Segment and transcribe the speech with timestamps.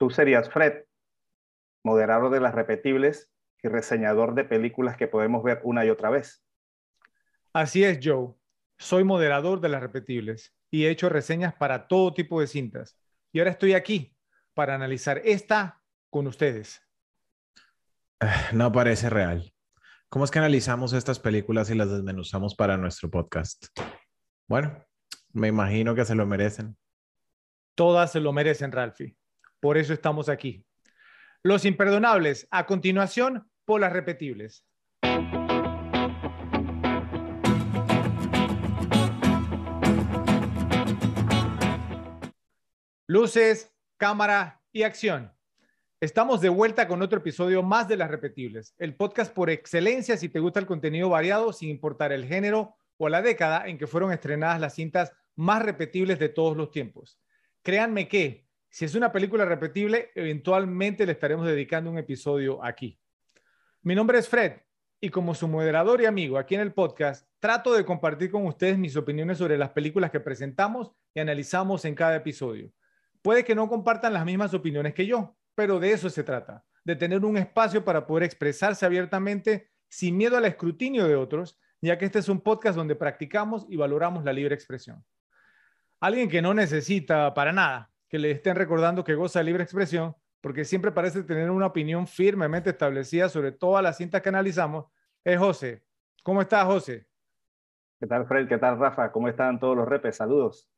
[0.00, 0.84] tú serías Fred,
[1.84, 3.30] moderador de las repetibles
[3.62, 6.42] y reseñador de películas que podemos ver una y otra vez.
[7.52, 8.34] Así es, Joe.
[8.78, 12.98] Soy moderador de las repetibles y he hecho reseñas para todo tipo de cintas.
[13.30, 14.16] Y ahora estoy aquí
[14.54, 16.80] para analizar esta con ustedes.
[18.52, 19.52] No parece real.
[20.08, 23.66] ¿Cómo es que analizamos estas películas y las desmenuzamos para nuestro podcast?
[24.48, 24.82] Bueno,
[25.32, 26.76] me imagino que se lo merecen.
[27.74, 29.19] Todas se lo merecen, Ralphie.
[29.60, 30.64] Por eso estamos aquí.
[31.42, 32.48] Los imperdonables.
[32.50, 34.64] A continuación, por las repetibles.
[43.06, 45.32] Luces, cámara y acción.
[46.00, 50.30] Estamos de vuelta con otro episodio más de Las Repetibles, el podcast por excelencia si
[50.30, 54.10] te gusta el contenido variado sin importar el género o la década en que fueron
[54.10, 57.18] estrenadas las cintas más repetibles de todos los tiempos.
[57.62, 62.98] Créanme que si es una película repetible, eventualmente le estaremos dedicando un episodio aquí.
[63.82, 64.60] Mi nombre es Fred
[65.00, 68.78] y como su moderador y amigo aquí en el podcast, trato de compartir con ustedes
[68.78, 72.70] mis opiniones sobre las películas que presentamos y analizamos en cada episodio.
[73.22, 76.94] Puede que no compartan las mismas opiniones que yo, pero de eso se trata, de
[76.94, 82.04] tener un espacio para poder expresarse abiertamente sin miedo al escrutinio de otros, ya que
[82.04, 85.04] este es un podcast donde practicamos y valoramos la libre expresión.
[85.98, 90.14] Alguien que no necesita para nada que le estén recordando que goza de libre expresión,
[90.40, 94.86] porque siempre parece tener una opinión firmemente establecida sobre todas las cintas que analizamos,
[95.24, 95.84] es José.
[96.24, 97.06] ¿Cómo estás, José?
[98.00, 98.48] ¿Qué tal, Fred?
[98.48, 99.12] ¿Qué tal, Rafa?
[99.12, 100.16] ¿Cómo están todos los repes?
[100.16, 100.68] Saludos.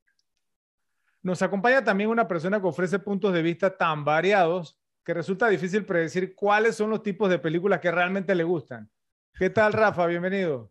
[1.23, 5.87] Nos acompaña también una persona que ofrece puntos de vista tan variados que resulta difícil
[5.87, 8.91] predecir cuáles son los tipos de películas que realmente le gustan.
[9.35, 10.07] ¿Qué tal, Rafa?
[10.07, 10.71] Bienvenido.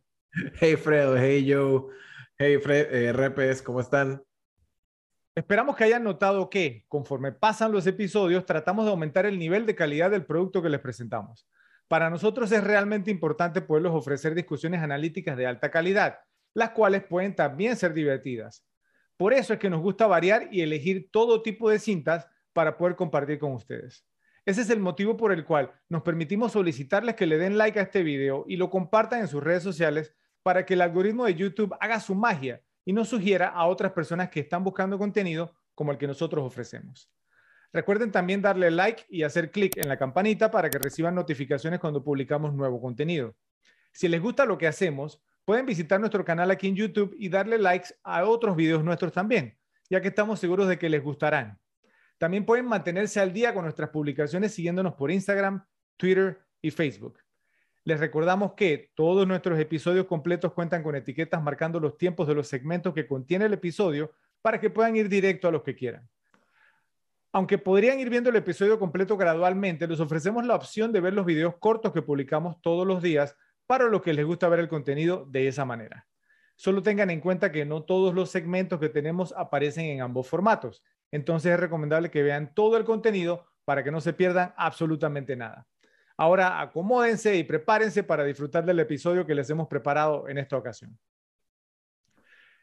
[0.59, 1.15] Hey, Fred.
[1.17, 1.87] Hey, Joe.
[2.37, 2.93] Hey, Fred.
[2.93, 4.21] Eh, repes, ¿cómo están?
[5.33, 9.75] Esperamos que hayan notado que, conforme pasan los episodios, tratamos de aumentar el nivel de
[9.75, 11.47] calidad del producto que les presentamos.
[11.87, 16.19] Para nosotros es realmente importante poderles ofrecer discusiones analíticas de alta calidad,
[16.53, 18.65] las cuales pueden también ser divertidas.
[19.15, 22.97] Por eso es que nos gusta variar y elegir todo tipo de cintas para poder
[22.97, 24.05] compartir con ustedes.
[24.45, 27.83] Ese es el motivo por el cual nos permitimos solicitarles que le den like a
[27.83, 30.13] este video y lo compartan en sus redes sociales
[30.43, 34.29] para que el algoritmo de YouTube haga su magia y nos sugiera a otras personas
[34.29, 37.09] que están buscando contenido como el que nosotros ofrecemos.
[37.73, 42.03] Recuerden también darle like y hacer clic en la campanita para que reciban notificaciones cuando
[42.03, 43.35] publicamos nuevo contenido.
[43.93, 47.57] Si les gusta lo que hacemos, Pueden visitar nuestro canal aquí en YouTube y darle
[47.57, 49.57] likes a otros videos nuestros también,
[49.89, 51.59] ya que estamos seguros de que les gustarán.
[52.19, 55.65] También pueden mantenerse al día con nuestras publicaciones siguiéndonos por Instagram,
[55.97, 57.17] Twitter y Facebook.
[57.83, 62.47] Les recordamos que todos nuestros episodios completos cuentan con etiquetas marcando los tiempos de los
[62.47, 64.11] segmentos que contiene el episodio
[64.41, 66.07] para que puedan ir directo a los que quieran.
[67.33, 71.25] Aunque podrían ir viendo el episodio completo gradualmente, les ofrecemos la opción de ver los
[71.25, 75.25] videos cortos que publicamos todos los días para los que les gusta ver el contenido
[75.29, 76.05] de esa manera.
[76.57, 80.83] Solo tengan en cuenta que no todos los segmentos que tenemos aparecen en ambos formatos.
[81.09, 85.65] Entonces es recomendable que vean todo el contenido para que no se pierdan absolutamente nada.
[86.21, 90.95] Ahora acomódense y prepárense para disfrutar del episodio que les hemos preparado en esta ocasión.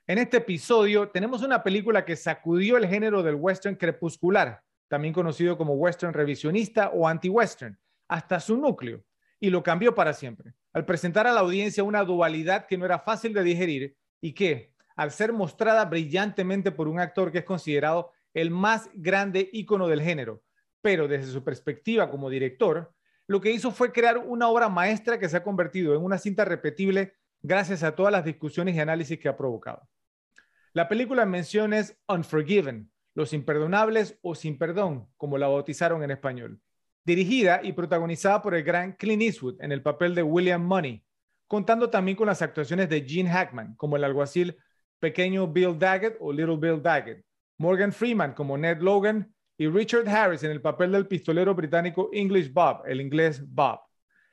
[0.07, 5.59] En este episodio tenemos una película que sacudió el género del western crepuscular, también conocido
[5.59, 7.77] como western revisionista o anti-western,
[8.07, 9.03] hasta su núcleo,
[9.41, 13.01] y lo cambió para siempre al presentar a la audiencia una dualidad que no era
[13.01, 18.13] fácil de digerir y que, al ser mostrada brillantemente por un actor que es considerado
[18.35, 20.45] el más grande ícono del género,
[20.81, 22.95] pero desde su perspectiva como director,
[23.29, 26.45] lo que hizo fue crear una obra maestra que se ha convertido en una cinta
[26.45, 29.89] repetible gracias a todas las discusiones y análisis que ha provocado.
[30.73, 36.11] La película en mención es Unforgiven, Los Imperdonables o Sin Perdón, como la bautizaron en
[36.11, 36.61] español
[37.09, 41.03] dirigida y protagonizada por el gran Clint Eastwood en el papel de William Money,
[41.47, 44.59] contando también con las actuaciones de Gene Hackman como el alguacil
[45.01, 47.25] pequeño Bill Daggett o Little Bill Daggett,
[47.57, 52.53] Morgan Freeman como Ned Logan y Richard Harris en el papel del pistolero británico English
[52.53, 53.81] Bob, el inglés Bob.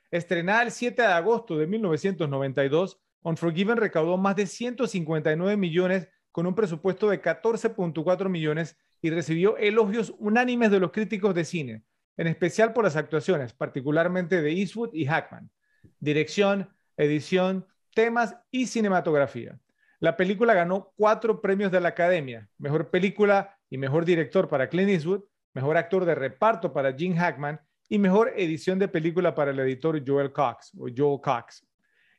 [0.08, 6.54] Estrenada el 7 de agosto de 1992, Unforgiven recaudó más de 159 millones con un
[6.54, 11.82] presupuesto de 14.4 millones y recibió elogios unánimes de los críticos de cine,
[12.16, 15.50] en especial por las actuaciones, particularmente de Eastwood y Hackman,
[15.98, 19.58] dirección, edición, temas y cinematografía.
[19.98, 24.90] La película ganó cuatro premios de la Academia, mejor película y mejor director para Clint
[24.90, 25.22] Eastwood,
[25.54, 30.02] mejor actor de reparto para Gene Hackman y mejor edición de película para el editor
[30.06, 31.66] Joel Cox o Joel Cox.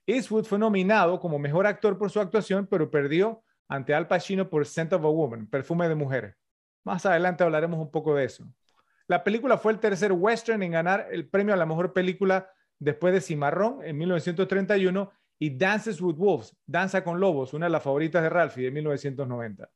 [0.05, 4.65] Eastwood fue nominado como mejor actor por su actuación, pero perdió ante Al Pacino por
[4.65, 6.37] Scent of a Woman, Perfume de Mujer.
[6.85, 8.47] Más adelante hablaremos un poco de eso.
[9.07, 12.49] La película fue el tercer western en ganar el premio a la mejor película
[12.79, 17.83] después de Cimarrón en 1931 y Dances with Wolves, Danza con Lobos, una de las
[17.83, 19.69] favoritas de Ralphie de 1990.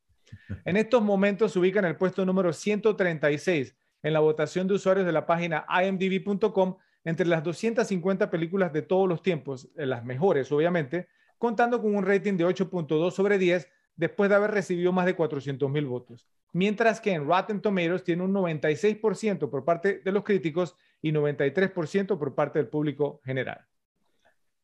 [0.65, 5.05] En estos momentos se ubica en el puesto número 136 en la votación de usuarios
[5.05, 11.07] de la página imdb.com entre las 250 películas de todos los tiempos, las mejores obviamente,
[11.37, 15.69] contando con un rating de 8.2 sobre 10 después de haber recibido más de 400
[15.69, 16.27] mil votos.
[16.53, 22.17] Mientras que en Rotten Tomatoes tiene un 96% por parte de los críticos y 93%
[22.17, 23.65] por parte del público general.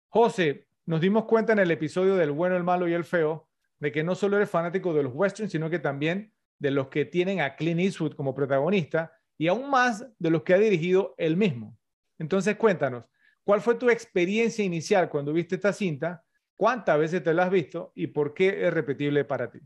[0.10, 3.47] José, nos dimos cuenta en el episodio del bueno, el malo y el feo
[3.80, 7.06] de que no solo eres fanático de los westerns, sino que también de los que
[7.06, 11.38] tienen a Clint Eastwood como protagonista y aún más de los que ha dirigido él
[11.38, 11.78] mismo.
[12.18, 13.06] Entonces, cuéntanos,
[13.44, 16.24] ¿cuál fue tu experiencia inicial cuando viste esta cinta?
[16.56, 19.60] ¿Cuántas veces te la has visto y por qué es repetible para ti?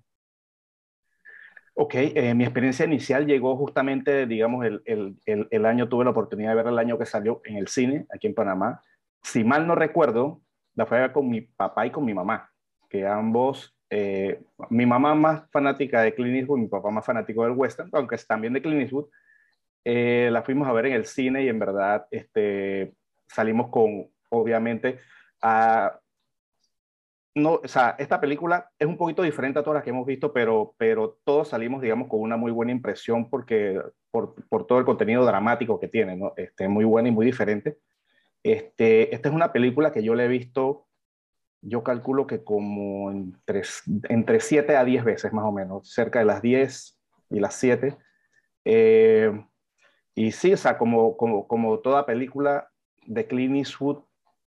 [1.74, 6.50] Ok, eh, mi experiencia inicial llegó justamente, digamos, el, el, el, año, tuve la oportunidad
[6.50, 8.82] de ver el año que salió en el cine, aquí en Panamá.
[9.24, 10.42] Si mal no recuerdo,
[10.76, 12.52] la fue con mi papá y con mi mamá,
[12.90, 17.52] que ambos, eh, mi mamá más fanática de Clint Eastwood, mi papá más fanático del
[17.52, 19.10] western, aunque es también de Clint Eastwood,
[19.84, 22.94] eh, la fuimos a ver en el cine y en verdad este,
[23.28, 25.00] salimos con, obviamente,
[25.42, 26.00] a
[27.34, 30.34] no, o sea, esta película es un poquito diferente a todas las que hemos visto,
[30.34, 34.86] pero, pero todos salimos, digamos, con una muy buena impresión porque, por, por todo el
[34.86, 36.34] contenido dramático que tiene, ¿no?
[36.36, 37.78] Este, muy buena y muy diferente.
[38.44, 40.88] Este, esta es una película que yo le he visto,
[41.62, 43.62] yo calculo que como entre,
[44.10, 47.00] entre 7 a 10 veces más o menos, cerca de las 10
[47.30, 47.98] y las 7.
[48.66, 49.32] Eh,
[50.16, 52.70] y sí, o sea, como, como, como toda película
[53.06, 54.04] de Clint Eastwood,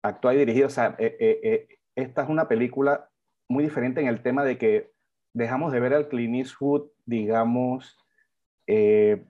[0.03, 3.11] actuada y dirigida, o sea, eh, eh, eh esta es una película
[3.49, 4.93] muy diferente en el tema de que
[5.33, 7.99] dejamos de ver al Clint Eastwood, digamos,
[8.69, 9.25] eh,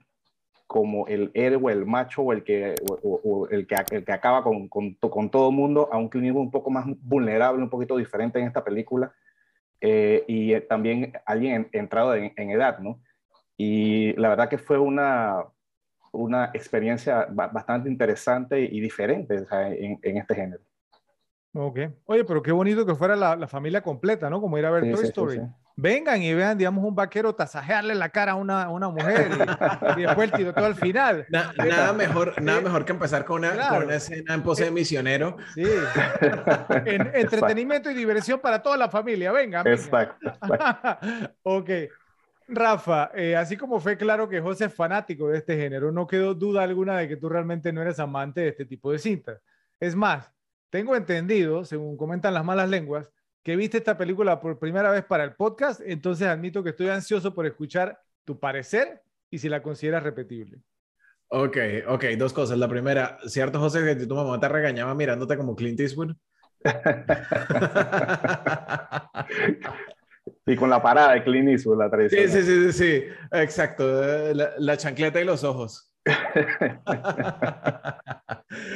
[0.69, 4.67] como el héroe, el macho o el que, o, el que, el que acaba con,
[4.69, 8.63] con, con, todo mundo, a un un poco más vulnerable, un poquito diferente en esta
[8.63, 9.11] película,
[9.81, 13.01] eh, y también alguien entrado en, edad, ¿no?
[13.57, 15.43] Y la verdad que fue una,
[16.11, 20.61] una experiencia bastante interesante y diferente en, en este género.
[21.55, 21.79] Ok.
[22.05, 24.39] Oye, pero qué bonito que fuera la, familia completa, ¿no?
[24.39, 25.41] Como ir a ver Toy Story.
[25.81, 29.29] Vengan y vean, digamos, un vaquero tasajearle la cara a una, una mujer
[29.97, 31.25] y, después el tiroteo al final.
[31.29, 35.37] nada, mejor, nada mejor que empezar con una, con una escena en pose de misionero.
[35.55, 35.63] Sí.
[36.85, 39.31] entretenimiento y diversión para toda la familia.
[39.31, 39.65] Vengan.
[39.67, 40.31] Exacto.
[41.43, 41.69] ok.
[42.49, 46.33] Rafa, eh, así como fue claro que José es fanático de este género, no quedó
[46.33, 49.39] duda alguna de que tú realmente no eres amante de este tipo de cintas.
[49.79, 50.33] Es más,
[50.69, 53.11] tengo entendido, según comentan las malas lenguas,
[53.43, 57.33] que viste esta película por primera vez para el podcast, entonces admito que estoy ansioso
[57.33, 60.59] por escuchar tu parecer y si la consideras repetible.
[61.29, 61.57] Ok,
[61.87, 62.57] ok, dos cosas.
[62.57, 66.15] La primera, ¿cierto, José, que tu mamá te regañaba mirándote como Clint Eastwood?
[70.45, 72.29] y con la parada de Clint Eastwood, la tradición.
[72.29, 74.33] Sí, sí, sí, sí, exacto.
[74.33, 75.93] La, la chancleta y los ojos.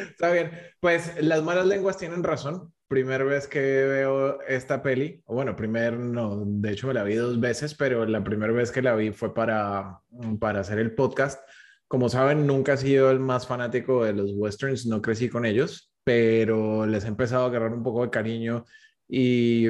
[0.10, 0.52] Está bien.
[0.80, 2.72] Pues las malas lenguas tienen razón.
[2.94, 7.16] Primera vez que veo esta peli, o bueno, primer, no, de hecho me la vi
[7.16, 10.00] dos veces, pero la primera vez que la vi fue para,
[10.40, 11.42] para hacer el podcast.
[11.88, 15.92] Como saben, nunca he sido el más fanático de los westerns, no crecí con ellos,
[16.04, 18.64] pero les he empezado a agarrar un poco de cariño
[19.10, 19.70] y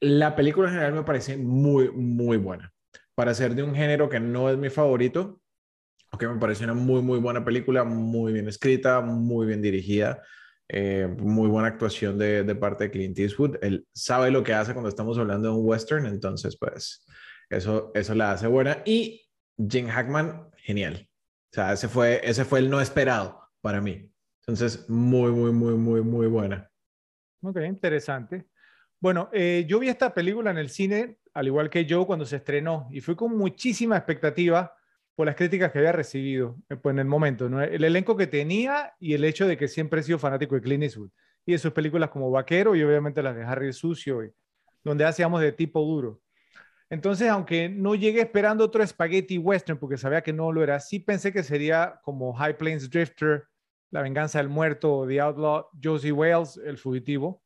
[0.00, 2.72] la película en general me parece muy, muy buena.
[3.14, 5.42] Para ser de un género que no es mi favorito,
[6.18, 10.22] que me pareció una muy, muy buena película, muy bien escrita, muy bien dirigida,
[10.68, 13.56] eh, muy buena actuación de, parte de Clint Eastwood.
[13.62, 17.06] Él sabe lo que hace cuando estamos hablando de un western, entonces, pues,
[17.50, 18.82] eso, eso la hace buena.
[18.84, 21.08] Y Jim Hackman, genial.
[21.52, 24.10] O sea, ese fue, ese fue el no esperado para mí.
[24.40, 26.70] Entonces, muy, muy, muy, muy, muy buena.
[27.42, 28.46] Ok, interesante.
[29.00, 32.36] Bueno, eh, yo vi esta película en el cine, al igual que yo, cuando se
[32.36, 34.74] estrenó, y fui con muchísima expectativa
[35.14, 38.94] por las críticas que había recibido eh, pues, en el momento, el elenco que tenía
[38.98, 41.10] y el hecho de que siempre he sido fanático de Clint Eastwood
[41.46, 44.30] y de sus películas como Vaquero y obviamente las de Harry Sucio, y,
[44.82, 46.20] donde hacíamos de tipo duro.
[46.90, 51.00] Entonces, aunque no llegué esperando otro spaghetti western porque sabía que no lo era, sí
[51.00, 53.44] pensé que sería como High Plains Drifter,
[53.90, 57.42] La venganza del muerto, The Outlaw, Josie Wales, El fugitivo,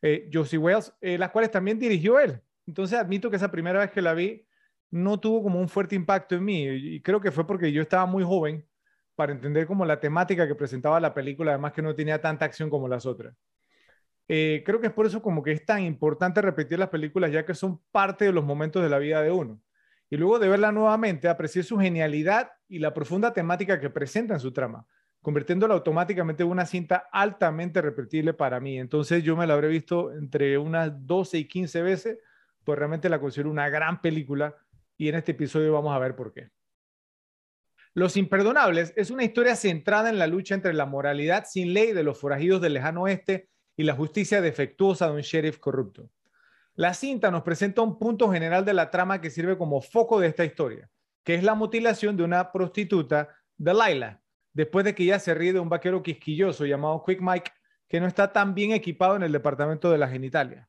[0.00, 2.40] eh, Josie Wales, eh, las cuales también dirigió él.
[2.66, 4.44] Entonces, admito que esa primera vez que la vi,
[4.92, 8.04] no tuvo como un fuerte impacto en mí y creo que fue porque yo estaba
[8.04, 8.64] muy joven
[9.16, 12.68] para entender como la temática que presentaba la película, además que no tenía tanta acción
[12.68, 13.34] como las otras.
[14.28, 17.44] Eh, creo que es por eso como que es tan importante repetir las películas ya
[17.44, 19.60] que son parte de los momentos de la vida de uno.
[20.10, 24.40] y luego de verla nuevamente aprecié su genialidad y la profunda temática que presenta en
[24.40, 24.86] su trama,
[25.22, 28.78] convirtiéndola automáticamente en una cinta altamente repetible para mí.
[28.78, 32.18] Entonces yo me la habré visto entre unas 12 y 15 veces,
[32.62, 34.54] pues realmente la considero una gran película
[35.02, 36.50] y en este episodio vamos a ver por qué.
[37.92, 42.04] Los Imperdonables es una historia centrada en la lucha entre la moralidad sin ley de
[42.04, 46.08] los forajidos del lejano oeste y la justicia defectuosa de un sheriff corrupto.
[46.74, 50.28] La cinta nos presenta un punto general de la trama que sirve como foco de
[50.28, 50.88] esta historia,
[51.24, 54.20] que es la mutilación de una prostituta, Delilah,
[54.52, 57.50] después de que ella se ríe de un vaquero quisquilloso llamado Quick Mike,
[57.88, 60.68] que no está tan bien equipado en el departamento de la genitalia.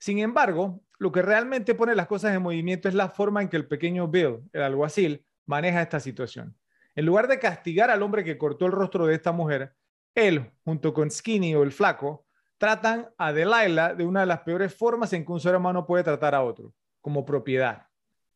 [0.00, 3.58] Sin embargo, lo que realmente pone las cosas en movimiento es la forma en que
[3.58, 6.56] el pequeño Bill, el alguacil, maneja esta situación.
[6.94, 9.74] En lugar de castigar al hombre que cortó el rostro de esta mujer,
[10.14, 12.26] él, junto con Skinny o el flaco,
[12.56, 16.02] tratan a Delilah de una de las peores formas en que un ser humano puede
[16.02, 17.86] tratar a otro, como propiedad.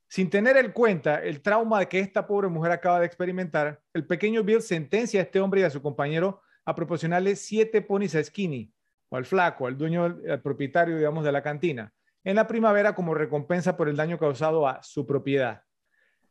[0.07, 4.45] Sin tener en cuenta el trauma que esta pobre mujer acaba de experimentar, el pequeño
[4.45, 8.74] Bill sentencia a este hombre y a su compañero a proporcionarle siete ponis a Skinny,
[9.17, 11.93] al flaco, al dueño, al propietario, digamos, de la cantina,
[12.23, 15.63] en la primavera como recompensa por el daño causado a su propiedad.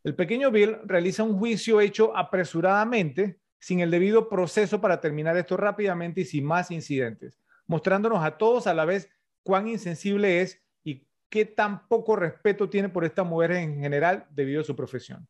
[0.04, 5.56] El pequeño Bill realiza un juicio hecho apresuradamente, sin el debido proceso para terminar esto
[5.56, 9.10] rápidamente y sin más incidentes mostrándonos a todos a la vez
[9.44, 14.62] cuán insensible es y qué tan poco respeto tiene por esta mujer en general debido
[14.62, 15.28] a su profesión.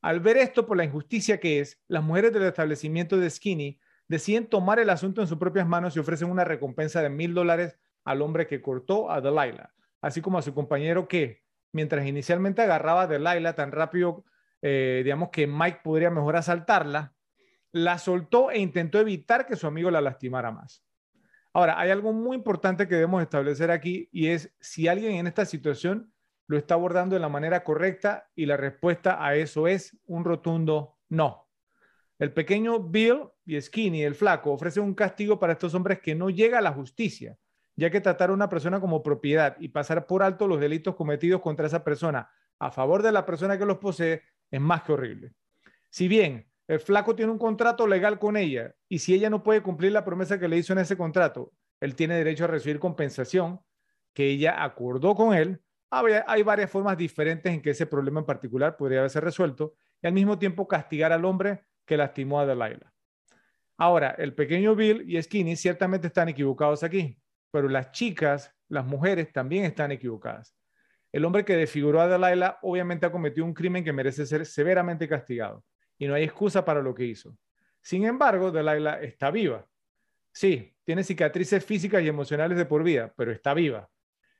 [0.00, 4.46] Al ver esto por la injusticia que es, las mujeres del establecimiento de Skinny deciden
[4.46, 8.22] tomar el asunto en sus propias manos y ofrecen una recompensa de mil dólares al
[8.22, 13.06] hombre que cortó a Delilah, así como a su compañero que, mientras inicialmente agarraba a
[13.06, 14.24] Delilah tan rápido,
[14.62, 17.14] eh, digamos que Mike podría mejor asaltarla,
[17.70, 20.82] la soltó e intentó evitar que su amigo la lastimara más.
[21.52, 25.44] Ahora, hay algo muy importante que debemos establecer aquí y es si alguien en esta
[25.44, 26.12] situación
[26.46, 30.96] lo está abordando de la manera correcta y la respuesta a eso es un rotundo
[31.08, 31.47] no.
[32.18, 36.30] El pequeño Bill y Skinny, el flaco, ofrecen un castigo para estos hombres que no
[36.30, 37.38] llega a la justicia,
[37.76, 41.40] ya que tratar a una persona como propiedad y pasar por alto los delitos cometidos
[41.40, 45.32] contra esa persona a favor de la persona que los posee es más que horrible.
[45.90, 49.62] Si bien el flaco tiene un contrato legal con ella y si ella no puede
[49.62, 53.60] cumplir la promesa que le hizo en ese contrato, él tiene derecho a recibir compensación
[54.12, 55.62] que ella acordó con él.
[55.90, 60.12] Hay varias formas diferentes en que ese problema en particular podría haberse resuelto y al
[60.12, 62.92] mismo tiempo castigar al hombre que lastimó a Delilah.
[63.78, 67.18] Ahora, el pequeño Bill y Skinny ciertamente están equivocados aquí,
[67.50, 70.54] pero las chicas, las mujeres también están equivocadas.
[71.10, 75.08] El hombre que desfiguró a Delilah obviamente ha cometido un crimen que merece ser severamente
[75.08, 75.64] castigado
[75.96, 77.34] y no hay excusa para lo que hizo.
[77.80, 79.66] Sin embargo, Delilah está viva.
[80.30, 83.88] Sí, tiene cicatrices físicas y emocionales de por vida, pero está viva.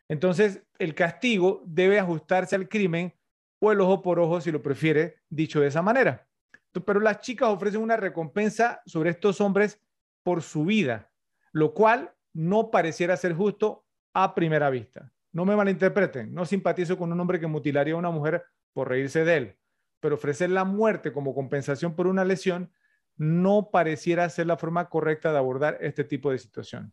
[0.09, 3.15] Entonces, el castigo debe ajustarse al crimen
[3.61, 6.28] o el ojo por ojo, si lo prefiere, dicho de esa manera.
[6.73, 9.81] Pero las chicas ofrecen una recompensa sobre estos hombres
[10.23, 11.11] por su vida,
[11.53, 15.11] lo cual no pareciera ser justo a primera vista.
[15.33, 19.25] No me malinterpreten, no simpatizo con un hombre que mutilaría a una mujer por reírse
[19.25, 19.59] de él
[20.01, 22.73] pero ofrecer la muerte como compensación por una lesión
[23.17, 26.93] no pareciera ser la forma correcta de abordar este tipo de situación.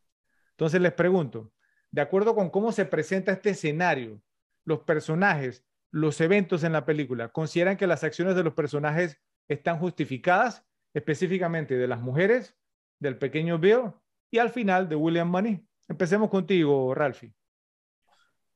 [0.51, 1.51] Entonces les pregunto,
[1.91, 4.21] de acuerdo con cómo se presenta este escenario,
[4.63, 9.79] los personajes, los eventos en la película, ¿consideran que las acciones de los personajes están
[9.79, 12.55] justificadas, específicamente de las mujeres,
[12.99, 13.91] del pequeño Bill
[14.31, 15.65] y al final de William Money?
[15.87, 17.33] Empecemos contigo, Ralphie.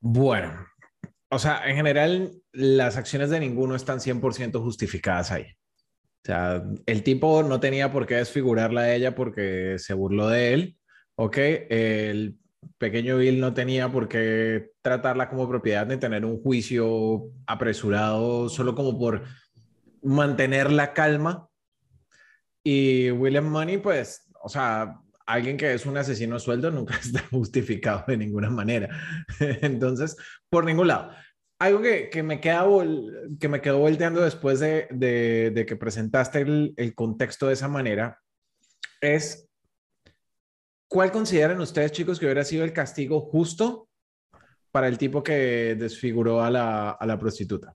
[0.00, 0.66] Bueno,
[1.30, 5.44] o sea, en general, las acciones de ninguno están 100% justificadas ahí.
[5.44, 10.52] O sea, el tipo no tenía por qué desfigurarla a ella porque se burló de
[10.52, 10.78] él,
[11.14, 11.36] ¿ok?
[11.70, 12.36] El
[12.78, 18.74] pequeño Bill no tenía por qué tratarla como propiedad ni tener un juicio apresurado solo
[18.74, 19.24] como por
[20.02, 21.48] mantener la calma.
[22.62, 28.04] Y William Money, pues, o sea, alguien que es un asesino sueldo nunca está justificado
[28.06, 28.88] de ninguna manera.
[29.40, 30.16] Entonces,
[30.48, 31.12] por ningún lado.
[31.58, 32.66] Algo que, que me, queda
[33.38, 38.18] que me quedó volteando después de, de, que presentaste el, el, contexto de esa manera
[39.02, 39.46] es,
[40.88, 43.90] ¿cuál consideran ustedes, chicos, que hubiera sido el castigo justo
[44.70, 47.74] para el tipo que desfiguró a la, a la prostituta?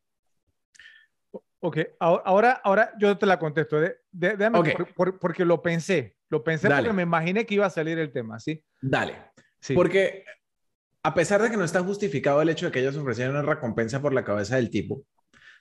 [1.66, 3.78] Ok, ahora, ahora yo te la contesto.
[4.12, 4.76] déjame,
[5.20, 6.16] porque lo pensé.
[6.30, 8.64] Lo pensé porque me imaginé que iba a salir el tema, ¿sí?
[8.80, 9.16] Dale.
[9.60, 9.74] Sí.
[9.74, 10.24] Porque
[11.02, 14.00] a pesar de que no está justificado el hecho de que ellos ofrecieran una recompensa
[14.00, 15.06] por la cabeza del tipo,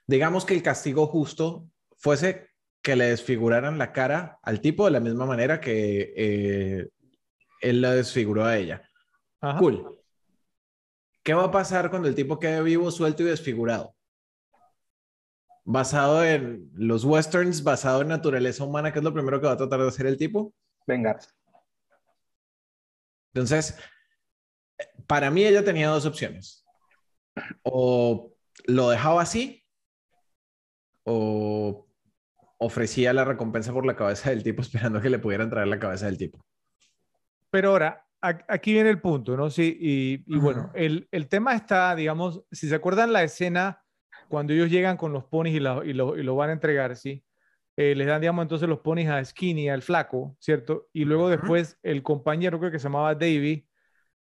[0.06, 2.50] digamos que el castigo justo fuese
[2.82, 6.88] que le desfiguraran la cara al tipo de la misma manera que eh,
[7.62, 8.82] él la desfiguró a ella.
[9.58, 10.00] Cool.
[11.22, 13.94] ¿Qué va a pasar cuando el tipo quede vivo, suelto y desfigurado?
[15.64, 19.56] Basado en los westerns, basado en naturaleza humana, ¿qué es lo primero que va a
[19.56, 20.54] tratar de hacer el tipo?
[20.86, 21.30] Vengarse.
[23.32, 23.76] Entonces,
[25.06, 26.64] para mí ella tenía dos opciones.
[27.62, 28.32] O
[28.66, 29.64] lo dejaba así,
[31.04, 31.86] o
[32.58, 36.06] ofrecía la recompensa por la cabeza del tipo esperando que le pudieran traer la cabeza
[36.06, 36.44] del tipo.
[37.50, 39.50] Pero ahora, aquí viene el punto, ¿no?
[39.50, 43.83] Sí, y, bueno, el, tema está, digamos, si se acuerdan la escena
[44.34, 47.24] cuando ellos llegan con los ponis y, lo, van a entregar, ¿sí?
[47.76, 50.88] Eh, les dan, digamos, entonces los ponis a Skinny, al flaco, ¿cierto?
[50.92, 53.68] Y luego después el compañero, creo que se llamaba Davy,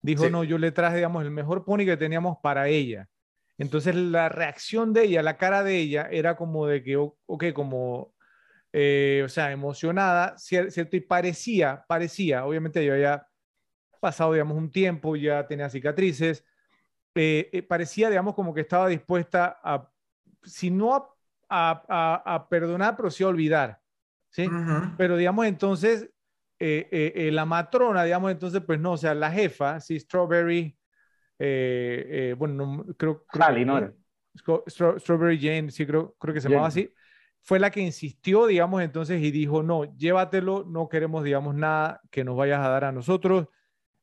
[0.03, 3.10] dijo, no, yo le traje, digamos, el mejor pony que teníamos para ella.
[3.58, 8.13] Entonces la reacción de ella, la cara de ella era como de que, ok, como,
[8.72, 10.96] eh, o sea, emocionada, ¿cierto?
[10.96, 13.25] Y parecía, parecía, obviamente yo había
[14.00, 16.46] pasado, digamos, un tiempo, ya tenía cicatrices,
[17.15, 19.89] eh, eh, parecía, digamos, como que estaba dispuesta a,
[20.44, 21.16] si no
[21.50, 23.80] a, perdonar, pero sí a olvidar,
[24.30, 24.50] ¿sí?
[24.98, 26.10] Pero, digamos, entonces,
[26.60, 30.78] la matrona, digamos, entonces, pues no, o sea, la jefa, sí, Strawberry,
[31.40, 33.46] eh, eh, bueno, no, creo, creo
[34.68, 36.92] Strawberry Jane, sí, creo, creo que se llamaba así,
[37.42, 42.24] fue la que insistió, digamos, entonces y dijo, no, llévatelo, no queremos, digamos, nada que
[42.24, 43.48] nos vayas a dar a nosotros,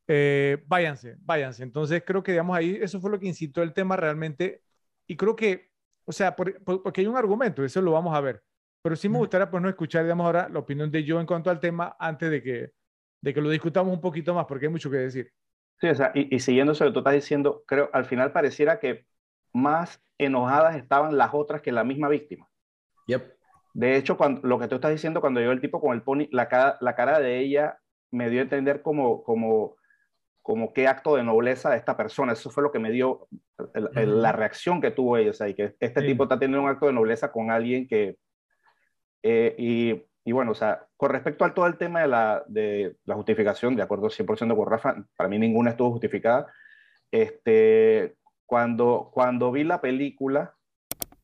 [0.06, 1.62] eh, váyanse, váyanse.
[1.62, 4.62] Entonces creo que, digamos, ahí eso fue lo que incitó el tema realmente
[5.06, 5.69] y creo que,
[6.10, 8.42] o sea, porque hay un argumento, eso lo vamos a ver,
[8.82, 11.50] pero sí me gustaría, pues, no escuchar, digamos, ahora la opinión de yo en cuanto
[11.50, 12.72] al tema antes de que,
[13.22, 15.32] de que lo discutamos un poquito más, porque hay mucho que decir.
[15.80, 19.06] Sí, o sea, y, siguiendo eso que tú estás diciendo, creo, al final pareciera que
[19.52, 22.50] más enojadas estaban las otras que la misma víctima.
[23.06, 23.32] Yep.
[23.74, 26.26] De hecho, cuando, lo que tú estás diciendo, cuando llegó el tipo con el pony,
[26.32, 27.78] la cara, la cara de ella
[28.10, 29.76] me dio a entender como, como,
[30.42, 32.32] como qué acto de nobleza de esta persona.
[32.32, 33.28] Eso fue lo que me dio
[33.74, 35.30] la reacción que tuvo ella.
[35.30, 38.16] O sea, y que este tipo está teniendo un acto de nobleza con alguien que...
[39.22, 42.96] Eh, y y bueno, o sea, con respecto al todo el tema de la, de
[43.04, 46.46] la justificación, de acuerdo 100% con Rafa, para mí ninguna estuvo justificada.
[47.10, 50.54] Este, cuando, cuando vi la película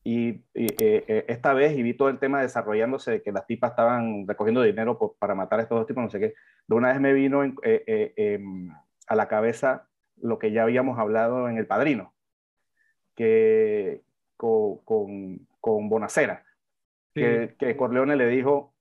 [0.03, 3.71] y, eh, eh, esta vez y vi todo el tema desarrollándose de que las tipas
[3.71, 6.33] estaban recogiendo dinero para matar a estos dos tipos, no sé qué,
[6.67, 8.69] de una vez me vino eh, em,
[9.07, 12.13] a la cabeza lo que ya habíamos hablado en El Padrino,
[13.15, 14.03] que
[14.35, 16.43] con, con, con Bonacera,
[17.13, 18.75] que, que Corleone le dijo,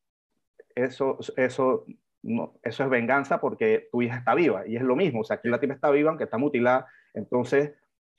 [0.74, 1.86] eso, eso,
[2.22, 5.36] no, eso es venganza porque tu hija está viva y es lo mismo, o sea,
[5.36, 7.72] aquí la tipa está viva aunque está mutilada, entonces,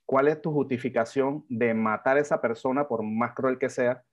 [0.05, 4.03] ¿cuál es tu justificación de matar a esa persona por más cruel que sea?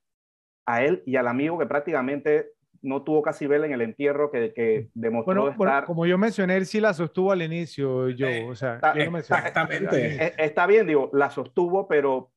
[0.66, 2.52] A él y al amigo que prácticamente
[2.84, 5.84] no tuvo casi vela en el entierro que, que demostró estar...
[5.86, 10.32] como yo mencioné, él sí la sostuvo al inicio, yo, o sea, exactamente.
[10.42, 12.30] Está bien, digo, la sostuvo, pero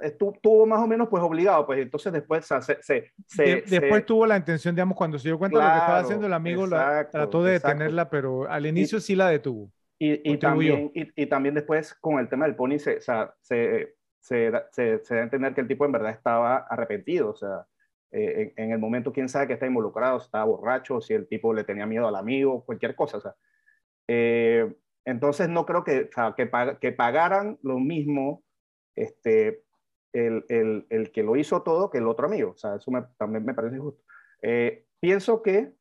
[0.00, 3.12] estuvo más o menos pues obligado, pues entonces después se...
[3.28, 6.26] se, después tuvo la intención, digamos, cuando se dio cuenta de lo que estaba haciendo
[6.26, 9.70] el amigo, la, trató de detenerla, pero al inicio sí la detuvo.
[9.98, 14.50] Y, y también, y, también después con el tema del pony se, se, se, se,
[14.50, 17.66] da a entender que el tipo en verdad estaba arrepentido, o sea,
[18.14, 21.52] eh, en, el momento quién sabe que está involucrado, si estaba borracho, si el tipo
[21.52, 23.34] le tenía miedo al amigo, cualquier cosa, o sea.
[24.08, 24.72] Eh,
[25.04, 26.50] entonces no creo que, o sea, que,
[26.80, 28.42] que pagaran lo mismo
[28.94, 29.64] este,
[30.12, 32.52] el, el, el, que lo hizo todo que el otro amigo.
[32.52, 34.02] O sea, eso también me parece justo.
[34.40, 35.72] Eh, pienso que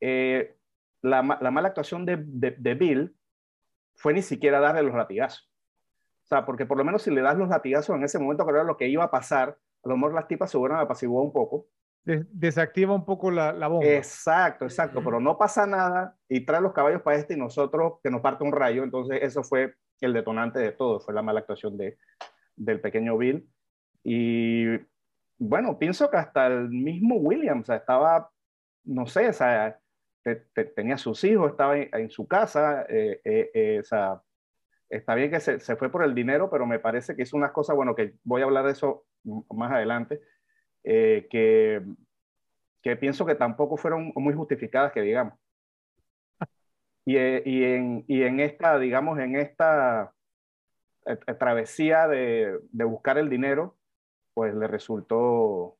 [0.00, 0.56] eh,
[1.00, 3.16] la, la, mala actuación de, de, Bill
[3.94, 5.50] fue ni siquiera darle los latigazos.
[6.24, 8.52] O sea, porque por lo menos si le das los latigazos en ese momento, que
[8.52, 11.32] era lo que iba a pasar, a lo mejor las tipas se hubieran apaciguado un
[11.32, 11.66] poco.
[12.04, 13.86] desactiva un poco la, la, bomba.
[13.86, 18.10] Exacto, exacto, pero no pasa nada y trae los caballos para este y nosotros que
[18.10, 18.82] nos parte un rayo.
[18.84, 21.98] Entonces, eso fue el detonante de todo, fue la mala actuación de,
[22.56, 23.48] del pequeño Bill.
[24.04, 24.66] Y
[25.38, 28.30] bueno, pienso que hasta el mismo William, estaba,
[28.84, 29.78] no sé, o sea,
[30.74, 34.22] tenía sus hijos, estaba en, su casa, eh, eh, eh, o sea,
[34.88, 37.52] está bien que se, se, fue por el dinero, pero me parece que hizo unas
[37.52, 40.20] cosas, bueno, que voy a hablar de eso más adelante,
[40.82, 41.82] que,
[42.82, 45.34] que pienso que tampoco fueron muy justificadas, que digamos.
[47.04, 50.12] Y, y, en, y en esta, digamos, en esta
[51.06, 53.76] eh, eh, travesía de, de, buscar el dinero,
[54.34, 55.76] pues le resultó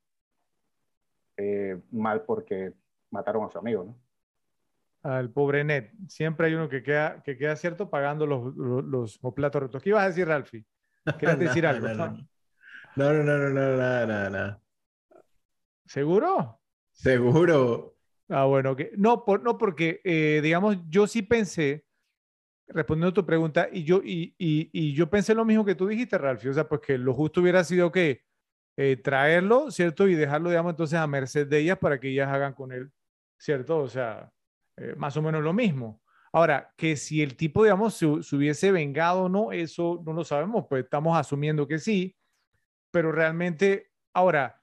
[1.37, 2.73] eh, mal porque
[3.09, 3.97] mataron a su amigo, ¿no?
[5.03, 5.91] Al pobre Ned.
[6.07, 9.83] Siempre hay uno que queda, que queda cierto pagando los, los, los platos rotos.
[9.83, 10.65] ¿Qué ibas a decir, Ralphie?
[11.19, 11.87] ¿Quieres decir algo?
[11.89, 12.27] No, no, no,
[12.95, 14.61] no, no, nada, nada, nada.
[15.85, 16.59] ¿Seguro?
[16.91, 17.95] Seguro.
[18.29, 20.01] Ah, bueno, que no, por, no porque,
[20.41, 21.85] digamos, yo sí pensé
[22.67, 25.87] respondiendo a tu pregunta, y yo, y, y, y, yo pensé lo mismo que tú
[25.87, 28.23] dijiste, Ralph, o sea, pues que lo justo hubiera sido que
[28.77, 30.07] eh, traerlo, ¿cierto?
[30.07, 32.91] Y dejarlo, digamos, entonces a merced de ellas para que ellas hagan con él,
[33.37, 33.77] ¿cierto?
[33.79, 34.31] O sea,
[34.77, 36.01] eh, más o menos lo mismo.
[36.31, 40.65] Ahora, que si el tipo, digamos, se, hubiese vengado o no, eso no lo sabemos,
[40.67, 42.15] pues estamos asumiendo que sí,
[42.93, 44.61] pero realmente, ahora,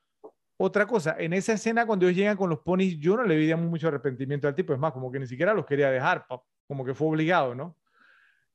[0.57, 3.53] otra cosa, en esa escena cuando ellos llegan con los ponis, yo no le vi
[3.57, 6.27] mucho arrepentimiento al tipo, es más, como que ni siquiera los quería dejar,
[6.69, 7.77] como que fue obligado, ¿no?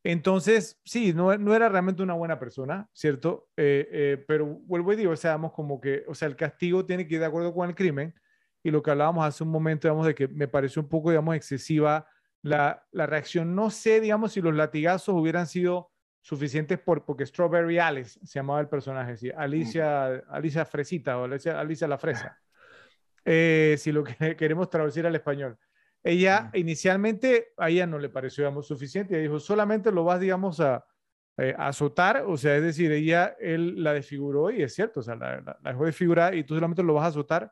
[0.02, 3.50] Entonces, sí, no, no era realmente una buena persona, ¿cierto?
[3.58, 7.06] Eh, eh, pero vuelvo y digo, o sea, como que, o sea, el castigo tiene
[7.06, 8.16] que ir de acuerdo con el crimen,
[8.64, 11.36] y lo que hablábamos hace un momento, digamos, de que me pareció un poco, digamos,
[11.36, 12.08] excesiva
[12.42, 13.56] la, la reacción.
[13.56, 15.92] No sé, digamos, si los latigazos hubieran sido
[16.26, 19.30] suficientes por, porque Strawberry Alice se llamaba el personaje, ¿sí?
[19.30, 22.40] Alicia, Alicia Fresita o Alicia, Alicia la Fresa,
[23.24, 25.58] eh, si lo que queremos traducir al español.
[26.04, 30.60] Ella inicialmente a ella no le pareció, digamos, suficiente, ella dijo, solamente lo vas, digamos,
[30.60, 30.84] a,
[31.38, 35.16] eh, azotar, o sea, es decir, ella, él la desfiguró y es cierto, o sea,
[35.16, 37.52] la, la, la dejó desfigurar y tú solamente lo vas a azotar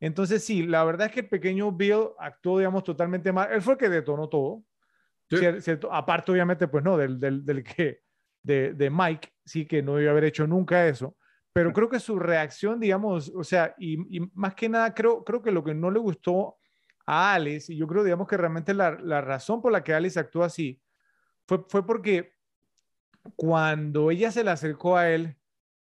[0.00, 3.50] entonces, sí, la verdad es que el pequeño Bill actuó, digamos, totalmente mal.
[3.50, 4.62] Él fue el que detonó todo.
[5.28, 5.92] ¿cierto?
[5.92, 8.03] Aparte, obviamente, pues no, del, del, del que,
[8.44, 11.16] de, de, Mike, sí, que no iba a haber hecho nunca eso.
[11.52, 15.42] Pero creo que su reacción, digamos, o sea, y, y, más que nada, creo, creo
[15.42, 16.56] que lo que no le gustó
[17.06, 20.18] a Alice, y yo creo, digamos, que realmente la, la razón por la que Alice
[20.18, 20.80] actuó así,
[21.46, 22.34] fue, fue porque
[23.36, 25.36] cuando ella se le acercó a él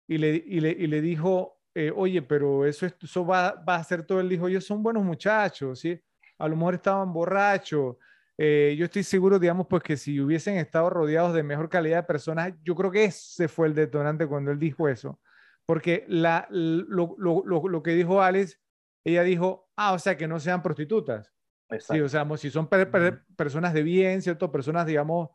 [0.06, 3.84] y le, y le, y le dijo, eh, oye, pero eso, eso va, va, a
[3.84, 4.20] ser todo.
[4.20, 6.00] Él dijo, ellos son buenos muchachos, ¿sí?
[6.38, 7.96] A lo mejor estaban borrachos.
[8.42, 12.02] Eh, yo estoy seguro, digamos, pues que si hubiesen estado rodeados de mejor calidad de
[12.04, 15.20] personas, yo creo que ese fue el detonante cuando él dijo eso.
[15.66, 18.58] Porque la, lo, lo, lo, lo que dijo Alex,
[19.04, 21.34] ella dijo, ah, o sea, que no sean prostitutas.
[21.80, 24.50] Sí, o sea, si son per, per, personas de bien, ¿cierto?
[24.50, 25.28] Personas, digamos,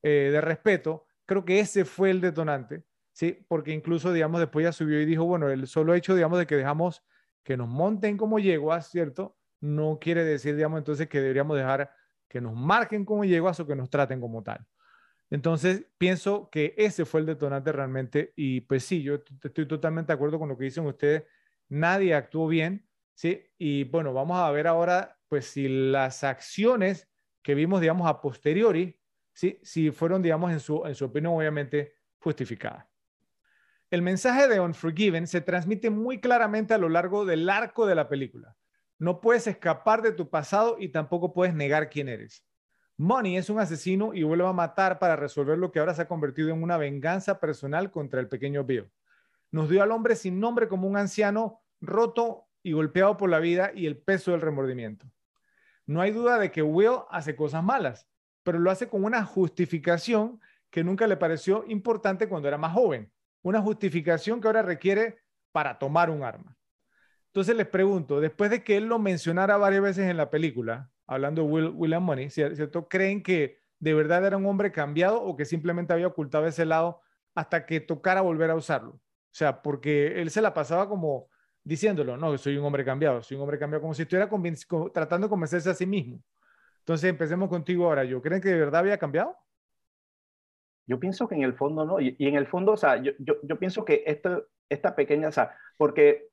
[0.00, 2.84] eh, de respeto, creo que ese fue el detonante.
[3.10, 3.44] ¿sí?
[3.48, 6.54] Porque incluso, digamos, después ya subió y dijo, bueno, el solo hecho, digamos, de que
[6.54, 7.02] dejamos
[7.42, 9.36] que nos monten como yeguas, ¿cierto?
[9.60, 11.90] No quiere decir, digamos, entonces que deberíamos dejar
[12.32, 14.66] que nos marquen como yeguas o que nos traten como tal.
[15.28, 20.14] Entonces, pienso que ese fue el detonante realmente y pues sí, yo estoy totalmente de
[20.14, 21.24] acuerdo con lo que dicen ustedes,
[21.68, 23.44] nadie actuó bien, ¿sí?
[23.58, 27.06] Y bueno, vamos a ver ahora, pues si las acciones
[27.42, 28.98] que vimos, digamos, a posteriori,
[29.34, 29.58] ¿sí?
[29.62, 32.86] Si fueron, digamos, en su, en su opinión, obviamente, justificadas.
[33.90, 38.08] El mensaje de Unforgiven se transmite muy claramente a lo largo del arco de la
[38.08, 38.56] película.
[39.02, 42.46] No puedes escapar de tu pasado y tampoco puedes negar quién eres.
[42.96, 46.06] Money es un asesino y vuelve a matar para resolver lo que ahora se ha
[46.06, 48.88] convertido en una venganza personal contra el pequeño Bill.
[49.50, 53.72] Nos dio al hombre sin nombre como un anciano roto y golpeado por la vida
[53.74, 55.10] y el peso del remordimiento.
[55.84, 58.06] No hay duda de que Will hace cosas malas,
[58.44, 63.10] pero lo hace con una justificación que nunca le pareció importante cuando era más joven
[63.42, 65.18] una justificación que ahora requiere
[65.50, 66.56] para tomar un arma.
[67.32, 71.42] Entonces les pregunto, después de que él lo mencionara varias veces en la película, hablando
[71.42, 72.88] de Will, William Money, ¿cierto?
[72.88, 77.00] ¿Creen que de verdad era un hombre cambiado o que simplemente había ocultado ese lado
[77.34, 78.90] hasta que tocara volver a usarlo?
[78.90, 79.00] O
[79.34, 81.30] sea, porque él se la pasaba como
[81.64, 84.28] diciéndolo, no, soy un hombre cambiado, soy un hombre cambiado, como si estuviera
[84.92, 86.22] tratando de convencerse a sí mismo.
[86.80, 89.34] Entonces empecemos contigo ahora, ¿yo creen que de verdad había cambiado?
[90.86, 93.12] Yo pienso que en el fondo no, y, y en el fondo, o sea, yo,
[93.18, 96.31] yo, yo pienso que esto, esta pequeña, o sea, porque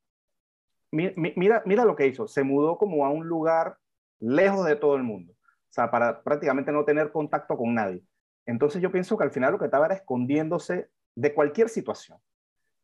[0.92, 3.78] mira, mira lo que hizo, se mudó como a un lugar
[4.20, 8.04] lejos de todo el mundo, o sea, para prácticamente no tener contacto con nadie.
[8.46, 12.18] Entonces yo pienso que al final lo que estaba era escondiéndose de cualquier situación.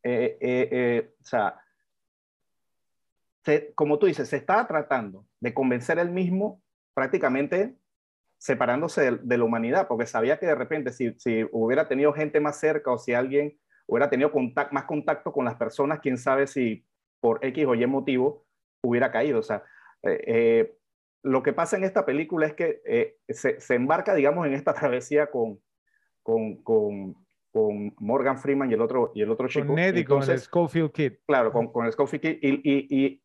[0.03, 1.59] Eh, eh, eh, o sea,
[3.43, 6.61] se, como tú dices, se estaba tratando de convencer él mismo
[6.93, 7.75] prácticamente
[8.37, 12.59] separándose de, la humanidad, porque sabía que de repente si, si, hubiera tenido gente más
[12.59, 14.31] cerca o si alguien hubiera tenido
[14.71, 16.85] más contacto con las personas, quién sabe si
[17.25, 18.45] por X o Y motivo
[18.83, 19.39] hubiera caído.
[19.39, 19.63] O sea,
[20.03, 20.77] eh, eh,
[21.23, 24.75] lo que pasa en esta película es que eh, se, se, embarca, digamos, en esta
[24.75, 25.59] travesía con,
[26.21, 27.15] con, con,
[27.51, 29.65] con, Morgan Freeman y el otro, y el otro chico.
[29.65, 31.13] Con Ned y con el Schofield Kid.
[31.25, 32.37] Claro, con, con el Schofield Kid.
[32.43, 33.21] Y, y, y,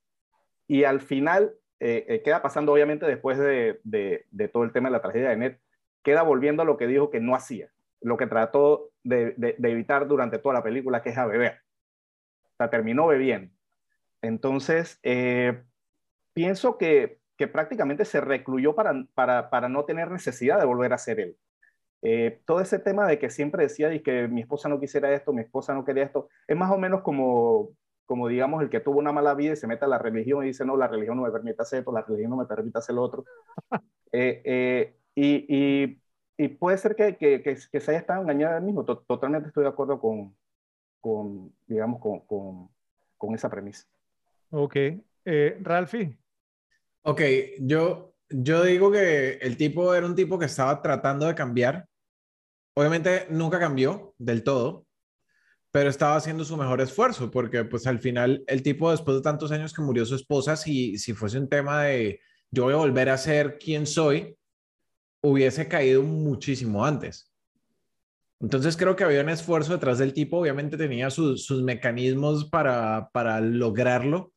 [0.66, 5.02] y al final queda pasando obviamente después de, de, de, todo el tema de la
[5.02, 5.56] tragedia de Ned,
[6.02, 10.08] queda volviendo a lo que dijo que no hacía, lo que trató de, de evitar
[10.08, 11.60] durante toda la película, que es a beber.
[12.54, 13.59] O sea, terminó bebiendo.
[14.22, 15.62] Entonces, eh,
[16.32, 20.98] pienso que, que, prácticamente se recluyó para, para, para, no tener necesidad de volver a
[20.98, 21.36] ser él.
[22.02, 25.32] Eh, todo ese tema de que siempre decía y que mi esposa no quisiera esto,
[25.32, 27.74] mi esposa no quería esto, es más o menos como
[28.10, 30.48] como digamos el que tuvo una mala vida y se mete a la religión y
[30.48, 32.96] dice, no, la religión no me permite hacer esto, la religión no me permite hacer
[32.96, 33.24] lo otro.
[34.12, 36.02] eh, eh, y, y,
[36.36, 38.84] y, puede ser que, que, que, que se haya estado engañado él mismo.
[38.84, 40.36] Totalmente estoy de acuerdo con,
[41.00, 42.68] con digamos, con, con,
[43.16, 43.86] con esa premisa.
[44.50, 44.76] Ok.
[45.24, 46.18] Eh, Ralphie.
[47.02, 47.22] Ok,
[47.60, 51.86] yo, yo digo que el tipo era un tipo que estaba tratando de cambiar.
[52.74, 54.86] Obviamente nunca cambió del todo,
[55.72, 59.52] pero estaba haciendo su mejor esfuerzo, porque pues al final el tipo después de tantos
[59.52, 63.08] años que murió su esposa, si, si fuese un tema de yo voy a volver
[63.08, 64.36] a ser quien soy,
[65.22, 67.30] hubiese caído muchísimo antes.
[68.40, 73.10] Entonces creo que había un esfuerzo detrás del tipo, obviamente tenía sus, sus mecanismos para,
[73.12, 74.32] para lograrlo.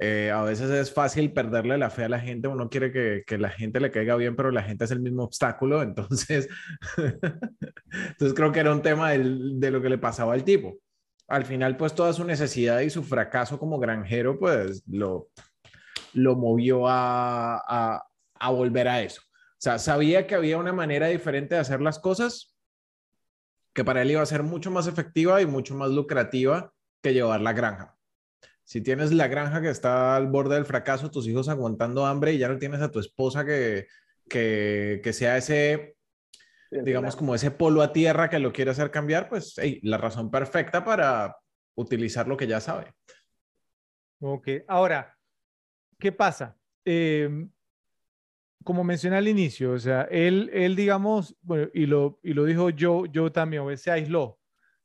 [0.00, 3.50] Eh, a veces es fácil perderle la fe a la gente, uno quiere que, la
[3.50, 6.48] gente le caiga bien, pero la gente es el mismo obstáculo, entonces,
[6.96, 10.78] entonces creo que era un tema de lo que le pasaba al tipo.
[11.26, 15.28] Al final, pues toda su necesidad y su fracaso como granjero, pues lo,
[16.14, 19.20] movió a, a, a volver a eso.
[19.22, 22.56] O sea, sabía que había una manera diferente de hacer las cosas
[23.74, 27.40] que para él iba a ser mucho más efectiva y mucho más lucrativa que llevar
[27.40, 27.97] la granja.
[28.68, 32.38] Si tienes la granja que está al borde del fracaso, tus hijos aguantando hambre y
[32.38, 33.86] ya no tienes a tu esposa que,
[34.28, 35.96] que, que sea ese,
[36.70, 40.30] digamos, como ese polo a tierra que lo quiere hacer cambiar, pues hey, la razón
[40.30, 41.34] perfecta para
[41.76, 42.92] utilizar lo que ya sabe.
[44.20, 45.16] Ok, ahora,
[45.98, 46.54] ¿qué pasa?
[46.84, 47.46] Eh,
[48.64, 52.68] como mencioné al inicio, o sea, él, él digamos, bueno, y lo, y lo dijo
[52.68, 54.37] yo, yo también, o se aisló,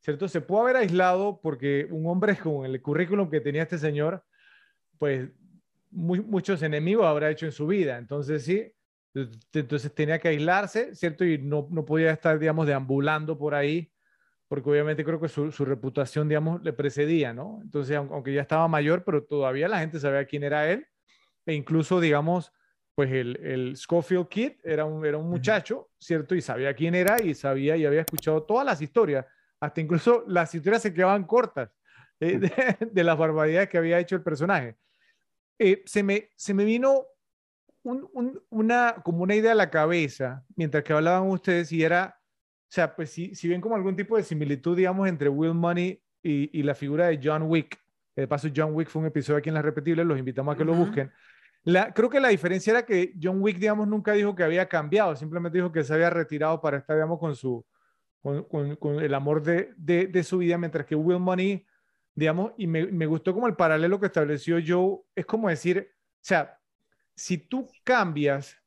[0.04, 0.28] ¿cierto?
[0.28, 4.24] Se pudo haber aislado porque un hombre con el currículum que tenía este señor,
[4.98, 5.30] pues
[5.90, 8.72] muy, muchos enemigos habrá hecho en su vida, entonces sí,
[9.54, 11.24] entonces tenía que aislarse, ¿cierto?
[11.24, 13.92] Y no, no podía estar, digamos, deambulando por ahí,
[14.48, 17.60] porque obviamente creo que su, su, reputación, digamos, le precedía, ¿no?
[17.62, 20.88] Entonces, aunque ya estaba mayor, pero todavía la gente sabía quién era él,
[21.46, 22.52] e incluso, digamos,
[22.96, 26.34] pues el, el Schofield Kid era un, era un muchacho, ¿cierto?
[26.34, 29.26] Y sabía quién era y sabía y había escuchado todas las historias,
[29.64, 31.70] hasta incluso las historias se quedaban cortas
[32.20, 34.76] eh, de, de, las barbaridades que había hecho el personaje.
[35.58, 37.06] Eh, se, me, se me vino
[37.84, 42.18] un, un, una, como una idea a la cabeza mientras que hablaban ustedes y era,
[42.20, 46.02] o sea, pues si, si ven como algún tipo de similitud, digamos, entre Will Money
[46.22, 47.80] y, y la figura de John Wick.
[48.16, 50.64] De paso, John Wick fue un episodio aquí en Las Repetibles, los invitamos a que
[50.64, 50.70] uh -huh.
[50.70, 51.12] lo busquen.
[51.64, 55.16] La, creo que la diferencia era que John Wick, digamos, nunca dijo que había cambiado,
[55.16, 57.66] simplemente dijo que se había retirado para estar, digamos, con, su,
[58.24, 61.66] con, el amor de, su vida, mientras que Will Money,
[62.16, 66.20] digamos, y me, me, gustó como el paralelo que estableció Joe, es como decir, o
[66.22, 66.60] sea,
[67.16, 68.58] si tú cambias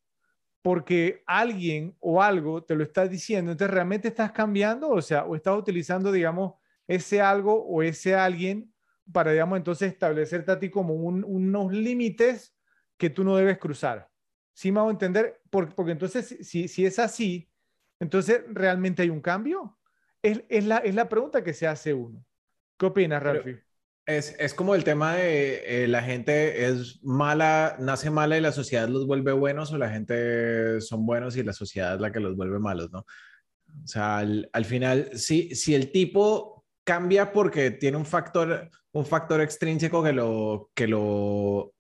[0.63, 5.37] porque alguien o algo te lo está diciendo, entonces realmente estás cambiando, o sea, o
[5.37, 6.55] estás utilizando, digamos,
[6.87, 8.73] ese algo o ese alguien
[9.13, 12.55] para, digamos, entonces establecerte a ti como un, unos límites
[12.97, 14.11] que tú no debes cruzar.
[14.53, 15.41] ¿Sí me hago entender?
[15.51, 17.49] Porque, porque entonces, si, si, es así,
[18.01, 19.79] entonces realmente hay un cambio.
[20.23, 22.25] Es, es, la, es la pregunta que se hace uno.
[22.79, 23.57] ¿Qué opinas, Ralfi?
[24.07, 28.53] Es, es, como el tema de eh, la gente es mala, nace mala y la
[28.53, 32.21] sociedad los vuelve buenos o la gente son buenos y la sociedad es la que
[32.21, 33.01] los vuelve malos, ¿no?
[33.01, 39.05] O sea, al, al final, si, si el tipo cambia porque tiene un factor, un
[39.05, 41.75] factor extrínseco que lo, que lo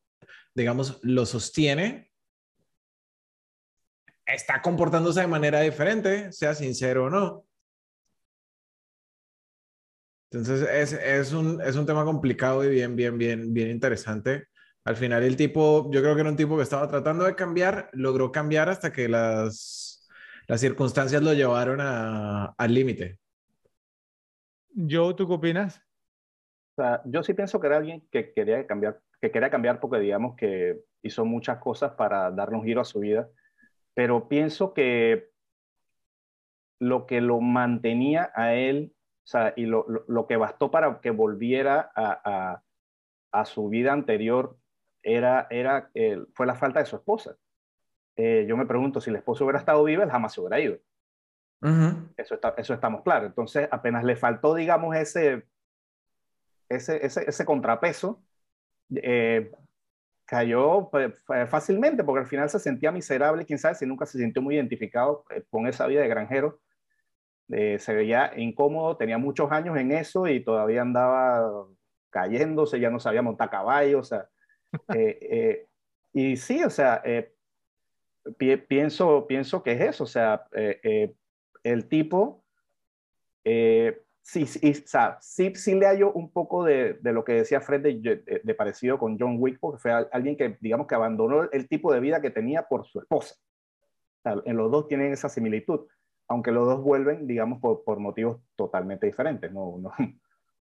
[0.57, 2.11] digamos, lo sostiene,
[4.26, 7.44] está comportándose de manera diferente, sea sincero o no.
[10.30, 14.44] Entonces es, es, un, es un tema complicado y bien, bien, bien, bien interesante.
[14.84, 17.88] Al final el tipo, yo creo que era un tipo que estaba tratando de cambiar,
[17.92, 20.08] logró cambiar hasta que las,
[20.46, 23.18] las circunstancias lo llevaron a, al límite.
[24.70, 25.80] Yo, ¿tú qué opinas?
[26.76, 29.98] O sea, yo sí pienso que era alguien que quería cambiar que quería cambiar porque
[29.98, 33.28] digamos que hizo muchas cosas para darle un giro a su vida,
[33.96, 35.30] pero pienso que
[36.78, 38.92] lo que lo mantenía a él,
[39.24, 42.62] o sea, y lo, lo, lo que bastó para que volviera a, a,
[43.32, 44.59] a su vida anterior,
[45.02, 47.38] era, era, eh, fue la falta de su esposa.
[48.16, 50.76] Eh, yo me pregunto, si la esposa hubiera estado viva, él jamás se hubiera ido.
[51.62, 52.12] Uh -huh.
[52.18, 53.28] eso, está, eso estamos claros.
[53.28, 55.46] Entonces, apenas le faltó, digamos, ese,
[56.68, 58.22] ese, ese, ese contrapeso,
[58.94, 59.50] eh,
[60.26, 60.90] cayó
[61.48, 65.24] fácilmente porque al final se sentía miserable, quién sabe si nunca se sintió muy identificado
[65.30, 66.60] eh, con esa vida de granjero.
[67.48, 71.66] Eh, se veía incómodo, tenía muchos años en eso y todavía andaba
[72.10, 74.28] cayéndose, ya no sabía montar caballo, o sea,
[74.94, 75.66] eh, eh,
[76.12, 77.02] y sí, o sea,
[78.36, 80.46] pi pienso, pienso que es eso, o sea,
[81.62, 82.42] el tipo
[84.26, 87.60] sí, sí, o sea, sí, sí le hallo un poco de, de lo que decía
[87.60, 91.48] Fred de, de, de, parecido con John Wick, porque fue alguien que, digamos, que abandonó
[91.52, 93.36] el tipo de vida que tenía por su esposa.
[93.36, 95.86] O sea, en los dos tienen esa similitud,
[96.26, 99.52] aunque los dos vuelven, digamos, por, por motivos totalmente diferentes.
[99.52, 99.92] No, no,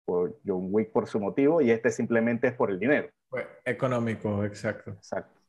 [0.05, 3.09] por John Wick por su motivo y este simplemente es por el dinero.
[3.65, 4.93] Económico, exacto.
[4.93, 5.41] Exacto.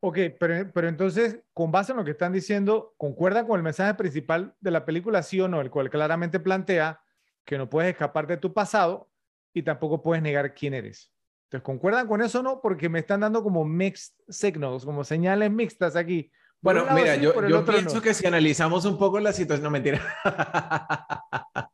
[0.00, 3.92] Ok, pero, pero entonces, con base en lo que están diciendo, ¿concuerdan con el mensaje
[3.92, 5.60] principal de la película, sí o no?
[5.60, 7.02] El cual claramente plantea
[7.50, 9.10] que no puedes escapar de tu pasado
[9.52, 11.12] y tampoco puedes negar quién eres.
[11.48, 12.60] Entonces, ¿concuerdan con eso o no?
[12.60, 16.30] Porque me están dando como mixed signals, como señales mixtas aquí.
[16.62, 17.32] Bueno, mira, yo,
[17.64, 20.00] pienso que si analizamos un poco la situación, no mentira.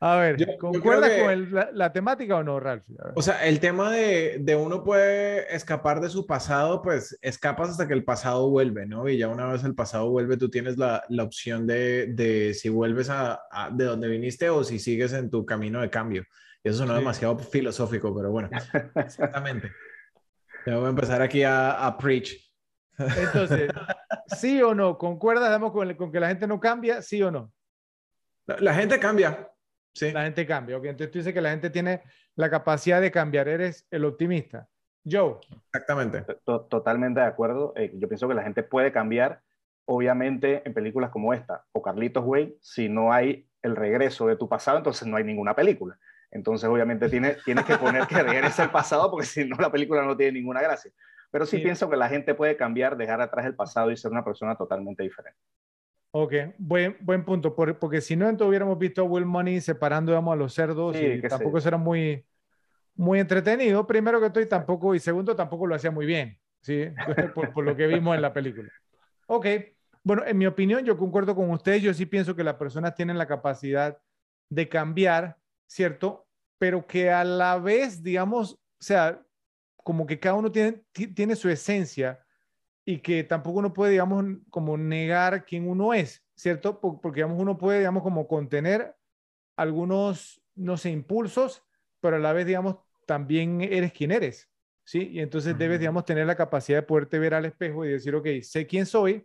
[0.00, 2.84] A ver, ¿concuerda con la, temática o no, Ralph?
[3.14, 7.88] O sea, el tema de, de, uno puede escapar de su pasado, pues escapas hasta
[7.88, 9.08] que el pasado vuelve, ¿no?
[9.08, 12.68] Y ya una vez el pasado vuelve, tú tienes la, la opción de, de, si
[12.68, 13.40] vuelves a,
[13.72, 16.24] de donde viniste o si sigues en tu camino de cambio.
[16.62, 18.50] Y eso no es demasiado filosófico, pero bueno,
[18.96, 19.72] exactamente.
[20.66, 22.45] Voy a empezar aquí a, a preach.
[22.98, 23.70] Entonces,
[24.38, 24.98] ¿sí o no?
[24.98, 27.02] ¿Concuerdas con, con que la gente no cambia?
[27.02, 27.52] ¿Sí o no?
[28.46, 29.50] La, gente cambia.
[29.92, 30.12] Sí.
[30.12, 30.76] La gente cambia.
[30.78, 30.90] Okay.
[30.90, 32.02] Entonces tú dices que la gente tiene
[32.36, 33.48] la capacidad de cambiar.
[33.48, 34.68] Eres el optimista.
[35.08, 35.36] Joe.
[35.66, 36.24] Exactamente.
[36.44, 37.72] Totalmente de acuerdo.
[37.76, 39.42] Eh, yo pienso que la gente puede cambiar.
[39.88, 44.48] Obviamente en películas como esta o Carlitos Way, si no hay el regreso de tu
[44.48, 45.96] pasado, entonces no hay ninguna película.
[46.32, 50.04] Entonces obviamente tienes, tienes que poner que regrese el pasado porque si no la película
[50.04, 50.90] no tiene ninguna gracia.
[51.36, 54.24] Pero sí, pienso que la gente puede cambiar, dejar atrás el pasado y ser una
[54.24, 55.38] persona totalmente diferente.
[56.12, 60.32] Ok, buen, buen punto, porque si no, entonces hubiéramos visto a Will Money separando digamos,
[60.32, 62.24] a los cerdos y tampoco será muy,
[62.94, 63.86] muy entretenido.
[63.86, 66.86] Primero que estoy tampoco, y segundo, tampoco lo hacía muy bien, ¿sí?
[67.34, 68.70] por, por, lo que vimos en la película.
[69.26, 69.46] Ok,
[70.04, 73.18] bueno, en mi opinión, yo concuerdo con ustedes, yo sí pienso que las personas tienen
[73.18, 73.98] la capacidad
[74.48, 76.26] de cambiar, ¿cierto?
[76.56, 79.20] Pero que a la vez, digamos, o sea,
[79.86, 80.82] como que cada uno tiene,
[81.14, 82.18] tiene su esencia
[82.84, 86.80] y que tampoco uno puede, digamos, como negar quién uno es, ¿cierto?
[86.80, 88.96] Porque, digamos, uno puede, digamos, como contener
[89.54, 91.62] algunos, no sé, impulsos,
[92.00, 94.50] pero a la vez, digamos, también eres quien eres,
[94.82, 95.08] ¿sí?
[95.12, 98.26] Y entonces debes, digamos, tener la capacidad de poderte ver al espejo y decir, ok,
[98.42, 99.24] sé quién soy,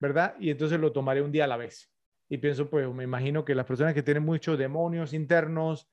[0.00, 0.34] ¿verdad?
[0.38, 1.90] Y entonces lo tomaré un día a la vez.
[2.28, 5.90] Y pienso, pues, me imagino que las personas que tienen muchos demonios internos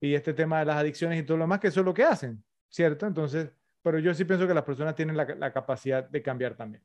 [0.00, 2.04] y este tema de las adicciones y todo lo demás, que eso es lo que
[2.04, 3.06] hacen, ¿cierto?
[3.06, 3.50] Entonces,
[3.82, 6.82] pero yo sí pienso que las personas tienen la, capacidad de cambiar también.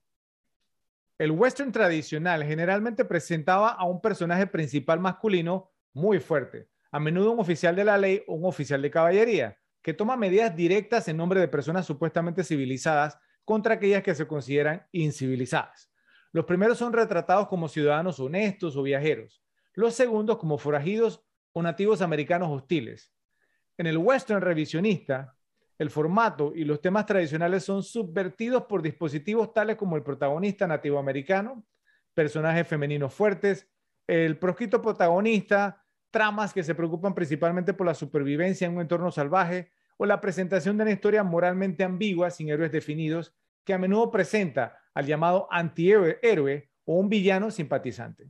[1.17, 7.39] El western tradicional generalmente presentaba a un personaje principal masculino muy fuerte, a menudo un
[7.39, 11.39] oficial de la ley o un oficial de caballería, que toma medidas directas en nombre
[11.39, 15.91] de personas supuestamente civilizadas contra aquellas que se consideran incivilizadas.
[16.31, 19.41] Los primeros son retratados como ciudadanos honestos o viajeros,
[19.73, 23.13] los segundos como forajidos o nativos americanos hostiles.
[23.77, 25.34] En el western revisionista,
[25.77, 30.99] el formato y los temas tradicionales son subvertidos por dispositivos tales como el protagonista nativo
[30.99, 31.65] americano,
[32.13, 33.67] personajes femeninos fuertes,
[34.07, 39.71] el proscrito protagonista, tramas que se preocupan principalmente por la supervivencia en un entorno salvaje
[39.97, 43.33] o la presentación de una historia moralmente ambigua sin héroes definidos
[43.65, 48.29] que a menudo presenta al llamado antihéroe o un villano simpatizante.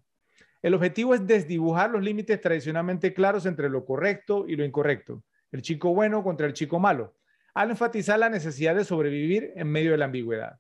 [0.62, 5.62] El objetivo es desdibujar los límites tradicionalmente claros entre lo correcto y lo incorrecto, el
[5.62, 7.15] chico bueno contra el chico malo,
[7.55, 10.59] al enfatizar la necesidad de sobrevivir en medio de la ambigüedad.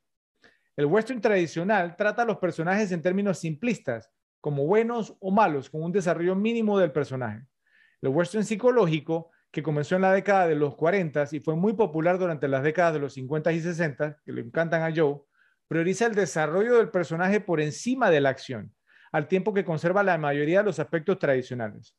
[0.77, 5.83] El western tradicional trata a los personajes en términos simplistas, como buenos o malos, con
[5.83, 7.45] un desarrollo mínimo del personaje.
[8.01, 12.17] El western psicológico, que comenzó en la década de los 40 y fue muy popular
[12.17, 15.21] durante las décadas de los 50 y 60, que le encantan a Joe,
[15.67, 18.73] prioriza el desarrollo del personaje por encima de la acción,
[19.11, 21.95] al tiempo que conserva la mayoría de los aspectos tradicionales.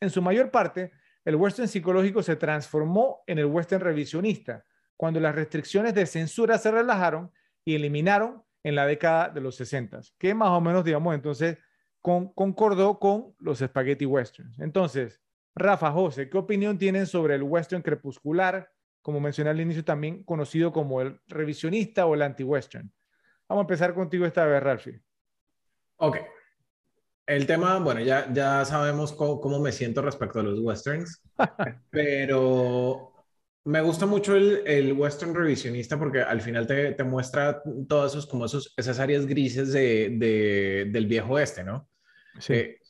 [0.00, 0.92] En su mayor parte,
[1.24, 4.64] el western psicológico se transformó en el western revisionista,
[4.96, 7.30] cuando las restricciones de censura se relajaron
[7.64, 11.58] y eliminaron en la década de los 60, que más o menos, digamos, entonces
[12.02, 14.58] concordó con los spaghetti westerns.
[14.58, 15.20] Entonces,
[15.54, 18.70] Rafa, José, ¿qué opinión tienen sobre el western crepuscular,
[19.02, 22.90] como mencioné al inicio, también conocido como el revisionista o el anti-western?
[23.48, 25.00] Vamos a empezar contigo esta vez, Ralphie.
[25.96, 26.18] Ok,
[27.30, 31.22] el tema, bueno, ya, ya sabemos cómo, me siento respecto a los westerns,
[31.90, 33.12] pero
[33.64, 38.26] me gusta mucho el, el, western revisionista porque al final te, te muestra todas esos,
[38.26, 41.88] como esos, esas áreas grises de, de, del viejo oeste, ¿no?
[42.40, 42.54] Sí.
[42.54, 42.80] Eh,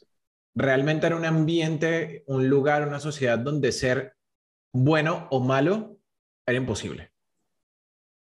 [0.55, 4.15] realmente era un ambiente, un lugar, una sociedad donde ser
[4.73, 5.99] bueno o malo
[6.47, 7.13] era imposible.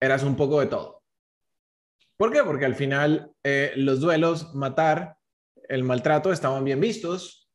[0.00, 1.04] Eras un poco de todo.
[2.16, 2.42] ¿Por qué?
[2.42, 5.16] Porque al final eh, los duelos, matar,
[5.68, 7.50] el maltrato estaban bien vistos.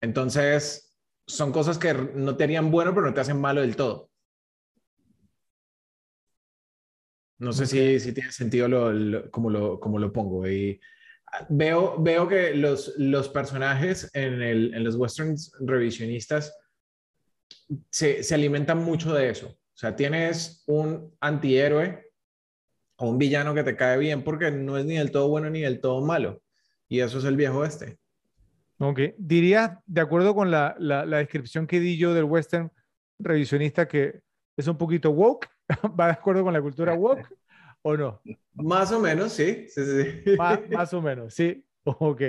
[0.00, 0.96] Entonces,
[1.26, 4.10] son cosas que no te harían bueno, pero no te hacen malo del todo.
[7.38, 10.48] No sé si, si, tiene sentido lo, como, lo, como lo pongo.
[10.48, 10.80] Y
[11.48, 16.56] veo, veo que los, los personajes en, el, en los westerns revisionistas
[17.90, 19.48] se, se alimentan mucho de eso.
[19.48, 22.10] O sea, tienes un antihéroe
[22.96, 25.60] o un villano que te cae bien porque no es ni del todo bueno ni
[25.60, 26.42] del todo malo.
[26.88, 27.98] Y eso es el viejo este.
[28.78, 29.00] Ok.
[29.18, 32.70] Dirías, de acuerdo con la, la, la descripción que di yo del western
[33.18, 34.20] revisionista, que
[34.56, 35.48] es un poquito woke,
[35.98, 37.28] ¿va de acuerdo con la cultura woke
[37.82, 38.20] o no?
[38.54, 39.66] Más o menos, sí.
[39.68, 40.36] sí, sí.
[40.36, 41.64] Más, más, o menos, sí.
[41.84, 42.22] Ok.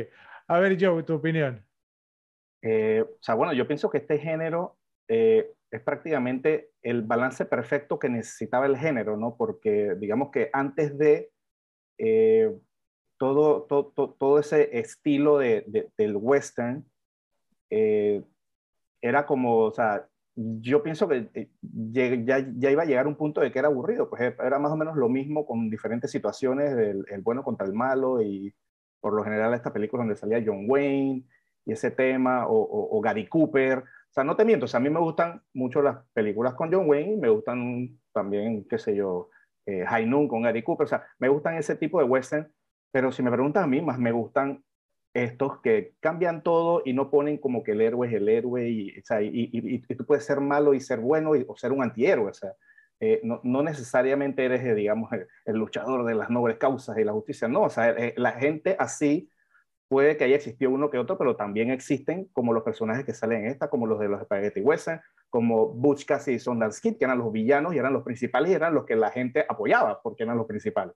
[0.48, 1.66] A ver, Joe, tu opinión.
[2.62, 8.00] Eh, o sea, bueno, yo pienso que este género eh, es prácticamente el balance perfecto
[8.00, 9.36] que necesitaba el género, ¿no?
[9.38, 11.32] Porque digamos que antes de
[11.98, 12.52] eh,
[13.20, 16.86] todo, todo, todo, ese estilo de, de, del western,
[17.70, 18.24] eh,
[19.02, 23.42] era como, o sea, yo pienso que eh, ya, ya, iba a llegar un punto
[23.42, 27.06] de que era aburrido, pues era más o menos lo mismo con diferentes situaciones, del
[27.10, 28.56] el bueno contra el malo y
[29.02, 31.26] por lo general esta película donde salía John Wayne
[31.66, 34.80] y ese tema, o, o, o Gary Cooper, o sea, no te miento, o sea,
[34.80, 38.96] a mí me gustan mucho las películas con John Wayne, me gustan también, qué sé
[38.96, 39.30] yo,
[39.68, 42.52] eh, High Noon con Gary Cooper, o sea, me gustan ese tipo de western,
[42.92, 44.64] pero si me preguntan a mí, más me gustan
[45.14, 49.00] estos que cambian todo y no ponen como que el héroe es el héroe y,
[49.00, 51.84] o sea, y, y, y tú puedes ser malo y ser bueno o ser un
[51.84, 52.54] antihéroe, o sea,
[53.00, 57.04] eh, no, no, necesariamente eres, eh, digamos, el, el, luchador de las nobles causas y
[57.04, 59.30] la justicia, no, o sea, eh, la gente así
[59.88, 63.46] puede que haya existido uno que otro, pero también existen como los personajes que salen
[63.46, 67.06] en esta, como los de los Spaghetti Western, como Butch Cassidy y Sundance Kid, que
[67.06, 70.24] eran los villanos y eran los principales y eran los que la gente apoyaba porque
[70.24, 70.96] eran los principales.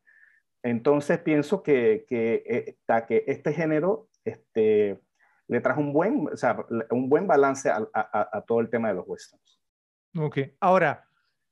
[0.63, 4.99] Entonces pienso que, que, eh, que este género este,
[5.47, 8.87] le trajo un buen, o sea, un buen balance a, a, a, todo el tema
[8.87, 9.61] de los westerns.
[10.17, 11.05] Ok, ahora,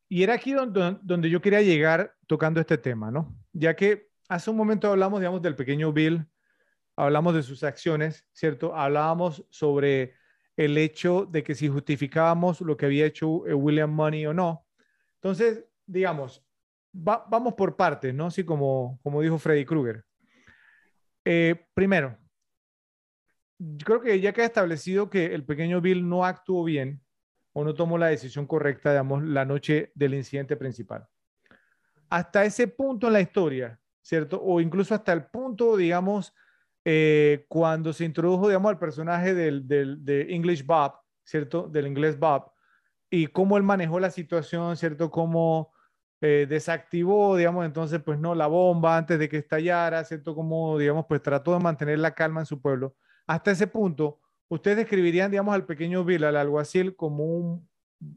[0.07, 3.36] y era aquí donde, donde yo quería llegar tocando este tema, ¿no?
[3.51, 6.26] Ya que hace un momento hablamos, digamos, del pequeño Bill,
[6.95, 8.76] hablamos de sus acciones, ¿cierto?
[8.76, 10.14] Hablábamos sobre
[10.55, 14.66] el hecho de que si justificábamos lo que había hecho eh, William Money o no.
[15.16, 16.45] Entonces, digamos,
[16.96, 18.28] va, vamos por partes, ¿no?
[18.28, 20.04] Así como, como dijo Freddy Krueger.
[21.26, 22.18] Eh, primero,
[23.84, 27.02] creo que ya que ha establecido que el pequeño Bill no actuó bien
[27.54, 31.08] o no tomó la decisión correcta, digamos, la noche del incidente principal.
[32.10, 34.42] Hasta ese punto en la historia, ¿cierto?
[34.42, 36.34] O incluso hasta el punto, digamos,
[36.84, 41.68] eh, cuando se introdujo, digamos, al personaje del, del, de English Bob, ¿cierto?
[41.68, 42.52] Del inglés Bob,
[43.10, 45.12] y cómo él manejó la situación, ¿cierto?
[45.12, 45.74] Cómo
[46.22, 50.36] eh, desactivó, digamos, entonces, pues no, la bomba antes de que estallara, ¿cierto?
[50.36, 52.95] Cómo, digamos, pues trató de mantener la calma en su pueblo.
[53.28, 57.69] Hasta ese punto, ustedes describirían, digamos, al pequeño Bill, al alguacil, como un,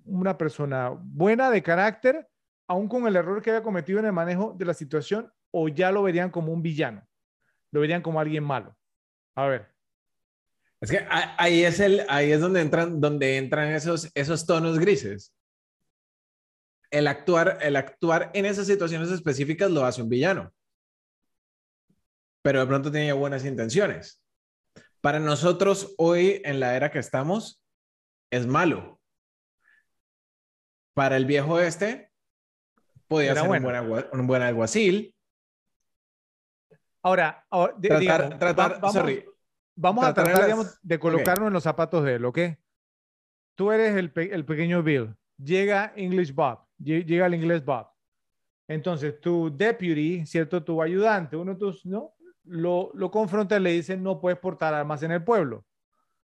[0.04, 2.28] una persona buena de carácter,
[2.68, 5.90] aún con el error que había cometido en el manejo de la situación, o ya
[5.90, 7.06] lo verían como un villano
[7.74, 8.74] lo verían como alguien malo.
[9.34, 9.66] A ver.
[10.80, 15.33] Es que ahí es, el, ahí es donde entran, donde entran esos, esos tonos grises.
[16.94, 20.52] El actuar, el actuar en esas situaciones específicas lo hace un villano.
[22.42, 24.22] Pero de pronto tenía buenas intenciones.
[25.00, 27.62] Para nosotros hoy, en la era que estamos,
[28.30, 29.00] es malo.
[30.94, 32.12] Para el viejo este,
[33.08, 33.82] podía Era ser bueno.
[33.82, 35.14] un, buen, un buen alguacil,
[37.04, 39.24] Ahora, ahora tratar, digamos, tratar, vamos, sorry,
[39.76, 41.46] vamos a tratar digamos, de colocarnos okay.
[41.48, 42.38] en los zapatos de él, ¿ok?
[43.56, 47.88] Tú eres el, pe el, pequeño Bill, llega English Bob, llega el inglés Bob.
[48.68, 50.62] Entonces, tu deputy, ¿cierto?
[50.64, 52.14] Tu ayudante, uno de tus, ¿no?
[52.44, 55.64] Lo, lo confronta y le dice, no puedes portar armas en el pueblo,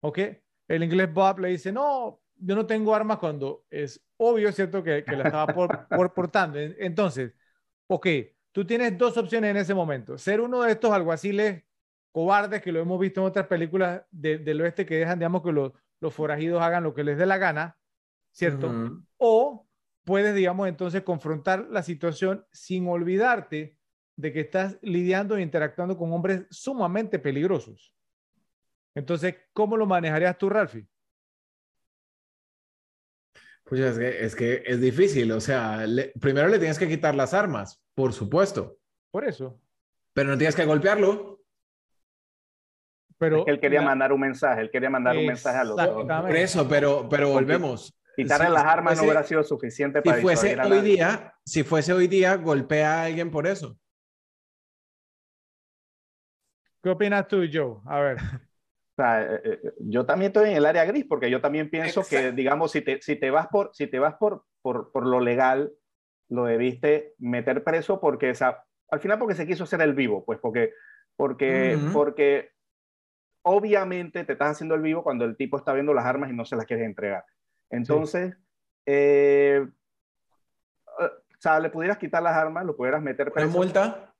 [0.01, 0.19] ¿ok?
[0.67, 4.83] El inglés Bob le dice, no, yo no tengo armas cuando es obvio, ¿cierto?
[4.83, 6.59] Que, que la estaba por, por, portando.
[6.59, 7.33] Entonces,
[7.87, 8.07] ok,
[8.51, 10.17] tú tienes dos opciones en ese momento.
[10.17, 11.63] Ser uno de estos alguaciles
[12.11, 15.51] cobardes que lo hemos visto en otras películas de, del oeste que dejan, digamos, que
[15.51, 17.77] los, los forajidos hagan lo que les dé la gana,
[18.31, 18.67] ¿cierto?
[18.67, 19.05] Uh -huh.
[19.17, 19.68] O
[20.09, 23.77] puedes, digamos, entonces confrontar la situación sin olvidarte
[24.15, 27.93] de que estás lidiando e interactuando con hombres sumamente peligrosos.
[28.95, 30.87] Entonces, ¿cómo lo manejarías tú, Ralphie?
[33.65, 37.13] Pues es que, es que es difícil, o sea, le, primero le tienes que quitar
[37.13, 38.79] las armas, por supuesto.
[39.11, 39.61] Por eso.
[40.13, 41.43] Pero no tienes que golpearlo.
[43.19, 43.85] Pero es que él quería la...
[43.85, 46.07] mandar un mensaje, él quería mandar un mensaje a los dos.
[46.07, 47.93] Por eso, pero, pero volvemos.
[48.23, 51.63] Quitarle si, las armas fuese, no hubiera sido suficiente para si fuese hoy día, Si
[51.63, 53.77] fuese hoy día, golpea a alguien por eso.
[56.81, 57.77] ¿Qué opinas tú, Joe?
[57.85, 58.17] A ver.
[58.17, 62.01] O sea, eh, eh, yo también estoy en el área gris porque yo también pienso
[62.01, 62.09] Exacto.
[62.09, 65.19] que, digamos, si te, si te vas, por, si te vas por, por, por lo
[65.19, 65.71] legal,
[66.29, 70.25] lo debiste meter preso porque, o sea, al final porque se quiso hacer el vivo,
[70.25, 70.73] pues porque
[71.19, 72.51] porque, porque
[73.41, 76.45] obviamente te estás haciendo el vivo cuando el tipo está viendo las armas y no
[76.45, 77.25] se las quieres entregar.
[77.69, 78.35] Entonces,
[78.85, 79.67] eh,
[80.99, 83.47] o sea, le pudieras quitar las armas, lo pudieras meter preso.
[83.47, 84.13] ¿Una multa?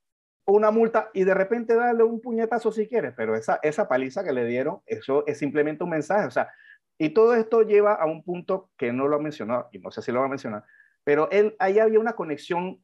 [0.46, 4.34] Una multa y de repente darle un puñetazo si quieres, pero esa, esa paliza que
[4.34, 6.26] le dieron, eso es simplemente un mensaje.
[6.26, 6.50] O sea,
[6.98, 10.02] y todo esto lleva a un punto que no lo ha mencionado, y no sé
[10.02, 10.64] si lo va a mencionar,
[11.04, 12.84] pero él, ahí había una conexión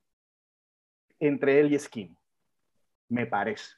[1.19, 2.17] entre él y Skinny,
[3.09, 3.75] me parece.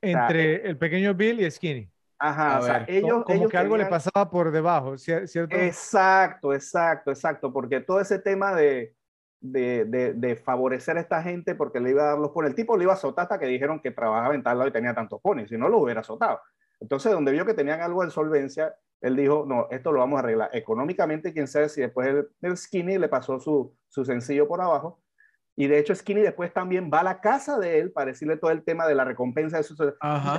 [0.00, 1.90] Entre el pequeño Bill y Skinny.
[2.22, 5.56] Ajá, o sea, ellos, como, que algo le pasaba por debajo, ¿cierto?
[5.56, 8.94] Exacto, exacto, exacto, porque todo ese tema de,
[9.40, 12.76] de, de, favorecer a esta gente porque le iba a dar los ponis, el tipo
[12.76, 15.18] le iba a azotar hasta que dijeron que trabajaba en tal lado y tenía tantos
[15.22, 16.40] ponis, si no lo hubiera azotado.
[16.78, 20.20] Entonces, donde vio que tenían algo de solvencia, él dijo, no, esto lo vamos a
[20.20, 24.60] arreglar económicamente, quién sabe si después el, el Skinny le pasó su, su sencillo por
[24.60, 25.00] abajo,
[25.56, 28.50] y de hecho, Skinny después también va a la casa de él para decirle todo
[28.50, 29.78] el tema de la recompensa de sus.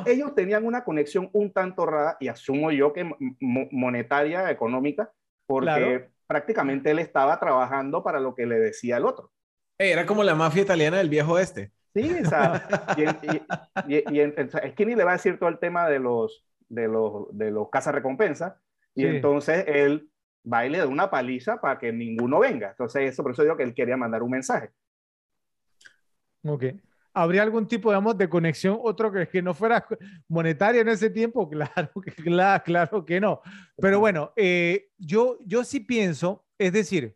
[0.06, 3.10] Ellos tenían una conexión un tanto rara, y asumo yo que
[3.40, 5.12] monetaria, económica,
[5.46, 9.32] porque prácticamente él estaba trabajando para lo que le decía el otro.
[9.78, 11.72] Era como la mafia italiana del viejo este.
[11.94, 12.68] Sí, o sea,
[13.88, 14.34] y, y,
[14.72, 18.62] Skinny le va a decir todo el tema de los, de los, de los recompensa
[18.96, 20.10] y entonces él
[20.52, 22.70] va y le da una paliza para que ninguno venga.
[22.72, 24.72] Entonces, eso, por eso digo que él quería mandar un mensaje.
[26.44, 26.66] Ok.
[27.14, 29.86] ¿Habría algún tipo, digamos, de conexión, otro que, que no fuera
[30.30, 31.50] monetaria en ese tiempo?
[31.50, 33.42] Claro que, claro, claro que no.
[33.78, 37.14] Pero bueno, eh, yo, yo sí pienso, es decir,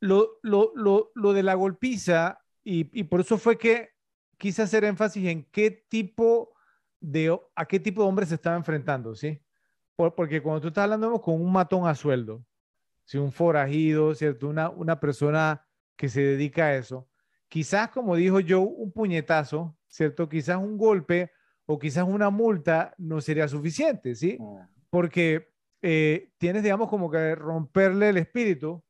[0.00, 3.90] lo, lo, lo, lo de la golpiza, y, y, por eso fue que
[4.36, 6.52] quise hacer énfasis en qué tipo
[7.00, 9.40] de, a qué tipo de hombre se estaba enfrentando, ¿sí?
[10.14, 12.44] porque cuando tú estás hablando con un matón a sueldo,
[13.04, 13.18] ¿sí?
[13.18, 14.48] un forajido, ¿cierto?
[14.48, 17.08] Una, una persona que se dedica a eso,
[17.48, 20.28] quizás, como dijo Joe, un puñetazo, ¿cierto?
[20.28, 21.32] Quizás un golpe
[21.66, 24.36] o quizás una multa no sería suficiente, ¿sí?
[24.38, 24.56] Mm.
[24.90, 25.48] Porque
[25.82, 28.82] eh, tienes, digamos, como que romperle el espíritu,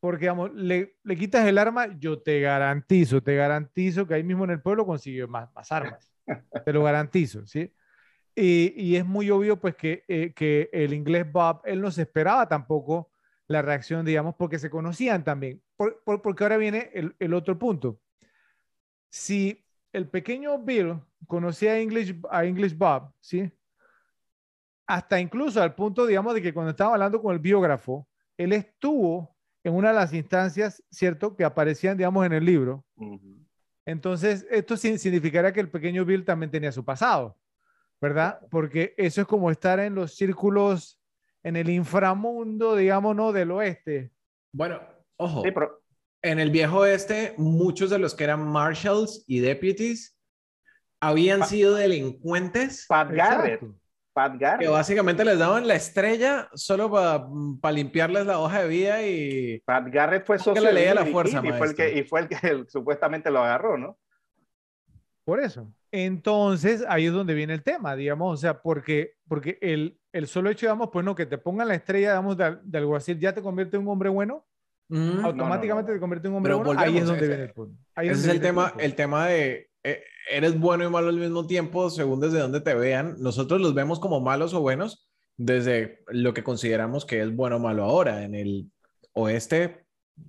[0.00, 4.44] porque, digamos, le, le, quitas el arma, yo te garantizo, te garantizo que ahí mismo
[4.44, 6.12] en el pueblo consiguió más, más armas.
[6.64, 7.72] te lo garantizo, ¿sí?
[8.34, 12.02] Y, y, es muy obvio, pues, que, eh, que el inglés Bob, él no se
[12.02, 13.12] esperaba tampoco
[13.46, 15.62] la reacción, digamos, porque se conocían también.
[16.04, 18.00] Porque ahora viene el, otro punto.
[19.10, 23.50] Si el pequeño Bill conocía a English, a English Bob, ¿sí?
[24.86, 29.36] Hasta incluso al punto, digamos, de que cuando estaba hablando con el biógrafo, él estuvo
[29.64, 32.84] en una de las instancias, ¿cierto?, que aparecían, digamos, en el libro.
[33.84, 37.36] Entonces, esto significaría que el pequeño Bill también tenía su pasado,
[38.00, 38.40] ¿verdad?
[38.50, 41.00] Porque eso es como estar en los círculos
[41.42, 43.32] en el inframundo, digamos, ¿no?
[43.32, 44.12] Del oeste.
[44.52, 44.80] Bueno,
[45.22, 45.42] ojo.
[46.24, 50.16] En el viejo oeste, muchos de los que eran marshals y deputies
[51.00, 52.86] habían sido delincuentes.
[52.88, 53.60] Pat Garrett.
[54.12, 54.60] Pat Garrett.
[54.60, 59.60] Que básicamente les daban la estrella solo para limpiarles la hoja de vida y...
[59.64, 62.64] Pat Garrett fue socio de la fuerza, y, fue el que, y fue el que
[62.68, 63.98] supuestamente lo agarró, ¿no?
[65.24, 65.72] Por eso.
[65.90, 70.50] Entonces, ahí es donde viene el tema, digamos, o sea, porque, porque el, el solo
[70.50, 73.42] hecho, digamos, pues no, que te pongan la estrella, digamos, de, de alguacil, ya te
[73.42, 74.46] convierte en un hombre bueno,
[74.92, 77.80] mm, automáticamente te convierte en un hombre bueno, ahí es donde viene el punto.
[77.96, 81.90] ese es el tema, el, tema de, eh, eres bueno y malo al mismo tiempo,
[81.90, 83.16] según desde donde te vean.
[83.18, 87.60] Nosotros los vemos como malos o buenos desde lo que consideramos que es bueno o
[87.60, 88.22] malo ahora.
[88.22, 88.70] En el
[89.12, 89.86] oeste,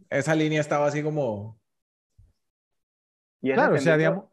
[0.10, 1.60] esa línea estaba así como...
[3.42, 4.26] claro, o sea, digamos,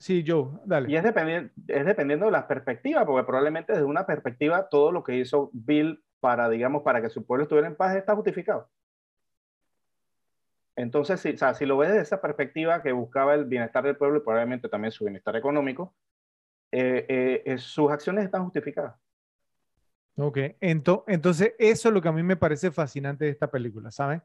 [0.00, 0.90] Sí, yo, dale.
[0.90, 5.04] Y es, dependiendo, es dependiendo de las perspectivas, porque probablemente desde una perspectiva todo lo
[5.04, 8.70] que hizo Bill para, digamos, para que su pueblo estuviera en paz está justificado.
[10.80, 13.96] Entonces, si, o sea, si lo ves desde esa perspectiva que buscaba el bienestar del
[13.96, 15.94] pueblo y probablemente también su bienestar económico,
[16.72, 18.94] eh, eh, sus acciones están justificadas.
[20.16, 24.22] Ok, entonces eso es lo que a mí me parece fascinante de esta película, ¿sabes?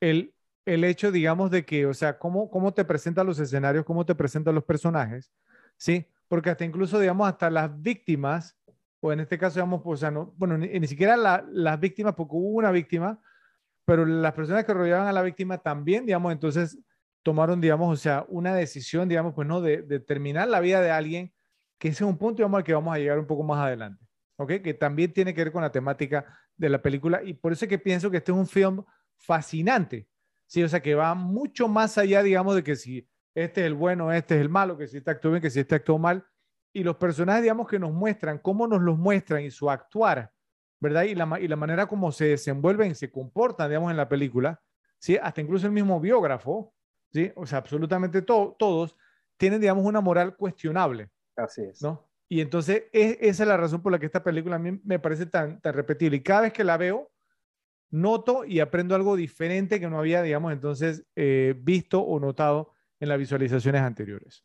[0.00, 0.34] El,
[0.66, 4.14] el hecho, digamos, de que, o sea, cómo, cómo te presentan los escenarios, cómo te
[4.14, 5.30] presentan los personajes,
[5.76, 6.06] ¿sí?
[6.26, 8.58] Porque hasta incluso, digamos, hasta las víctimas,
[9.00, 12.34] o en este caso, digamos, pues, o sea, no, bueno, ni, siquiera las víctimas, porque
[12.34, 13.20] hubo una víctima,
[13.88, 16.78] pero las personas que rodeaban a la víctima también, digamos, entonces
[17.22, 19.62] tomaron, digamos, o sea, una decisión, digamos, pues, ¿no?
[19.62, 21.32] De, de terminar la vida de alguien,
[21.78, 24.06] que ese es un punto, digamos, al que vamos a llegar un poco más adelante,
[24.36, 24.60] ¿ok?
[24.62, 27.68] Que también tiene que ver con la temática de la película, y por eso es
[27.70, 28.84] que pienso que este es un film
[29.16, 30.06] fascinante,
[30.48, 33.74] Sí, o sea, que va mucho más allá, digamos, de que si este es el
[33.74, 36.26] bueno, este es el malo, que si este actuó bien, que si este actuó mal.
[36.72, 40.32] Y los personajes, digamos, que nos muestran, cómo nos los muestran y su actuar,
[40.80, 41.04] ¿verdad?
[41.04, 44.60] Y la, y la manera como se desenvuelven se comportan, digamos, en la película,
[44.98, 45.16] ¿sí?
[45.20, 46.74] Hasta incluso el mismo biógrafo,
[47.12, 47.32] ¿sí?
[47.34, 48.96] O sea, absolutamente todos
[49.36, 51.10] tienen, digamos, una moral cuestionable.
[51.36, 51.82] Así es.
[51.82, 52.08] ¿no?
[52.28, 55.26] Y entonces esa es la razón por la que esta película a mí me parece
[55.26, 56.18] tan, tan repetible.
[56.18, 57.10] Y cada vez que la veo,
[57.90, 63.08] noto y aprendo algo diferente que no había, digamos, entonces eh, visto o notado en
[63.08, 64.44] las visualizaciones anteriores.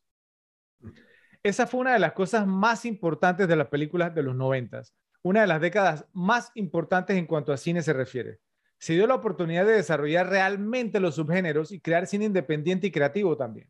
[1.41, 4.93] Esa fue una de las cosas más importantes de las películas de los noventas,
[5.24, 8.41] una de las décadas más importantes en cuanto a cine se refiere.
[8.78, 13.38] Se dio la oportunidad de desarrollar realmente los subgéneros y crear cine independiente y creativo
[13.38, 13.69] también.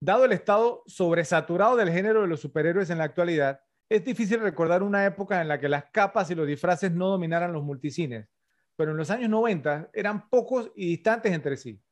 [0.00, 4.84] Dado el estado sobresaturado del género de los superhéroes en la actualidad, es difícil recordar
[4.84, 8.28] una época en la que las capas y los disfraces no dominaran los multicines,
[8.76, 11.82] pero en los años 90 eran pocos y distantes entre sí.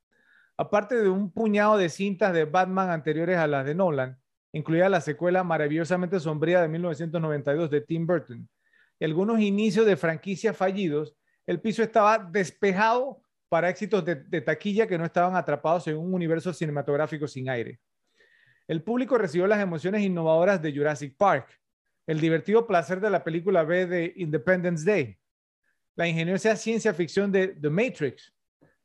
[0.55, 4.17] Aparte de un puñado de cintas de Batman anteriores a las de Nolan,
[4.53, 8.49] incluida la secuela maravillosamente sombría de 1992 de Tim Burton,
[8.99, 11.15] y algunos inicios de franquicias fallidos,
[11.47, 16.13] el piso estaba despejado para éxitos de, de, taquilla que no estaban atrapados en un
[16.13, 17.79] universo cinematográfico sin aire.
[18.67, 21.59] El público recibió las emociones innovadoras de Jurassic Park,
[22.05, 25.17] el divertido placer de la película B de Independence Day,
[25.95, 28.33] la ingeniosa ciencia ficción de The Matrix,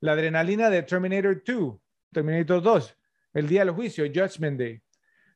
[0.00, 1.76] la adrenalina de Terminator 2,
[2.12, 2.96] Terminator 2,
[3.34, 4.82] El Día del Juicio, Judgment Day,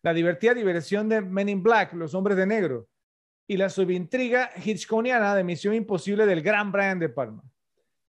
[0.02, 2.88] la divertida diversión de Men in Black, Los Hombres de Negro,
[3.50, 7.42] y la subintriga hitchconiana de Misión Imposible del gran Brian De Palma.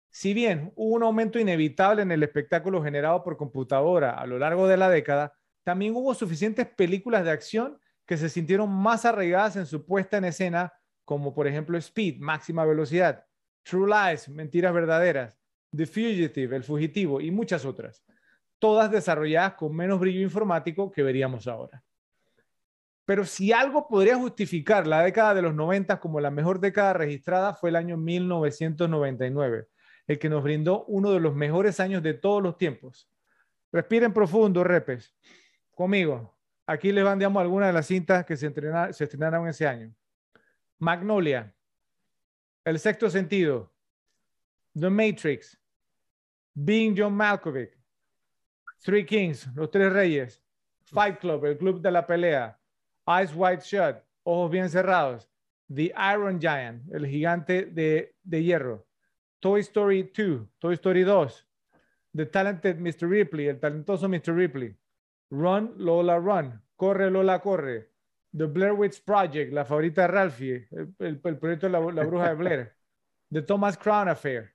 [0.10, 4.66] Si bien hubo un aumento inevitable en el espectáculo generado por computadora a lo largo
[4.66, 5.34] de la década,
[5.66, 10.24] también hubo suficientes películas de acción que se sintieron más arraigadas en su puesta en
[10.24, 10.72] escena,
[11.04, 13.26] como por ejemplo Speed, Máxima Velocidad,
[13.64, 15.38] True Lies, Mentiras Verdaderas,
[15.76, 18.06] The Fugitive, El Fugitivo y muchas otras,
[18.58, 21.84] todas desarrolladas con menos brillo informático que veríamos ahora.
[23.06, 27.54] Pero si algo podría justificar la década de los 90 como la mejor década registrada
[27.54, 29.68] fue el año 1999,
[30.08, 33.08] el que nos brindó uno de los mejores años de todos los tiempos.
[33.72, 35.14] Respiren profundo, repes.
[35.74, 36.34] Conmigo.
[36.68, 38.52] Aquí les mandamos algunas de las cintas que se,
[38.92, 39.94] se estrenaron ese año.
[40.80, 41.54] Magnolia,
[42.64, 43.72] El sexto sentido,
[44.74, 45.60] The Matrix,
[46.56, 47.78] Being John Malkovich,
[48.84, 50.42] Three Kings, Los Tres Reyes,
[50.86, 52.60] Fight Club, El Club de la Pelea,
[53.08, 55.30] Eyes Wide Shut, Ojos Bien Cerrados,
[55.68, 58.86] The Iron Giant, El Gigante de, de Hierro,
[59.40, 61.46] Toy Story 2, Toy Story 2,
[62.14, 63.08] The Talented Mr.
[63.08, 64.36] Ripley, El Talentoso Mr.
[64.36, 64.76] Ripley,
[65.30, 67.90] Run, Lola, Run, Corre, Lola, Corre,
[68.36, 70.68] The Blair Witch Project, la favorita de Ralphie,
[71.00, 72.76] el, proyecto de la, la, bruja de Blair,
[73.32, 74.54] The Thomas Crown Affair,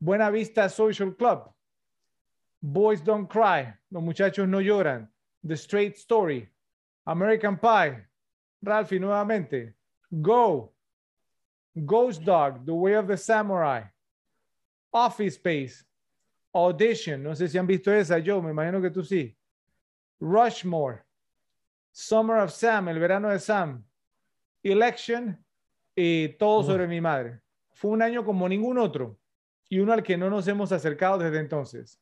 [0.00, 1.52] Buena Vista Social Club,
[2.60, 5.10] Boys Don't Cry, Los Muchachos No Lloran,
[5.46, 6.48] The Straight Story,
[7.06, 8.06] American Pie,
[8.62, 9.74] Ralphie nuevamente,
[10.10, 10.72] Go,
[11.74, 13.82] Ghost Dog, The Way of the Samurai,
[14.90, 15.84] Office Space,
[16.52, 19.36] Audition, no sé si han visto esa, yo me imagino que tú sí.
[20.20, 21.02] Rushmore,
[21.90, 23.84] Summer of Sam, El verano de Sam,
[24.62, 25.44] Election
[25.96, 27.40] y Todo sobre mi madre.
[27.72, 29.18] Fue un año como ningún otro
[29.68, 32.00] y uno al que no nos hemos acercado desde entonces.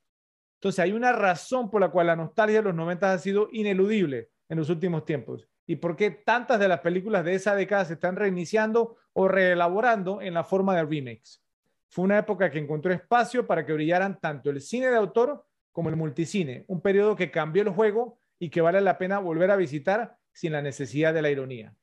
[0.57, 4.32] Entonces hay una razón por la cual la nostalgia de los 90 ha sido ineludible
[4.53, 7.95] en los últimos tiempos y por qué tantas de las películas de esa década se
[7.95, 11.43] están reiniciando o reelaborando en la forma de remakes.
[11.89, 15.89] Fue una época que encontró espacio para que brillaran tanto el cine de autor como
[15.89, 19.57] el multicine, un periodo que cambió el juego y que vale la pena volver a
[19.57, 21.75] visitar sin la necesidad de la ironía.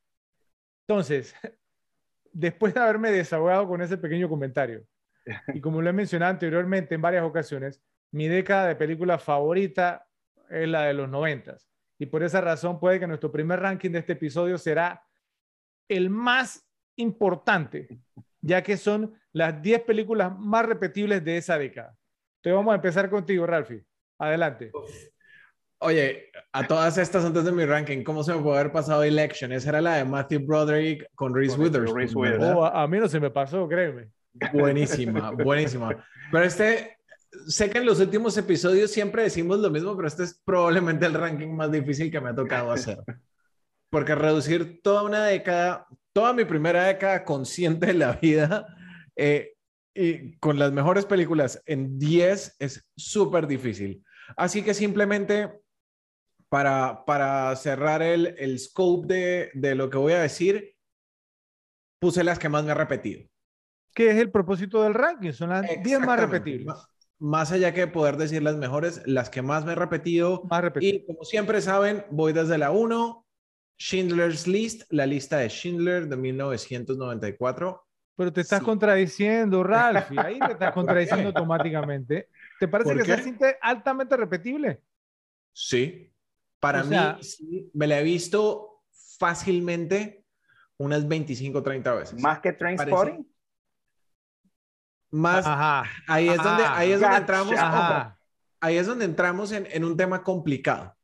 [0.88, 1.34] Entonces,
[2.32, 4.86] después de haberme desahogado con ese pequeño comentario,
[5.56, 10.06] y como lo he mencionado anteriormente en varias ocasiones, mi década de película favorita
[10.52, 11.69] es la de los noventas.
[12.00, 15.06] Y por esa razón puede que nuestro primer ranking de este episodio será
[15.90, 18.00] el más importante,
[18.42, 21.96] ya que son las 10 películas más repetibles de esa década.
[22.38, 23.84] Entonces vamos a empezar contigo, Ralphie.
[24.18, 24.72] Adelante.
[25.82, 29.52] Oye, a todas estas antes de mi ranking, ¿cómo se me puede haber pasado Election?
[29.52, 32.42] Esa era la de Matthew Broderick con Reese Witherspoon.
[32.44, 34.10] Oh, a, a mí no se me pasó, créeme.
[34.54, 36.06] Buenísima, buenísima.
[36.32, 36.99] Pero este,
[37.48, 41.14] sé que en los últimos episodios siempre decimos lo mismo, pero este es probablemente el
[41.14, 43.00] ranking más difícil que me ha tocado hacer.
[43.90, 48.68] Porque reducir toda una década, toda mi primera década consciente de la vida,
[49.16, 49.56] eh,
[49.94, 54.04] y con las mejores películas en 10 es súper difícil.
[54.38, 55.62] Así que simplemente
[56.50, 60.76] para, para cerrar el, el scope de, de lo que voy a decir,
[62.00, 63.28] puse las que más me he repetido.
[63.94, 65.32] ¿Qué es el propósito del ranking?
[65.32, 66.76] Son las 10 más repetibles.
[67.20, 70.44] Más allá que poder decir las mejores, las que más me he repetido.
[70.50, 70.96] Más repetido.
[70.96, 73.26] Y como siempre saben, voy desde la 1,
[73.78, 77.86] Schindler's List, la lista de Schindler de 1994.
[78.16, 78.66] Pero te estás sí.
[78.66, 80.12] contradiciendo, Ralph.
[80.18, 82.30] Ahí te estás contradiciendo automáticamente.
[82.60, 84.82] ¿Te parece que se siente altamente repetible?
[85.54, 86.12] Sí.
[86.60, 88.84] Para o sea, mí, sí, me la he visto
[89.18, 90.26] fácilmente
[90.78, 92.22] unas 25 o 30 veces.
[92.22, 93.26] ¿Más que Trainspotting?
[95.12, 95.90] Más, Ajá.
[96.08, 97.22] ahí es donde, ahí es donde Gotcha.
[97.22, 98.18] entramos, Ajá.
[98.62, 100.96] ahí es donde entramos en, en un tema complicado.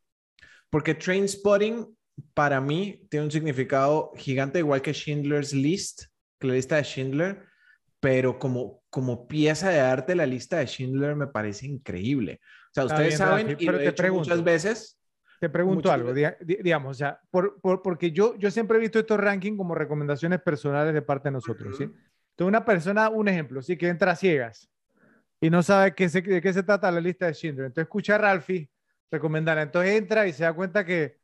[0.69, 1.87] Porque Trainspotting
[2.33, 6.03] para mí tiene un significado gigante, igual que Schindler's List,
[6.39, 7.43] que la lista de Schindler,
[7.99, 12.39] pero como, como pieza de arte, la lista de Schindler me parece increíble.
[12.43, 14.29] O sea, Está ustedes bien, saben, Rafi, y pero lo he te hecho pregunto.
[14.29, 14.99] muchas veces,
[15.39, 18.81] Te pregunto algo, di- di- digamos, o sea, por, por- porque yo, yo siempre he
[18.81, 21.89] visto estos rankings como recomendaciones personales de parte de nosotros, ¿sí?
[22.35, 24.69] Entonces, una persona, un ejemplo, sí, que entra ciegas
[25.41, 27.67] y no sabe qué se- de qué se trata la lista de Schindler.
[27.67, 28.69] Entonces, escucha a Ralphie
[29.11, 29.63] recomendarla.
[29.63, 31.19] Entonces, entra y se da cuenta que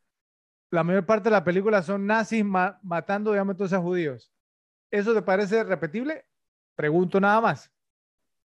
[0.71, 4.31] la mayor parte de la película son nazis ma- matando, digamos, entonces a judíos.
[4.91, 6.25] ¿Eso te parece repetible?
[6.75, 7.71] Pregunto nada más.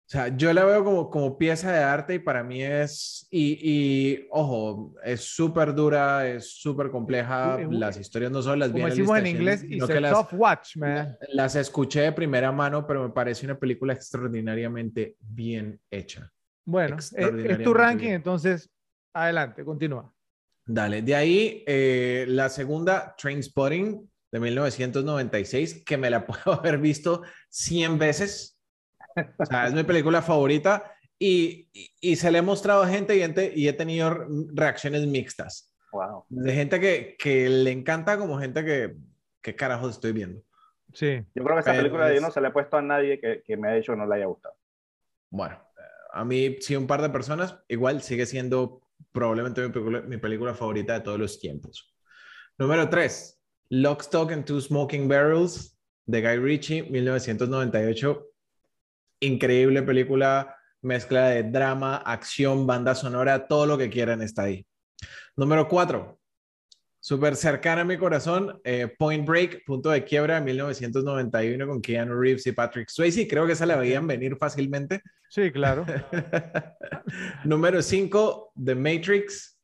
[0.06, 3.58] O sea, yo la veo como, como pieza de arte y para mí es, y,
[3.60, 8.90] y ojo, es súper dura, es súper compleja, las historias no son las Como bien
[8.90, 11.18] decimos en inglés, it's que las, watch, man.
[11.30, 16.32] las escuché de primera mano, pero me parece una película extraordinariamente bien hecha.
[16.66, 18.16] Bueno, es, es tu ranking, bien.
[18.16, 18.70] entonces,
[19.12, 20.14] adelante, continúa.
[20.68, 27.24] Dale, de ahí eh, la segunda, Trainspotting, de 1996, que me la puedo haber visto
[27.50, 28.55] 100 veces.
[29.38, 33.16] O sea, es mi película favorita y, y, y se le he mostrado a gente
[33.16, 35.74] y, gente y he tenido reacciones mixtas.
[35.92, 36.26] Wow.
[36.30, 38.96] De gente que, que le encanta como gente que,
[39.42, 40.42] ¿qué carajos estoy viendo?
[40.94, 41.22] Sí.
[41.34, 43.20] Yo creo que esa Pero película es- yo no se le he puesto a nadie
[43.20, 44.56] que, que me ha dicho que no le haya gustado.
[45.30, 45.58] Bueno,
[46.14, 50.54] a mí sí un par de personas, igual sigue siendo probablemente mi película, mi película
[50.54, 51.94] favorita de todos los tiempos.
[52.58, 58.26] Número 3, Lock, Stock and Two Smoking Barrels de Guy Ritchie, 1998.
[59.20, 64.66] Increíble película, mezcla de drama, acción, banda sonora, todo lo que quieran está ahí.
[65.36, 66.20] Número 4,
[67.00, 72.20] súper cercana a mi corazón, eh, Point Break, punto de quiebra de 1991 con Keanu
[72.20, 73.28] Reeves y Patrick Swayze.
[73.28, 75.02] Creo que esa la veían venir fácilmente.
[75.30, 75.86] Sí, claro.
[77.44, 79.60] Número 5, The Matrix,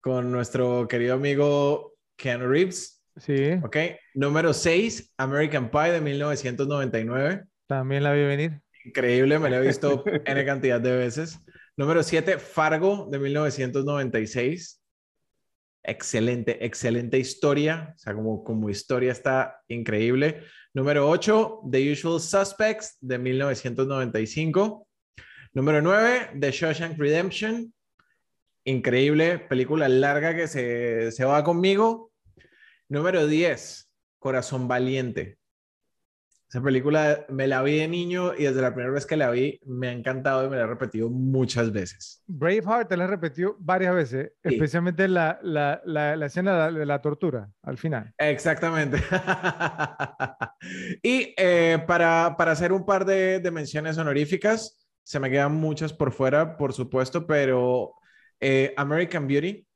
[0.00, 3.02] con nuestro querido amigo Keanu Reeves.
[3.16, 3.76] Sí, Ok.
[4.14, 7.44] Número 6, American Pie de 1999.
[7.66, 8.60] también la vi venir.
[8.86, 11.40] Increíble, me lo he visto N cantidad de veces.
[11.76, 14.80] Número 7, Fargo de 1996.
[15.82, 17.92] Excelente, excelente historia.
[17.96, 20.44] O sea, como, como historia está increíble.
[20.72, 24.86] Número 8, The Usual Suspects de 1995.
[25.52, 27.74] Número 9, The Shawshank Redemption.
[28.64, 32.12] Increíble, película larga que se, se va conmigo.
[32.88, 35.38] Número 10, Corazón Valiente.
[36.48, 39.58] Esa película me la vi de niño y desde la primera vez que la vi
[39.66, 42.22] me ha encantado y me la he repetido muchas veces.
[42.28, 44.54] Braveheart te la he repetido varias veces, Sí.
[44.54, 48.14] especialmente la, la, la, la escena de la, tortura al final.
[48.18, 48.98] Exactamente.
[51.02, 55.92] y eh, para, para hacer un par de, de menciones honoríficas, se me quedan muchas
[55.92, 57.94] por fuera, por supuesto, pero
[58.40, 59.66] eh, American Beauty,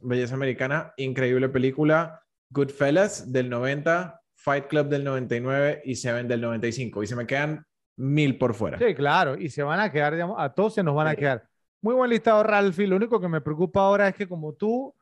[0.00, 2.22] Belleza Americana, increíble película.
[2.50, 7.02] Goodfellas del 90, Fight Club del 99 y Seven del 95.
[7.02, 7.66] Y se me quedan
[7.96, 8.78] mil por fuera.
[8.78, 11.16] Sí, claro, y se van a quedar, digamos, a todos se nos van a Sí.
[11.16, 11.48] quedar.
[11.82, 12.86] Muy buen listado, Ralphie.
[12.86, 14.94] Lo único que me preocupa ahora es que como tú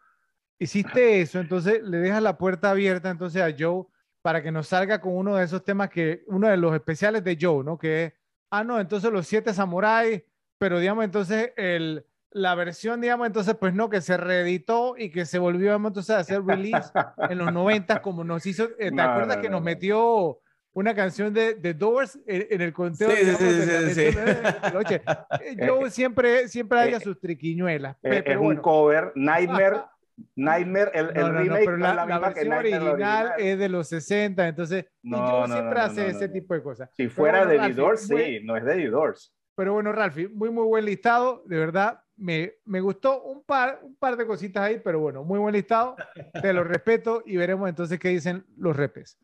[0.58, 3.84] hiciste eso, entonces le dejas la puerta abierta entonces a Joe
[4.22, 7.36] para que nos salga con uno de esos temas que, uno de los especiales de
[7.38, 7.76] Joe, ¿no?
[7.76, 8.12] Que es,
[8.50, 10.22] ah, no, entonces los siete samuráis,
[10.56, 15.24] pero digamos, entonces el, la versión, digamos, entonces, pues no, que se reeditó y que
[15.24, 16.90] se volvió, digamos, entonces a hacer release
[17.28, 19.64] en los 90 como nos hizo, eh, ¿te No, acuerdas no, que no, nos no.
[19.64, 20.40] metió
[20.72, 23.08] una canción de, de Doors en, en el conteo?
[23.08, 24.16] Sí, sí, digamos, sí, de sí, sí.
[24.16, 24.24] de-
[24.70, 25.02] de- Oye,
[25.40, 28.62] eh, Joe siempre, siempre haya eh, sus triquiñuelas, Eh, pero es un bueno.
[28.62, 29.82] cover, Nightmare,
[30.36, 33.32] Nightmare, el, el No, no, no, remake pero la, la la versión original original.
[33.38, 36.90] es de los 60, entonces, y no, siempre hace ese tipo de cosas.
[36.94, 39.34] Si fuera bueno, de The Doors, sí, no es de The Doors.
[39.56, 43.96] Pero bueno, Ralphie, muy, muy buen listado, de verdad, me, me gustó un par, un
[43.96, 45.96] par de cositas ahí, pero bueno, muy buen listado,
[46.40, 49.18] te lo respeto y veremos entonces qué dicen los repes.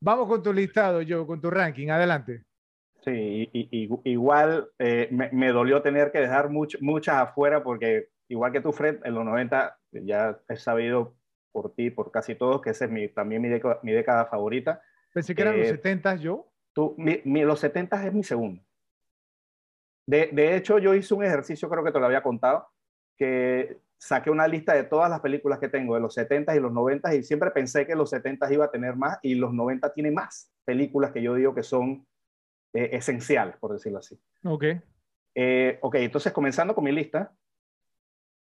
[0.00, 2.44] Vamos con tu listado, Joe, con tu ranking, adelante.
[3.04, 8.52] Sí, y- igual eh, me, me dolió tener que dejar much- muchas afuera porque igual
[8.52, 11.16] que tú, Fred, en los 90 ya he sabido
[11.50, 14.80] por ti, por casi todos, que esa es mi, también mi, década- mi década favorita.
[15.12, 16.42] Pensé que eran los Eh, 70, Joe.
[16.72, 18.62] Tú, mi- mi- los 70 es mi segundo.
[20.06, 22.68] De, de hecho, yo hice un ejercicio, creo que te lo había contado,
[23.16, 26.72] que saqué una lista de todas las películas que tengo de los 70 y los
[26.72, 30.10] 90 y siempre pensé que los 70 iba a tener más y los 90 tiene
[30.10, 32.04] más películas que yo digo que son
[32.72, 34.20] eh, esenciales, por decirlo así.
[34.44, 34.64] Ok.
[35.34, 37.32] Eh, ok, entonces comenzando con mi lista,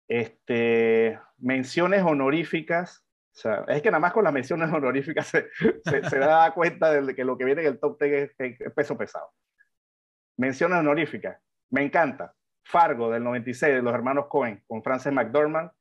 [0.07, 5.49] este, menciones honoríficas O sea, es que nada más con las menciones honoríficas se,
[5.85, 9.31] se, da cuenta de que lo que viene en el top 10 es, peso pesado.
[10.37, 11.37] Menciones honoríficas.
[11.71, 12.33] Me encanta.
[12.63, 15.71] Fargo del 96 de los hermanos Cohen con Frances McDormand.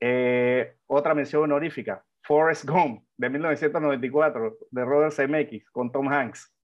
[0.00, 2.04] Eh, otra mención honorífica.
[2.22, 6.54] Forrest Gump de 1994 de Robert Zemeckis con Tom Hanks.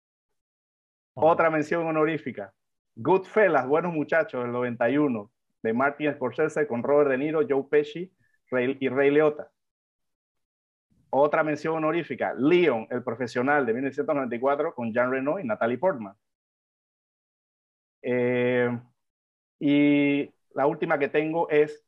[1.14, 2.52] Otra mención honorífica.
[2.94, 5.30] Goodfellas, Buenos Muchachos del 91
[5.62, 8.12] de Martin Scorsese con Robert De Niro, Joe Pesci
[8.50, 9.50] y Ray Liotta.
[11.10, 16.14] Otra mención honorífica, Leon, el profesional de 1994 con Jean Reno y Natalie Portman.
[18.06, 18.78] Eh,
[19.58, 21.82] y la última que tengo es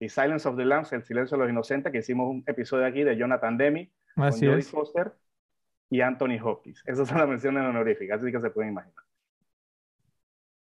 [0.00, 3.04] The Silence of the Lambs, El Silencio de los Inocentes, que hicimos un episodio aquí
[3.04, 5.12] de Jonathan Demi con Jodie Foster
[5.88, 6.82] y Anthony Hopkins.
[6.86, 9.04] Esas son las menciones honoríficas, así que se pueden imaginar.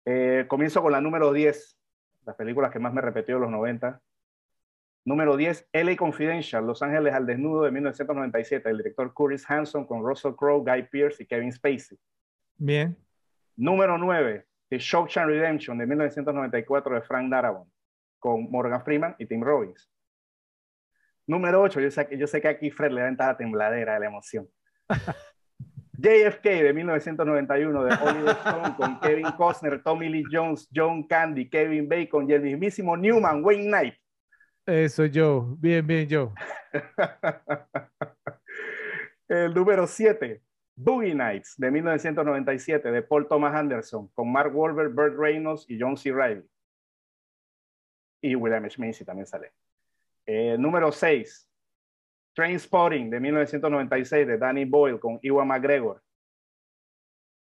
[0.04, 1.78] Eh, comienzo con la número 10,
[2.26, 4.00] las películas que más me repetió en los 90.
[5.04, 10.02] Número 10, LA Confidential, Los Ángeles al Desnudo de 1997, el director Curtis Hanson con
[10.02, 11.98] Russell Crowe, Guy Pearce y Kevin Spacey.
[12.56, 12.96] Bien.
[13.56, 17.70] Número 9, The Shawshank Redemption de 1994 de Frank Darabont
[18.18, 19.90] con Morgan Freeman y Tim Robbins.
[21.26, 24.06] Número 8, yo sé, yo sé que aquí Fred le da la tembladera de la
[24.06, 24.48] emoción.
[25.98, 31.88] JFK de 1991 de Oliver Stone con Kevin Costner, Tommy Lee Jones, John Candy, Kevin
[31.88, 33.94] Bacon y el mismísimo Newman, Wayne Knight.
[34.64, 36.32] Eso yo, bien, bien yo.
[39.28, 40.40] el número 7,
[40.80, 45.96] Boogie Nights de 1997 de Paul Thomas Anderson con Mark Wahlberg, Burt Reynolds y John
[45.96, 46.12] C.
[46.12, 46.48] Reilly.
[48.20, 49.52] Y William Schmitz también sale.
[50.24, 51.50] El número 6,
[52.32, 56.00] Trainspotting de 1996 de Danny Boyle con Iwan McGregor.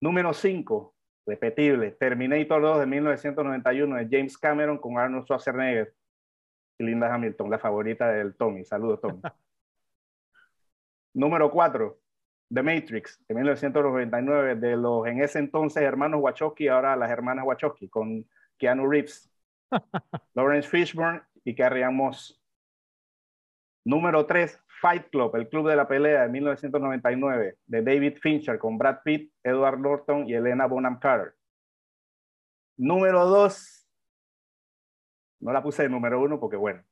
[0.00, 0.94] Número 5,
[1.26, 5.92] repetible, Terminator 2 de 1991 de James Cameron con Arnold Schwarzenegger
[6.78, 8.64] y Linda Hamilton, la favorita del Tommy.
[8.64, 9.20] Saludos, Tommy.
[11.14, 11.98] Número 4,
[12.52, 17.88] The Matrix, de 1999, de los en ese entonces hermanos Wachowski, ahora las hermanas Wachowski,
[17.88, 18.24] con
[18.56, 19.30] Keanu Reeves,
[20.34, 22.40] Lawrence Fishburne y Carrie Ann Moss.
[23.84, 28.78] Número 3, Fight Club, el club de la pelea de 1999, de David Fincher con
[28.78, 31.34] Brad Pitt, Edward Norton y Elena Bonham Carter.
[32.76, 33.88] Número 2,
[35.40, 36.82] no la puse de número 1 porque bueno,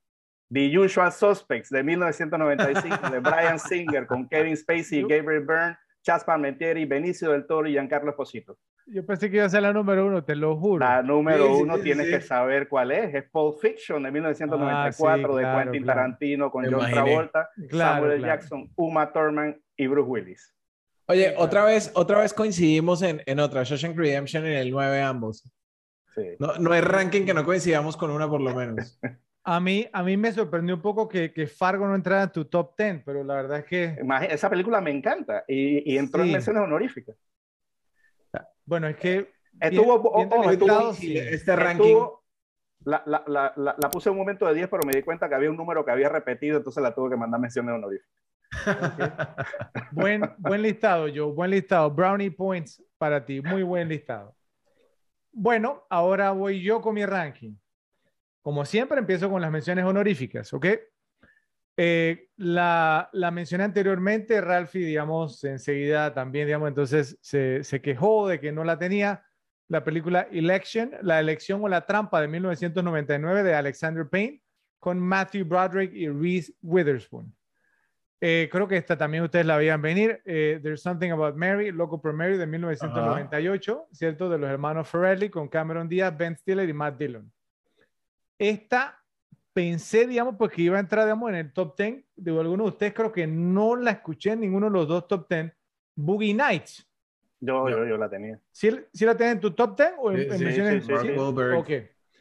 [0.55, 6.85] The Usual Suspects de 1995 de Brian Singer con Kevin Spacey, Gabriel Byrne, Chas Palmentieri,
[6.85, 8.57] Benicio del Toro y Giancarlo Esposito.
[8.87, 10.87] Yo pensé que iba a ser la número uno, te lo juro.
[10.87, 13.15] La número uno tienes que saber cuál es.
[13.15, 19.13] Es Pulp Fiction de 1994 ah, de Quentin Tarantino con John Travolta, Samuel Jackson, Uma
[19.13, 20.55] Thurman y Bruce Willis.
[21.07, 25.51] Oye, otra vez, otra vez coincidimos en, en otra, Shawshank Redemption en el 9 ambos.
[26.15, 26.37] Sí.
[26.39, 29.01] No, no hay ranking que no coincidamos con una por lo menos.
[29.47, 32.47] A mí, a mí me sorprendió un poco que, que, Fargo no entrara en tu
[32.47, 33.99] top 10, pero la verdad es que...
[34.31, 37.17] Esa película me encanta y, y entró en menciones honoríficas.
[38.65, 39.33] Bueno, es que.
[39.61, 40.19] Estuvo,
[41.05, 41.97] este ranking.
[42.85, 45.35] la, la, la, la, puse en un momento de 10, pero me di cuenta que
[45.35, 48.11] había un número que había repetido, entonces la tuve que mandar menciones honoríficas.
[49.93, 51.91] buen, buen listado, Joe, buen listado.
[51.91, 54.35] Brownie points para ti, muy buen listado.
[55.31, 57.55] Bueno, ahora voy yo con mi ranking.
[58.45, 60.67] Como siempre, empiezo con las menciones honoríficas, ¿ok?
[61.79, 68.41] Eh, la, la, mencioné anteriormente, Ralphie, digamos, enseguida también, digamos, entonces se, se, quejó de
[68.41, 69.25] que no la tenía.
[69.69, 74.43] La película Election, la elección o la trampa de 1999 de Alexander Payne
[74.79, 77.35] con Matthew Broderick y Reese Witherspoon.
[78.21, 80.21] Eh, creo que esta también ustedes la veían venir.
[80.27, 84.29] Eh, There's Something About Mary, Loco por Mary de 1998, ¿cierto?
[84.29, 87.34] De los hermanos Ferrelli con Cameron Diaz, Ben Stiller y Matt Dillon.
[88.39, 89.01] Esta
[89.53, 92.05] pensé, digamos, pues que iba a entrar, digamos, en el top 10.
[92.17, 95.29] De algunos de ustedes creo que no la escuché en ninguno de los dos top
[95.29, 95.53] 10.
[95.97, 96.87] Boogie Nights.
[97.41, 98.41] Yo, yo, yo la tenía.
[98.51, 100.85] ¿Sí, ¿Sí, la tenés en tu top 10 o en, sí, menciones?
[100.85, 101.71] Sí, sí, Ok.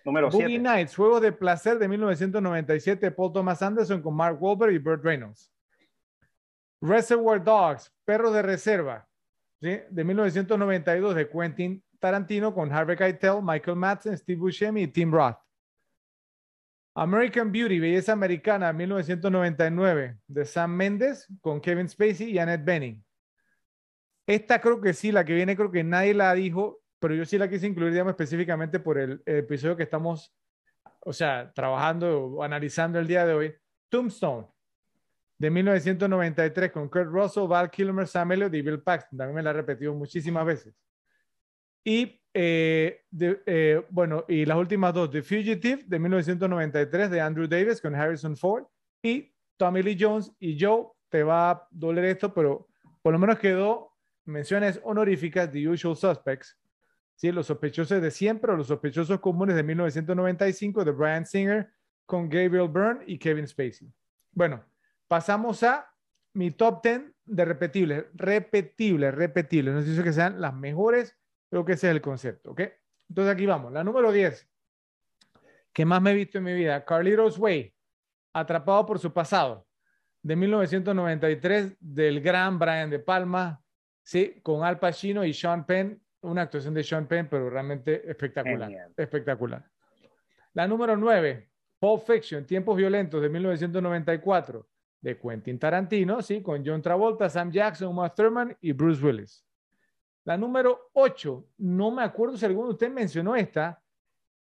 [0.05, 4.78] Número Boogie Nights, Juego de Placer de 1997, Paul Thomas Anderson con Mark Wahlberg y
[4.78, 5.49] Burt Reynolds.
[6.82, 9.07] Reservoir Dogs, Perros de Reserva,
[9.61, 9.80] ¿sí?
[9.89, 15.38] de 1992, de Quentin Tarantino con Harvey Keitel, Michael Madsen, Steve Buscemi y Tim Roth.
[16.95, 23.03] American Beauty, Belleza Americana, 1999, de Sam Mendes con Kevin Spacey y Annette Bening.
[24.27, 27.37] Esta creo que sí, la que viene creo que nadie la dijo, pero yo sí
[27.37, 30.33] la quise incluir, digamos, específicamente por el, episodio que estamos,
[31.01, 33.55] o sea, trabajando o analizando el día de hoy.
[33.89, 34.47] Tombstone,
[35.37, 39.17] de 1993, con Kurt Russell, Val Kilmer, Sam Elliott y Bill Paxton.
[39.17, 40.73] También me la he repetido muchísimas veces.
[41.83, 47.79] Y eh, eh, bueno, y las últimas dos, The Fugitive de 1993 de Andrew Davis
[47.79, 48.65] con Harrison Ford
[49.01, 52.67] y Tommy Lee Jones y Joe, te va a doler esto, pero
[53.01, 53.93] por lo menos quedó
[54.25, 56.57] menciones honoríficas de Usual Suspects,
[57.15, 57.31] ¿sí?
[57.31, 61.69] los sospechosos de siempre o los sospechosos comunes de 1995 de Brian Singer
[62.05, 63.91] con Gabriel Byrne y Kevin Spacey.
[64.31, 64.63] Bueno,
[65.07, 65.88] pasamos a
[66.34, 69.73] mi top 10 de repetibles, repetibles, repetibles.
[69.73, 71.15] No sé que sean las mejores,
[71.54, 72.62] creo que ese es el concepto, ¿ok?
[73.10, 73.72] Entonces aquí vamos.
[73.72, 74.49] La número 10,
[75.72, 77.72] que más me he visto en mi vida, Carlitos Way,
[78.34, 79.68] atrapado por su pasado,
[80.24, 83.64] de 1993, del gran Brian De Palma,
[84.01, 88.72] sí, con Al Pacino y Sean Penn, una actuación de Sean Penn, pero realmente espectacular,
[88.97, 89.64] espectacular.
[90.54, 94.68] La número 9, Pulp Fiction, Tiempos Violentos, de 1994,
[95.01, 99.45] de Quentin Tarantino, sí, con John Travolta, Sam Jackson, Uma Thurman y Bruce Willis.
[100.26, 103.82] La número 8, no me acuerdo si alguno de ustedes mencionó esta,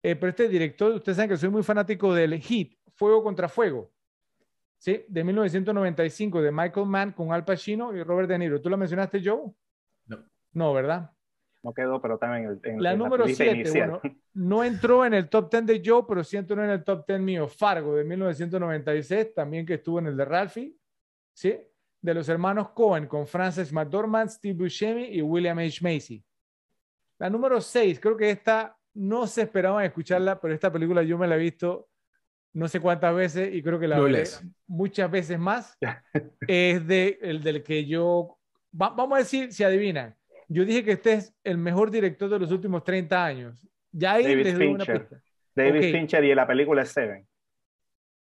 [0.03, 3.91] eh, pero este director, ustedes saben que soy muy fanático del Hit, Fuego contra Fuego,
[4.77, 5.05] ¿sí?
[5.07, 8.61] de 1995, de Michael Mann con Al Pacino y Robert De Niro.
[8.61, 9.51] ¿Tú lo mencionaste, Joe?
[10.07, 10.25] No.
[10.51, 11.11] No, ¿verdad?
[11.61, 14.01] No quedó, pero también en, la número 7, bueno,
[14.33, 17.19] no entró en el top 10 de Joe, pero sí entró en el top 10
[17.19, 17.47] mío.
[17.47, 20.75] Fargo de 1996, también que estuvo en el de Ralphie,
[21.33, 21.59] ¿sí?
[22.01, 25.79] De los hermanos Cohen con Frances McDormand, Steve Buscemi y William H.
[25.81, 26.23] Macy.
[27.17, 31.27] La número 6, creo que esta no se esperaban escucharla, pero esta película yo me
[31.27, 31.89] la he visto
[32.53, 34.23] no sé cuántas veces y creo que la veré
[34.67, 35.77] muchas veces más.
[36.47, 38.37] es de, el del que yo,
[38.71, 40.15] vamos a decir, si adivinan,
[40.47, 43.67] yo dije que este es el mejor director de los últimos 30 años.
[43.91, 45.07] Ya David Fincher.
[45.55, 47.27] David Fincher y la película Seven.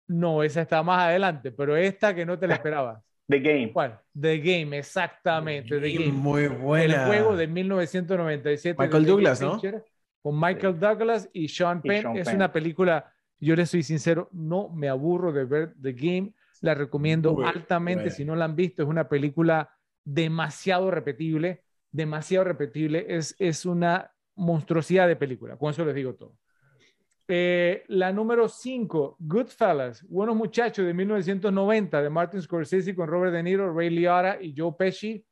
[0.09, 3.03] No, esa está más adelante, pero esta que no te la esperabas.
[3.29, 3.73] The Game.
[3.73, 4.01] ¿Cuál?
[4.19, 5.81] The Game, exactamente.
[5.81, 6.13] The Game.
[6.13, 7.03] Muy buena.
[7.03, 8.83] El juego de 1997.
[8.83, 9.61] Michael Douglas, ¿no?
[10.23, 12.17] Con Michael Douglas y Sean Penn.
[12.17, 16.33] es una película, yo le soy sincero, no me aburro de ver The Game.
[16.61, 18.83] La recomiendo altamente si no la han visto.
[18.83, 19.71] Es una película
[20.05, 26.37] demasiado repetible demasiado repetible, es, es una monstruosidad de película, con eso les digo todo.
[27.31, 33.43] Eh, la número 5, Goodfellas, Buenos Muchachos de 1990, de Martin Scorsese con Robert De
[33.43, 35.23] Niro, Ray Liotta y Joe Pesci.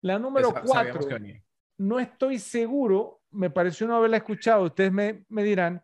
[0.00, 1.00] La número 4,
[1.78, 5.82] no estoy seguro, me pareció no haberla escuchado, ustedes me, me dirán,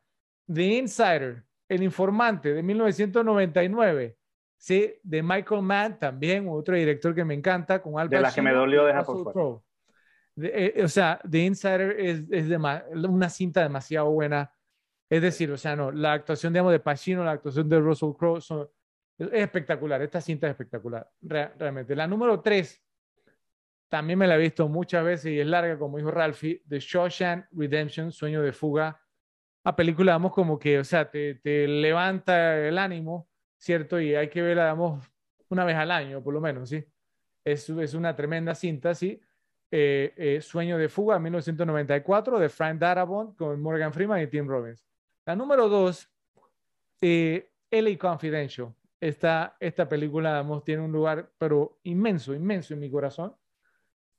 [0.51, 4.17] The Insider, El Informante de 1999,
[4.57, 4.95] ¿sí?
[5.03, 8.53] de Michael Mann, también otro director que me encanta, con Al De la que me
[8.53, 9.61] dolió dejar por fuera.
[10.41, 14.51] Eh, o sea, The Insider es, es una cinta demasiado buena.
[15.11, 18.41] Es decir, o sea, no, la actuación, digamos, de Pacino, la actuación de Russell Crowe
[18.41, 18.69] son,
[19.19, 20.03] es espectacular.
[20.03, 21.97] Esta cinta es espectacular, realmente.
[21.97, 22.83] La número tres,
[23.89, 27.47] también me la he visto muchas veces y es larga, como dijo Ralphie, The Shawshank
[27.53, 29.01] Redemption, Sueño de Fuga.
[29.65, 34.01] La película, damos como que, o sea, te, te levanta el ánimo, ¿cierto?
[34.01, 35.11] Y hay que verla, damos
[35.49, 36.85] una vez al año, por lo menos, ¿sí?
[37.45, 39.21] Es, es una tremenda cinta, ¿sí?
[39.71, 44.88] Eh, eh, Sueño de Fuga, 1994, de Frank Darabont con Morgan Freeman y Tim Robbins.
[45.29, 46.11] La número dos,
[47.03, 48.75] eh, LA Confidential.
[48.99, 53.37] Esta, esta película, tiene un lugar, pero inmenso, inmenso en mi corazón.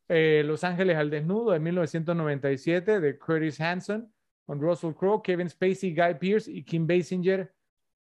[0.08, 4.14] Los Ángeles al Desnudo, de 1997, de Curtis Hanson,
[4.46, 7.56] con Russell Crowe, Kevin Spacey, Guy Pearce y Kim Basinger.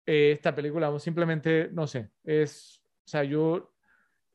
[0.05, 3.73] esta película, simplemente, no sé, es, o sea, yo,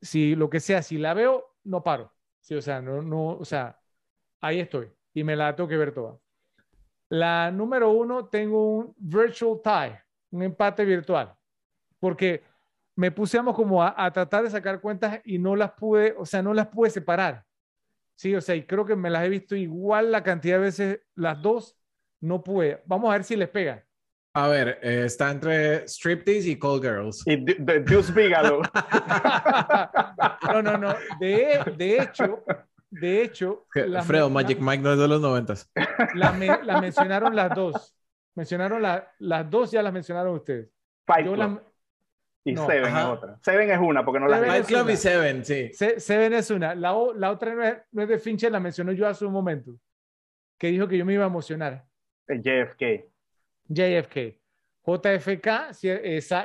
[0.00, 2.14] si lo que sea, si la veo, no paro.
[2.40, 3.78] Sí, o sea, no, no, o sea,
[4.40, 6.18] ahí estoy y me la tengo que ver toda.
[7.14, 10.02] La número uno, tengo un virtual tie,
[10.32, 11.32] un empate virtual,
[12.00, 12.42] porque
[12.96, 16.52] me pusiéramos como a, tratar de sacar cuentas y no las pude, o sea, no
[16.52, 17.44] las pude separar.
[18.16, 21.00] Sí, o sea, y creo que me las he visto igual la cantidad de veces,
[21.14, 21.78] las dos,
[22.20, 22.82] no pude.
[22.84, 23.86] Vamos a ver si les pega.
[24.34, 27.22] A ver, eh, está entre Striptease y Call Girls.
[27.26, 28.60] Y Deuce Bigelow.
[30.52, 30.96] no, no, no.
[31.20, 32.42] De, de hecho,
[33.01, 33.66] de hecho.
[34.07, 35.70] Fredo, Magic Mike no es de los noventas.
[36.14, 36.32] La,
[36.64, 37.97] la mencionaron las dos.
[38.34, 40.68] Mencionaron la, las dos, ya las mencionaron ustedes.
[41.07, 41.62] Fight Club.
[42.47, 43.38] Y Seven es otra.
[43.40, 45.70] Seven es una, porque no la Fight Club y Seven, sí.
[45.72, 46.74] Seven es una.
[46.74, 49.78] La, la otra no es, no es, de Fincher, la mencionó yo hace un momento.
[50.59, 51.84] Que dijo que yo me iba a emocionar.
[52.28, 53.07] JFK.
[53.68, 54.38] JFK.
[54.86, 55.82] JFK,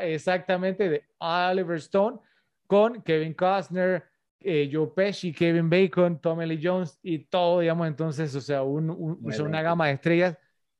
[0.01, 2.19] exactamente de Oliver Stone,
[2.67, 4.08] con Kevin Costner,
[4.41, 9.61] eh, Joe Pesci, Kevin Bacon, Tommy Lee Jones y todo, digamos, entonces, o sea, una
[9.61, 10.37] gama de estrellas.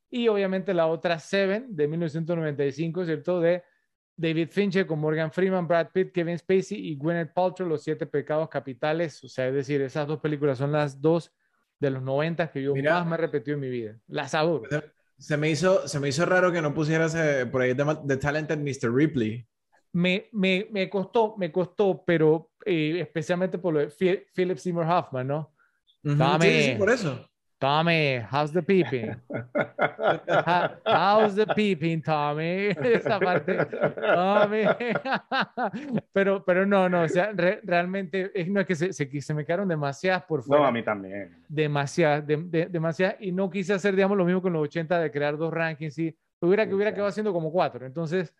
[0.09, 3.39] Y obviamente la otra Seven de 1995, ¿cierto?
[3.39, 3.63] De
[4.15, 8.49] David Fincher con Morgan Freeman, Brad Pitt, Kevin Spacey y Gwyneth Paltrow, Los Siete Pecados
[8.49, 9.23] Capitales.
[9.23, 11.31] O sea, es decir, esas dos películas son las dos
[11.79, 13.99] de los 90 que yo más me he repetido en mi vida.
[14.07, 14.63] Las adoro.
[15.17, 18.57] Se me hizo, se me hizo raro que no pusieras eh, por ahí The, Talented
[18.57, 18.93] Mr.
[18.93, 19.45] Ripley.
[19.91, 25.27] Me, me, me costó, me costó, pero eh, especialmente por lo de Philip Seymour Hoffman,
[25.27, 25.51] ¿no?
[26.03, 27.29] sí, sí, por eso.
[27.59, 29.15] Tommy, how's the peeping?
[30.85, 32.69] how's the peeping, Tommy?
[32.81, 33.57] Esa parte,
[34.01, 34.63] Tommy.
[36.13, 39.67] pero, pero no, no, o sea, realmente es, no es que se, se, me quedaron
[39.67, 40.63] demasiadas por fuera.
[40.63, 41.43] No, a mí también.
[41.49, 45.37] Demasiadas, de, demasiadas, y no quise hacer, digamos, lo mismo con los 80 de crear
[45.37, 47.85] dos rankings y hubiera que hubiera quedado haciendo como cuatro.
[47.85, 48.33] Entonces,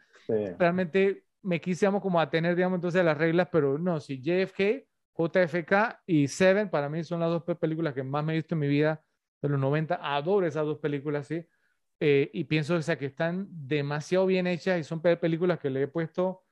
[0.57, 4.85] realmente me quise, digamos, como a tener, digamos, entonces las reglas, pero no, si JFK,
[5.15, 8.59] JFK y Seven, para mí son las dos películas que más me he visto en
[8.59, 9.03] mi vida
[9.41, 9.99] de los 90.
[10.01, 11.45] Adoro esas dos películas, sí.
[11.99, 15.83] Eh, y pienso o sea, que están demasiado bien hechas y son películas que le
[15.83, 16.43] he puesto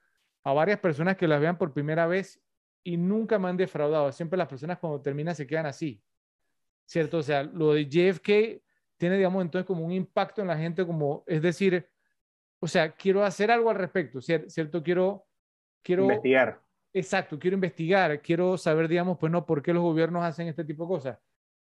[0.44, 2.42] a varias personas que las vean por primera vez
[2.84, 4.12] y nunca me han defraudado.
[4.12, 6.02] Siempre las personas cuando terminan se quedan así.
[6.86, 7.18] ¿Cierto?
[7.18, 8.62] O sea, lo de JFK
[8.98, 11.90] tiene, digamos, entonces como un impacto en la gente, como, es decir,
[12.60, 14.82] o sea, quiero hacer algo al respecto, ¿cierto?
[14.84, 15.26] Quiero,
[15.84, 16.04] quiero...
[16.04, 16.62] Investigar.
[16.94, 20.84] Exacto, quiero investigar, quiero saber, digamos, pues no, por qué los gobiernos hacen este tipo
[20.84, 21.20] de cosas.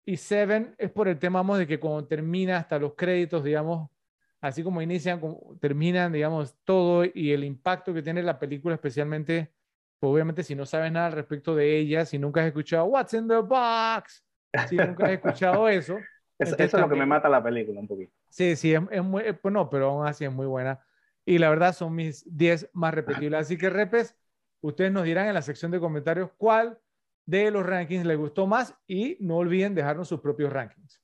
[0.06, 3.90] Y Seven es por el tema de que cuando termina hasta los créditos, digamos,
[4.40, 9.52] así como inician, como terminan, digamos, todo y el impacto que tiene la película, especialmente,
[9.98, 13.14] pues, obviamente si no sabes nada al respecto de ella, si nunca has escuchado What's
[13.14, 14.24] in the Box,
[14.68, 15.98] si nunca has escuchado eso.
[16.38, 18.12] eso, es lo que me mata la película un poquito.
[18.28, 20.80] Sí, sí, es, muy, pues no, pero aún así es muy buena.
[21.24, 23.40] Y la verdad son mis 10 más repetibles.
[23.40, 24.16] Así que, repes,
[24.60, 26.78] ustedes nos dirán en la sección de comentarios cuál
[27.26, 31.02] de los rankings les gustó más y no olviden dejarnos sus propios rankings.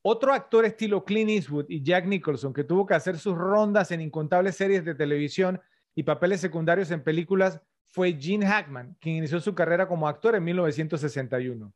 [0.00, 4.00] Otro actor estilo Clint Eastwood y Jack Nicholson que tuvo que hacer sus rondas en
[4.00, 5.60] incontables series de televisión
[5.94, 10.44] y papeles secundarios en películas fue Gene Hackman, quien inició su carrera como actor en
[10.44, 11.72] 1961.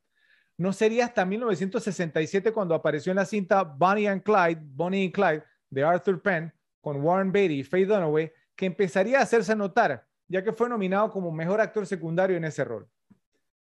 [0.61, 5.43] No sería hasta 1967 cuando apareció en la cinta Bonnie and Clyde, Bonnie y Clyde
[5.71, 10.43] de Arthur Penn con Warren Beatty y Faye Dunaway que empezaría a hacerse notar, ya
[10.43, 12.87] que fue nominado como mejor actor secundario en ese rol.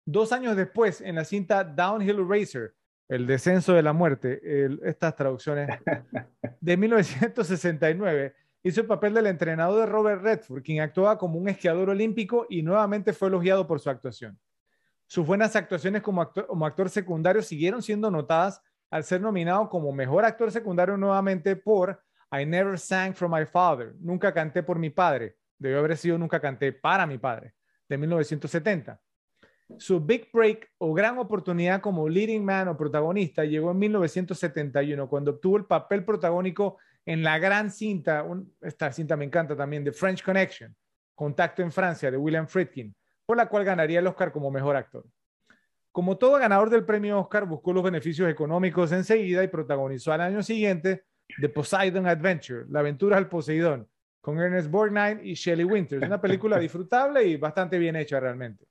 [0.06, 2.74] Dos años después, en la cinta Downhill Racer,
[3.08, 4.42] El descenso de la muerte,
[4.82, 5.70] estas traducciones,
[6.60, 8.34] de 1969,
[8.64, 12.64] hizo el papel del entrenador de Robert Redford, quien actuaba como un esquiador olímpico y
[12.64, 14.40] nuevamente fue elogiado por su actuación.
[15.08, 20.52] Sus buenas actuaciones como actor, secundario siguieron siendo notadas al ser nominado como mejor actor
[20.52, 22.02] secundario nuevamente por
[22.32, 26.42] I Never Sang for My Father, Nunca canté por mi padre, debió haber sido Nunca
[26.42, 27.54] canté para mi padre,
[27.88, 29.00] de 1970.
[29.78, 35.32] Su big break o gran oportunidad como leading man o protagonista llegó en 1971 cuando
[35.32, 38.26] obtuvo el papel protagónico en la gran cinta,
[38.60, 40.76] esta cinta me encanta también, The French Connection,
[41.16, 42.94] Contacto en Francia de William Friedkin,
[43.28, 45.06] por la cual ganaría el Oscar como mejor actor.
[45.92, 50.42] Como todo ganador del premio Oscar, buscó los beneficios económicos enseguida y protagonizó al año
[50.42, 51.04] siguiente
[51.42, 53.86] The Poseidon Adventure, La aventura del Poseidón,
[54.22, 58.66] con Ernest Borgnine y Shelley Winters, una película disfrutable y bastante bien hecha realmente.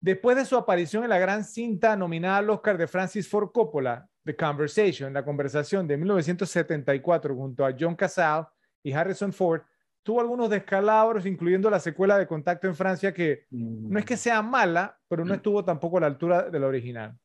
[0.00, 4.08] Después de su aparición en la gran cinta nominada al Oscar de Francis Ford Coppola,
[4.24, 8.46] The Conversation, la conversación de 1974 junto a John Casale
[8.82, 9.62] y Harrison Ford,
[10.02, 14.42] tuvo algunos descalabros, incluyendo la secuela de Contacto en Francia, que no es que sea
[14.42, 17.18] mala, pero no estuvo tampoco a la altura de la original.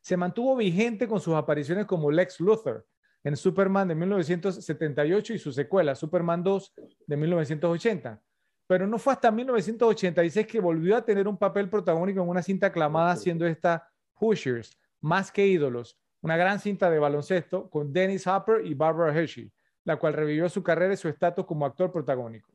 [0.00, 2.86] Se mantuvo vigente con sus apariciones como Lex Luthor
[3.24, 6.74] en Superman de 1978 y su secuela, Superman 2
[7.06, 8.22] de 1980
[8.68, 12.66] pero no fue hasta 1986 que volvió a tener un papel protagónico en una cinta
[12.66, 13.88] aclamada siendo esta
[14.20, 19.50] Hoosiers, Más que ídolos, una gran cinta de baloncesto con Dennis Hopper y Barbara Hershey,
[19.88, 22.50] la cual revivió su carrera y su estatus como actor protagónico.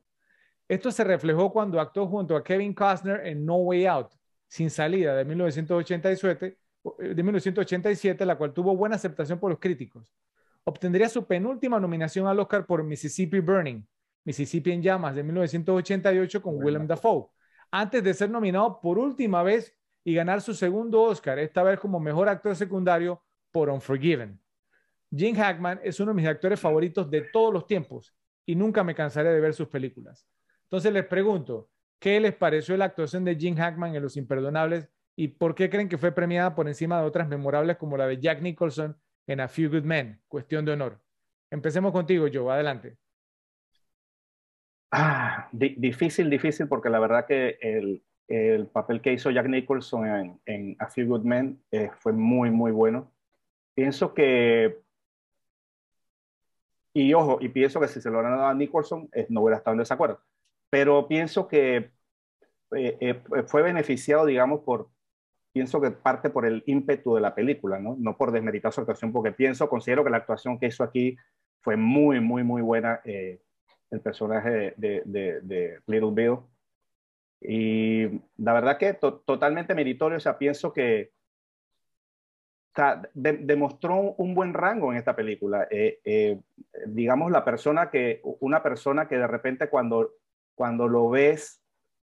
[0.68, 4.12] Esto se reflejó cuando actuó junto a Kevin Costner en No Way Out,
[4.46, 6.56] Sin Salida, de 1987,
[6.96, 10.14] de 1987, la cual tuvo buena aceptación por los críticos.
[10.62, 13.84] Obtendría su penúltima nominación al Oscar por Mississippi Burning,
[14.22, 17.26] Mississippi en llamas de 1988 con Willem Dafoe,
[17.72, 21.98] antes de ser nominado por última vez y ganar su segundo Oscar, esta vez como
[21.98, 23.20] mejor actor secundario
[23.50, 24.38] por Unforgiven.
[25.14, 28.14] Jim Hackman es uno de mis actores favoritos de todos los tiempos
[28.46, 30.26] y nunca me cansaré de ver sus películas.
[30.64, 35.28] Entonces les pregunto, ¿qué les pareció la actuación de Jim Hackman en Los Imperdonables y
[35.28, 38.42] por qué creen que fue premiada por encima de otras memorables como la de Jack
[38.42, 38.96] Nicholson
[39.26, 40.20] en A Few Good Men?
[40.26, 41.00] Cuestión de honor.
[41.50, 42.52] Empecemos contigo, Joe.
[42.52, 42.96] Adelante.
[44.90, 50.40] Ah, difícil, difícil, porque la verdad que el, el papel que hizo Jack Nicholson en,
[50.46, 53.12] en A Few Good Men eh, fue muy, muy bueno.
[53.74, 54.83] Pienso que,
[56.94, 59.58] y ojo, y pienso que si se lo hubieran dado a Nicholson, eh, no hubiera
[59.58, 60.20] estado en desacuerdo.
[60.70, 61.90] Pero pienso que
[62.76, 64.90] eh, fue beneficiado, digamos, por,
[65.52, 67.96] pienso que parte por el ímpetu de la película, ¿no?
[67.98, 71.16] No por desmeritar su actuación, porque pienso, considero que la actuación que hizo aquí
[71.62, 76.38] fue muy, muy, muy buena el personaje de, de, Little Bill.
[77.40, 81.13] Y la verdad que totalmente meritorio, o sea, pienso que
[83.14, 85.66] demostró un buen rango en esta película.
[85.70, 86.40] Eh, eh,
[86.86, 90.12] digamos, la persona que, una persona que de repente cuando,
[90.54, 91.60] cuando lo ves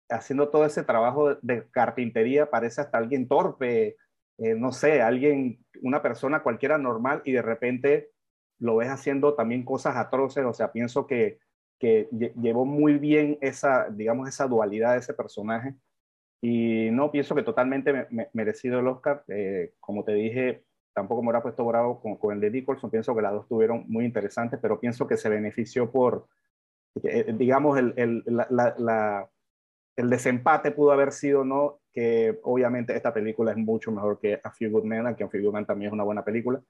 [0.09, 3.97] haciendo todo ese trabajo de carpintería parece hasta alguien torpe,
[4.37, 8.11] eh, no sé, alguien, una persona cualquiera normal y de repente
[8.59, 11.39] lo ves haciendo también cosas atroces, o sea, pienso que,
[11.79, 15.75] que llevó muy bien esa, digamos, esa dualidad de ese personaje.
[16.41, 19.23] Y no, pienso que totalmente merecido el Oscar.
[19.27, 20.63] Eh, como te dije,
[20.93, 22.89] tampoco me hubiera puesto bravo con, con el de Nicholson.
[22.89, 26.27] Pienso que las dos tuvieron muy interesantes, pero pienso que se benefició por,
[27.03, 29.29] eh, digamos, el, el, la,
[29.95, 31.81] el desempate pudo haber sido, ¿no?
[31.91, 35.43] Que obviamente esta película es mucho mejor que A Few Good Men, aunque A Few
[35.43, 36.61] Good Men también es una buena película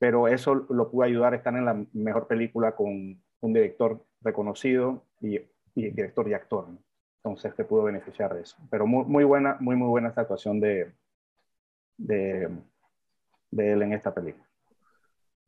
[0.00, 5.04] pero eso lo pudo ayudar a estar en la mejor película con un director reconocido
[5.20, 5.38] y,
[5.74, 6.68] director y actor.
[7.22, 8.56] Entonces te pudo beneficiar de eso.
[8.70, 10.92] Pero muy, muy buena, muy, muy buena esta actuación de,
[11.98, 12.48] de,
[13.50, 14.46] de él en esta película.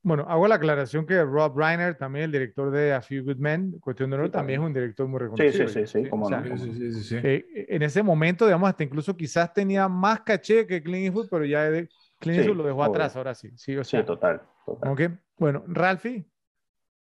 [0.05, 3.79] Bueno, hago la aclaración que Rob Reiner, también el director de A Few Good Men,
[3.79, 5.69] cuestión de honor, también es un director muy reconocido.
[5.69, 6.43] Sí, sí, sí, sí, como no.
[6.45, 11.71] en ese momento, digamos, hasta incluso quizás tenía más caché que Clint Eastwood, pero ya
[11.71, 11.89] de,
[12.19, 13.51] Clint lo dejó atrás, ahora sí.
[13.57, 14.43] Sí, o sea, total.
[14.67, 15.21] total.
[15.39, 16.27] Bueno, Ralphie.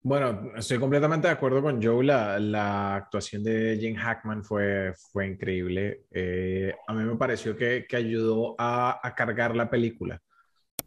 [0.03, 2.03] Bueno, estoy completamente de acuerdo con Joe.
[2.03, 6.05] La, la actuación de Jim Hackman fue, fue increíble.
[6.09, 10.19] Eh, a mí me pareció que, que ayudó a, a, cargar la película.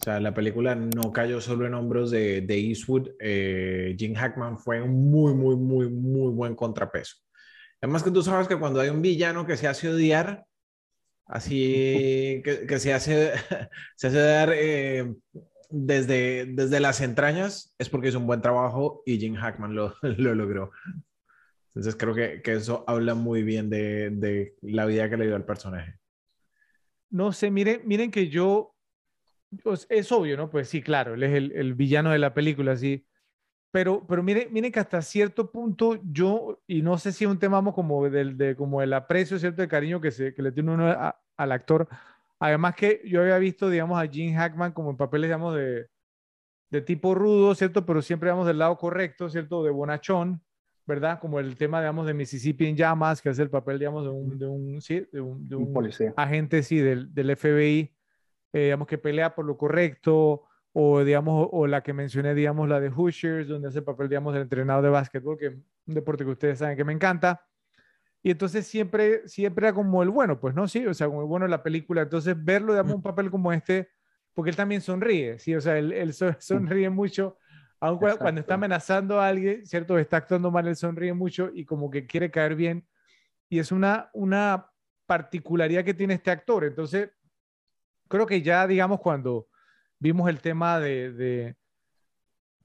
[0.00, 3.10] O sea, la película no cayó solo en hombros de, de Eastwood.
[3.20, 7.16] Eh, Jim Hackman fue un muy, muy, muy, muy buen contrapeso.
[7.80, 10.44] Además que tú sabes que cuando hay un villano que se hace odiar,
[11.26, 13.32] así que, se, hace,
[13.96, 15.14] se hace dar eh,
[15.70, 20.34] desde, desde las entrañas, es porque es un buen trabajo y Jim Hackman lo, lo
[20.34, 20.70] logró.
[21.68, 25.36] Entonces creo que, que, eso habla muy bien de, de, la vida que le dio
[25.36, 25.98] al personaje.
[27.10, 28.76] No sé, miren, miren que yo,
[29.88, 30.50] es obvio, ¿no?
[30.50, 33.06] Pues sí, claro, él es el, el villano de la película, sí.
[33.72, 37.40] Pero, pero miren, miren que hasta cierto punto yo, y no sé si es un
[37.40, 39.62] tema como del de, como el aprecio, ¿cierto?
[39.62, 40.94] El cariño que, se, que le tiene uno
[41.36, 41.88] al actor.
[42.38, 45.86] Además que yo había visto, digamos, a Gene Hackman como en papeles, digamos, de,
[46.70, 47.86] de tipo rudo, ¿cierto?
[47.86, 49.62] Pero siempre, digamos, del lado correcto, ¿cierto?
[49.62, 50.42] De bonachón,
[50.86, 51.20] ¿verdad?
[51.20, 54.38] Como el tema, digamos, de Mississippi en llamas, que es el papel, digamos, de un,
[54.38, 57.94] de un, sí, de un, de un, agente, sí, del, del FBI,
[58.52, 60.42] eh, digamos, que pelea por lo correcto,
[60.72, 64.34] o digamos, o la que mencioné, digamos, la de Hoosiers, donde hace el papel, digamos,
[64.34, 65.54] del entrenador de básquetbol, que es
[65.86, 67.46] un deporte que ustedes saben que me encanta.
[68.26, 71.26] Y entonces siempre, siempre era como el bueno, pues no, sí, o sea, como el
[71.26, 72.00] bueno de la película.
[72.00, 73.90] Entonces verlo, digamos, un papel como este,
[74.32, 77.36] porque él también sonríe, sí, o sea, él, él sonríe mucho,
[77.80, 79.98] aun cuando, está amenazando a alguien, ¿cierto?
[79.98, 82.88] Está actuando mal, él sonríe mucho y como que quiere caer bien.
[83.50, 84.70] Y es una, una
[85.04, 86.64] particularidad que tiene este actor.
[86.64, 87.10] Entonces,
[88.08, 89.48] creo que ya, digamos, cuando
[89.98, 91.56] vimos el tema de...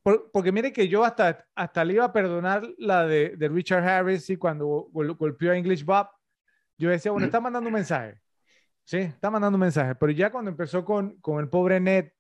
[0.04, 4.30] porque mire que yo hasta, hasta le iba a perdonar la de, de Richard Harris
[4.30, 6.08] y cuando golpeó a English Bob,
[6.78, 8.22] yo decía, bueno, está mandando un mensaje.
[8.86, 9.96] Sí, está mandando un mensaje.
[9.96, 12.12] Pero ya cuando empezó con, con el pobre Ned,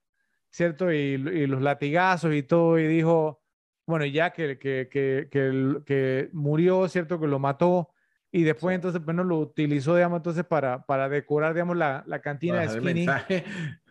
[0.51, 0.91] ¿cierto?
[0.91, 3.41] Y, y, los latigazos y todo, y dijo,
[3.87, 7.19] bueno, ya que, que, que, que, que murió, ¿cierto?
[7.19, 7.89] Que lo mató.
[8.31, 12.59] Y después entonces, bueno, lo utilizó, digamos, entonces para, para decorar, digamos, la, la cantina
[12.61, 13.07] de Skinny.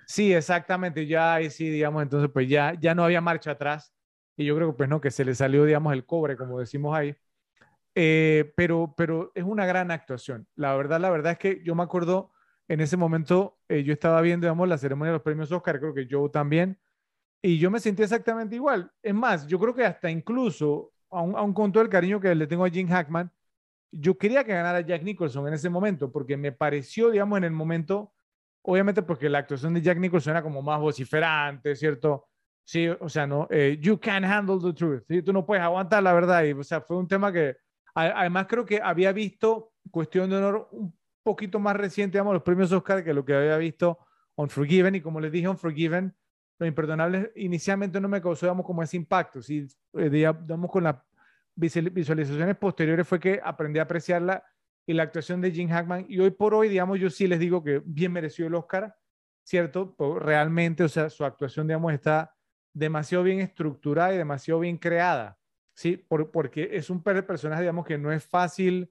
[0.08, 3.92] Sí, exactamente, ya ahí sí, digamos, entonces pues ya, ya no había marcha atrás
[4.36, 6.96] y yo creo que pues no, que se le salió, digamos, el cobre, como decimos
[6.96, 7.14] ahí.
[7.94, 10.48] Eh, pero, pero es una gran actuación.
[10.56, 12.32] La verdad, la verdad es que yo me acuerdo
[12.68, 15.94] en ese momento, eh, yo estaba viendo, digamos, la ceremonia de los premios Oscar, creo
[15.94, 16.78] que yo también,
[17.42, 18.92] y yo me sentí exactamente igual.
[19.02, 22.46] Es más, yo creo que hasta incluso, aún, aún con todo el cariño que le
[22.46, 23.30] tengo a Jim Hackman,
[23.92, 27.52] yo quería que ganara Jack Nicholson en ese momento, porque me pareció, digamos, en el
[27.52, 28.12] momento
[28.68, 32.28] obviamente porque la actuación de Jack Nicholson era como más vociferante, ¿cierto?
[32.62, 35.22] Sí, o sea, no, eh, you can't handle the truth, ¿sí?
[35.22, 36.44] tú no puedes aguantar la verdad.
[36.44, 37.56] Y, o sea, fue un tema que,
[37.94, 42.70] además creo que había visto Cuestión de Honor un poquito más reciente, digamos, los premios
[42.70, 44.00] Oscar que lo que había visto
[44.36, 44.96] Unforgiven.
[44.96, 46.14] Y como les dije, Unforgiven,
[46.58, 49.40] lo imperdonable inicialmente no me causó, digamos, como ese impacto.
[49.40, 50.96] Sí, eh, digamos, con las
[51.54, 54.44] visualizaciones posteriores fue que aprendí a apreciarla
[54.88, 56.06] y la actuación de Jim Hackman.
[56.08, 58.96] Y hoy por hoy, digamos, yo sí les digo que bien mereció el Oscar,
[59.44, 59.94] ¿cierto?
[60.18, 62.34] Realmente, o sea, su actuación, digamos, está
[62.72, 65.38] demasiado bien estructurada y demasiado bien creada,
[65.74, 65.98] ¿sí?
[66.08, 68.90] porque es un personaje, digamos, que no es fácil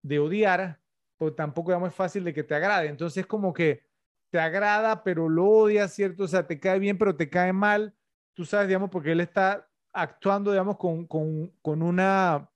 [0.00, 0.80] de odiar,
[1.18, 2.88] pero tampoco, digamos, es fácil de que te agrade.
[2.88, 3.84] Entonces, como que
[4.30, 6.24] te agrada, pero lo odias, ¿cierto?
[6.24, 7.94] O sea, te cae bien, pero te cae mal.
[8.32, 12.48] Tú sabes, digamos, porque él está actuando, digamos, con, con, con una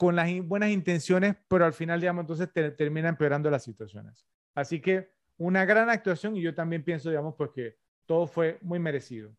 [0.00, 4.26] con las buenas intenciones, pero al final, digamos, entonces te, termina empeorando las situaciones.
[4.54, 8.78] Así que una gran actuación y yo también pienso, digamos, pues que todo fue muy
[8.78, 9.30] merecido.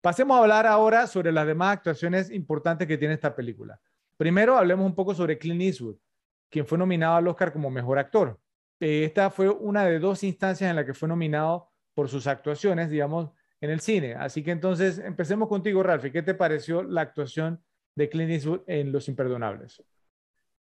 [0.00, 3.80] Pasemos a hablar ahora sobre las demás actuaciones importantes que tiene esta película.
[4.16, 5.98] Primero, hablemos un poco sobre Clint Eastwood,
[6.50, 8.40] quien fue nominado al Oscar como mejor actor.
[8.80, 12.90] Eh, esta fue una de dos instancias en la que fue nominado por sus actuaciones,
[12.90, 14.16] digamos, en el cine.
[14.16, 16.06] Así que entonces, empecemos contigo, Ralph.
[16.10, 17.62] ¿Qué te pareció la actuación
[17.98, 19.82] de Clint Eastwood en Los Imperdonables?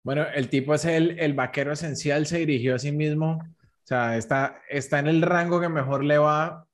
[0.03, 3.39] Bueno, el tipo es el, el vaquero esencial, se dirigió a sí mismo.
[3.41, 6.65] O sea, está, está en el rango que mejor le va.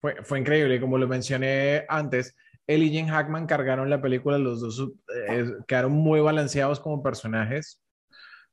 [0.00, 2.36] Fue, fue increíble, como lo mencioné antes.
[2.66, 4.92] Él y Jim Hackman cargaron la película, los dos
[5.28, 7.82] eh, quedaron muy balanceados como personajes.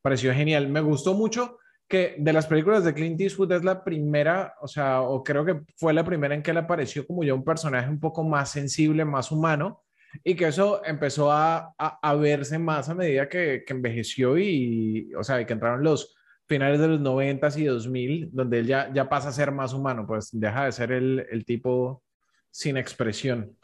[0.02, 0.68] Pareció genial.
[0.68, 5.02] Me gustó mucho que de las películas de Clint Eastwood es la primera, o sea,
[5.02, 8.00] o creo que fue la primera en que él apareció como ya un personaje un
[8.00, 9.83] poco más sensible, más humano,
[10.24, 15.24] y que eso empezó a, a, verse más a medida que, que, envejeció y, o
[15.24, 16.16] sea, que entraron los
[16.48, 20.06] finales de los 90 y 2000, donde él ya, ya pasa a ser más humano,
[20.06, 22.04] pues deja de ser el, el tipo
[22.52, 23.58] sin expresión.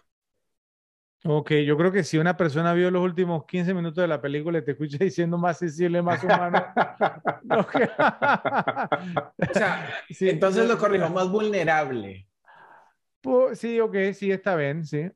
[1.25, 4.59] Ok, yo creo que si una persona vio los últimos 15 minutos de la película
[4.59, 6.65] y te escucha diciendo más sensible, más humano.
[9.37, 12.25] o sea, sí, entonces lo corrijo, más vulnerable.
[13.53, 15.11] sí, ok, sí, está bien, sí.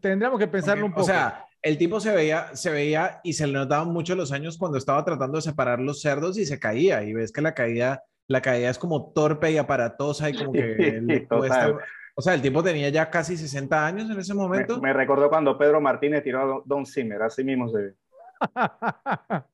[0.00, 1.02] Tendríamos que pensarlo un poco.
[1.02, 4.58] O sea, el tipo se veía, se veía y se le notaban mucho los años
[4.58, 7.02] cuando estaba tratando de separar los cerdos y se caía.
[7.02, 11.00] Y ves que la caída, la caída es como torpe y aparatosa y como que
[11.02, 11.76] le cuesta
[12.18, 14.80] o sea, el tipo tenía ya casi 60 años en ese momento.
[14.80, 17.94] Me, recordó cuando Pedro Martínez tiró a Don Zimmer, así mismo se ve.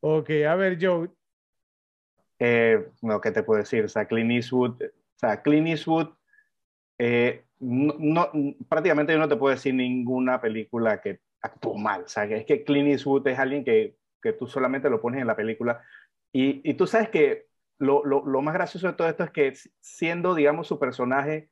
[0.00, 1.10] ok, a ver, Joe.
[2.38, 3.84] Eh, no, ¿qué te puedo decir?
[3.84, 6.10] O sea, Clint Eastwood, o sea, Clint Eastwood,
[6.98, 7.44] eh,
[8.68, 12.02] prácticamente yo no te puedo decir ninguna película que actuó mal.
[12.02, 15.26] O sea, es que Clint Eastwood es alguien que, que tú solamente lo pones en
[15.26, 15.82] la película.
[16.32, 17.46] Y, y tú sabes que
[17.78, 21.50] lo, lo, lo, más gracioso de todo esto es que siendo, digamos, su personaje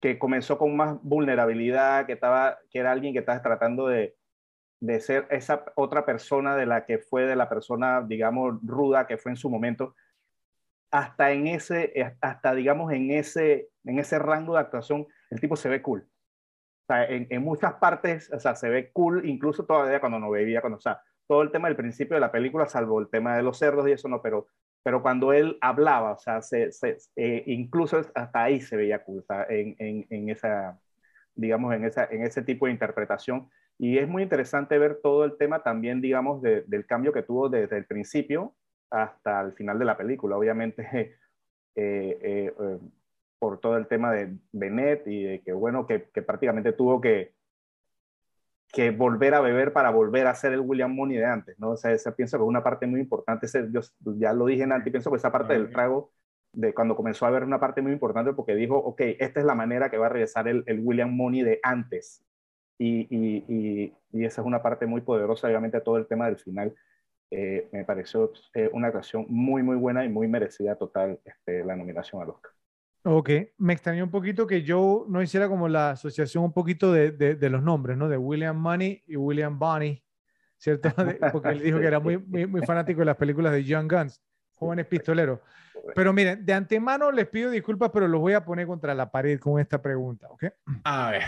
[0.00, 4.16] que comenzó con más vulnerabilidad, que, estaba, que era alguien que estaba tratando de,
[4.80, 9.16] de ser esa otra persona de la que fue de la persona, digamos, ruda que
[9.16, 9.94] fue en su momento,
[10.90, 15.68] hasta en ese, hasta digamos en ese, en ese rango de actuación, el tipo se
[15.68, 16.00] ve cool.
[16.02, 20.30] O sea, en, en, muchas partes, o sea, se ve cool, incluso todavía cuando no
[20.30, 23.36] bebía, cuando, o sea, todo el tema del principio de la película, salvo el tema
[23.36, 24.48] de los cerdos y eso no, pero
[24.82, 26.70] pero cuando él hablaba, o sea, se,
[27.16, 30.78] eh, incluso hasta ahí se veía cool, en, en, en, esa,
[31.34, 33.48] digamos, en, esa, en ese tipo de interpretación.
[33.78, 37.78] Y es muy interesante ver todo el tema también, digamos, del cambio que tuvo desde
[37.78, 38.54] el principio
[38.90, 40.36] hasta el final de la película.
[40.36, 40.82] Obviamente,
[41.76, 42.52] eh, eh,
[43.42, 47.34] por todo el tema de Bennett y de que, bueno, que, que prácticamente tuvo que,
[48.72, 51.70] que volver a beber para volver a ser el William Money de antes, ¿no?
[51.70, 53.80] O sea, esa pienso que es una parte muy importante, ese, yo
[54.16, 56.12] ya lo dije antes, pienso que esa parte del trago,
[56.52, 59.56] de cuando comenzó a haber una parte muy importante porque dijo, ok, esta es la
[59.56, 62.24] manera que va a regresar el, el William Money de antes.
[62.78, 66.72] Y, y, y, esa es una parte muy poderosa, obviamente, todo el tema del final.
[67.32, 71.74] Eh, me pareció eh, una actuación muy, muy buena y muy merecida total este, la
[71.74, 72.52] nominación al Oscar.
[73.04, 77.10] Ok, me extrañó un poquito que yo no hiciera como la asociación un poquito de,
[77.10, 78.08] de, los nombres, ¿no?
[78.08, 80.04] De William Money y William Bonnie,
[80.56, 80.88] ¿cierto?
[81.32, 84.22] Porque él dijo que era muy, muy, fanático de las películas de Young Guns,
[84.52, 85.40] jóvenes pistoleros.
[85.96, 89.40] Pero miren, de antemano les pido disculpas, pero los voy a poner contra la pared
[89.40, 90.44] con esta pregunta, ¿ok?
[90.84, 91.22] A ver.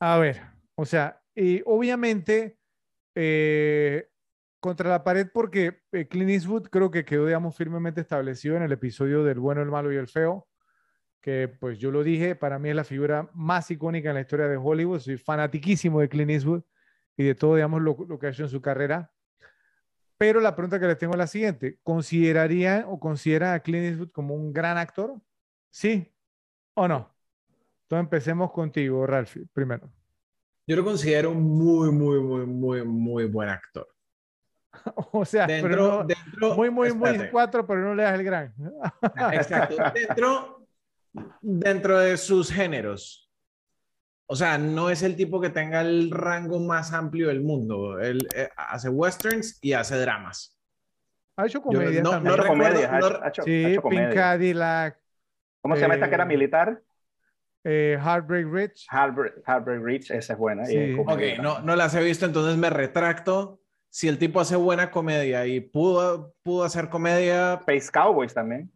[0.00, 0.42] A ver,
[0.74, 2.58] o sea, y obviamente
[3.14, 4.08] eh,
[4.58, 8.72] contra la pared porque eh, Clint Eastwood creo que quedó, digamos, firmemente establecido en el
[8.72, 10.48] episodio del bueno, el malo y el feo
[11.22, 14.48] que pues yo lo dije, para mí es la figura más icónica en la historia
[14.48, 16.62] de Hollywood, soy fanatiquísimo de Clint Eastwood
[17.16, 19.12] y de todo, digamos, lo, que ha hecho en su carrera.
[20.18, 24.10] Pero la pregunta que les tengo es la siguiente, ¿consideraría o considera a Clint Eastwood
[24.10, 25.14] como un gran actor?
[25.70, 26.12] ¿Sí
[26.74, 27.14] o no?
[27.82, 29.90] Entonces empecemos contigo, Ralph, primero.
[30.66, 33.88] Yo lo considero muy, muy, muy, muy, muy buen actor.
[35.12, 38.54] o sea, dentro, dentro, muy, muy, muy cuatro, pero no le das el gran.
[39.32, 39.76] Exacto.
[39.94, 40.61] Dentro,
[41.40, 43.30] dentro de sus géneros.
[44.26, 48.00] O sea, no es el tipo que tenga el rango más amplio del mundo.
[48.00, 50.58] Él eh, hace westerns y hace dramas.
[51.36, 52.36] Ha hecho comedia no, también.
[52.36, 54.98] No, comedia, ha hecho, sí, Pink Cadillac.
[55.60, 56.82] ¿Cómo se llama esta que era eh, militar?
[57.64, 58.86] Eh, Heartbreak Rich.
[58.90, 60.64] Heartbreak, Heartbreak Rich, esa es buena.
[60.64, 60.96] Sí.
[60.98, 63.60] ok, no, no las he visto, entonces me retracto.
[63.88, 67.54] Si el tipo hace buena comedia y pudo, pudo hacer comedia.
[67.60, 68.72] Space Cowboys también.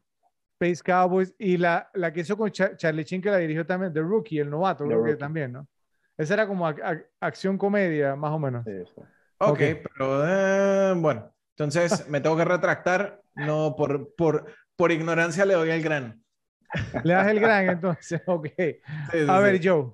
[0.58, 4.00] Space Cowboys y la, la que hizo con Charlie Chin que la dirigió también, The
[4.00, 5.68] Rookie, el novato, creo que también, ¿no?
[6.16, 6.66] Esa era como
[7.20, 8.66] acción comedia, más o menos.
[9.38, 14.46] Ok, pero eh, bueno, entonces me tengo que retractar, no por, por,
[14.76, 16.22] por ignorancia le doy el gran.
[17.04, 18.48] Le das el gran, entonces, ok.
[19.28, 19.92] a ver, Joe.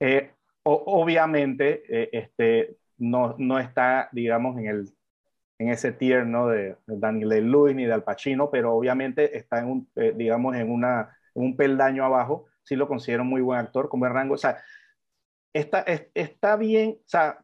[0.00, 0.32] Eh,
[0.64, 4.88] obviamente, eh, este, no, no está, digamos, en, el,
[5.58, 6.48] en ese tier ¿no?
[6.48, 11.16] de, Daniel Lewis ni de Al Pacino, pero obviamente está en un, digamos, en, una,
[11.34, 12.46] un peldaño abajo.
[12.62, 14.34] Sí lo considero muy buen actor, con buen rango.
[14.34, 14.62] O sea,
[15.52, 17.38] está, está bien, o sea,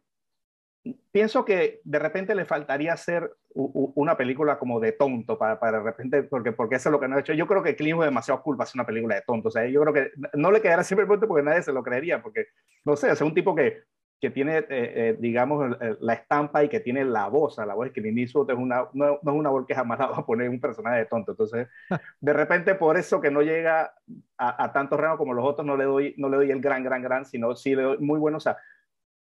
[1.12, 5.84] pienso que de repente le faltaría hacer una película como de tonto para, para de
[5.84, 7.32] repente, porque, porque eso es lo que no ha hecho.
[7.32, 9.48] Yo creo que Clint es demasiado culpa hacer una película de tonto.
[9.48, 12.46] O sea, yo creo que no le quedará simplemente porque nadie se lo creería, porque,
[12.84, 13.82] no sé, es un tipo que,
[14.20, 17.56] que tiene, eh, eh, digamos, la estampa y que tiene la voz.
[17.56, 20.06] la voz de Clint Eastwood es una, no, no, es una voz que jamás la
[20.08, 21.32] va a poner un personaje de tonto.
[21.32, 21.68] Entonces,
[22.20, 23.94] de repente, por eso que no llega
[24.36, 26.84] a, a tantos rangos como los otros, no le, doy, no le doy el gran,
[26.84, 28.36] gran, gran, sino sí le doy muy bueno.
[28.36, 28.58] O sea,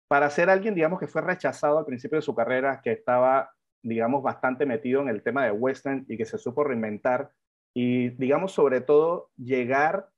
[0.09, 3.53] para ser alguien, digamos, que fue rechazado al principio de su carrera, que estaba,
[3.83, 7.31] digamos, bastante metido en el tema de western y que se supo reinventar
[7.73, 10.09] y, digamos, sobre todo llegar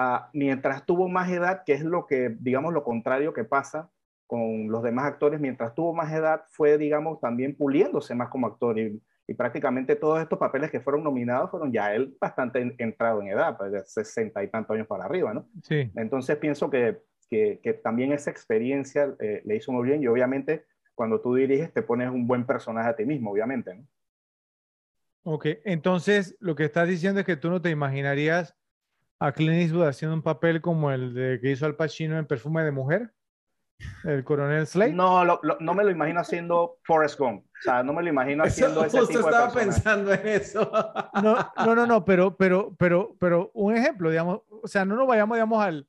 [0.00, 3.90] a, mientras tuvo más edad, que es lo que, digamos, lo contrario que pasa
[4.26, 8.78] con los demás actores, mientras tuvo más edad, fue, digamos, también puliéndose más como actor
[8.78, 9.00] y,
[9.38, 13.70] prácticamente todos estos papeles que fueron nominados fueron ya él bastante entrado en edad, pues
[13.70, 15.46] de 60 y tantos años para arriba, ¿no?
[15.62, 15.88] Sí.
[15.94, 16.98] Entonces pienso que
[17.30, 21.82] que, también esa experiencia eh, le hizo muy bien y obviamente cuando tú diriges te
[21.82, 23.74] pones un buen personaje a ti mismo, obviamente.
[23.74, 23.86] ¿no?
[25.22, 28.56] Ok, entonces lo que estás diciendo es que tú no te imaginarías
[29.20, 32.64] a Clint Eastwood haciendo un papel como el de que hizo Al Pacino en Perfume
[32.64, 33.12] de Mujer,
[34.04, 34.92] el coronel Slade.
[34.92, 35.24] No,
[35.60, 37.44] no me lo imagino haciendo Forrest Gump.
[37.44, 40.70] O sea, no me lo imagino haciendo ese tipo de estaba pensando en eso.
[41.22, 45.06] No, no, no, no, pero, pero, pero, pero un ejemplo, digamos, o sea, no nos
[45.06, 45.86] vayamos, digamos, al,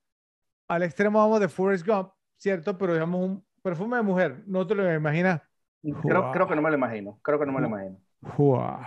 [0.68, 2.78] al extremo vamos de Forrest Gump, ¿cierto?
[2.78, 5.42] Pero digamos un perfume de mujer, ¿no te lo imaginas?
[5.82, 7.98] Creo, creo que no me lo imagino, creo que no me lo imagino.
[8.38, 8.80] Wow.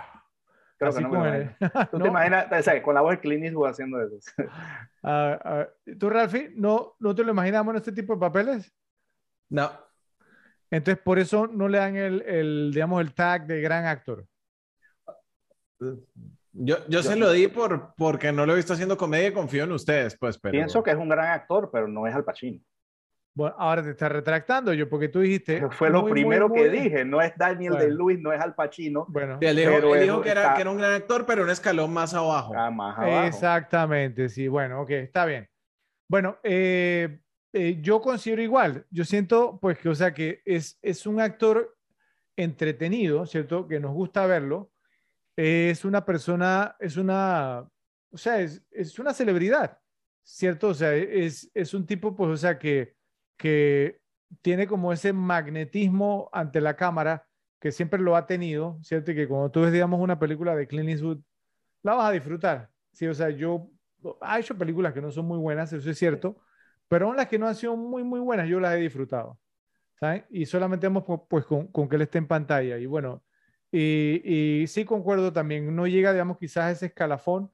[0.91, 1.55] Creo que no me lo imagino.
[1.91, 4.17] ¿Tú te imaginas, o sea, con la voz de Clint Eastwood haciendo eso?
[5.03, 8.73] uh, ¿Tú, Ralphie, no, no te lo imaginamos en este tipo de papeles?
[9.49, 9.71] No.
[10.71, 14.25] Entonces, por eso no le dan el, el digamos, el tag de gran actor.
[16.51, 19.65] Yo, yo, se lo di por, porque no lo he visto haciendo comedia y confío
[19.65, 20.37] en ustedes, pues.
[20.37, 20.53] Pero...
[20.53, 22.61] Pienso que es un gran actor, pero no es Al Pacino.
[23.35, 25.69] Bueno, ahora te estás retractando yo, porque tú dijiste.
[25.71, 29.05] fue lo primero que dije, no es Daniel de Lewis, no es Al Pacino.
[29.09, 32.53] Bueno, él dijo, que, era, que, era, un gran actor, pero un escalón más abajo.
[32.55, 33.27] Ah, más abajo.
[33.27, 35.49] Exactamente, sí, bueno, ok, está bien.
[36.07, 37.19] Bueno, eh,
[37.51, 41.75] eh, yo considero igual, yo siento pues que, o sea, que es, es un actor
[42.37, 43.67] entretenido, ¿cierto?
[43.67, 44.71] Que nos gusta verlo,
[45.35, 47.69] es una persona, es una,
[48.11, 49.77] o sea, es, es una celebridad,
[50.23, 50.69] ¿cierto?
[50.69, 52.94] O sea, es, es un tipo, pues, o sea, que,
[53.37, 54.01] que
[54.41, 57.27] tiene como ese magnetismo ante la cámara
[57.59, 59.11] que siempre lo ha tenido, ¿cierto?
[59.11, 61.19] Y que cuando tú ves, digamos, una película de Clint Eastwood,
[61.83, 63.07] la vas a disfrutar, ¿sí?
[63.07, 63.69] O sea, yo,
[64.21, 66.37] ha hecho películas que no son muy buenas, eso es cierto,
[66.87, 69.39] pero aún las que no han sido muy, muy buenas, yo las he disfrutado,
[69.99, 70.23] ¿sabes?
[70.29, 72.77] Y solamente vamos, pues, con, con que él esté en pantalla.
[72.77, 73.23] Y bueno,
[73.71, 77.51] y, sí concuerdo también, no llega, digamos, quizás a ese escalafón,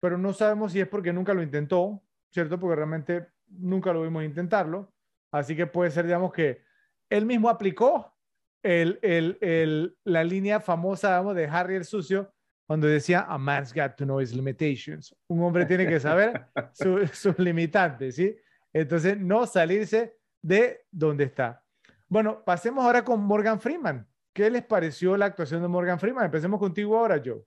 [0.00, 2.58] pero no sabemos si es porque nunca lo intentó, ¿cierto?
[2.58, 3.26] Porque realmente
[3.58, 4.92] nunca lo vimos intentarlo.
[5.32, 6.62] Así que puede ser, digamos, que
[7.10, 8.14] él mismo aplicó
[8.62, 12.32] el, el, el, la línea famosa, digamos, de Harry el Sucio,
[12.66, 15.14] cuando decía, a man's got to know his limitations.
[15.28, 16.46] Un hombre tiene que saber
[17.12, 18.36] sus limitantes, ¿sí?
[18.72, 21.62] Entonces, no salirse de donde está.
[22.08, 24.06] Bueno, pasemos ahora con Morgan Freeman.
[24.32, 26.24] ¿Qué les pareció la actuación de Morgan Freeman?
[26.24, 27.42] Empecemos contigo ahora, Joe.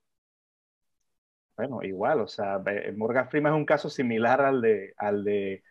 [1.57, 2.61] Bueno, igual, o sea,
[2.95, 5.63] Morgan Freeman es un caso similar al de, al de,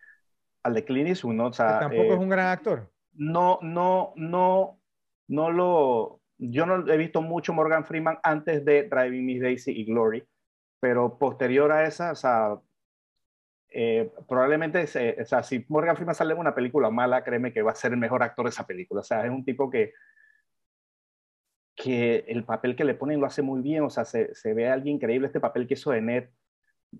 [0.67, 1.47] al de Clint Eastwood, ¿no?
[1.47, 2.91] O sea, tampoco es eh, un gran actor.
[3.13, 4.79] No, no, no,
[5.27, 9.85] no lo, yo no he visto mucho Morgan Freeman antes de Driving Miss Daisy y
[9.85, 10.23] Glory,
[10.79, 12.59] pero posterior a esa, o sea,
[13.69, 17.71] eh, probablemente, o sea, si Morgan Freeman sale en una película mala, créeme que va
[17.71, 19.01] a ser el mejor actor de esa película.
[19.01, 19.93] O sea, es un tipo que
[21.77, 24.67] que el papel que le ponen lo hace muy bien, o sea, se, se ve
[24.67, 26.29] alguien increíble, este papel que hizo de Ned,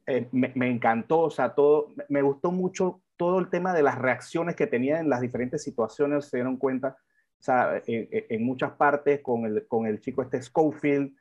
[0.05, 3.97] eh, me, me, encantó, o sea, todo, me gustó mucho todo el tema de las
[3.97, 6.97] reacciones que tenía en las diferentes situaciones, se dieron cuenta,
[7.39, 11.15] o sea, en, muchas partes con el, con el chico este Schofield,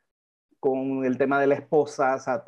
[0.59, 2.43] con el tema de la esposa, o sea,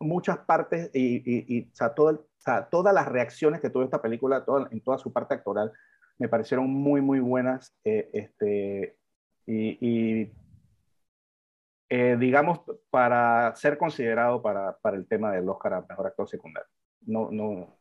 [0.00, 4.44] muchas partes y, y, o sea, todo sea, todas las reacciones que tuvo esta película,
[4.70, 5.72] en toda su parte actoral,
[6.18, 7.74] me parecieron muy, muy buenas.
[7.84, 8.96] Eh, este,
[9.46, 10.30] y,
[11.88, 12.60] eh, digamos,
[12.90, 16.68] para ser considerado para, para, el tema del Oscar a Mejor Actor Secundario.
[17.02, 17.78] No, no,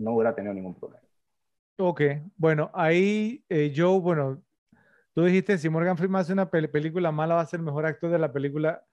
[0.00, 1.04] no hubiera tenido ningún problema.
[1.76, 2.02] Ok,
[2.36, 4.42] bueno, ahí eh, Joe, bueno,
[5.14, 8.10] tú dijiste si Morgan Freeman hace una película mala va a ser el mejor actor
[8.10, 8.84] de la película.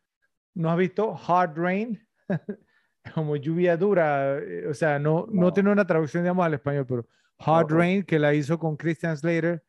[0.53, 2.07] ¿No has visto Hard Rain?
[3.15, 5.53] Como lluvia dura, eh, o sea, no, no.
[5.53, 7.07] tiene una traducción, digamos, al español, pero
[7.39, 9.63] Hard Rain, que la hizo con Christian Slater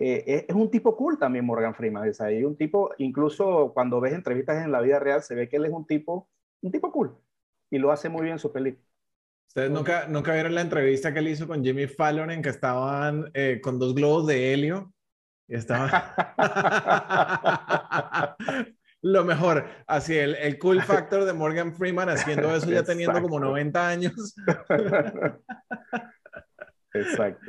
[0.00, 2.12] eh, es, un tipo cool también Morgan Freeman.
[2.14, 5.56] Sea, y un tipo, incluso cuando ves entrevistas en la vida real, se ve que
[5.56, 6.28] él es un tipo,
[6.62, 7.14] un tipo cool
[7.70, 8.84] y lo hace muy bien en su película.
[9.46, 13.30] ¿Ustedes nunca, nunca vieron la entrevista que él hizo con Jimmy Fallon en que estaban
[13.34, 14.92] eh, con dos globos de helio?
[15.48, 15.90] Y estaban...
[19.02, 23.40] Lo mejor, así el, el, cool factor de Morgan Freeman haciendo eso ya teniendo como
[23.40, 24.34] 90 años.
[26.92, 27.46] Exacto.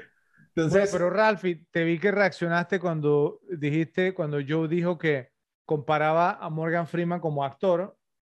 [0.64, 5.30] Entonces, pero Ralphie, te vi que reaccionaste cuando dijiste, cuando Joe dijo que
[5.66, 7.96] comparaba a Morgan Freeman como actor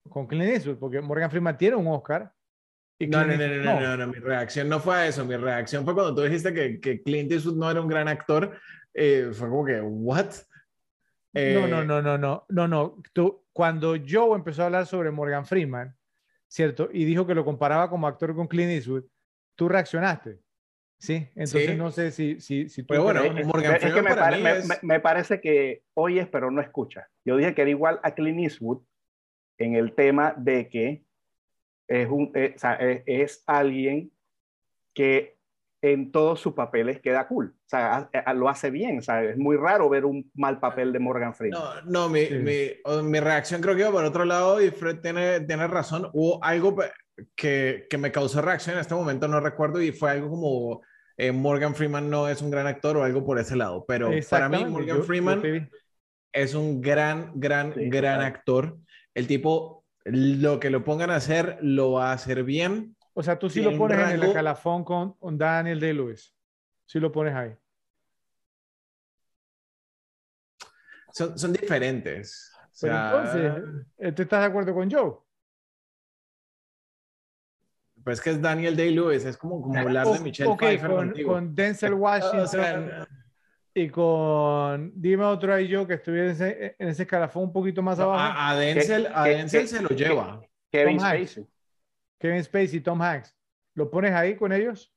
[0.08, 2.32] con Clint Eastwood, porque Morgan Freeman tiene un Oscar.
[2.98, 5.84] Y no, no, no, no, no, no, mi reacción no fue a eso, mi reacción
[5.84, 8.58] fue cuando tú dijiste que, que Clint Eastwood no era un gran actor,
[8.94, 10.26] eh, fue como que, ¿what?
[11.34, 13.02] Eh, no, no, no, no, no, no, no.
[13.12, 15.96] Tú, cuando Joe empezó a hablar sobre Morgan Freeman,
[16.46, 16.90] ¿cierto?
[16.92, 19.04] Y dijo que lo comparaba como actor con Clint Eastwood,
[19.56, 20.38] tú reaccionaste.
[21.02, 22.86] Sí, entonces no sé si, si, si tú...
[22.90, 27.08] Pero bueno, Morgan es, que me, me, parece que oyes pero no escuchas.
[27.24, 28.82] Yo dije que era igual a Clint Eastwood
[29.58, 31.02] en el tema de que
[31.88, 32.54] es, un, eh,
[33.06, 34.12] es, alguien
[34.94, 35.36] que
[35.82, 37.52] en todos sus papeles queda cool.
[37.52, 39.00] O sea, lo hace bien.
[39.00, 41.60] O sea, es muy raro ver un mal papel de Morgan Freeman.
[41.60, 42.68] No, no mi, mi,
[43.02, 46.08] mi, reacción creo que iba por otro lado y Fred tiene, tiene razón.
[46.12, 46.76] Hubo algo
[47.34, 50.82] que, que, me causó reacción en este momento, no recuerdo, y fue algo como
[51.22, 53.84] eh, Morgan Freeman no es un gran actor o algo por ese lado.
[53.86, 55.70] Pero para mí Morgan Freeman
[56.32, 58.76] es un gran, gran, gran actor
[59.14, 62.96] el tipo, lo que lo pongan a hacer, lo va a hacer bien.
[63.14, 66.34] O sea, tú sí lo pones en el escalafón con, Daniel de Lewis.
[66.86, 67.54] Sí lo pones ahí.
[71.12, 72.50] Son, son diferentes.
[72.82, 75.12] O entonces, ¿tú estás de acuerdo con Joe?
[78.04, 81.94] Pues que es Daniel Day-Lewis, es como, como hablar de Michelle okay, Pfeiffer con, Denzel
[81.94, 83.06] Washington
[83.74, 88.34] y con, dime otro ahí yo que estuviese en ese escalafón un poquito más abajo.
[88.38, 90.42] A, Denzel, a Denzel se lo lleva.
[90.70, 91.46] Kevin Spacey.
[92.18, 93.34] Kevin Spacey, Tom Hanks.
[93.74, 94.94] ¿Lo pones ahí con ellos?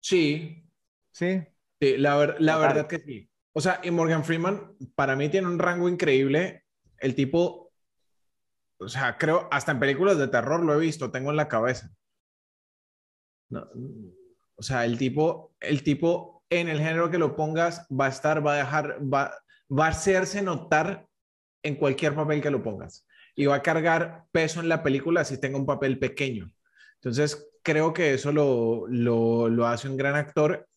[0.00, 0.68] Sí.
[1.12, 1.42] Sí.
[1.80, 3.30] Sí, la, la verdad que sí.
[3.52, 6.64] O sea, y Morgan Freeman para mí tiene un rango increíble.
[6.98, 7.72] El tipo,
[8.78, 11.90] o sea, creo, hasta en películas de terror lo he visto, tengo en la cabeza.
[13.50, 13.68] No,
[14.56, 18.44] o sea, el tipo, el tipo en el género que lo pongas, va a estar,
[18.44, 19.32] va a dejar, va,
[19.70, 21.06] va a hacerse notar
[21.62, 23.06] en cualquier papel que lo pongas.
[23.34, 26.52] Y va a cargar peso en la película si tenga un papel pequeño.
[26.96, 30.68] Entonces, creo que eso lo, lo, lo hace un gran actor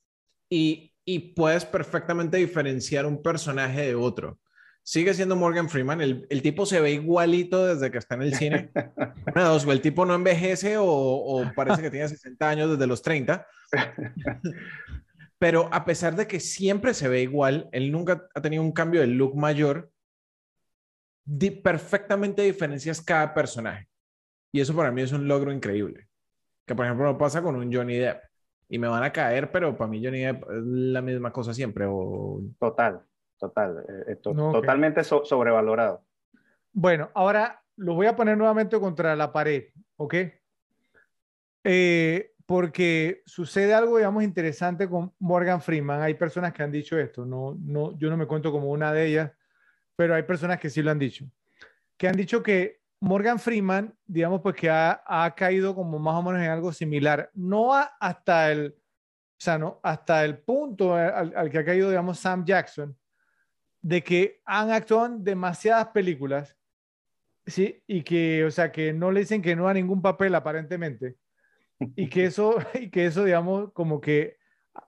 [0.49, 4.39] y, y, puedes perfectamente diferenciar un personaje de otro.
[4.83, 8.35] Sigue siendo Morgan Freeman, el, el tipo se ve igualito desde que está en el
[8.35, 8.71] cine.
[9.35, 13.47] o el tipo no envejece o, o parece que tiene 60 años desde los 30
[15.43, 19.01] pero a pesar de que siempre se ve igual, él nunca ha tenido un cambio
[19.01, 19.91] de look mayor,
[21.61, 23.89] perfectamente diferencias cada personaje.
[24.53, 26.07] Y eso para mí es un logro increíble.
[26.65, 28.23] Que por ejemplo no pasa con un Johnny Depp.
[28.69, 31.85] Y me van a caer, pero para mí Johnny Depp es la misma cosa siempre.
[31.89, 32.41] O...
[32.57, 33.01] Total,
[33.43, 33.85] total.
[33.87, 36.05] Eh, eh, totalmente sobrevalorado.
[36.71, 39.65] Bueno, ahora lo voy a poner nuevamente contra la pared,
[39.97, 40.15] ¿ok?
[41.65, 46.01] Eh, porque sucede algo, digamos, interesante con Morgan Freeman.
[46.01, 49.07] Hay personas que han dicho esto, no, no, yo no me cuento como una de
[49.07, 49.31] ellas,
[49.95, 51.25] pero hay personas que sí lo han dicho,
[51.97, 56.23] que han dicho que Morgan Freeman, digamos, pues que ha, ha caído como más o
[56.23, 61.49] menos en algo similar, no hasta el, o sea, no, hasta el punto al, al,
[61.49, 62.97] que ha caído, digamos, Sam Jackson,
[63.83, 66.57] de que han actuado en demasiadas películas,
[67.45, 67.83] ¿sí?
[67.85, 71.17] Y que, o sea, que no le dicen que no a ningún papel aparentemente
[71.95, 74.37] y que eso, y que eso digamos, como que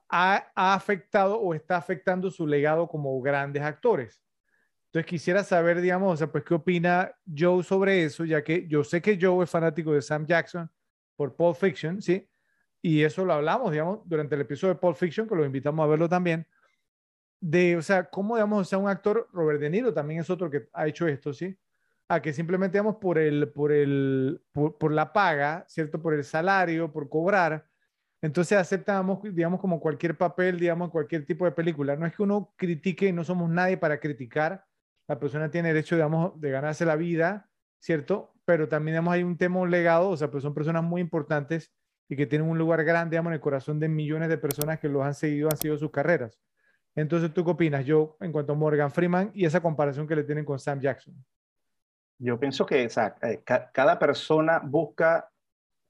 [0.08, 4.22] ha, ha, afectado o está afectando su legado como grandes actores.
[4.86, 8.82] Entonces quisiera saber, digamos, o sea, pues qué opina Joe sobre eso, ya que yo
[8.82, 10.70] sé que Joe es fanático de Sam Jackson
[11.16, 12.26] por Pulp Fiction, ¿sí?
[12.80, 15.86] Y eso lo hablamos, digamos, durante el episodio de Pulp Fiction, que lo invitamos a
[15.86, 16.46] verlo también,
[17.40, 20.50] de, o sea, cómo, digamos, o sea, un actor, Robert De Niro también es otro
[20.50, 21.56] que ha hecho esto, ¿sí?
[22.08, 26.00] A que simplemente, digamos, por, el, por, el, por, la paga, ¿cierto?
[26.00, 27.66] Por el salario, por cobrar,
[28.22, 31.96] entonces aceptamos, digamos, como cualquier papel, digamos, cualquier tipo de película.
[31.96, 34.64] No es que uno critique, no somos nadie para criticar.
[35.06, 37.48] La persona tiene derecho, digamos, de ganarse la vida,
[37.78, 38.34] ¿cierto?
[38.44, 41.72] Pero también, digamos, hay un tema, legado, o sea, pues son personas muy importantes
[42.08, 44.88] y que tienen un lugar grande, digamos, en el corazón de millones de personas que
[44.88, 46.38] los han seguido, han seguido sus carreras.
[46.96, 47.84] Entonces, ¿tú qué opinas?
[47.84, 51.14] Yo, en cuanto a Morgan Freeman y esa comparación que le tienen con Sam Jackson.
[52.18, 55.30] Yo pienso que eh, cada persona busca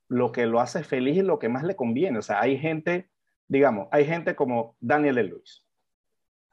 [0.08, 2.18] lo que lo hace feliz y lo que más le conviene.
[2.18, 3.08] O sea, hay gente,
[3.46, 5.64] digamos, hay gente como Daniel Lewis,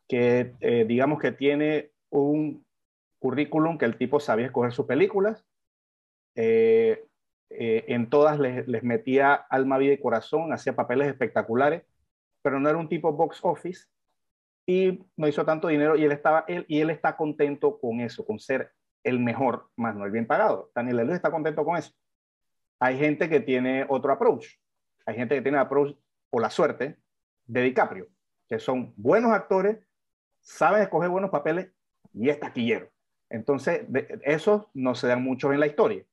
[0.07, 2.63] que eh, digamos que tiene un
[3.17, 5.43] currículum que el tipo sabía escoger sus películas.
[6.35, 7.07] Eh,
[7.49, 11.83] en todas les, les, metía alma, vida y corazón, hacía papeles espectaculares,
[12.41, 13.85] pero no era un tipo box office
[14.65, 18.25] y no hizo tanto dinero y él estaba él y él está contento con eso,
[18.25, 18.71] con ser
[19.03, 20.71] el mejor, más no el bien pagado.
[20.73, 21.91] Daniel Lewis está contento con eso.
[22.79, 24.47] Hay gente que tiene otro approach.
[25.05, 25.95] Hay gente que tiene el approach
[26.29, 26.97] o la suerte
[27.45, 28.07] de DiCaprio,
[28.47, 29.77] que son buenos actores,
[30.39, 31.71] saben escoger buenos papeles
[32.13, 32.89] y es taquillero.
[33.29, 33.85] Entonces,
[34.23, 36.05] esos no se dan muchos en la historia.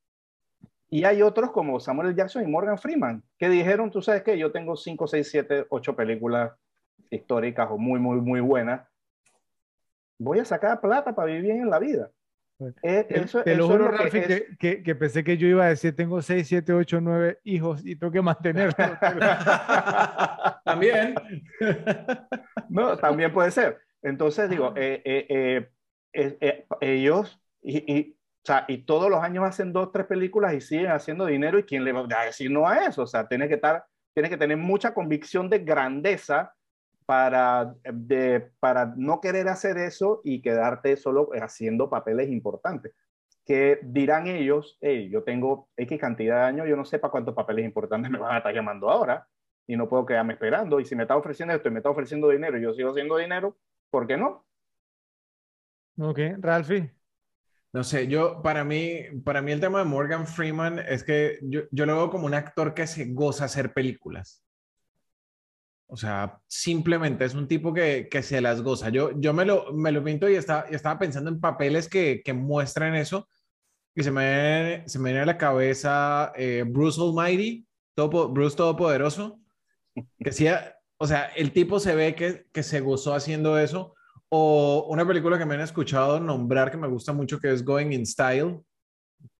[0.88, 2.16] Y hay otros como Samuel.
[2.16, 5.94] Jackson y Morgan Freeman, que dijeron, tú sabes que yo tengo 5, 6, 7, 8
[5.94, 6.52] películas
[7.10, 8.86] históricas o muy, muy, muy buenas,
[10.18, 12.10] voy a sacar plata para vivir bien en la vida.
[12.82, 14.20] Eh, te lo juro, Rafi,
[14.58, 17.96] que, que, pensé que yo iba a decir, tengo 6, 7, 8, 9 hijos y
[17.96, 18.74] tengo que mantenerlos.
[20.64, 21.14] también.
[22.68, 23.78] no, también puede ser.
[24.02, 25.02] Entonces, digo, eh,
[26.12, 30.60] eh, ellos, y, y, o sea, y todos los años hacen dos, tres películas y
[30.60, 33.02] siguen haciendo dinero, ¿y quién le va a decir no a eso?
[33.02, 36.52] O sea, tiene que estar, tiene que tener mucha convicción de grandeza
[37.10, 42.92] para, de, para no querer hacer eso y quedarte solo haciendo papeles importantes.
[43.44, 47.34] Que dirán ellos, hey, yo tengo X cantidad de años, yo no sé para cuántos
[47.34, 49.26] papeles importantes me van a estar llamando ahora
[49.66, 50.78] y no puedo quedarme esperando.
[50.78, 53.16] Y si me está ofreciendo esto y me está ofreciendo dinero y yo sigo haciendo
[53.16, 53.58] dinero,
[53.90, 54.46] ¿por qué no?
[55.98, 56.94] Ok, Ralphie.
[57.72, 61.62] No sé, yo, para mí, para mí el tema de Morgan Freeman es que yo,
[61.72, 64.44] yo lo veo como un actor que se goza hacer películas.
[65.90, 68.90] O sea, simplemente es un tipo que, que se las goza.
[68.90, 72.32] Yo, yo me, lo, me lo pinto y estaba, estaba pensando en papeles que, que
[72.32, 73.28] muestran eso.
[73.94, 79.40] Y se me, se me viene a la cabeza eh, Bruce Almighty, todo, Bruce Todopoderoso.
[80.18, 80.46] Que sí,
[80.96, 83.94] o sea, el tipo se ve que, que se gozó haciendo eso.
[84.28, 87.90] O una película que me han escuchado nombrar que me gusta mucho, que es Going
[87.90, 88.60] in Style.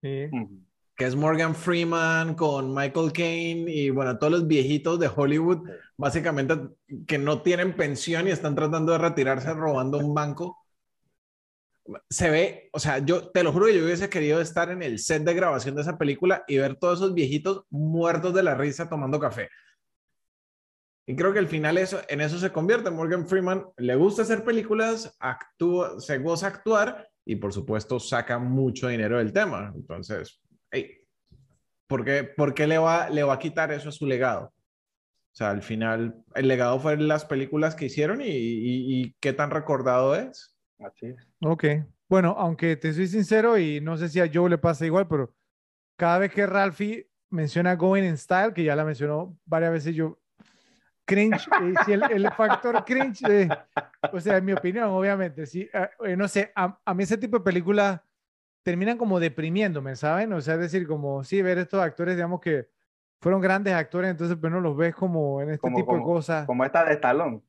[0.02, 0.28] Sí
[1.01, 5.66] que es Morgan Freeman con Michael Caine y bueno, todos los viejitos de Hollywood,
[5.97, 6.59] básicamente
[7.06, 10.59] que no tienen pensión y están tratando de retirarse robando un banco.
[12.10, 14.98] Se ve, o sea, yo te lo juro que yo hubiese querido estar en el
[14.98, 18.90] set de grabación de esa película y ver todos esos viejitos muertos de la risa
[18.90, 19.48] tomando café.
[21.06, 22.90] Y creo que al final eso, en eso se convierte.
[22.90, 28.89] Morgan Freeman le gusta hacer películas, actúa, se goza actuar y por supuesto saca mucho
[28.89, 29.72] dinero del tema.
[29.74, 30.43] Entonces,
[31.86, 34.52] ¿por, qué, le, va, le va a quitar eso a su legado?
[35.32, 40.14] O sea, al final, el legado fue las películas que hicieron y, qué tan recordado
[40.14, 40.56] es.
[40.78, 41.28] Así es.
[41.42, 41.64] Ok.
[42.09, 45.32] Bueno, aunque te soy sincero y no sé si a Joe le pasa igual, pero
[45.97, 50.18] cada vez que Ralphie menciona Going in Style, que ya la mencionó varias veces, yo
[51.05, 53.48] cringe, eh, si el, factor cringe, eh,
[54.12, 55.68] o sea, en mi opinión, obviamente, sí,
[56.05, 58.05] eh, no sé, a, a, mí ese tipo de película
[58.62, 60.32] terminan como deprimiéndome, ¿saben?
[60.32, 62.68] O sea, es decir, como, sí, ver estos actores, digamos que
[63.20, 66.46] fueron grandes actores, entonces pues no los ves como en este tipo de cosas.
[66.46, 67.42] Como esta de Stallone.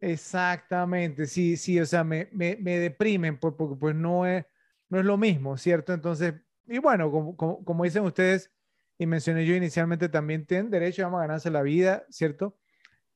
[0.00, 4.44] Exactamente, sí, sí, o sea, me, me, me deprimen porque pues no es,
[4.88, 5.92] no es lo mismo, ¿cierto?
[5.92, 6.34] Entonces,
[6.66, 8.52] y bueno, como, como, dicen ustedes
[8.98, 12.58] y mencioné yo inicialmente, también tienen derecho a ganarse la vida, ¿cierto?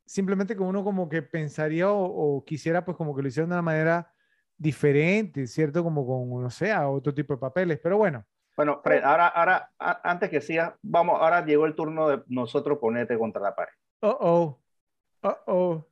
[0.07, 3.55] Simplemente que uno como que pensaría o, o quisiera pues como que lo hicieran de
[3.55, 4.13] una manera
[4.61, 5.83] diferente, ¿cierto?
[5.83, 8.25] Como con, no sé, otro tipo de papeles, pero bueno.
[8.55, 13.19] Bueno, Fred, ahora, ahora, antes que siga, vamos, ahora llegó el turno de nosotros ponerte
[13.19, 13.73] contra la pared.
[14.01, 14.61] Oh, oh,
[15.23, 15.87] oh, oh.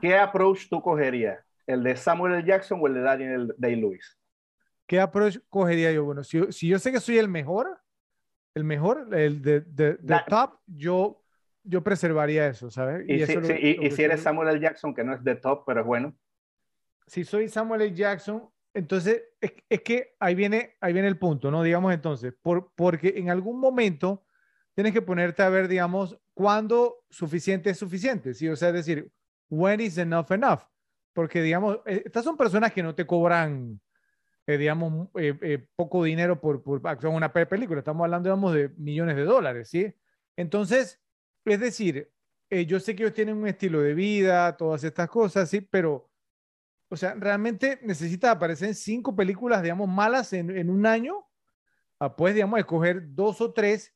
[0.00, 1.44] ¿Qué approach tú cogerías?
[1.66, 2.44] ¿El de Samuel L.
[2.44, 4.16] Jackson o el de Daniel Day-Lewis?
[4.86, 6.04] ¿Qué approach cogería yo?
[6.04, 7.76] Bueno, si, si, yo sé que soy el mejor,
[8.54, 9.98] el mejor, el de, de,
[10.28, 11.24] top, yo,
[11.64, 13.04] yo preservaría eso, ¿sabes?
[13.08, 14.60] Y, si, y, si eres Samuel L.
[14.60, 16.14] Jackson, que no es de top, pero es bueno
[17.06, 17.94] si soy Samuel L.
[17.94, 21.62] Jackson, entonces es, que ahí viene, ahí viene el punto, ¿no?
[21.62, 24.24] Digamos entonces, por, porque en algún momento
[24.74, 28.48] tienes que ponerte a ver, digamos, cuándo suficiente es suficiente, ¿sí?
[28.48, 29.10] O sea, es decir,
[29.50, 30.60] when is enough enough?
[31.12, 33.80] Porque, digamos, eh, estas son personas que no te cobran,
[34.46, 37.80] eh, digamos, eh, poco dinero por, por en una película.
[37.80, 39.94] Estamos hablando, digamos, de millones de dólares, ¿sí?
[40.36, 41.00] Entonces,
[41.44, 42.10] es decir,
[42.66, 45.60] yo sé que ellos tienen un estilo de vida, todas estas cosas, ¿sí?
[45.60, 46.10] Pero,
[46.92, 51.26] o sea, realmente necesita aparecer en cinco películas, digamos, malas en, en un año.
[51.98, 53.94] Ah, puedes, digamos, escoger dos o tres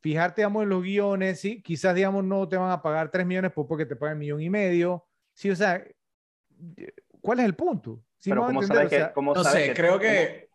[0.00, 1.62] fijarte, digamos, en los guiones, ¿sí?
[1.62, 4.50] Quizás, digamos, no te van a pagar 3 millones porque te pagan un millón y
[4.50, 5.50] medio, ¿sí?
[5.50, 5.84] O sea,
[7.20, 8.02] ¿cuál es el punto?
[8.18, 10.50] ¿Sí Pero ¿cómo sabes que, cómo no sé, creo que...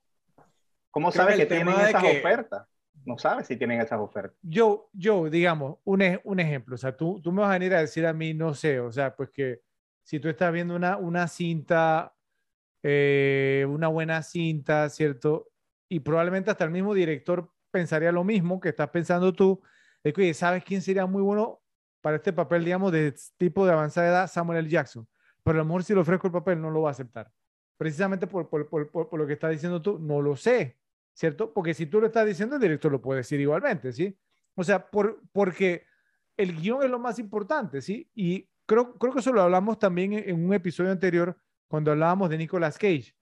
[0.91, 2.67] ¿Cómo, sabes que, tienen esas ofertas?
[3.05, 4.37] No sabes si tienen esas ofertas.
[4.41, 7.81] Yo, yo digamos, un, un ejemplo, o sea, tú, tú me vas a venir a
[7.81, 9.61] decir a mí, no sé, o sea, pues que
[10.05, 12.15] si tú estás viendo una, una cinta,
[12.83, 15.49] eh, una buena cinta, ¿cierto?
[15.89, 19.63] Y probablemente hasta el mismo director pensaría lo mismo que estás pensando tú,
[20.03, 21.59] es que, ¿sabes quién sería muy bueno
[22.01, 24.31] para este papel, digamos, de tipo de avanzada edad?
[24.31, 24.69] Samuel L.
[24.69, 25.07] Jackson.
[25.43, 27.31] Pero a lo mejor si le ofrezco el papel no lo va a aceptar.
[27.75, 30.77] Precisamente por, por, por, por lo que estás diciendo tú, no lo sé,
[31.13, 31.51] ¿cierto?
[31.51, 34.15] Porque si tú lo estás diciendo, el director lo puede decir igualmente, ¿sí?
[34.53, 35.87] O sea, por, porque
[36.37, 38.07] el guion es lo más importante, ¿sí?
[38.13, 41.37] Y creo, creo que eso lo hablamos también en, un episodio anterior
[41.67, 43.15] cuando hablábamos de Nicolas Cage.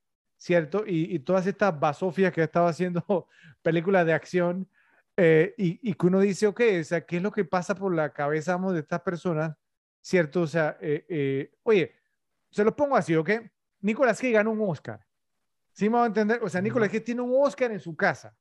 [0.44, 0.84] ¿cierto?
[0.86, 3.30] Y, todas estas basofias que estaba haciendo
[3.61, 4.68] películas de acción
[5.15, 8.11] eh, y, que uno dice, ok, o sea, ¿qué es lo que pasa por la
[8.11, 9.56] cabeza de estas personas?
[10.02, 10.41] ¿Cierto?
[10.41, 11.95] O sea, eh, eh, oye,
[12.49, 13.30] se los pongo así, ¿ok?
[13.80, 14.99] Nicolas Cage ganó un Oscar.
[15.72, 16.44] ¿Sí me va a entender?
[16.44, 18.36] O sea, Nicolas Cage tiene un Oscar en su casa.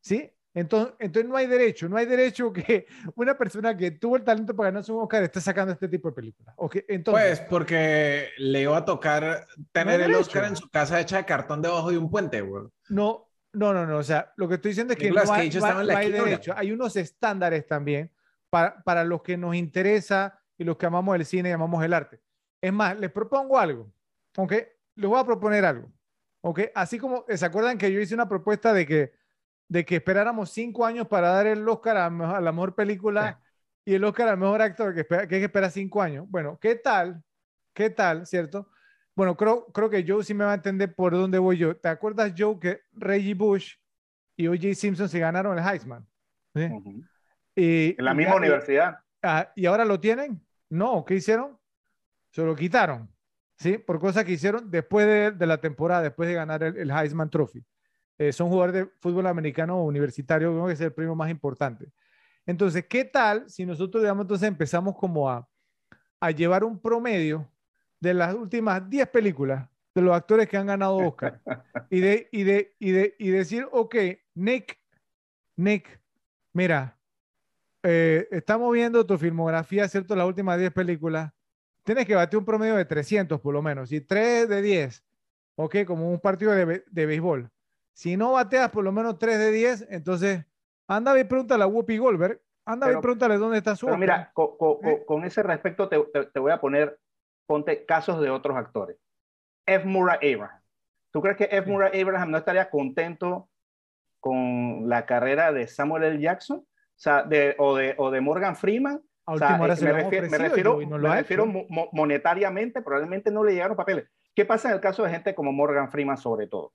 [0.00, 0.28] ¿Sí?
[0.56, 4.56] Entonces, entonces no hay derecho, no hay derecho que una persona que tuvo el talento
[4.56, 6.54] para ganarse un Oscar esté sacando este tipo de películas.
[6.88, 11.26] entonces, pues porque le iba a tocar tener el Oscar en su casa hecha de
[11.26, 12.64] cartón debajo de un puente, güey.
[12.88, 13.98] No, no, no, no.
[13.98, 16.54] O sea, lo que estoy diciendo es que no hay, derecho.
[16.56, 18.10] Hay unos estándares también
[18.48, 21.92] para, para los que nos interesa y los que amamos el cine y amamos el
[21.92, 22.18] arte.
[22.62, 23.92] Es más, les propongo algo.
[24.38, 24.54] ¿Ok?
[24.94, 25.92] Les voy a proponer algo.
[26.40, 26.60] ¿Ok?
[26.74, 29.12] Así como, ¿se acuerdan que yo hice una propuesta de que
[29.68, 32.10] de que esperáramos cinco años para dar el Oscar a,
[32.40, 33.40] la mejor película
[33.84, 36.26] y el Oscar al mejor actor, que, espera, que hay que esperar cinco años.
[36.28, 37.22] Bueno, ¿qué tal?
[37.72, 38.26] ¿Qué tal?
[38.26, 38.68] ¿Cierto?
[39.14, 41.76] Bueno, creo, creo que Joe sí me va a entender por dónde voy yo.
[41.76, 43.74] ¿Te acuerdas, Joe, que Reggie Bush
[44.36, 44.74] y O.J.
[44.74, 46.06] Simpson se ganaron el Heisman?
[47.54, 48.98] y, en la misma universidad.
[49.22, 50.40] Ah, ¿Y ahora lo tienen?
[50.68, 51.58] No, ¿qué hicieron?
[52.30, 53.10] Se lo quitaron,
[53.58, 53.78] ¿sí?
[53.78, 57.64] Por cosas que hicieron después de, la temporada, después de ganar el, el Heisman Trophy.
[58.18, 61.92] Eh, son jugadores de fútbol americano universitario, que es el premio más importante.
[62.46, 65.48] Entonces, ¿qué tal si nosotros, digamos, entonces empezamos como a,
[66.20, 67.50] a llevar un promedio
[68.00, 71.40] de las últimas 10 películas de los actores que han ganado Oscar
[71.90, 73.96] y, de, y, de, y, de, y decir, ok,
[74.34, 74.78] Nick,
[75.56, 76.00] Nick,
[76.52, 76.98] mira,
[77.82, 80.14] eh, estamos viendo tu filmografía, ¿cierto?
[80.14, 81.32] Las últimas 10 películas.
[81.82, 85.04] Tienes que batir un promedio de 300 por lo menos, y 3 de 10,
[85.54, 87.50] ok, como un partido de, de béisbol.
[87.96, 90.44] Si no bateas por lo menos 3 de 10, entonces
[90.86, 93.86] anda y pregúntale a Whoopi Goldberg, anda y pregúntale dónde está su.
[93.86, 97.00] Pero mira, con, ese respecto te, te, voy a poner,
[97.46, 98.98] ponte casos de otros actores.
[99.64, 99.86] F.
[99.86, 100.60] Murray Abraham.
[101.10, 101.70] ¿Tú crees que F.
[101.70, 103.48] Murray Abraham no estaría contento
[104.20, 106.20] con la carrera de Samuel L.
[106.20, 106.58] Jackson?
[106.58, 109.02] O sea, de, o, de, o de Morgan Freeman.
[109.24, 111.46] O sea, me, refiero, me, refiero, me refiero
[111.92, 114.06] monetariamente, probablemente no le llegaron papeles.
[114.34, 116.74] ¿Qué pasa en el caso de gente como Morgan Freeman sobre todo?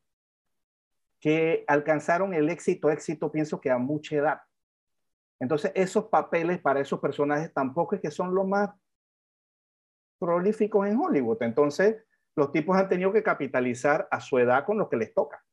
[1.22, 4.42] Que alcanzaron el éxito, éxito pienso que a mucha edad.
[5.40, 8.72] Entonces, esos papeles para esos personajes tampoco es que son los más
[10.20, 11.42] prolíficos en Hollywood.
[11.42, 12.04] Entonces,
[12.36, 15.44] los tipos han tenido que capitalizar a su edad con lo que les toca.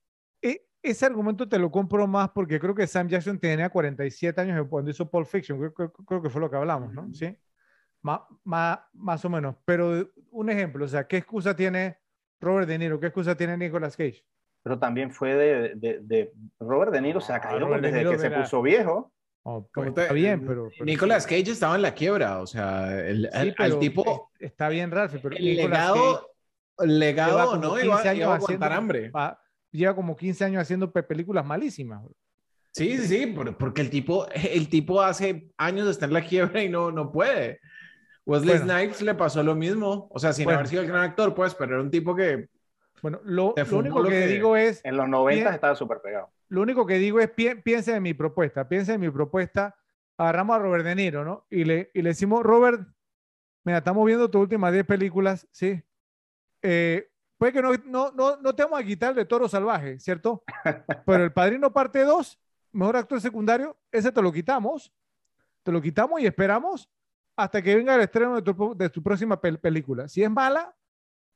[0.40, 4.66] E, ese argumento te lo compro más porque creo que Sam Jackson tenía 47 años
[4.70, 5.72] cuando hizo Pulp Fiction.
[5.74, 7.12] Creo, que fue lo que hablamos, ¿no?
[7.12, 7.36] Sí.
[8.00, 9.56] Más, más, más o menos.
[9.66, 11.98] Pero un ejemplo, o sea, ¿qué excusa tiene
[12.40, 13.00] Robert De Niro?
[13.00, 14.24] ¿Qué excusa tiene Nicolas Cage?
[14.62, 18.62] Pero también fue de, de, Robert De Niro, se ha caído desde que se puso
[18.62, 19.12] viejo.
[19.44, 23.48] Oh, pues, está bien, pero, Nicolas Cage estaba en la quiebra, o sea, el,
[23.80, 24.30] tipo...
[24.38, 26.30] Está bien, Ralph, pero el legado,
[26.84, 27.80] legado ¿no?
[27.80, 29.10] Iba, años a aguantar hambre.
[29.70, 32.02] lleva como 15 años haciendo películas malísimas.
[32.72, 36.68] Sí, sí, sí, porque el tipo, el tipo hace años está en la quiebra y
[36.68, 37.60] no, no puede.
[38.26, 41.54] Wesley Snipes le pasó lo mismo, o sea, sin haber sido el gran actor, pues,
[41.54, 42.48] pero era un tipo que
[43.02, 44.80] bueno, lo, único que, digo es...
[44.84, 46.30] En los 90 estaba súper pegado.
[46.48, 49.76] Lo único que digo es, piensen en mi propuesta, piensen en mi propuesta.
[50.16, 51.46] Agarramos a Robert De Niro, ¿no?
[51.50, 52.80] Y le, y le decimos, Robert,
[53.64, 55.82] mira, estamos viendo tus últimas 10 películas, ¿sí?
[56.62, 60.42] Eh, puede que no, no, no, no te vamos a quitar de Toro Salvaje, ¿cierto?
[61.06, 62.40] Pero El Padrino parte 2
[62.72, 64.92] mejor actor secundario, ese te lo quitamos,
[65.62, 66.88] te lo quitamos y esperamos
[67.36, 70.08] hasta que venga el estreno de tu, de tu próxima película.
[70.08, 70.74] Si es mala,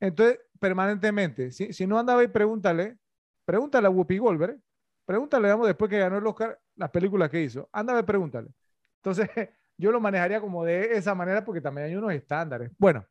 [0.03, 1.53] entonces permanentemente.
[1.53, 2.99] Si, si no anda ahí, pregúntale,
[3.45, 4.59] pregúntale a Whoopi Goldberg,
[5.07, 7.69] pregúntale, digamos, después que ganó el Oscar, las películas que hizo.
[7.73, 8.49] Anda a pregúntale.
[8.97, 9.29] Entonces,
[9.79, 12.73] yo lo manejaría como de esa manera porque también hay unos estándares.
[12.79, 13.07] Bueno,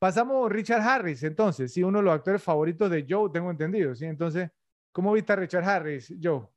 [0.00, 3.94] pasamos a Richard Harris, entonces, sí, uno de los actores favoritos de Joe, tengo entendido,
[3.94, 4.06] ¿sí?
[4.06, 4.50] Entonces,
[4.90, 6.48] ¿cómo viste a Richard Harris, Joe?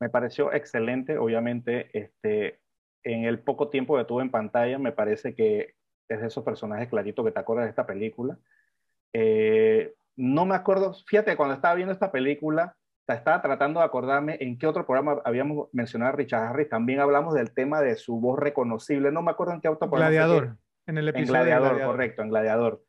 [0.00, 2.60] Me pareció excelente, obviamente, este,
[3.04, 5.77] en el poco tiempo que tuve en pantalla, me parece que
[6.08, 8.38] es de esos personajes claritos que te acuerdas de esta película.
[9.12, 12.76] Eh, no me acuerdo, fíjate, cuando estaba viendo esta película,
[13.14, 16.68] estaba tratando de acordarme en qué otro programa habíamos mencionado a Richard Harris.
[16.68, 19.10] También hablamos del tema de su voz reconocible.
[19.12, 20.10] No me acuerdo en qué otro programa.
[20.10, 20.56] Gladiador.
[20.86, 21.40] En el episodio.
[21.40, 22.84] En Gladiador, correcto, en Gladiador.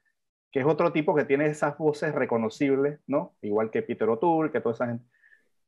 [0.51, 3.35] Que es otro tipo que tiene esas voces reconocibles, ¿no?
[3.41, 5.05] Igual que Peter O'Toole, que toda esa gente.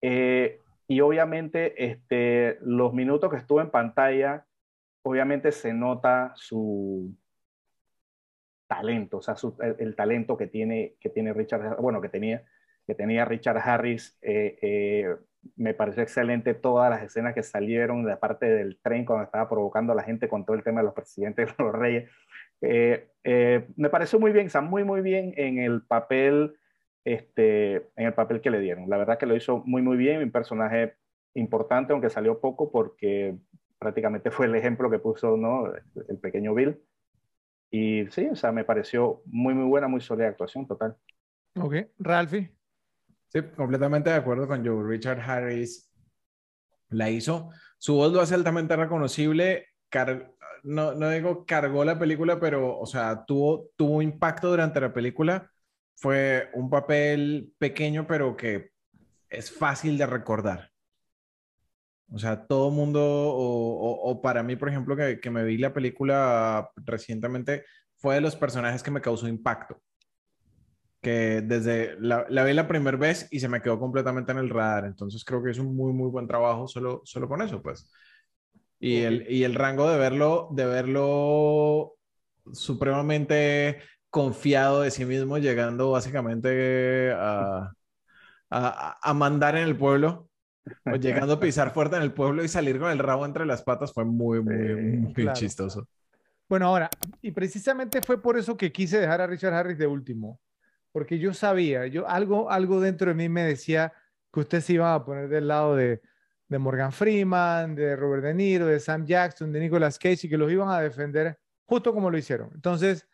[0.01, 4.45] Eh, y obviamente, este, los minutos que estuve en pantalla,
[5.03, 7.15] obviamente se nota su
[8.71, 9.35] talento, o sea,
[9.77, 12.45] el, talento que tiene, que tiene Richard, bueno, que tenía
[12.87, 14.17] que tenía Richard Harris.
[14.21, 15.15] Eh, eh,
[15.57, 19.91] me pareció excelente todas las escenas que salieron de parte del tren cuando estaba provocando
[19.91, 22.09] a la gente con todo el tema de los presidentes de los reyes.
[22.61, 26.55] Eh, me pareció muy bien, está muy, muy bien en el papel,
[27.03, 28.89] este, en el papel que le dieron.
[28.89, 30.95] La verdad que lo hizo muy, muy bien, un personaje
[31.33, 33.35] importante, aunque salió poco porque
[33.79, 35.73] prácticamente fue el ejemplo que puso ¿no?
[36.07, 36.79] el pequeño Bill.
[37.71, 40.97] Y sí, o sea, me pareció muy, muy buena, muy sólida actuación total.
[41.55, 42.53] Ok, Ralphie.
[43.29, 44.85] Sí, completamente de acuerdo con Joe.
[44.85, 45.89] Richard Harris
[46.89, 47.49] la hizo.
[47.77, 49.67] Su voz lo hace altamente reconocible.
[50.63, 55.49] no, no digo cargó la película, pero, o sea, tuvo, tuvo impacto durante la película.
[55.95, 58.71] Fue un papel pequeño, pero que
[59.29, 60.70] es fácil de recordar.
[62.11, 65.73] O sea, todo mundo, o, o, para mí, por ejemplo, que, que, me vi la
[65.73, 67.63] película recientemente,
[67.97, 69.81] fue de los personajes que me causó impacto
[71.01, 74.49] que desde la, la vi la primera vez y se me quedó completamente en el
[74.49, 74.85] radar.
[74.85, 77.91] Entonces creo que es un muy, muy buen trabajo solo, solo con eso, pues.
[78.79, 81.95] Y, el, y el rango de verlo, de verlo
[82.53, 83.79] supremamente
[84.09, 87.71] confiado de sí mismo, llegando básicamente a,
[88.49, 90.29] a, a mandar en el pueblo,
[90.85, 93.63] o llegando a pisar fuerte en el pueblo y salir con el rabo entre las
[93.63, 94.53] patas fue muy, muy,
[94.97, 95.87] muy chistoso.
[96.47, 96.89] Bueno, ahora,
[97.21, 100.39] y precisamente fue por eso que quise dejar a Richard Harris de último,
[100.91, 103.93] porque yo sabía, yo algo, algo dentro de mí me decía
[104.33, 106.01] que usted se iba a poner del lado de,
[106.47, 110.37] de Morgan Freeman, de Robert De Niro, de Sam Jackson, de Nicolas Cage y que
[110.37, 112.51] los iban a defender justo como lo hicieron.
[112.53, 113.07] Entonces,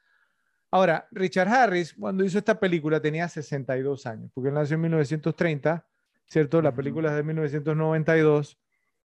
[0.72, 5.86] ahora, Richard Harris, cuando hizo esta película, tenía 62 años, porque él nació en 1930,
[6.28, 6.62] ¿cierto?
[6.62, 8.60] La película es de 1992.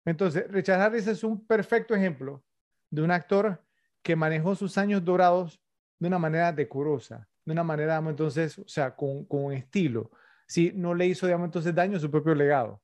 [0.04, 2.44] Entonces, Richard Harris es un perfecto ejemplo
[2.90, 3.62] de un actor
[4.02, 5.60] que manejó sus años dorados
[5.98, 10.10] de una manera decorosa, de una manera, digamos, entonces, o sea, con, con estilo.
[10.46, 12.80] Si no le hizo, digamos, entonces daño a su propio legado.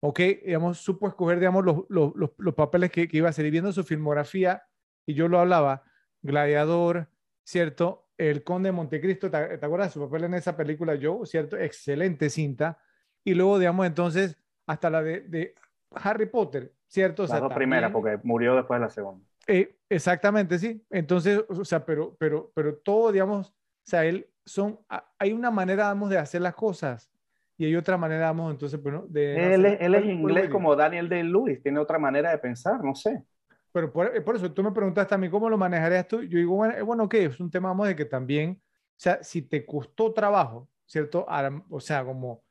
[0.00, 0.20] ¿Ok?
[0.44, 3.46] Digamos, supo escoger, digamos, los, los, los, papeles que, que, iba a hacer.
[3.46, 4.62] Y viendo su filmografía,
[5.06, 5.84] y yo lo hablaba,
[6.20, 7.08] Gladiador,
[7.44, 8.10] ¿cierto?
[8.16, 10.94] El Conde de Montecristo, ¿te, ¿te acuerdas de su papel en esa película?
[10.96, 11.56] Yo, ¿cierto?
[11.56, 12.78] Excelente cinta.
[13.24, 14.36] Y luego, digamos, entonces,
[14.66, 15.54] hasta la de, de
[15.92, 17.24] Harry Potter, ¿cierto?
[17.24, 19.24] O sea, la primera, porque murió después de la segunda.
[19.46, 20.84] Eh, exactamente, sí.
[20.90, 23.54] Entonces, o sea, pero, pero, pero todo, digamos, o
[23.84, 24.78] sea, él son,
[25.18, 27.10] hay una manera, vamos, de hacer las cosas
[27.56, 29.54] y hay otra manera, vamos, entonces, bueno, de...
[29.54, 33.24] Él, él es inglés como Daniel Day-Lewis, tiene otra manera de pensar, no sé.
[33.72, 36.22] Pero por, por, eso tú me preguntaste a mí cómo lo manejarías tú.
[36.22, 39.42] Yo digo, bueno, bueno, ok, es un tema, vamos, de que también, o sea, si
[39.42, 41.26] te costó trabajo, ¿cierto?
[41.68, 42.42] o sea, como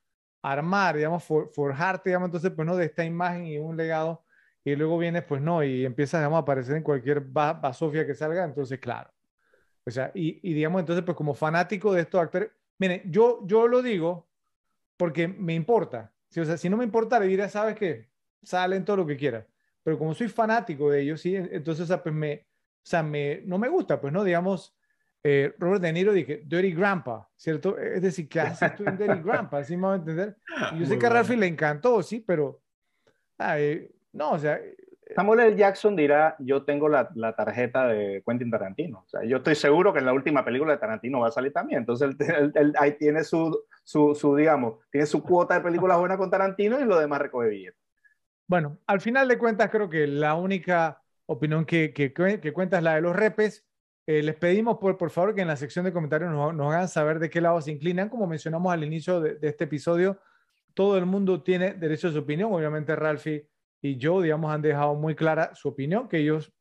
[0.42, 4.24] armar, digamos, for, forjarte, digamos, entonces, pues no, de esta imagen y un legado,
[4.64, 8.44] y luego vienes, pues no, y empiezas, digamos, a aparecer en cualquier basofia que salga,
[8.44, 9.12] entonces, claro,
[9.88, 13.82] o sea, y, digamos, entonces, pues como fanático de estos actores, miren, yo, yo lo
[13.82, 14.28] digo
[14.98, 16.14] porque me importa.
[16.30, 16.42] ¿sí?
[16.42, 18.10] O sea, si no me importa, diría, sabes que
[18.44, 19.46] salen todo lo que quieras.
[19.84, 23.42] Pero como soy fanático de ellos, sí, entonces, o sea, pues me, o sea, me,
[23.46, 24.26] no me gusta, pues, ¿no?
[24.26, 24.76] Digamos,
[25.24, 27.78] eh, Robert De Niro dije, Dirty Grandpa, ¿cierto?
[27.78, 29.64] Es decir, ¿qué haces tú en Dirty Grandpa?
[29.64, 30.38] ¿Sí me va a entender?
[30.74, 32.62] Y yo sé que a Ralphie le encantó, sí, pero,
[33.38, 34.60] ay, no, o sea,
[35.16, 35.56] Samuel L.
[35.56, 39.00] Jackson dirá, yo tengo la, la, tarjeta de Quentin Tarantino.
[39.06, 41.54] O sea, yo estoy seguro que en la última película de Tarantino va a salir
[41.54, 41.80] también.
[41.80, 46.18] Entonces, él, él, ahí tiene su, su, su, digamos, tiene su cuota de películas buenas
[46.18, 47.80] con Tarantino y lo demás recoge billetes.
[48.48, 52.84] Bueno, al final de cuentas, creo que la única opinión que, que, que cuenta es
[52.84, 53.66] la de los repes.
[54.08, 56.88] Eh, les pedimos, por, por favor, que en la sección de comentarios nos, nos, hagan
[56.88, 58.10] saber de qué lado se inclinan.
[58.10, 60.18] Como mencionamos al inicio de, de este episodio,
[60.74, 62.54] todo el mundo tiene derecho a su opinión.
[62.54, 63.48] Obviamente Ralphie
[63.82, 66.54] y yo, digamos, han dejado muy clara su opinión, que ellos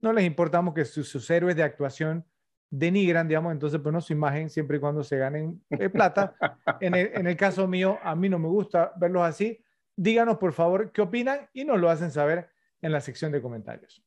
[0.00, 2.24] no les importamos que sus, héroes de actuación
[2.70, 6.34] denigran, digamos, entonces, pues no su imagen siempre y cuando se ganen eh, plata.
[6.80, 9.62] En el, en el caso mío, a mí no me gusta verlos así.
[9.96, 12.50] Díganos, por favor, qué opinan y nos lo hacen saber
[12.82, 14.02] en la sección de comentarios.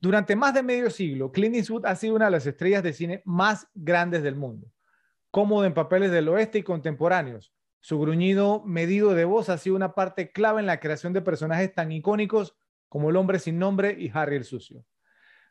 [0.00, 3.22] Durante más de medio siglo, Clint Eastwood ha sido una de las estrellas de cine
[3.26, 4.72] más grandes del mundo.
[5.30, 9.94] Cómodo en papeles del oeste y contemporáneos, su gruñido medido de voz ha sido una
[9.94, 12.56] parte clave en la creación de personajes tan icónicos
[12.88, 14.84] como El hombre sin nombre y Harry el sucio.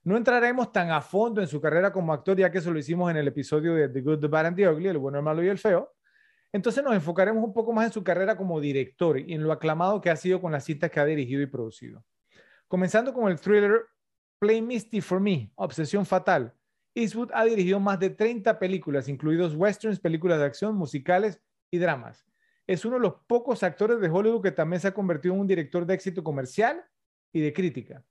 [0.03, 3.09] No entraremos tan a fondo en su carrera como actor, ya que eso lo hicimos
[3.11, 5.43] en el episodio de The Good, The Bad and the Ugly, El bueno, el malo
[5.43, 5.93] y el feo.
[6.51, 10.01] Entonces nos enfocaremos un poco más en su carrera como director y en lo aclamado
[10.01, 12.03] que ha sido con las cintas que ha dirigido y producido.
[12.67, 13.85] Comenzando con el thriller
[14.39, 16.53] Play Misty for Me, Obsesión Fatal.
[16.95, 22.25] Eastwood ha dirigido más de 30 películas, incluidos westerns, películas de acción, musicales y dramas.
[22.65, 25.47] Es uno de los pocos actores de Hollywood que también se ha convertido en un
[25.47, 26.81] director de éxito comercial
[27.33, 28.05] y de crítica.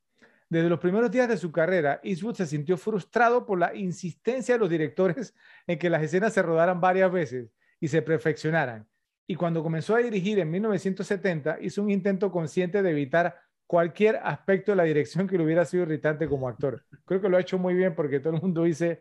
[0.51, 4.59] Desde los primeros días de su carrera, Eastwood se sintió frustrado por la insistencia de
[4.59, 5.35] los directores
[5.67, 7.51] en que las escenas se rodaran varias veces
[7.81, 8.87] y se perfeccionaran.
[9.27, 14.73] Y cuando comenzó a dirigir en 1970, hizo un intento consciente de evitar cualquier aspecto
[14.73, 16.83] de la dirección que le hubiera sido irritante como actor.
[17.05, 18.99] Creo que lo ha hecho muy bien porque todo el mundo dice,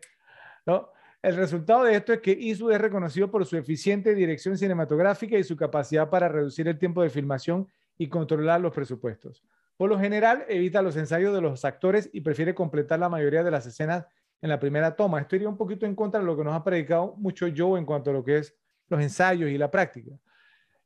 [0.66, 0.90] ¿no?
[1.22, 5.42] El resultado de esto es que Eastwood es reconocido por su eficiente dirección cinematográfica y
[5.42, 7.66] su capacidad para reducir el tiempo de filmación
[7.96, 9.42] y controlar los presupuestos.
[9.78, 13.50] Por lo general, evita los ensayos de los actores y prefiere completar la mayoría de
[13.50, 14.06] las escenas
[14.42, 15.20] en la primera toma.
[15.20, 17.86] Esto iría un poquito en contra de lo que nos ha predicado mucho Joe en
[17.86, 18.54] cuanto a lo que es
[18.88, 20.12] los ensayos y la práctica.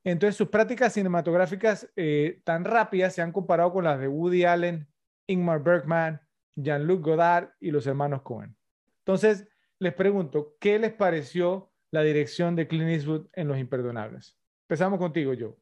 [0.04, 4.88] Entonces, sus prácticas cinematográficas eh, tan rápidas se han comparado con las de Woody Allen,
[5.28, 6.20] Ingmar Bergman,
[6.56, 8.56] Jean-Luc Godard y los hermanos Cohen.
[8.98, 9.48] Entonces,
[9.78, 14.36] les pregunto, ¿qué les pareció la dirección de Clint Eastwood en Los Imperdonables?
[14.68, 15.54] Empezamos contigo, Joe.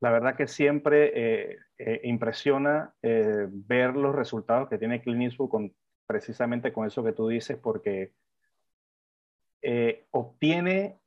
[0.00, 5.74] La verdad que siempre eh, eh, impresiona ver los resultados que tiene Clint Eastwood con,
[6.06, 8.12] precisamente con eso que tú dices, porque
[10.10, 10.99] obtiene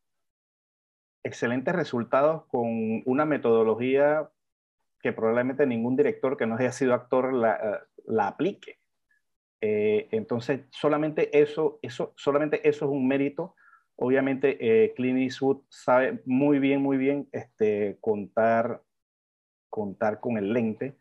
[1.24, 4.30] excelentes resultados con una metodología
[5.02, 8.80] que probablemente ningún director que no haya sido actor la, eh, aplique.
[9.62, 13.56] Eh, entonces, solamente eso, eso, solamente eso es un mérito.
[13.96, 18.82] Obviamente, eh, Clint Eastwood sabe muy bien, muy bien este, contar,
[19.70, 20.98] contar con el lente,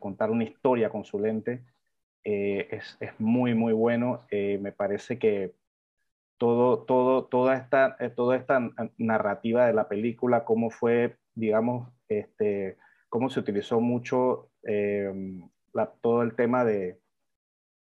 [0.00, 1.64] contar una historia con su lente.
[2.22, 4.24] es, es, muy, muy bueno.
[4.30, 5.54] me parece que
[6.42, 8.58] todo, toda, esta, eh, toda esta
[8.98, 12.78] narrativa de la película, cómo fue, digamos, este,
[13.08, 15.48] cómo se utilizó mucho em,
[16.00, 16.98] todo el tema de,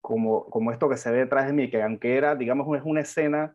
[0.00, 3.02] como, como esto que se ve detrás de mí, que aunque era, digamos, es una
[3.02, 3.54] escena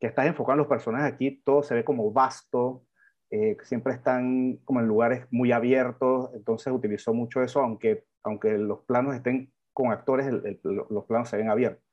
[0.00, 2.86] que estás enfocando los personajes aquí, todo se ve como vasto,
[3.30, 8.80] eh, siempre están como en lugares muy abiertos, entonces utilizó mucho eso, aunque, aunque los
[8.86, 10.26] planos estén con actores,
[10.62, 11.84] los planos se ven abiertos.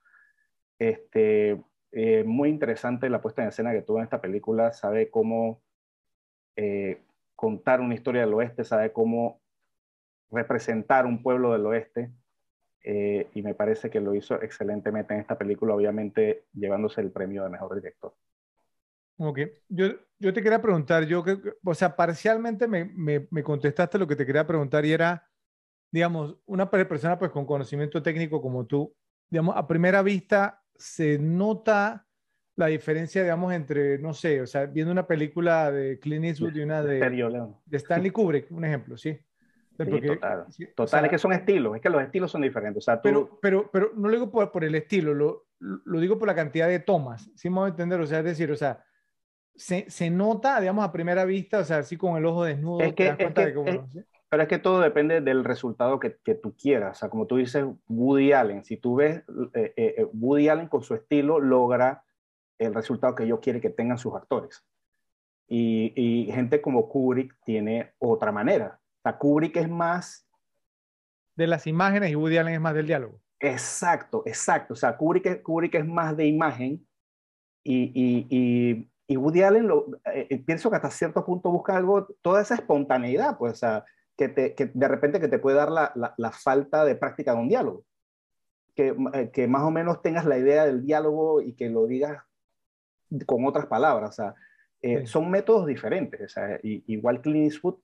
[0.80, 1.62] Este,
[1.92, 5.62] eh, muy interesante la puesta en escena que tuvo en esta película, sabe cómo
[6.56, 7.02] eh,
[7.36, 9.42] contar una historia del oeste, sabe cómo
[10.30, 12.12] representar un pueblo del oeste,
[12.84, 17.44] eh, y me parece que lo hizo excelentemente en esta película, obviamente llevándose el premio
[17.44, 18.16] de mejor director.
[19.18, 19.40] Ok,
[19.70, 19.88] yo,
[20.18, 21.24] yo te quería preguntar, yo,
[21.64, 25.30] o sea, parcialmente me, me, me contestaste lo que te quería preguntar y era,
[25.92, 28.96] digamos, una persona pues con conocimiento técnico como tú,
[29.30, 32.08] digamos, a primera vista, se nota
[32.56, 36.62] la diferencia, digamos, entre, no sé, o sea, viendo una película de Clint Eastwood y
[36.62, 37.00] una de,
[37.66, 39.18] de Stanley Kubrick, un ejemplo, sí.
[39.78, 40.46] total,
[40.76, 42.84] total es que son estilos, es que los estilos son diferentes.
[42.84, 46.18] O sea, pero, pero, pero no lo digo por, por el estilo, lo, lo, digo
[46.20, 48.00] por la cantidad de tomas, ¿sí me voy a entender?
[48.00, 48.84] O sea, es decir, o sea,
[49.56, 52.94] se, se, nota, digamos, a primera vista, o sea, así con el ojo desnudo, es
[52.94, 53.54] que, es que,
[54.32, 56.96] pero es que todo depende del resultado que, que, tú quieras.
[56.96, 60.70] O sea, como tú dices, Woody Allen, si tú ves, eh, eh, eh, Woody Allen
[60.70, 62.06] con su estilo logra
[62.58, 64.66] el resultado que yo quiero que tengan sus actores.
[65.50, 68.80] Y, y, gente como Kubrick tiene otra manera.
[69.00, 70.26] O sea, Kubrick es más...
[71.36, 73.20] De las imágenes y Woody Allen es más del diálogo.
[73.38, 74.76] Exacto, exacto.
[74.76, 76.88] O sea, Kubrick, Kubrick es más de imagen
[77.66, 77.92] y,
[78.30, 79.88] y, y Woody Allen, lo,
[80.46, 83.86] pienso que hasta cierto punto busca algo, toda esa espontaneidad, pues, o sea,
[84.22, 87.40] que, te, que de repente que te puede dar la, la, falta de práctica de
[87.40, 87.86] un diálogo.
[88.76, 92.22] Que, eh, que, más o menos tengas la idea del diálogo y que lo digas
[93.26, 94.12] con otras palabras.
[94.12, 94.36] O sea,
[94.80, 96.22] eh, Son métodos diferentes.
[96.22, 97.80] O sea, igual Clint Eastwood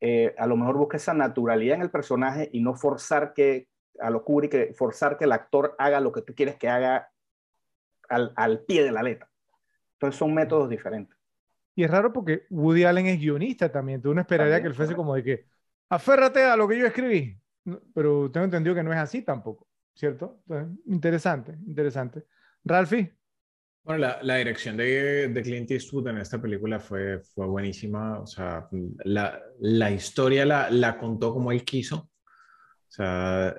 [0.00, 3.68] eh, a lo mejor busca esa naturalidad en el personaje y no forzar que,
[4.00, 7.12] a lo que forzar que el actor haga lo que tú quieres que haga
[8.08, 9.30] al, al pie de la letra.
[9.92, 11.16] Entonces son métodos diferentes.
[11.76, 14.02] Y es raro porque Woody Allen es guionista también.
[14.02, 15.46] Tú no esperaría que él fuese como de que,
[15.90, 17.36] aférrate a lo que yo escribí.
[17.94, 20.42] Pero tengo entendido que no es así tampoco, ¿cierto?
[20.86, 22.24] Interesante, interesante.
[22.64, 23.14] Ralphie.
[23.82, 28.20] Bueno, la, la dirección de, de, Clint Eastwood en esta película fue, fue buenísima.
[28.20, 28.68] O sea,
[29.04, 31.96] la, la historia la, la, contó como él quiso.
[31.96, 33.54] O sea,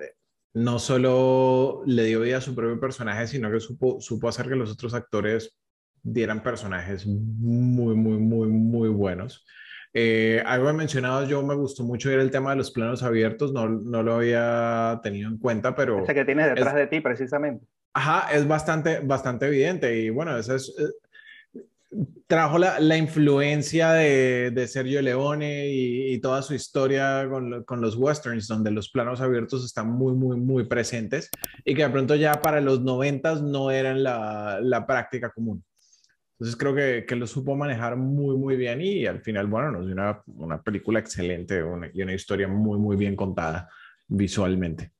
[0.54, 4.56] no solo le dio vida a su propio personaje, sino que supo, supo hacer que
[4.56, 5.58] los otros actores
[6.02, 9.44] dieran personajes muy, muy, muy, muy buenos.
[9.94, 13.52] Eh, algo he mencionado, yo me gustó mucho era el tema de los planos abiertos,
[13.52, 16.02] no, no lo había tenido en cuenta, pero...
[16.02, 17.66] Ese que tienes detrás de ti, precisamente.
[17.92, 20.74] Ajá, es bastante, bastante evidente y bueno, eso es...
[20.78, 27.64] Eh, trajo la, la, influencia de, de Sergio Leone y, y, toda su historia con,
[27.64, 31.28] con, los westerns, donde los planos abiertos están muy, muy, muy presentes
[31.66, 35.62] y que de pronto ya para los noventas no eran la, la práctica común.
[36.42, 39.86] Entonces creo que, que, lo supo manejar muy, muy bien y al final, bueno, nos
[39.86, 43.70] dio una, una película excelente una, y una historia muy, muy bien contada
[44.08, 44.90] visualmente.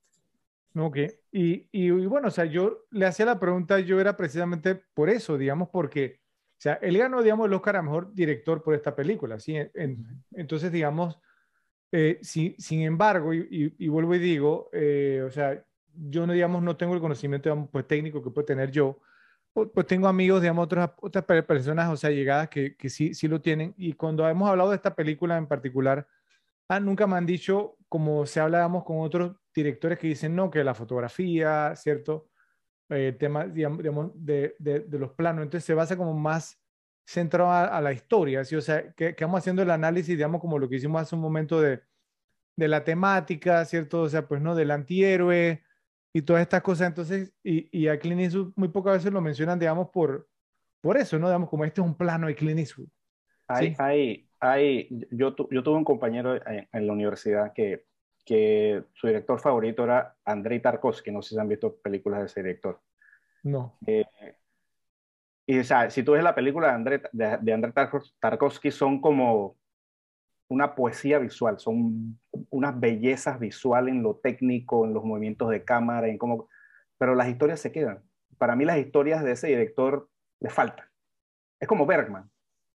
[0.77, 0.98] Ok,
[1.32, 5.10] y, y, y, bueno, o sea, yo le hacía la pregunta, yo era precisamente por
[5.10, 8.94] eso, digamos, porque, o sea, él ganó, digamos, el Oscar a Mejor Director por esta
[8.94, 9.56] película, ¿sí?
[9.74, 11.19] En, entonces, digamos,
[11.90, 15.60] eh, si, sin embargo, y, y, vuelvo y digo, eh, o sea,
[15.93, 19.01] yo no, digamos, no tengo el conocimiento, digamos, pues, técnico que puedo tener yo,
[19.53, 23.41] pues tengo amigos, digamos, otras, otras personas, o sea, llegadas que, que sí, sí lo
[23.41, 23.74] tienen.
[23.77, 26.07] Y cuando hemos hablado de esta película en particular,
[26.69, 30.65] ah, nunca me han dicho, como se hablábamos con otros directores que dicen, no, que
[30.65, 32.31] la fotografía, ¿cierto?
[32.89, 35.43] Eh, temas, digamos, de, de, de, los planos.
[35.43, 36.59] Entonces se basa como más
[37.07, 38.57] centrado a, a la historia, ¿sí?
[38.57, 41.20] O sea, que, que, vamos haciendo el análisis, digamos, como lo que hicimos hace un
[41.23, 41.83] momento de,
[42.57, 44.03] de la temática, ¿cierto?
[44.03, 44.55] O sea, pues, ¿no?
[44.55, 45.62] Del antihéroe,
[46.13, 46.89] y todas estas cosas.
[46.89, 50.29] Entonces, y, y a Clint Eastwood muy pocas veces lo mencionan, digamos, por,
[50.81, 51.29] por eso, ¿no?
[51.29, 52.89] Digamos, como este es un plano de Clint Eastwood.
[53.49, 53.77] Hay, ¿sí?
[53.79, 57.87] hay, hay, yo, yo tuve un compañero en, en, la universidad que,
[58.25, 62.43] que su director favorito era Andrei Tarkovsky, no sé si han visto películas de ese
[62.43, 62.81] director.
[63.43, 63.79] No.
[63.87, 64.05] Eh,
[65.47, 67.73] y o sea, si tú ves la película de Andrei, de, de Andrei
[68.21, 69.57] Tarkovsky, son como
[70.53, 72.19] una poesía visual, son
[72.51, 76.49] unas bellezas visuales en lo técnico, en los movimientos de cámara, en cómo,
[76.99, 78.03] pero las historias se quedan.
[78.39, 80.09] Para mí las historias de ese director
[80.41, 80.87] le faltan.
[81.59, 82.31] Es como Bergman.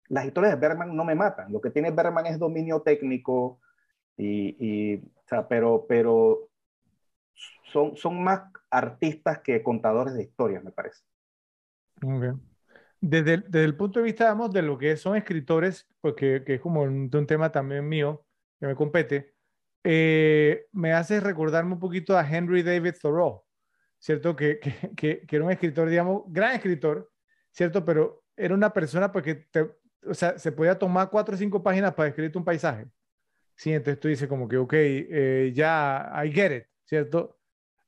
[0.07, 1.51] Las historias de Bergman no me matan.
[1.51, 3.59] Lo que tiene Bergman es dominio técnico,
[4.17, 5.11] y, y
[5.49, 6.49] pero, pero
[7.71, 11.03] son, son más artistas que contadores de historias, me parece.
[12.01, 12.31] Okay
[13.01, 16.81] desde, el punto de vista, digamos, de lo que son escritores, porque que es como
[16.81, 18.25] un, tema también mío,
[18.59, 19.35] que me compete,
[19.83, 23.43] eh, me hace recordarme un poquito a Henry David Thoreau,
[23.99, 24.35] ¿cierto?
[24.35, 24.59] Que,
[24.95, 27.11] que, era un escritor, digamos, gran escritor,
[27.51, 27.85] ¿cierto?
[27.85, 29.69] Pero era una persona porque, te,
[30.07, 32.87] o sea, se podía tomar cuatro o cinco páginas para escribir un paisaje.
[33.55, 37.39] Sí, entonces tú dices como que, ok, eh, ya, I get it, ¿cierto?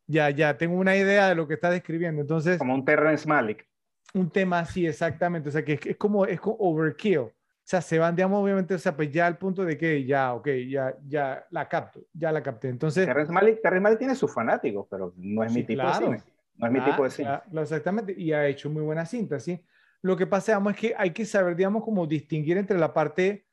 [0.05, 2.21] Ya, ya, tengo una idea de lo que está describiendo.
[2.21, 2.57] Entonces...
[2.57, 3.66] Como un Terrence Malick
[4.13, 5.49] un tema así, exactamente.
[5.49, 7.17] O sea, que es, es, como, es como overkill.
[7.67, 10.34] O sea, se van, digamos, obviamente, o sea, pues ya al punto de que ya,
[10.34, 12.69] ok, ya, ya la capto, ya la capté.
[12.69, 13.05] Entonces.
[13.05, 16.11] Terrence Malick, Terrence Malick tiene sus fanáticos, pero no es sí, mi tipo claro.
[16.11, 16.31] de cine.
[16.55, 17.27] No es mi tipo de cine.
[17.27, 18.15] Claro, exactamente.
[18.17, 19.63] Y ha hecho muy buena cinta, ¿sí?
[20.01, 23.45] Lo que pasa, digamos, es que hay que saber, digamos, como distinguir entre la parte,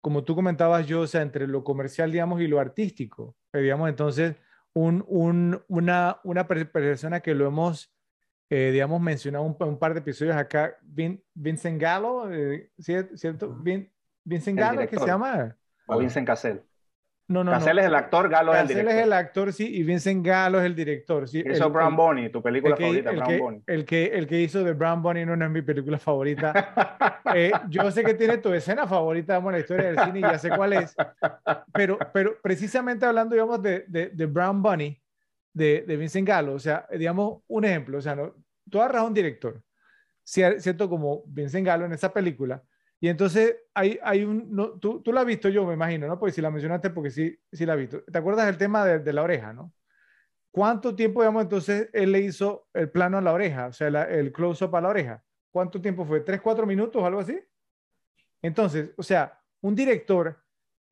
[0.00, 3.36] como tú comentabas yo, o sea, entre lo comercial, digamos, y lo artístico.
[3.52, 4.34] Pero, digamos, entonces,
[4.72, 7.94] un, un, una, una persona que lo hemos
[8.52, 13.54] eh, digamos, mencionado un, un, par de episodios acá, Vin, Vincent Gallo, eh, ¿cierto?
[13.54, 13.88] Vin,
[14.24, 15.56] Vincent Gallo, ¿qué se llama?
[15.86, 16.60] O Vincent Cassel.
[17.28, 17.82] No, no, Cassel no.
[17.82, 18.98] es el actor, Gallo Cassel es el director.
[18.98, 21.28] es el actor, sí, y Vincent Gallo es el director.
[21.28, 23.62] Sí, hizo el, Brown Bunny, tu película el que, favorita, el Brown que, Bunny.
[23.68, 27.22] El que, el que hizo de Brown Bunny no, no es mi película favorita.
[27.36, 30.38] eh, yo sé que tiene tu escena favorita, en la historia del cine y ya
[30.38, 30.96] sé cuál es.
[31.72, 34.99] Pero, pero precisamente hablando, digamos, de, de, de Brown Bunny,
[35.52, 38.34] de, de Vincent Gallo, o sea, digamos, un ejemplo, o sea, no,
[38.68, 39.62] tú agarras a un director,
[40.22, 40.88] ¿cierto?
[40.88, 42.62] Como Vincent Gallo en esa película,
[43.00, 46.18] y entonces hay, hay un, no, tú, tú la has visto yo, me imagino, ¿no?
[46.18, 48.02] Porque si la mencionaste, porque sí, sí la has visto.
[48.02, 49.72] ¿Te acuerdas del tema de, de la oreja, no?
[50.50, 54.04] ¿Cuánto tiempo, digamos, entonces él le hizo el plano a la oreja, o sea, la,
[54.04, 55.24] el close-up a la oreja?
[55.50, 56.20] ¿Cuánto tiempo fue?
[56.20, 57.40] ¿Tres, cuatro minutos, algo así?
[58.42, 60.38] Entonces, o sea, un director,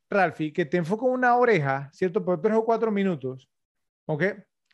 [0.09, 2.25] Ralphie, que te enfoca una oreja, ¿cierto?
[2.25, 3.51] Por tres o cuatro minutos,
[4.07, 4.25] ¿ok?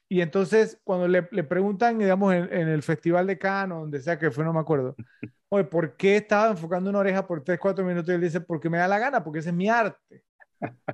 [0.09, 4.19] Y entonces, cuando le, le preguntan, digamos, en, en, el Festival de Cannes, donde sea
[4.19, 4.95] que fue, no me acuerdo,
[5.49, 8.11] oye, ¿por qué estaba enfocando una oreja por 3, 4 minutos?
[8.11, 10.23] Y él dice, porque me da la gana, porque ese es mi arte.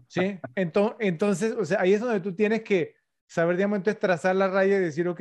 [0.09, 0.39] ¿Sí?
[0.55, 2.95] Entonces, entonces, o sea, ahí es donde tú tienes que
[3.27, 5.21] saber, digamos, entonces trazar la raya y decir, ok,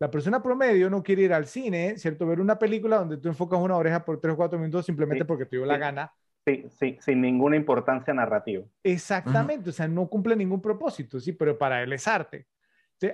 [0.00, 2.26] La persona promedio no quiere ir al cine, ¿cierto?
[2.26, 5.46] Ver una película donde tú enfocas una oreja por tres o cuatro minutos simplemente porque
[5.46, 6.12] te dio la gana.
[6.46, 8.64] Sí, sí, sin ninguna importancia narrativa.
[8.82, 12.46] Exactamente, o sea, no cumple ningún propósito, sí, pero para él es arte.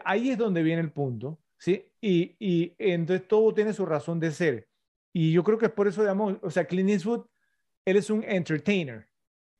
[0.05, 1.91] Ahí es donde viene el punto, ¿sí?
[2.01, 4.69] Y, y entonces todo tiene su razón de ser.
[5.13, 7.27] Y yo creo que es por eso, digamos, o sea, Clint Eastwood,
[7.85, 9.09] él es un entertainer.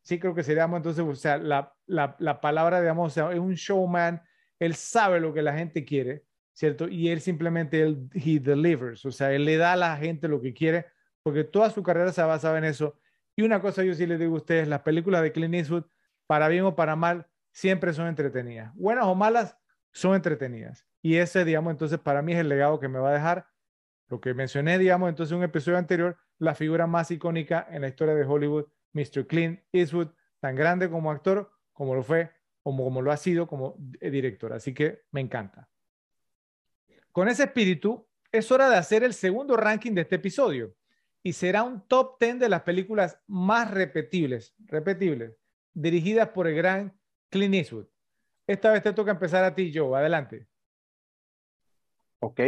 [0.03, 3.39] Sí, creo que seríamos entonces, o sea, la, la, la palabra, digamos, o sea, es
[3.39, 4.23] un showman,
[4.59, 6.89] él sabe lo que la gente quiere, ¿cierto?
[6.89, 10.41] Y él simplemente, él, he delivers, o sea, él le da a la gente lo
[10.41, 10.87] que quiere,
[11.23, 12.99] porque toda su carrera se basa en eso.
[13.37, 15.85] Y una cosa yo sí les digo a ustedes, las películas de Clint Eastwood,
[16.27, 18.75] para bien o para mal, siempre son entretenidas.
[18.75, 19.57] Buenas o malas,
[19.95, 20.87] son entretenidas.
[21.01, 23.47] Y ese, digamos, entonces para mí es el legado que me va a dejar.
[24.09, 27.89] Lo que mencioné, digamos, entonces en un episodio anterior, la figura más icónica en la
[27.89, 29.27] historia de Hollywood, Mr.
[29.27, 30.09] Clint Eastwood,
[30.41, 32.31] tan grande como actor, como lo fue,
[32.63, 34.53] como, como lo ha sido como director.
[34.53, 35.71] Así que me encanta.
[37.13, 40.75] Con ese espíritu, es hora de hacer el segundo ranking de este episodio
[41.23, 45.37] y será un top 10 de las películas más repetibles, repetibles,
[45.73, 46.99] dirigidas por el gran
[47.31, 47.87] Clint Eastwood.
[48.47, 49.99] Esta vez te toca empezar a ti, Joe.
[49.99, 50.47] Adelante.
[52.21, 52.41] Ok,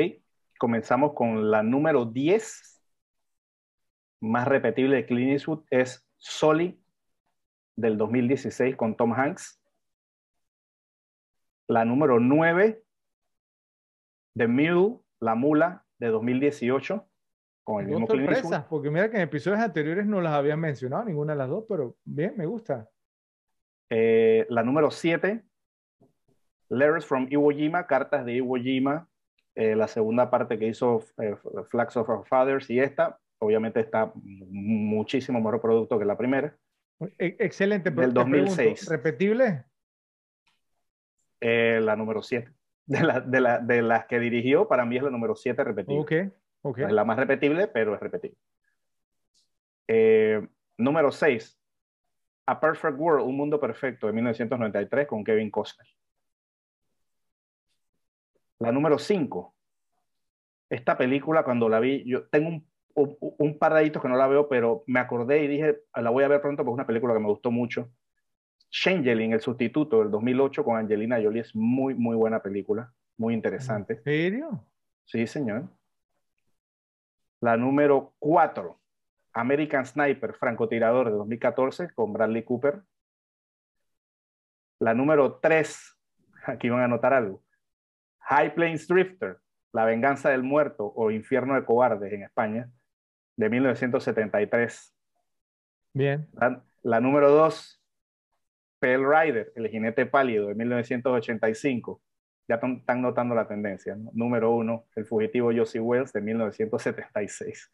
[0.58, 2.82] comenzamos con la número 10
[4.20, 6.80] más repetible de Clint Eastwood, es Soli
[7.76, 9.60] del 2016 con Tom Hanks.
[11.68, 12.82] La número 9
[14.36, 17.08] The Mule, La Mula, de 2018,
[17.64, 21.32] con el mismo sorpresa, porque mira que en episodios anteriores no las habían mencionado, ninguna
[21.32, 22.88] de las dos, pero bien, me gusta.
[23.88, 25.42] Eh, la número 7,
[26.68, 29.08] Letters from Iwo Jima, Cartas de Iwo Jima,
[29.54, 31.36] eh, la segunda parte que hizo eh,
[31.68, 36.56] Flags of Our Fathers y esta, obviamente está muchísimo mejor producto que la primera.
[37.18, 37.90] E, excelente.
[37.90, 38.88] Del 2006.
[38.88, 39.64] ¿Repetible?
[41.38, 42.50] la número 7
[42.86, 46.00] de, la, de, las que dirigió, para mí es la número 7 repetible.
[46.00, 46.12] Ok,
[46.62, 46.78] ok.
[46.78, 48.38] es la más repetible, pero es repetible.
[49.88, 50.46] Eh,
[50.78, 51.58] número 6,
[52.46, 55.86] A Perfect World, Un Mundo Perfecto, de 1993, con Kevin Costner.
[58.58, 59.54] La número 5,
[60.70, 64.26] esta película cuando la vi, yo tengo un, un, par de años que no la
[64.26, 67.14] veo, pero me acordé y dije, la voy a ver pronto porque es una película
[67.14, 67.90] que me gustó mucho.
[68.70, 73.94] Changeling, el sustituto del 2008 con Angelina Jolie, es muy, muy buena película, muy interesante.
[73.94, 74.64] ¿En serio?
[75.04, 75.68] Sí, señor.
[77.40, 78.78] La número 4,
[79.34, 82.82] American Sniper, francotirador de 2014 con Bradley Cooper.
[84.80, 85.96] La número 3,
[86.46, 87.42] aquí van a anotar algo,
[88.28, 89.38] High Plains Drifter,
[89.72, 92.68] La venganza del muerto o Infierno de cobardes en España,
[93.36, 94.94] de 1973.
[95.92, 96.26] Bien.
[96.32, 97.82] La, la número 2,
[98.78, 102.00] Pale Rider, El jinete pálido de 1985.
[102.48, 103.96] Ya están notando la tendencia.
[104.12, 107.70] Número uno, El fugitivo Josie Wells de 1976.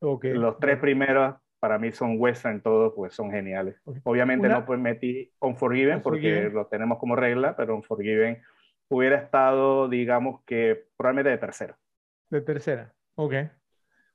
[0.00, 0.34] Okay.
[0.34, 3.80] Los tres primeros para mí son western todos, pues son geniales.
[4.02, 8.42] Obviamente no pues metí Unforgiven porque lo tenemos como regla, pero Unforgiven
[8.96, 11.78] hubiera estado, digamos que probablemente de tercera.
[12.30, 13.34] De tercera, ok.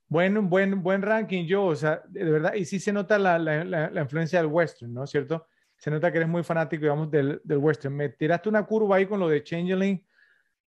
[0.08, 3.64] Buen, buen, buen ranking, yo, o sea, de verdad, y sí se nota la, la,
[3.64, 5.46] la influencia del western, ¿no cierto?
[5.78, 7.94] se nota que eres muy fanático, digamos, del, del western.
[7.94, 10.04] Me tiraste una curva ahí con lo de Changeling.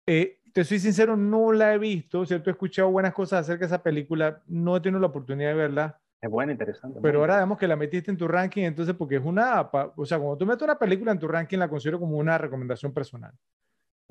[0.06, 2.50] Eh, te soy sincero, no la he visto, ¿cierto?
[2.50, 6.00] He escuchado buenas cosas acerca de esa película, no he tenido la oportunidad de verla.
[6.22, 7.00] Es buena, interesante.
[7.02, 9.62] Pero ahora digamos que la metiste en tu ranking, entonces, porque es una,
[9.96, 12.94] o sea, cuando tú metes una película en tu ranking, la considero como una recomendación
[12.94, 13.34] personal.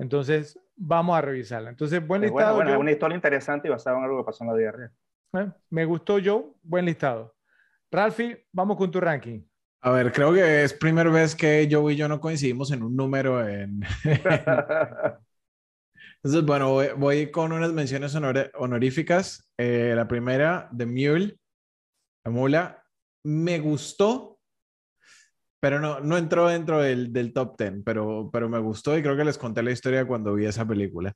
[0.01, 1.69] Entonces, vamos a revisarla.
[1.69, 2.55] Entonces, buen listado.
[2.55, 4.91] Bueno, es una historia interesante y basada en algo que pasó en la vida real.
[5.33, 7.35] Eh, me gustó yo, buen listado.
[7.91, 9.41] Ralphie, vamos con tu ranking.
[9.81, 12.95] A ver, creo que es primera vez que yo y yo no coincidimos en un
[12.95, 13.81] número en...
[16.23, 19.51] Entonces, bueno, voy, con unas menciones honoríficas.
[19.57, 21.37] Eh, la primera, The Mule,
[22.23, 22.83] la mula,
[23.23, 24.30] me gustó,
[25.61, 29.15] pero no, no entró dentro del, del top 10, pero, pero me gustó y creo
[29.15, 31.13] que les conté la historia cuando vi esa película.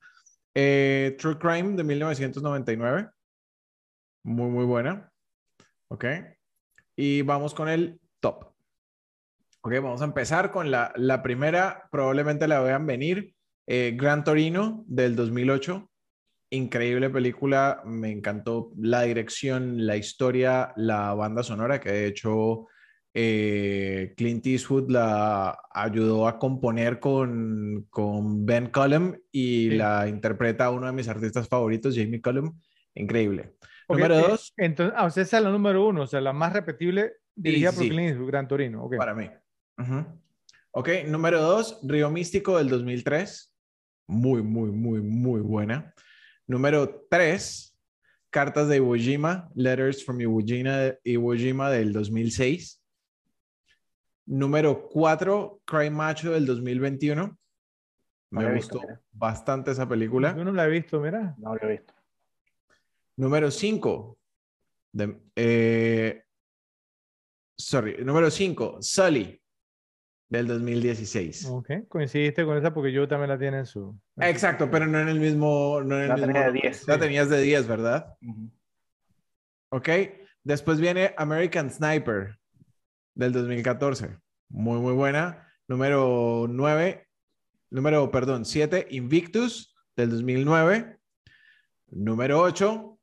[0.53, 3.09] Eh, True Crime de 1999,
[4.23, 5.11] muy, muy buena.
[5.88, 6.05] Ok.
[6.95, 8.53] Y vamos con el top.
[9.61, 13.34] Ok, vamos a empezar con la, la primera, probablemente la vean venir,
[13.65, 15.89] eh, Gran Torino del 2008.
[16.51, 22.67] Increíble película, me encantó la dirección, la historia, la banda sonora, que de hecho
[23.17, 30.87] eh, Clint Eastwood la ayudó a componer con, con Ben Cullum y la interpreta uno
[30.87, 32.59] de mis artistas favoritos, Jamie Cullum.
[32.93, 33.55] Increíble.
[33.87, 34.53] número eh, dos.
[34.57, 37.71] Entonces, ah, o sea, esa es la número uno, o sea, la más repetible dirigida
[37.71, 38.89] por Clint Eastwood, Gran Torino.
[38.97, 39.29] Para mí.
[40.71, 43.55] Ok, número dos, Río Místico del 2003.
[44.07, 45.93] muy, muy, muy, muy buena.
[46.47, 47.79] Número 3,
[48.29, 52.84] Cartas de Iwo Jima, Letters from Iwo Jima, Iwo Jima del 2006.
[54.27, 57.26] Número 4, Cry Macho del 2021.
[57.27, 57.38] No
[58.31, 59.02] Me la visto, gustó mira.
[59.11, 60.35] bastante esa película.
[60.35, 61.35] Yo no la he visto, mira.
[61.38, 61.93] No lo he visto.
[63.18, 64.18] Número 5.
[67.57, 68.77] sorry, número 5.
[68.81, 69.39] Sully
[70.27, 71.45] del 2016.
[71.52, 73.97] Ok, coincidiste con esa porque yo también la tiene en su.
[74.18, 75.81] Exacto, pero no en el mismo.
[75.81, 76.61] No en el La mismo tenía de número.
[76.69, 76.99] 10, La sí.
[76.99, 78.18] tenías de 10, ¿verdad?
[78.22, 78.49] Ujú.
[79.69, 79.89] Ok.
[80.43, 82.38] Después viene American Sniper
[83.15, 84.17] del 2014.
[84.49, 85.47] Muy, muy buena.
[85.67, 87.07] Número 9.
[87.71, 88.87] Número, perdón, 7.
[88.91, 90.97] Invictus del 2009.
[91.91, 92.99] Número 8.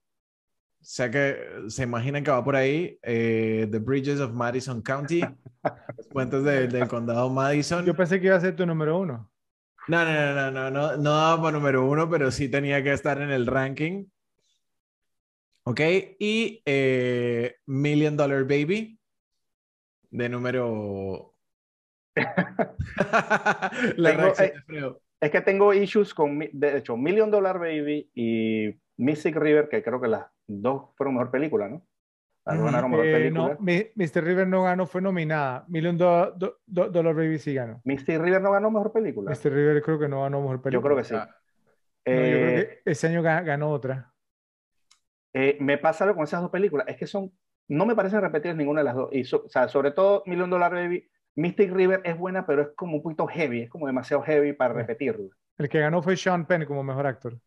[0.80, 1.36] Sé que
[1.68, 2.98] se imaginan que va por ahí.
[3.02, 5.20] eh, The Bridges of Madison County.
[5.96, 7.84] Los puentes de- del condado Madison.
[7.84, 9.30] Yo pensé que iba a ser tu número uno.
[9.88, 12.92] No, no, no, no, no, no, no daba para número uno, pero sí tenía que
[12.92, 14.04] estar en el ranking.
[15.64, 15.80] Ok,
[16.18, 18.98] y eh, Million Dollar Baby,
[20.12, 21.34] de número...
[23.96, 25.00] La Tengo- reacción eh, de Fredo.
[25.20, 30.00] Es que tengo issues con, de hecho, Million Dollar Baby y Mystic River, que creo
[30.00, 31.86] que las dos fueron mejor película, ¿no?
[32.44, 33.48] Las dos ganaron mejor Eh, película.
[33.54, 34.24] no, mi- Mr.
[34.24, 35.64] River no ganó, fue nominada.
[35.68, 37.80] Million Do- Do- Do- Dollar Baby sí ganó.
[37.84, 39.30] Mystic River no ganó mejor película.
[39.30, 39.52] Mr.
[39.52, 40.72] River creo que no ganó mejor película.
[40.72, 41.14] Yo creo que sí.
[41.14, 41.28] Ah,
[42.04, 44.12] No, yo creo Eh, que ese año ga- ganó otra.
[45.34, 47.30] eh, me pasa algo con esas dos películas, es que son,
[47.72, 49.08] no me parecen repetidas ninguna de las dos.
[49.12, 52.68] Y so- o sea, sobre todo Million Dollar Baby, Mystic River es buena, pero es
[52.76, 54.80] como un poquito heavy, es como demasiado heavy para Sí.
[54.80, 55.28] repetirla.
[55.58, 57.40] El que ganó fue Sean Penn como mejor actor.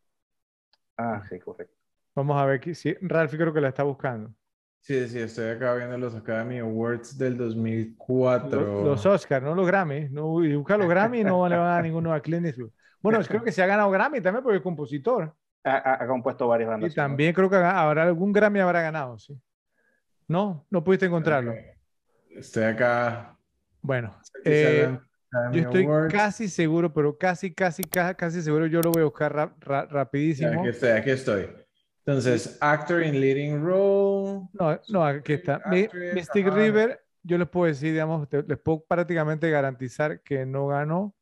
[0.97, 1.75] Ah, sí, correcto.
[2.15, 4.33] Vamos a ver que sí, Ralph creo que la está buscando.
[4.81, 8.67] Sí, sí, estoy acá viendo los Academy Awards del 2004.
[8.83, 10.09] Los, los Oscars, no los Grammy.
[10.09, 12.71] No, y busca los Grammy y no le van a dar ninguno a Clint Eastwood.
[13.01, 15.35] Bueno, creo que se ha ganado Grammy también porque es compositor.
[15.63, 16.91] Ha, ha- ha compuesto varias bandas.
[16.91, 19.39] Y también creo que habrá algún Grammy habrá ganado, sí.
[20.27, 21.53] No, no pudiste encontrarlo.
[22.31, 23.37] Estoy acá.
[23.81, 24.97] Bueno, eh,
[25.51, 26.13] yo estoy Awards.
[26.13, 28.65] casi seguro, pero casi, casi, ca- casi seguro.
[28.65, 30.59] Yo lo voy a buscar ra- ra- Ya, rapidísimo.
[30.59, 31.49] Aquí estoy, aquí estoy.
[32.05, 34.47] Entonces, actor in leading role.
[34.53, 35.55] No, no, aquí está.
[35.63, 36.55] Actress, Mystic ajá.
[36.57, 41.15] River, yo les puedo decir, digamos, les puedo prácticamente garantizar que no ganó.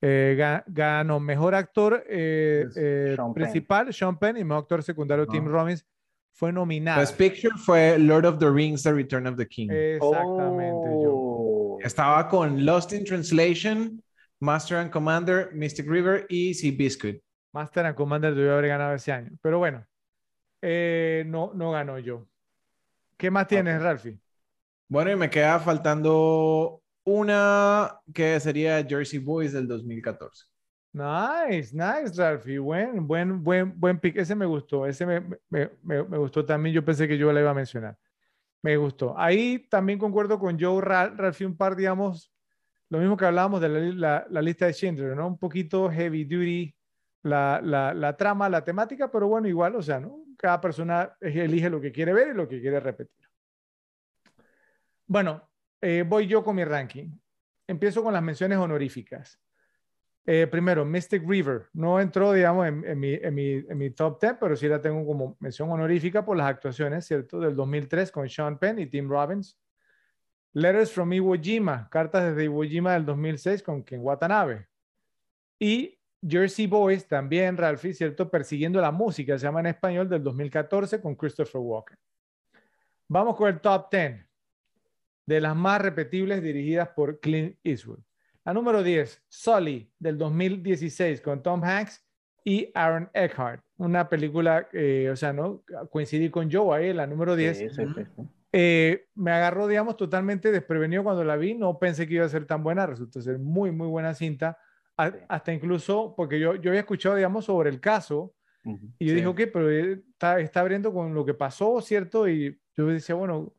[0.00, 3.34] Eh, ga- ganó mejor actor eh, eh, Penn.
[3.34, 5.46] principal, Sean Penn, y mejor actor secundario, Tim.
[5.46, 5.84] Robbins.
[6.32, 7.00] Fue nominado.
[7.00, 9.70] Best Picture fue Lord of the Rings, The Return of the King.
[9.70, 11.12] Exactamente, yo.
[11.14, 11.78] Oh.
[11.82, 14.02] Estaba con Lost in Translation,
[14.40, 17.22] Master and Commander, Mystic River y Sea Biscuit.
[17.52, 19.30] Master and Commander debió haber ganado ese año.
[19.42, 19.86] Pero bueno,
[20.62, 22.26] eh, no, no ganó yo.
[23.16, 23.80] ¿Qué más tienes.
[23.80, 24.18] Ralphie?
[24.88, 30.51] Bueno, y me queda faltando una que sería Jersey Boys del 2014.
[30.92, 32.58] Nice, nice, Ralphie.
[32.58, 34.16] Buen, buen, buen, buen pick.
[34.16, 34.86] Ese me gustó.
[34.86, 36.74] Ese me, me, me- me gustó también.
[36.74, 37.96] Yo pensé que yo la iba a mencionar.
[38.62, 39.18] Me gustó.
[39.18, 42.32] Ahí también concuerdo con Joe, Ra- Ralphie, un par, digamos,
[42.90, 45.26] lo mismo que hablábamos de la, la- la lista de Schindler, ¿no?
[45.28, 46.76] Un poquito heavy duty
[47.22, 47.60] la,
[47.94, 50.24] la trama, la temática, pero bueno, igual, o sea, ¿no?
[50.36, 53.28] Cada persona elige lo que quiere ver y lo que quiere repetir.
[55.06, 55.48] Bueno,
[55.80, 57.10] eh, voy yo con mi ranking.
[57.66, 59.40] Empiezo con las menciones honoríficas.
[60.24, 61.66] Eh, primero, Mystic River.
[61.72, 66.24] No entró, digamos, en, en mi, top 10, pero sí la tengo como mención honorífica
[66.24, 67.40] por las actuaciones, ¿cierto?
[67.40, 69.58] Del 2003 con Sean Penn y Tim Robbins.
[70.54, 74.68] Letters from Iwo Jima, cartas desde Iwo Jima del 2006 con Ken Watanabe.
[75.58, 78.30] Y Jersey Boys, también, Ralphie, ¿cierto?
[78.30, 81.98] Persiguiendo la música, se llama en español, del 2014 con Christopher Walken.
[83.08, 84.24] Vamos con el top 10
[85.26, 88.00] de las más repetibles dirigidas por Clint Eastwood.
[88.44, 92.04] La número 10, Sully, del 2016, con Tom Hanks
[92.44, 93.62] y Aaron Eckhart.
[93.76, 95.62] Una película, eh, o sea, ¿no?
[95.90, 97.58] Coincidí con Joe ahí, la número 10.
[97.58, 98.22] Sí, sí, sí, sí.
[98.52, 101.54] Eh, me agarró, digamos, totalmente desprevenido cuando la vi.
[101.54, 102.84] No pensé que iba a ser tan buena.
[102.86, 104.58] Resultó ser muy, muy buena cinta.
[104.96, 108.88] A- hasta incluso, porque yo, yo había escuchado, digamos, sobre el caso Ujú.
[108.98, 112.28] y yo dije, ok, pero él está, está abriendo con lo que pasó, ¿cierto?
[112.28, 113.54] Y yo decía, bueno,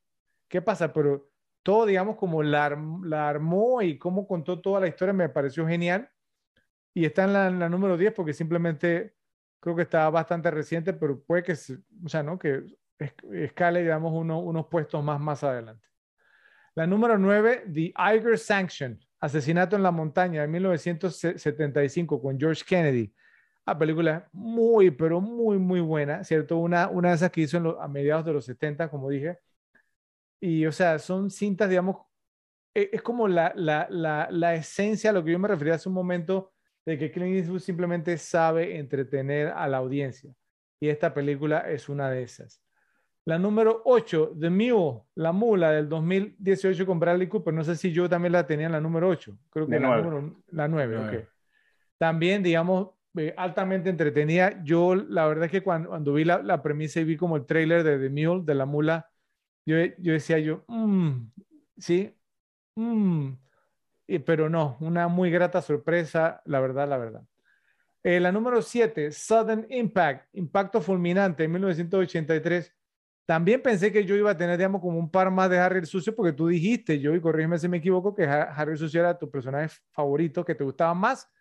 [0.48, 0.94] ¿qué pasa?
[0.94, 1.32] Pero
[1.64, 6.10] todo, digamos, como la, la armó y cómo contó toda la historia me pareció genial.
[6.94, 9.16] Y está en la, en la número 10 porque simplemente
[9.60, 12.38] creo que está bastante reciente, pero puede que, o sea, ¿no?
[12.40, 12.64] Que
[13.00, 15.88] es- escale, digamos, uno- unos puestos más más adelante.
[16.76, 23.14] La número 9, The Iger Sanction, Asesinato en la Montaña, de 1975, con George Kennedy.
[23.66, 26.58] La película muy, pero muy, muy buena, ¿cierto?
[26.58, 29.40] Una, una de esas que hizo en lo- a mediados de los 70, como dije.
[30.44, 31.96] Y, o sea, son cintas, digamos,
[32.76, 35.88] e- es como la, la, la, la esencia a lo que yo me refería hace
[35.88, 36.52] un momento
[36.86, 40.36] de que Clint Eastwood simplemente sabe entretener a la audiencia.
[40.82, 42.62] Y esta película es una de esas.
[43.24, 47.54] La número 8, The Mule, La Mula del 2018 con Bradley Cooper.
[47.54, 49.38] No sé si yo también la tenía en la número 8.
[49.50, 51.28] Creo que la, número, la 9, ok.
[51.98, 54.62] También, digamos, eh, altamente entretenida.
[54.62, 57.46] Yo, la verdad es que cuando, cuando vi la, la, premisa y vi como el
[57.46, 59.10] trailer de The Mule, de La Mula,
[59.66, 61.28] yo, yo decía yo, mmm,
[61.78, 62.16] sí,
[62.76, 63.32] mmm,
[64.26, 67.24] pero no, una muy grata sorpresa, la verdad, la verdad.
[68.04, 72.74] Eh, la número 7, Sudden Impact, Impacto Fulminante, en 1983.
[73.26, 75.86] También pensé que yo iba a tener, digamos, como un par más de Harry el
[75.86, 79.18] Sucio, porque tú dijiste, yo, y corrígeme si me equivoco, que Harry el Sucio era
[79.18, 81.32] tu personaje favorito, que te gustaba más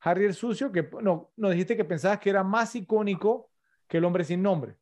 [0.00, 3.50] Harry el Sucio, que no, no dijiste que pensabas que era más icónico
[3.86, 4.76] que el hombre sin nombre,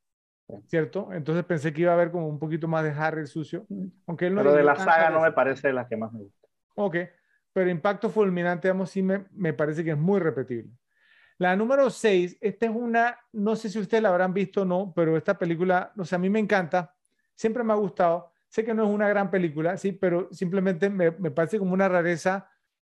[0.66, 1.12] ¿cierto?
[1.12, 3.66] Entonces pensé que iba a haber como un poquito más de Harry el Sucio,
[4.06, 6.48] aunque Pero de la saga no me parece la que más me gusta.
[6.76, 6.96] Ok,
[7.52, 10.70] pero Impacto Fulminante, digamos, sí me, me parece que es muy repetible.
[11.38, 14.92] La número 6, esta es una, no sé si ustedes la habrán visto o no,
[14.94, 16.94] pero esta película, no sé, a mí me encanta,
[17.34, 18.32] siempre me ha gustado.
[18.48, 21.88] Sé que no es una gran película, sí, pero simplemente me, me parece como una
[21.88, 22.48] rareza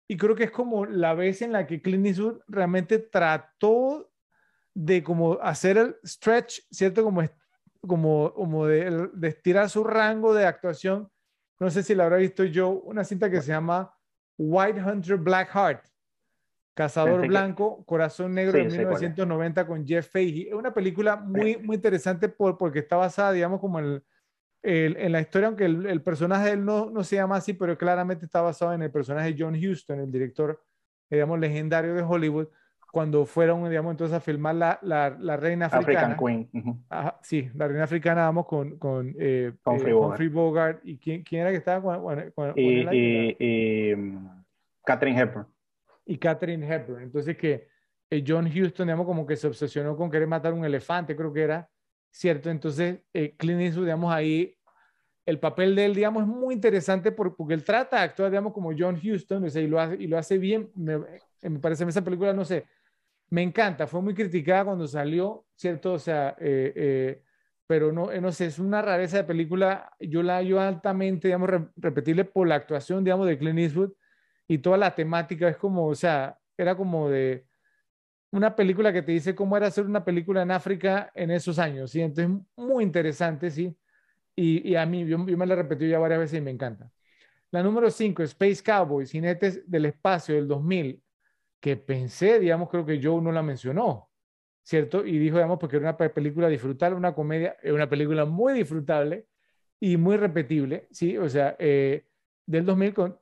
[0.08, 4.12] y creo que es como la vez en la que Clint Eastwood realmente trató
[4.80, 7.04] de como hacer el stretch, ¿cierto?
[7.04, 7.24] Como,
[7.82, 11.10] como, como de, de estirar su rango de actuación.
[11.60, 13.92] No sé si la habrá visto yo, una cinta que se llama
[14.38, 15.88] White Hunter Black Heart
[16.76, 20.50] Cazador Blanco, Corazón Negro de 1990 con Jeff Fahey.
[20.50, 24.04] Es una película muy, muy interesante por, porque está basada, digamos, como en,
[24.62, 28.26] en la historia, aunque el, personaje de él no, no se llama así, pero claramente
[28.26, 30.64] está basado en el personaje de John Huston, el director,
[31.10, 32.50] digamos, legendario de Hollywood,
[32.98, 36.16] cuando fueron, digamos, entonces a filmar la, la, la reina africana.
[36.16, 36.84] African Queen.
[37.22, 40.82] sí, la reina africana, vamos, con, con, eh, eh Bogart.
[40.84, 44.30] ¿Y quién, quién, era que estaba con, con, y, y, y, mm,
[44.84, 45.46] Catherine Hepburn
[46.08, 47.04] y Catherine Hepburn.
[47.04, 47.68] Entonces que
[48.10, 51.44] eh, John Huston, digamos, como que se obsesionó con querer matar un elefante, creo que
[51.44, 51.70] era,
[52.10, 52.50] ¿cierto?
[52.50, 54.58] Entonces eh, Clint Eastwood, digamos, ahí
[55.24, 58.72] el papel de él, digamos, es muy interesante porque él trata de actuar, digamos, como
[58.76, 60.72] John Huston, y, lo hace, y lo hace bien.
[60.74, 60.94] Me,
[61.44, 62.66] eh, me parece, esa película, no sé,
[63.30, 65.94] me encanta, fue muy criticada cuando salió, ¿cierto?
[65.94, 66.36] O sea,
[67.68, 72.24] pero no, no sé, es una rareza de película, yo la yo altamente, digamos, repetible
[72.24, 73.92] por la actuación, digamos, de Clint Eastwood,
[74.48, 77.46] y toda la temática es como, o sea, era como de
[78.32, 81.92] una película que te dice cómo era hacer una película en África en esos años,
[81.92, 82.02] ¿sí?
[82.02, 83.76] Entonces, muy interesante, ¿sí?
[84.36, 86.92] Y, y a mí, yo, me la repetí ya varias veces y me encanta.
[87.52, 91.02] La número 5, Space Cowboys, Jinetes del Espacio del 2000,
[91.60, 94.10] que pensé, digamos, creo que Joe no la mencionó,
[94.64, 95.06] ¿cierto?
[95.06, 99.28] Y dijo, digamos, porque era una película disfrutable, una comedia, una película muy disfrutable
[99.80, 101.18] y muy repetible, ¿sí?
[101.18, 102.06] O sea, eh,
[102.46, 103.20] del 2000 con,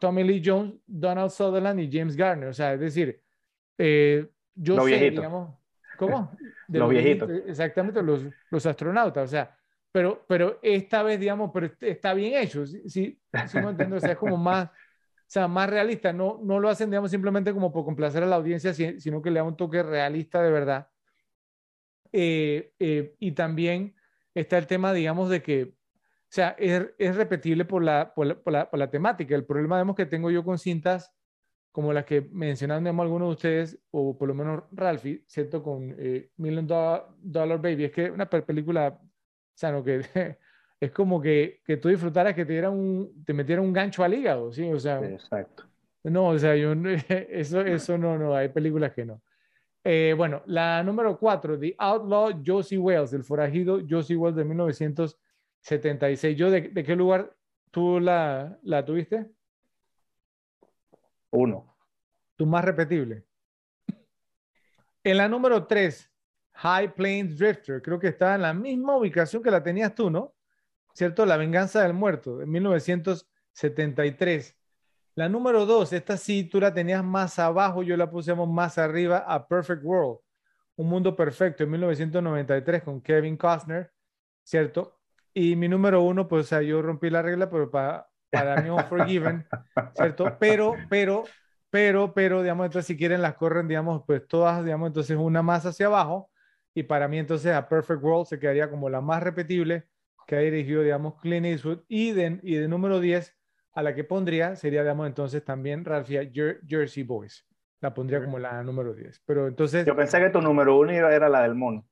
[0.00, 2.48] Tommy Lee Jones, Donald Sutherland y James Garner.
[2.48, 3.20] O sea, es decir,
[3.78, 5.16] eh, yo los sé, viejitos.
[5.16, 5.58] digamos,
[5.96, 6.30] ¿cómo?
[6.68, 7.30] De los, viejitos.
[7.46, 9.24] Exactamente, los, los astronautas.
[9.24, 9.56] O sea,
[9.92, 12.66] pero, pero esta vez, digamos, pero está bien hecho.
[12.66, 13.96] Sí, sí, sí me entiendo.
[13.96, 14.70] O sea, es como más,
[15.32, 16.12] sea, más realista.
[16.12, 19.40] No, no lo hacen, digamos, simplemente como por complacer a la audiencia, sino que le
[19.40, 20.88] da un toque realista de verdad.
[22.12, 23.94] Eh, eh, y también
[24.34, 28.70] está el tema, digamos, de que o sea, es, es repetible por la, por la,
[28.70, 29.34] por, la, temática.
[29.34, 31.14] El problema, digamos, que tengo yo con cintas
[31.72, 35.62] como las que mencionaron, algunos de ustedes, o por lo menos Ralphie, ¿cierto?
[35.62, 39.10] Con eh, Million Dollar, Baby, es que una película, o
[39.54, 40.02] sea, que
[40.82, 44.14] es como que, que tú disfrutaras que te, dieran un, te metieran un gancho al
[44.14, 44.68] hígado, ¿sí?
[44.68, 45.62] O sea, Exacto.
[46.02, 46.72] No, o sea, yo,
[47.08, 49.22] eso, eso no, no, hay películas que no.
[49.84, 55.16] Eh, bueno, la número cuatro, The Outlaw Josie Wells, el forajido Josie Wells de 1900
[55.60, 56.36] 76.
[56.36, 57.32] ¿Yo de, qué lugar
[57.70, 59.30] tú la, la tuviste?
[61.30, 61.76] Uno.
[62.34, 63.24] Tu más repetible.
[65.04, 66.12] En la número 3,
[66.54, 67.80] High Plains Drifter.
[67.80, 70.34] Creo que está en la misma ubicación que la tenías tú, ¿no?
[70.94, 71.26] ¿Cierto?
[71.26, 74.56] La venganza del muerto, de 1973.
[75.14, 79.18] La número 2, esta sí tú la tenías más abajo, yo la pusimos más arriba,
[79.18, 80.20] a Perfect World.
[80.76, 83.92] Un mundo perfecto, en 1993 con Kevin Costner,
[84.42, 84.98] ¿cierto?
[85.34, 88.70] Y mi número uno, pues, o sea, yo rompí la regla, pero para, para mí
[88.88, 89.46] Forgiven,
[89.94, 90.36] ¿cierto?
[90.38, 91.24] Pero, pero,
[91.68, 95.66] pero, pero, digamos, entonces si quieren las corren, digamos, pues todas, digamos, entonces una más
[95.66, 96.30] hacia abajo.
[96.74, 99.88] Y para mí entonces a Perfect World se quedaría como la más repetible
[100.26, 101.80] que ha dirigido, digamos, Clint Eastwood.
[101.88, 103.36] Y de, y de número 10
[103.74, 106.30] a la que pondría sería, digamos, entonces también Ralphia
[106.66, 107.46] Jersey Boys.
[107.80, 109.22] La pondría como la número 10.
[109.26, 109.84] Pero entonces...
[109.84, 111.84] Yo pensé que tu número uno era la del mono.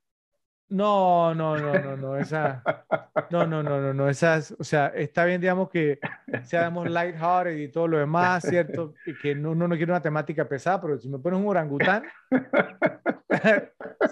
[0.70, 2.62] No, no, no, no, no, esa,
[3.30, 5.98] no, no, no, no, no, esas, o sea, está bien, digamos, que
[6.44, 8.94] seamos lighthearted y todo lo demás, ¿cierto?
[9.04, 12.04] Y que no, uno no quiere una temática pesada, pero si me pones un orangután,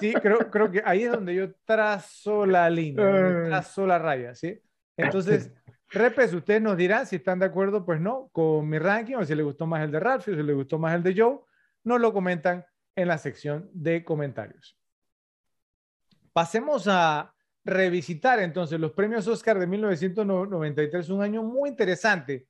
[0.01, 4.61] sí, creo, creo que ahí es donde yo trazo la línea, trazo la raya, ¿sí?
[4.97, 5.53] Entonces,
[5.91, 9.33] repes, ustedes nos dirán si están de acuerdo, pues no, con mi ranking, o si
[9.35, 11.39] les gustó más el de Ralph, o si les gustó más el de Joe,
[11.85, 12.67] nos lo comentan
[12.97, 14.78] en la sección de comentarios.
[16.39, 17.35] Pasemos a
[17.65, 22.47] revisitar entonces los premios Oscar de 1993, un año muy interesante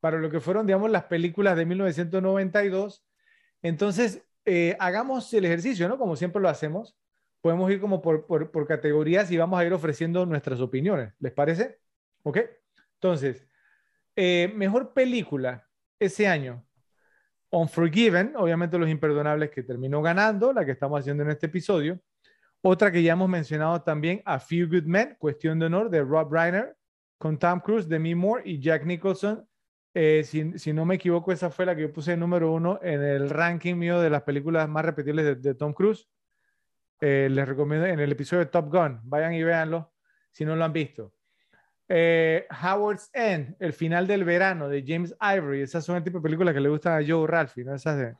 [0.00, 3.06] para lo que fueron, digamos, las películas de 1992.
[3.62, 5.98] Entonces, eh, hagamos el ejercicio, ¿no?
[5.98, 6.98] Como siempre lo hacemos.
[7.40, 11.14] Podemos ir como por, categorías y vamos a ir ofreciendo nuestras opiniones.
[11.20, 11.78] ¿Les parece?
[12.24, 12.40] ¿Ok?
[12.94, 13.46] Entonces,
[14.16, 15.64] eh, mejor película
[16.00, 16.66] ese año.
[17.50, 22.00] Unforgiven, obviamente Los Imperdonables que terminó ganando, la que estamos haciendo en este episodio.
[22.60, 26.32] Otra que ya hemos mencionado también, A Few Good Men, Cuestión de Honor, de Rob
[26.32, 26.76] Reiner,
[27.16, 29.46] con Tom Cruise, Demi Moore y Jack Nicholson.
[29.94, 33.30] Eh, si, no me equivoco, esa fue la que yo puse número uno en el
[33.30, 36.08] ranking mío de las películas más repetibles de, Tom Cruise.
[37.00, 39.92] Eh, les recomiendo en el episodio de Top Gun, vayan y véanlo
[40.30, 41.12] si no lo han visto.
[41.88, 45.62] Eh, Howard's End, El final del verano de James Ivory.
[45.62, 47.74] Esas son el tipo de películas que le gustan a Joe Ralphie, ¿no?
[47.74, 48.14] Esas de,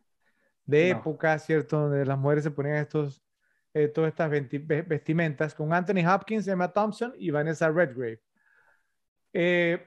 [0.64, 1.80] de época, ¿cierto?
[1.80, 3.22] Donde las mujeres se ponían estos
[3.74, 8.20] eh, todas estas vestimentas con Anthony Hopkins, Emma Thompson y Vanessa Redgrave.
[9.32, 9.86] Eh,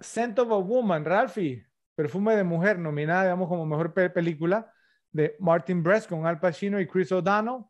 [0.00, 4.72] Scent of a Woman, Ralphie, Perfume de Mujer, nominada, digamos, como mejor película
[5.12, 7.64] de Martin Brest con Al Pacino y Chris O'Donnell.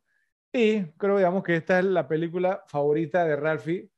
[0.52, 3.90] Y creo, digamos, que esta es la película favorita de Ralphie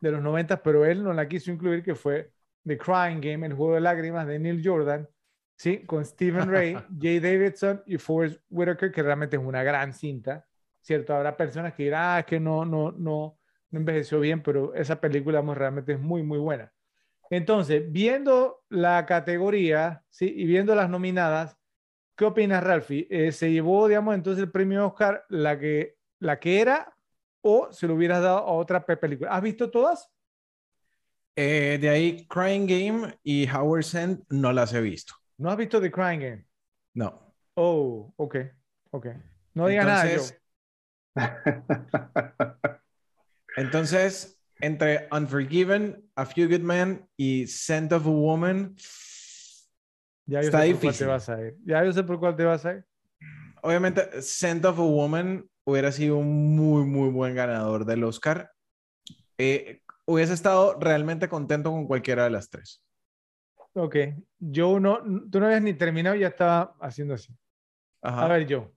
[0.00, 2.32] de los 90, pero él no la quiso incluir, que fue
[2.64, 5.08] The Crying Game, el juego de lágrimas de Neil Jordan,
[5.56, 5.84] ¿sí?
[5.86, 10.47] Con Stephen Ray, Jay Davidson y Forrest Whitaker, que realmente es una gran cinta.
[10.88, 11.14] ¿Cierto?
[11.14, 13.38] Habrá personas que dirán, ah, es que no, no, no,
[13.70, 16.72] no envejeció bien, pero esa película realmente es muy, muy buena.
[17.28, 20.32] Entonces, viendo la categoría, ¿sí?
[20.34, 21.58] Y viendo las nominadas,
[22.16, 23.06] ¿qué opinas, Ralphie?
[23.10, 26.96] Eh, ¿Se llevó, digamos, entonces el premio Oscar la que, la que era
[27.42, 29.30] o se lo hubieras dado a otra película?
[29.30, 30.10] ¿Has visto todas?
[31.36, 35.12] Eh, de ahí, Crying Game y Howard End no las he visto.
[35.36, 36.46] ¿No has visto The Crying Game?
[36.94, 37.34] No.
[37.56, 38.36] Oh, ok,
[38.90, 39.06] ok.
[39.52, 40.14] No digas nada.
[40.14, 40.22] Yo.
[43.56, 48.74] Entonces, entre Unforgiven, A Few Good Men y Scent of a Woman,
[50.26, 50.88] ya yo está sé difícil.
[50.88, 51.56] Por cuál te vas a ir.
[51.64, 52.84] Ya yo sé por cuál te vas a ir.
[53.62, 58.50] Obviamente, Scent of a Woman hubiera sido un muy, muy buen ganador del Oscar.
[59.36, 62.82] Eh, hubiese estado realmente contento con cualquiera de las tres.
[63.74, 63.96] Ok,
[64.38, 67.32] yo no, tú no habías ni terminado y ya estaba haciendo así.
[68.02, 68.72] A ver, yo.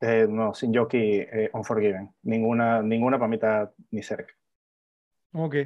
[0.00, 2.14] Eh, no, sin Jockey, eh, Unforgiven.
[2.22, 4.34] Ninguna, ninguna para mí está ni cerca.
[5.32, 5.56] Ok.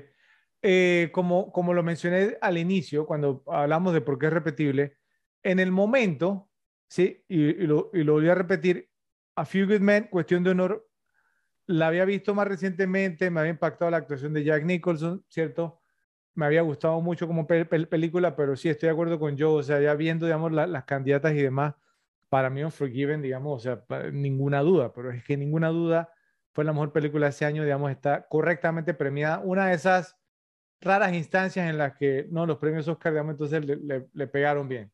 [0.61, 4.97] Eh, como, como lo mencioné al inicio, cuando hablamos de por qué es repetible,
[5.43, 6.51] en el momento,
[6.89, 8.91] sí, y, lo, y lo volví a repetir,
[9.37, 10.89] A Few Good Men, cuestión de honor,
[11.67, 15.81] la había visto más recientemente, me había impactado la actuación de Jack Nicholson, ¿cierto?
[16.35, 19.81] Me había gustado mucho como película, pero sí estoy de acuerdo con Joe, o sea,
[19.81, 21.75] ya viendo, digamos, las candidatas y demás,
[22.29, 26.13] para mí Unforgiven, digamos, o sea, ninguna duda, pero es que ninguna duda
[26.53, 29.39] fue la mejor película de ese año, digamos, está correctamente premiada.
[29.39, 30.17] Una de esas
[30.81, 34.91] raras instancias en las que, no, los premios Oscar, digamos, entonces le, pegaron bien.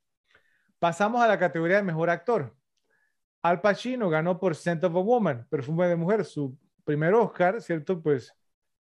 [0.79, 2.55] Pasamos a la categoría de mejor actor.
[3.43, 8.03] Al Pacino ganó por Scent of a Woman, Perfume de Mujer, su primer Oscar, ¿cierto?
[8.03, 8.35] Pues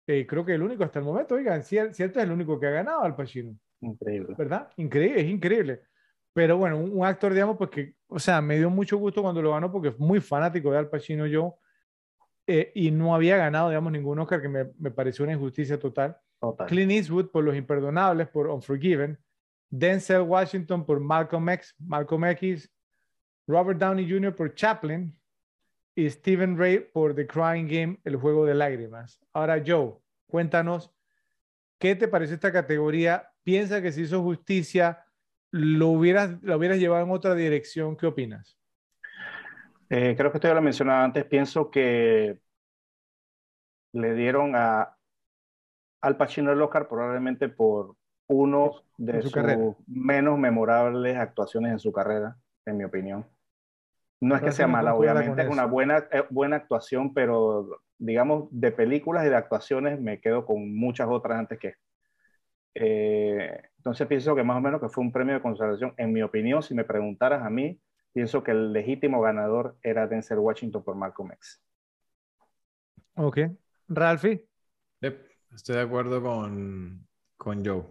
[0.08, 2.72] eh, creo que el único hasta el momento, oigan, cierto, es el único que ha
[2.72, 3.56] ganado Al Pacino.
[3.82, 4.36] Increíble.
[4.38, 4.70] ¿Verdad?
[4.78, 5.82] Increíble, es increíble.
[6.34, 9.52] Pero bueno, un, actor, digamos, pues que, o sea, me dio mucho gusto cuando lo
[9.52, 11.58] ganó porque es muy fanático de Al Pacino yo
[12.48, 16.18] eh, y no había ganado, digamos, ningún Oscar que me, me pareció una injusticia total.
[16.68, 19.20] Clint Eastwood por Los Imperdonables, por Unforgiven.
[19.70, 22.70] Denzel Washington por Malcolm X, Malcolm X.
[23.48, 24.36] Robert Downey Jr.
[24.36, 25.14] por Chaplin
[25.96, 29.20] y Stephen Ray por The Crying Game, el juego de lágrimas.
[29.34, 29.96] Ahora, Joe,
[30.28, 30.92] cuéntanos,
[31.78, 33.30] ¿qué te pareció esta categoría?
[33.44, 35.06] ¿Piensa que se hizo justicia?
[35.52, 38.58] Lo hubieras, lo hubieras llevado en otra dirección, ¿qué opinas?
[39.90, 41.26] Eh, creo que esto ya lo mencionaba antes.
[41.26, 42.40] Pienso que
[43.94, 44.96] le dieron a
[46.02, 47.98] Al Pacino el Oscar probablemente por
[48.28, 49.34] uno de sus
[49.88, 53.28] menos memorables actuaciones en su carrera, en mi opinión.
[54.22, 58.72] No es que sea mala, obviamente es una buena, eh, buena actuación, pero digamos, de
[58.72, 61.76] películas y de actuaciones me quedo con muchas otras antes que
[62.76, 65.94] eh, entonces pienso que más o menos que fue un premio de consolación.
[65.98, 67.80] En mi opinión, si me preguntaras a mí,
[68.14, 71.64] pienso que el legítimo ganador era Denzel Washington por Malcolm X.
[73.16, 73.40] Ok.
[73.88, 74.46] Ralphie.
[75.02, 77.08] Estoy de acuerdo con,
[77.38, 77.84] con Joe.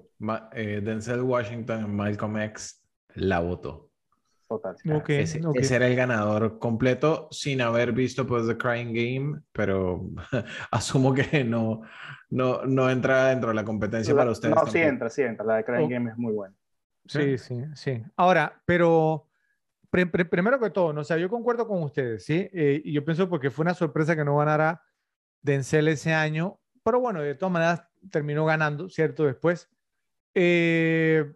[0.53, 3.90] Eh, Denzel Washington, Malcolm X, la votó.
[4.51, 4.75] Total.
[4.97, 5.63] Okay, ese, okay.
[5.63, 10.11] ese, era el ganador completo sin haber visto pues The Crying Game, pero
[10.73, 11.83] asumo que no,
[12.31, 14.51] no, no entra dentro de la competencia la, para ustedes.
[14.51, 14.73] No, tampoco.
[14.73, 15.47] sí entra, sí entra.
[15.47, 15.89] La de Crying oh.
[15.89, 16.57] Game es muy buena.
[17.07, 18.03] Sí, sí, sí.
[18.17, 19.29] Ahora, pero
[19.89, 21.03] pr pr primero que todo, ¿no?
[21.03, 22.51] o sea, yo concuerdo con ustedes, ¿sí?
[22.53, 24.83] Eh, y yo pienso porque fue una sorpresa que no ganara
[25.43, 29.27] Denzel ese año, pero bueno, de todas maneras terminó ganando, ¿cierto?
[29.27, 29.71] Después.
[30.35, 31.35] Eh,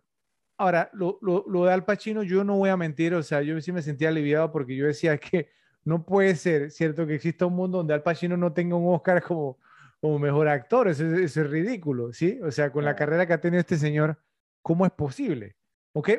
[0.57, 3.61] ahora, lo, lo, lo, de Al Pacino, yo no voy a mentir, o sea, yo
[3.61, 5.51] sí me sentía aliviado porque yo decía que
[5.85, 7.07] no puede ser, ¿cierto?
[7.07, 9.59] Que exista un mundo donde Al Pacino no tenga un Oscar como,
[10.01, 12.41] como mejor actor, eso, eso es ridículo, ¿sí?
[12.43, 14.19] O sea, con la carrera que ha tenido este señor,
[14.63, 15.57] ¿cómo es posible?
[15.93, 16.11] ¿Ok?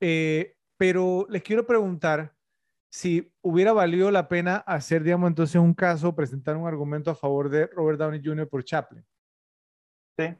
[0.00, 2.34] Eh, pero les quiero preguntar
[2.90, 7.48] si hubiera valido la pena hacer, digamos, entonces un caso, presentar un argumento a favor
[7.50, 8.48] de Robert Downey Jr.
[8.48, 9.04] por Chaplin.
[10.18, 10.34] Sí.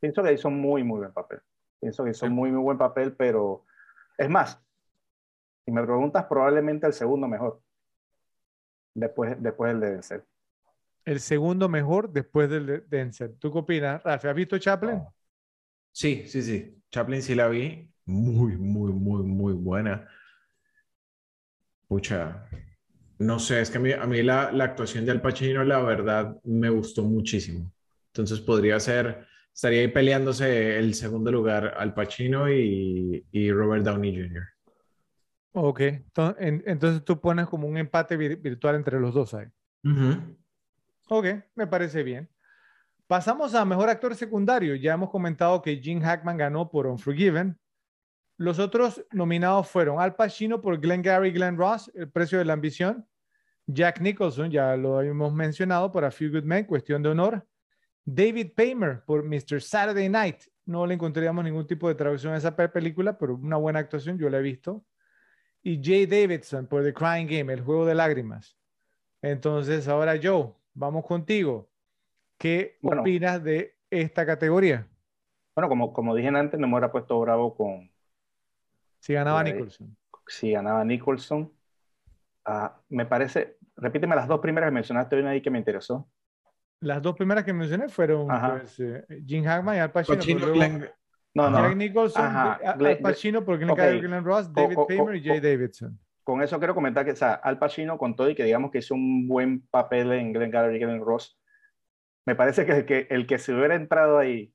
[0.00, 1.40] Pienso que hizo muy, muy buen papel.
[1.80, 2.32] Pienso que hizo sí.
[2.32, 3.64] muy, muy buen papel, pero
[4.16, 4.60] es más,
[5.64, 7.60] si me preguntas, probablemente el segundo mejor.
[8.94, 10.24] Después, después del de Denzel.
[11.04, 13.36] El segundo mejor después del de Denzel.
[13.38, 14.30] ¿Tú qué opinas, Rafa?
[14.30, 14.96] ¿Has visto Chaplin?
[14.96, 15.14] Oh.
[15.92, 16.82] Sí, sí, sí.
[16.90, 17.92] Chaplin sí la vi.
[18.06, 20.08] Muy, muy, muy, muy buena.
[21.86, 22.48] Pucha,
[23.18, 25.80] no sé, es que a mí, a mí la, la, actuación de Al Pacino, la
[25.80, 27.72] verdad, me gustó muchísimo.
[28.12, 29.26] Entonces podría ser,
[29.58, 34.44] estaría ahí peleándose el segundo lugar Al Pacino y, y Robert Downey Jr.
[35.50, 35.80] Ok,
[36.38, 39.46] entonces, tú pones como un empate virtual entre los dos ahí.
[39.82, 40.36] Uh -huh.
[41.08, 41.26] Ok,
[41.56, 42.28] me parece bien.
[43.08, 44.76] Pasamos a mejor actor secundario.
[44.76, 47.58] Ya hemos comentado que Gene Hackman ganó por Unforgiven.
[48.36, 53.04] Los otros nominados fueron Al Pacino por Glengarry Glenn Ross, El precio de la ambición.
[53.66, 57.44] Jack Nicholson, ya lo hemos mencionado, por A Few Good Men, Cuestión de Honor.
[58.10, 59.60] David Paymer por Mr.
[59.60, 60.44] Saturday Night.
[60.64, 64.30] No le encontraríamos ningún tipo de traducción a esa película, pero una buena actuación, yo
[64.30, 64.82] la he visto.
[65.62, 68.56] Y Jay Davidson por The Crying Game, El juego de lágrimas.
[69.20, 71.68] Entonces, ahora Joe, vamos contigo.
[72.38, 74.86] ¿Qué bueno, opinas de esta categoría?
[75.54, 77.90] Bueno, como, como dije antes, no me hubiera puesto bravo con,
[79.00, 79.96] si ganaba Nicholson.
[80.26, 81.52] Si ganaba Nicholson.
[82.46, 86.08] Uh, me parece, repíteme las dos primeras que mencionaste, una ahí que me interesó.
[86.80, 90.16] Las dos primeras que mencioné fueron pues, eh, Jim Hackman y Al Pacino.
[90.18, 90.88] Pacino luego, Glenn...
[91.34, 91.60] No, no.
[91.60, 94.00] Jack Nicholson, Ajá, Al Pacino por Glenn, okay.
[94.00, 95.98] Glenn Ross, David O- o- Paymer y o- Jay Davidson.
[96.24, 98.78] Con eso quiero comentar que o sea, Al Pacino, con todo y que digamos que
[98.78, 101.38] hizo un buen papel en Glenn Gallagher y Glenn Ross,
[102.26, 104.52] me parece que el, que el que se hubiera entrado ahí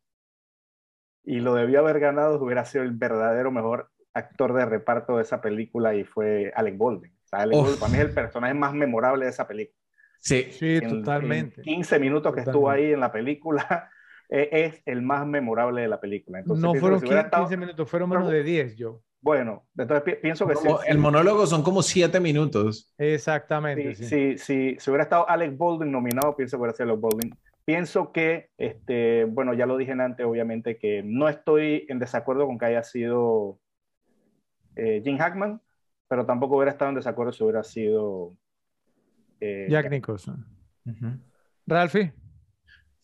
[1.25, 5.41] y lo debía haber ganado hubiera sido el verdadero mejor actor de reparto de esa
[5.41, 7.11] película y fue Alec Baldwin.
[7.23, 7.57] O sea, Alec.
[7.57, 9.77] Baldwin para mí es el personaje más memorable de esa película.
[10.23, 11.59] Sí, Sí, En- totalmente.
[11.61, 13.89] En 15 minutos que estuvo ahí en la película,
[14.29, 16.39] eh, es el más memorable de la película.
[16.39, 19.01] Entonces, no fueron si hubiera 15, estado- minutos, fueron menos de 10, yo.
[19.21, 22.93] Bueno, entonces pi- pienso que como- sí, el monólogo son como siete minutos.
[22.97, 23.95] Exactamente.
[23.95, 24.09] si, sí.
[24.09, 27.35] si, si, si hubiera estado Alec Baldwin nominado, pienso que hubiera sido Alec Baldwin.
[27.65, 32.57] Pienso que, este, bueno, ya lo dije antes, obviamente, que no estoy en desacuerdo con
[32.57, 33.59] que haya sido
[34.75, 35.61] eh, Jim Hackman,
[36.09, 38.33] pero tampoco hubiera estado en desacuerdo si hubiera sido
[39.43, 40.45] eh, Jack Nicholson.
[41.65, 42.13] Ralphie.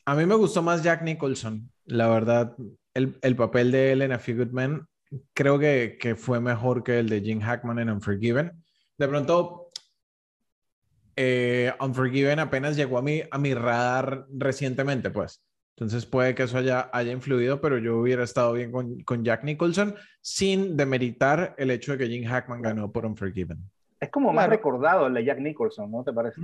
[0.06, 2.56] A mí me gustó más Jack Nicholson, la verdad.
[2.94, 4.86] El, el papel de él en A Few Good Men
[5.34, 8.52] creo que, que fue mejor que el de Jim Hackman en Unforgiven.
[8.98, 9.70] De pronto,
[11.16, 15.44] eh, Unforgiven apenas llegó a mi, a mi radar recientemente, pues.
[15.76, 19.46] Entonces puede que eso haya, haya influido, pero yo hubiera estado bien con, con Jack
[19.46, 23.60] Nicholson sin demeritar el hecho de que Jim Hackman ganó por Unforgiven.
[24.00, 24.52] Es como más Claro.
[24.52, 26.40] recordado el de Jack Nicholson, ¿no te parece?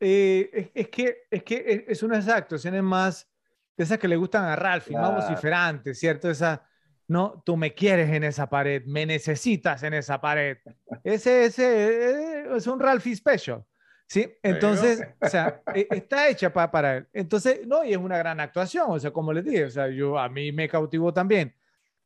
[0.00, 3.28] Eh, es, es que, es que es- una de esas actuaciones más,
[3.76, 5.16] de esas que le gustan a Ralphie, más Claro.
[5.16, 6.30] vociferantes, ¿cierto?
[6.30, 6.66] Esa,
[7.08, 10.58] no, tú me quieres en esa pared, me necesitas en esa pared.
[11.04, 12.10] Ese, ese
[12.42, 13.64] eh, es un Ralphie special,
[14.08, 14.28] ¿sí?
[14.42, 17.08] Entonces, o sea, eh, está hecha pa- para él.
[17.12, 20.18] Entonces, no, y es una gran actuación, o sea, como les dije, o sea, yo,
[20.18, 21.54] a mí me cautivó también.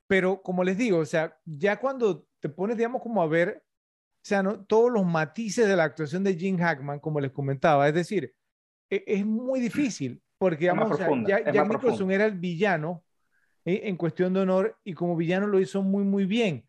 [0.06, 3.62] Pero como les digo, o sea, ya cuando te pones, digamos, como a ver
[4.22, 4.64] o sea, ¿no?
[4.64, 8.34] todos los matices de la actuación de Jim Hackman, como les comentaba, es decir,
[8.90, 12.26] e- es muy difícil, porque Es digamos, o sea, profunda, ya- es más Nicholson era
[12.26, 13.02] el villano
[13.64, 13.82] ¿eh?
[13.84, 16.66] en cuestión de honor y como villano lo hizo muy, muy bien.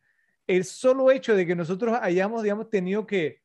[0.47, 3.41] El solo hecho de que nosotros hayamos, digamos, tenido que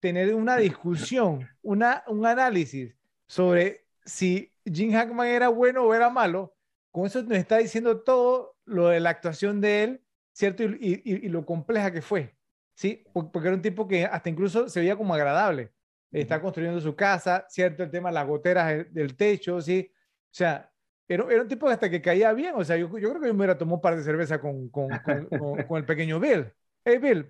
[0.00, 2.94] tener una discusión, una, un análisis
[3.26, 6.54] sobre si Jim Hackman era bueno o era malo,
[6.90, 10.62] con eso nos está diciendo todo lo de la actuación de él, ¿cierto?
[10.64, 12.36] Y, y- y lo compleja que fue.
[12.78, 15.72] Sí, Por- porque era un tipo que hasta incluso se veía como agradable.
[16.12, 17.82] está construyendo su casa, ¿cierto?
[17.82, 19.90] El tema de las goteras del techo, ¿sí?
[19.92, 20.72] O sea,
[21.08, 23.34] era, era un tipo hasta que caía bien, o sea, yo, yo creo que yo
[23.34, 25.26] me hubiera tomado un par de cerveza con, con, con,
[25.66, 26.52] con, el pequeño Bill.
[26.84, 27.26] Hey, Bill,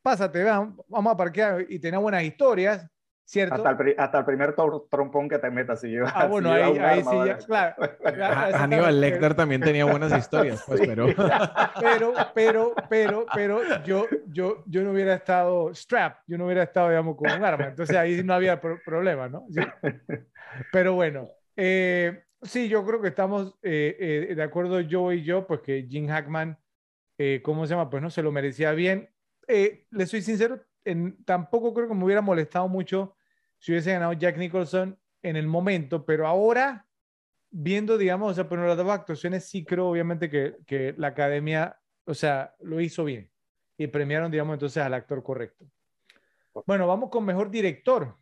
[0.00, 2.88] pásate, vamos a parquear y tenía buenas historias,
[3.28, 3.56] ¿cierto?
[3.56, 6.04] Hasta el, hasta el primer trompón que te metas y yo.
[6.14, 7.74] Ah, bueno, ahí, ahí sí, ya, claro.
[8.54, 11.06] Aníbal Lecter también tenía buenas historias, pues, pero...
[11.80, 16.88] pero, pero, pero, pero yo, yo, yo no hubiera estado strap, yo no hubiera estado,
[16.88, 19.44] digamos, con un arma, entonces ahí no había problema, ¿no?
[19.50, 19.60] ¿Sí?
[20.72, 25.46] Pero bueno, eh, sí, yo creo que estamos eh, eh, de acuerdo yo y yo,
[25.46, 26.58] pues que Jim Hackman,
[27.18, 27.90] eh, ¿cómo se llama?
[27.90, 29.10] Pues no se lo merecía bien.
[29.46, 33.17] Eh, le soy sincero, en, tampoco creo que me hubiera molestado mucho
[33.58, 36.86] si hubiese ganado Jack Nicholson en el momento, pero ahora,
[37.50, 41.78] viendo, digamos, o sea, pero las dos actuaciones, sí creo obviamente que, que la academia,
[42.04, 43.30] o sea, lo hizo bien
[43.76, 45.64] y premiaron, digamos, entonces al actor correcto.
[46.66, 48.16] Bueno, vamos con mejor director.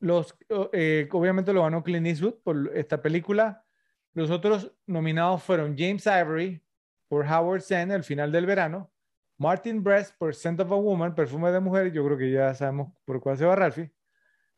[0.00, 0.36] Los,
[0.72, 3.64] eh, obviamente lo ganó Clint Eastwood por esta película.
[4.12, 6.62] Los otros nominados fueron James Ivory
[7.08, 8.92] por Howard Sand, El final del verano,
[9.38, 12.92] Martin Brest por Scent of a Woman, Perfume de Mujer, yo creo que ya sabemos
[13.04, 13.90] por cuál se va Ralphie.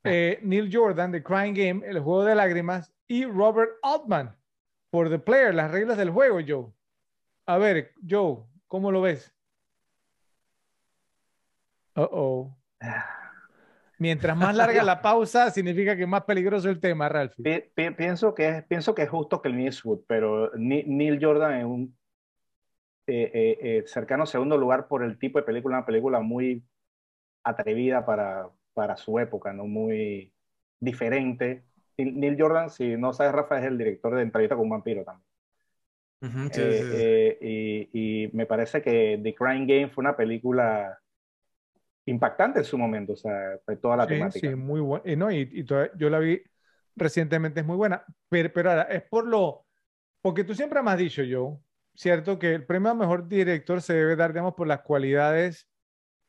[0.06, 4.36] Eh, Neil Jordan de Crying Game, El juego de lágrimas, y Robert Altman
[4.90, 6.72] por The Player, Las reglas del juego, Joe.
[7.46, 9.34] A ver, Joe, ¿cómo lo ves?
[11.96, 12.58] Uh oh.
[13.98, 17.70] Mientras más larga la pausa, significa que más peligroso el tema, Ralphie.
[17.96, 21.96] pienso, que es, pienso que es justo que el Eastwood, pero Neil Jordan es un
[23.06, 26.64] eh, eh, eh, cercano segundo lugar por el tipo de película, una película muy
[27.44, 29.66] atrevida para, para su época, ¿no?
[29.66, 30.30] Muy
[30.78, 31.64] diferente.
[31.96, 35.24] Neil Jordan, si no sabes, Rafa, es el director de Entrevista con un vampiro también.
[37.40, 41.00] y, me parece que The Crying Game fue una película
[42.04, 44.46] impactante en su momento, o sea, fue toda la temática.
[44.46, 45.10] Sí, muy buena.
[45.10, 46.42] Y, no, y, yo la vi
[46.94, 49.64] recientemente, es muy buena, pero, pero ahora es por lo,
[50.20, 51.62] porque tú siempre me has dicho, yo,
[51.94, 55.66] cierto que el premio a mejor director se debe dar, digamos, por las cualidades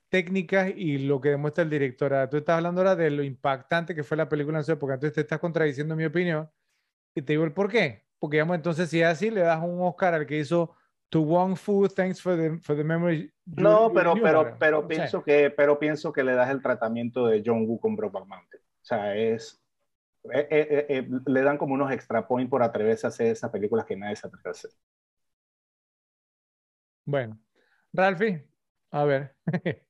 [0.09, 2.29] técnicas y lo que demuestra el director.
[2.29, 5.15] Tú estás hablando ahora de lo impactante que fue la película en su época, entonces
[5.15, 6.49] te estás contradiciendo mi opinión
[7.15, 8.05] y te digo el por qué.
[8.19, 10.75] Porque, digamos, entonces si es así, le das un Oscar al que hizo
[11.09, 13.31] To Wong Fu, thanks for the, for the memory.
[13.45, 17.65] No, pero, pero, pero, pienso que, pero pienso que le das el tratamiento de John
[17.65, 18.61] Woo con Brokeback Mountain.
[18.61, 19.61] O sea, es,
[20.33, 23.85] eh, eh, eh, le dan como unos extra points por atreverse a hacer esas películas
[23.85, 24.71] que nadie se atreve a hacer.
[27.05, 27.39] Bueno,
[27.93, 28.45] Ralphie,
[28.91, 29.35] a ver.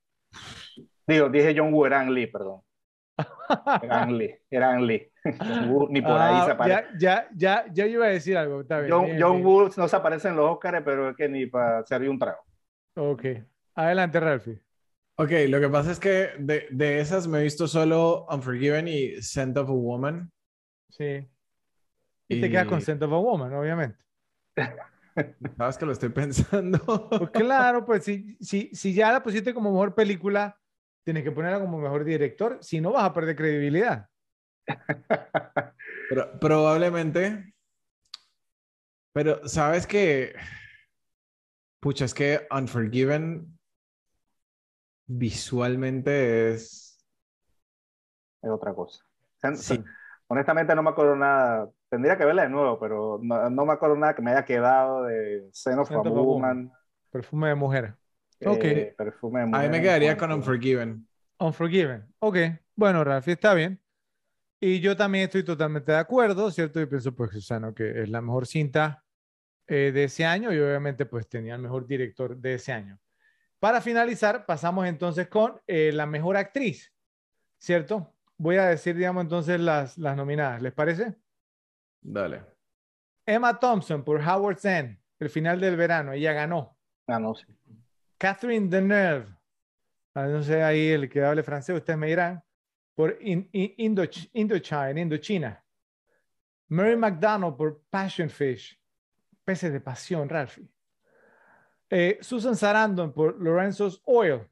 [1.06, 2.60] Digo, dije John Woo, era Ang Lee, perdón.
[3.82, 5.10] Era Ang Lee, era Ang Lee.
[5.68, 6.86] Woo, ni por ahí se aparece.
[6.98, 8.60] Ya, ya, ya, yo iba a decir algo.
[8.60, 9.46] Está bien, John, bien, John bien.
[9.46, 12.42] Woo no se aparece en los Oscars, pero es que ni para servir un trago.
[12.96, 13.24] Ok.
[13.74, 14.60] Adelante, Ralphie.
[15.16, 19.20] Ok, lo que pasa es que de, de esas me he visto solo Unforgiven y
[19.20, 20.30] Scent of a Woman.
[20.90, 21.28] Sí.
[22.28, 23.98] Y, te quedas con Scent of a Woman, obviamente.
[25.56, 27.08] Sabes que lo estoy pensando.
[27.08, 30.58] Pues claro, pues si, si, si ya la pusiste como mejor película,
[31.04, 34.08] tienes que ponerla como mejor director, si no vas a perder credibilidad.
[36.08, 37.54] Pero, probablemente.
[39.12, 40.34] Pero, ¿sabes qué?
[41.80, 43.58] Pucha, es que Unforgiven
[45.06, 47.04] visualmente es...
[48.42, 49.02] Es otra cosa.
[49.56, 49.82] Sí.
[50.28, 51.70] Honestamente no me acuerdo nada.
[51.88, 55.04] Tendría que verla de nuevo, pero no, no me acuerdo nada que me haya quedado
[55.04, 56.70] de Scent of a Woman.
[57.10, 57.94] Perfume de mujer.
[58.40, 58.96] eh, Ok.
[58.96, 61.08] Perfume de A mí mujer me quedaría con Unforgiven.
[61.38, 62.06] Unforgiven.
[62.18, 62.36] Ok.
[62.76, 63.80] Bueno, Ralphie, está bien.
[64.60, 66.80] Y yo también estoy totalmente de acuerdo, ¿cierto?
[66.80, 69.04] Y pienso, pues, Susano, que es la mejor cinta
[69.66, 72.98] eh, de ese año y obviamente, pues, tenía el mejor director de ese año.
[73.60, 76.92] Para finalizar, pasamos entonces con eh, la mejor actriz,
[77.56, 78.14] ¿cierto?
[78.38, 80.62] Voy a decir, digamos, entonces las, las nominadas.
[80.62, 81.14] ¿Les parece?
[82.00, 82.42] Dale.
[83.26, 86.76] Emma Thompson por Howard Sand, el final del verano, ella ganó.
[87.06, 87.44] Ah, no, sí.
[88.16, 89.26] Catherine Deneuve,
[90.14, 92.42] ah, no sé ahí el que hable francés, ustedes me dirán,
[92.94, 95.64] por In- In- Indoch- Indochina, Indochina.
[96.68, 98.78] Mary McDonald por Passion Fish,
[99.44, 100.68] peces de pasión, Ralphie.
[101.90, 104.46] Eh, Susan Sarandon por Lorenzo's Oil,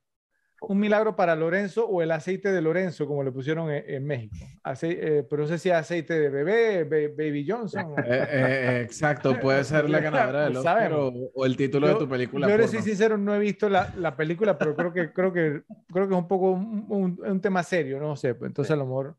[0.63, 4.35] un milagro para Lorenzo o el aceite de Lorenzo, como le pusieron en, en México.
[4.65, 7.93] Ace- eh, pero no sé si es aceite de bebé, Ba- Baby Johnson.
[7.93, 11.95] o- Eh, eh, exacto, puede ser la ganadora del Oscar o, o el título de
[11.97, 12.49] tu película.
[12.49, 15.63] Yo le soy sincero, no he visto la, la película, pero creo que, creo que,
[15.93, 18.77] creo que es un poco un, un- un tema serio, no sé, pues, entonces a
[18.77, 19.17] lo mejor,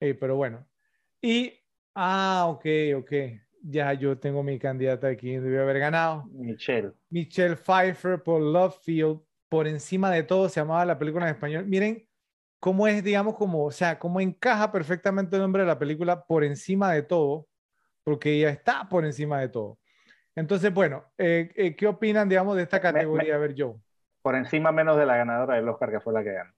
[0.00, 0.66] eh, pero bueno.
[1.22, 1.52] Y,
[1.94, 2.66] ah, ok,
[2.98, 3.12] ok,
[3.62, 6.24] ya yo tengo mi candidata aquí, debió haber ganado.
[6.32, 6.92] Michelle.
[7.10, 9.20] Michelle Pfeiffer por Love Field,
[9.54, 11.64] por encima de todo, se llamaba la película en español.
[11.66, 12.08] Miren
[12.58, 16.42] cómo es, digamos, como, o sea, cómo encaja perfectamente el nombre de la película por
[16.42, 17.46] encima de todo,
[18.02, 19.78] porque ella está por encima de todo.
[20.34, 23.36] Entonces, bueno, eh, eh, ¿qué opinan, digamos, de esta categoría?
[23.36, 23.76] A ver, yo.
[24.22, 26.52] Por encima menos de la ganadora del Oscar, que fue la que ganó.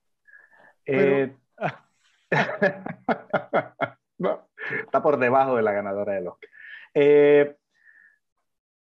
[0.86, 1.36] Eh,
[4.86, 6.48] está por debajo de la ganadora del Oscar.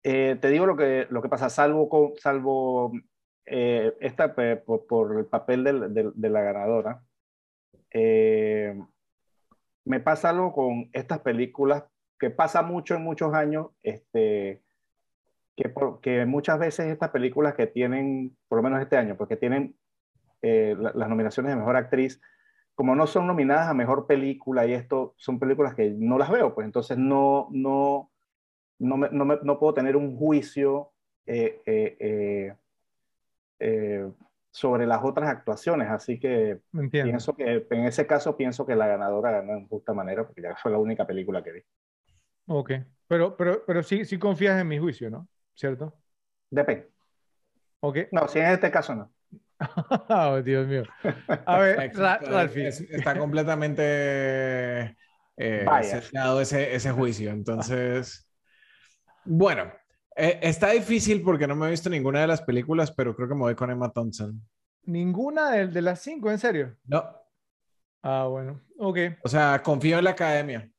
[0.03, 2.93] te digo lo que, lo que pasa, salvo, salvo
[3.47, 7.03] esta, por, el papel de, la ganadora,
[9.85, 11.85] me pasa algo con estas películas
[12.19, 14.63] que pasa mucho en muchos años, este,
[16.03, 19.77] que, muchas veces estas películas que tienen, por lo menos este año, porque tienen
[20.43, 22.21] eh, las nominaciones de mejor actriz,
[22.75, 26.55] como no son nominadas a mejor película y esto son películas que no las veo,
[26.55, 28.11] pues entonces no, no,
[28.79, 30.91] no, no, no puedo tener un juicio
[31.27, 32.55] eh, eh,
[34.51, 35.91] sobre las otras actuaciones.
[35.91, 36.61] Así que
[36.91, 40.57] pienso que en ese caso pienso que la ganadora ganó en justa manera, porque ya
[40.57, 41.61] fue la única película que vi.
[42.47, 42.73] Ok,
[43.07, 45.29] pero, pero, pero sí, sí confías en mi juicio, ¿no?
[45.55, 45.95] ¿cierto?
[46.51, 46.91] Depende.
[47.81, 47.99] Ok.
[48.13, 49.13] No, si en este caso no.
[50.09, 50.83] oh, Dios mío.
[51.47, 52.69] A ver, Ralphie.
[52.69, 54.97] Está completamente
[55.37, 55.67] eh,
[56.41, 57.31] ese, ese juicio.
[57.31, 58.29] Entonces,
[59.25, 59.73] bueno,
[60.17, 63.35] eh, está difícil porque no me he visto ninguna de las películas, pero creo que
[63.35, 64.41] me voy con Emma Thompson.
[64.85, 66.77] ¿Ninguna de, de las cinco, en serio?
[66.85, 67.05] No.
[68.03, 68.99] Ah, bueno, ok.
[69.23, 70.71] O sea, confío en la academia.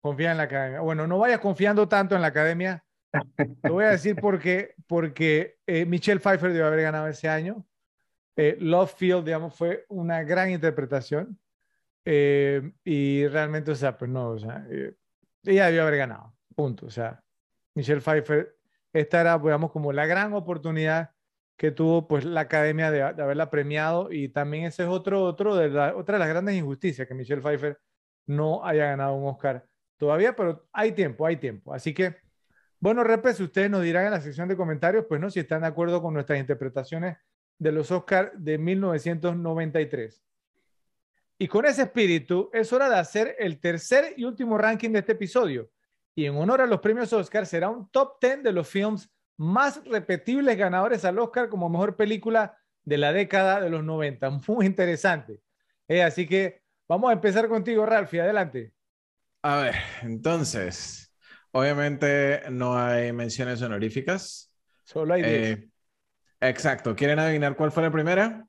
[0.00, 0.80] Confía en la academia.
[0.80, 2.82] Bueno, no vayas confiando tanto en la academia
[3.62, 4.74] te voy a decir por qué.
[4.86, 7.66] Porque eh, Michelle Pfeiffer debe haber ganado ese año.
[8.36, 11.38] Eh, Love Field, digamos, fue una gran interpretación.
[12.04, 14.66] Eh, y realmente, o sea, pues no, o sea,
[15.44, 16.34] ella debió haber ganado.
[16.54, 16.86] Punto.
[16.86, 17.22] O sea,
[17.74, 18.56] Michelle Pfeiffer,
[18.92, 21.10] esta era, digamos, como la gran oportunidad
[21.56, 25.68] que tuvo pues la academia de, haberla premiado y también ese es otro, otro de
[25.70, 27.78] la, otra de las grandes injusticias que Michelle Pfeiffer
[28.26, 29.66] no haya ganado un Oscar
[29.96, 31.74] todavía, pero hay tiempo, hay tiempo.
[31.74, 32.16] Así que
[32.80, 35.66] bueno, repes, ustedes nos dirán en la sección de comentarios, pues no, si están de
[35.66, 37.16] acuerdo con nuestras interpretaciones
[37.58, 40.22] de los Oscars de 1993.
[41.38, 45.12] Y con ese espíritu, es hora de hacer el tercer y último ranking de este
[45.12, 45.70] episodio.
[46.18, 49.80] Y en honor a los premios Oscar, será un top 10 de los films más
[49.84, 54.28] repetibles ganadores al Oscar como mejor película de la década de los 90.
[54.48, 55.40] Muy interesante.
[55.86, 58.20] Eh, así que vamos a empezar contigo, Ralphie.
[58.20, 58.72] Adelante.
[59.42, 61.08] A ver, entonces,
[61.52, 64.52] Obviamente no hay menciones honoríficas.
[64.84, 65.32] Solo hay 10.
[65.32, 65.70] Eh,
[66.40, 66.94] exacto.
[66.94, 68.46] ¿Quieren adivinar cuál fue la primera?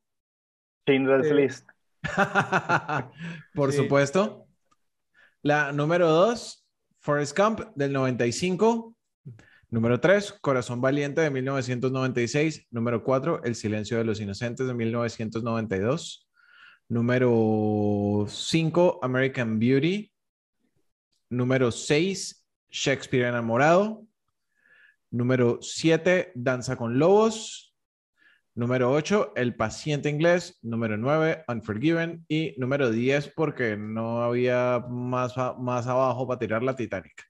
[0.87, 1.69] Schindler's List.
[3.53, 4.47] Por supuesto.
[5.41, 6.65] La número 2,
[6.99, 8.95] Forrest Gump del 95.
[9.71, 12.67] Número 3, Corazón Valiente de 1996.
[12.71, 16.27] Número 4, El Silencio de los Inocentes de 1992.
[16.87, 20.11] Número 5, American Beauty.
[21.29, 24.05] Número 6, Shakespeare enamorado.
[25.11, 27.68] Número 7, Danza con Lobos.
[28.55, 30.59] Número 8, El paciente inglés.
[30.61, 32.25] Número 9, Unforgiven.
[32.27, 37.25] Y número 10, porque no había más, más abajo para tirar la Titanic.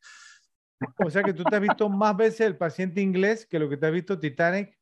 [0.98, 3.77] O sea que tú te has visto más veces El paciente inglés que lo que
[3.77, 4.77] te has visto Titanic.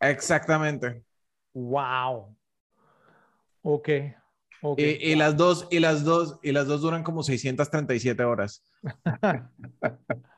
[0.00, 1.04] Exactamente.
[1.52, 2.36] Wow.
[3.62, 3.88] Ok.
[4.76, 8.64] Y, las dos, y las dos, y las dos duran como 637 horas.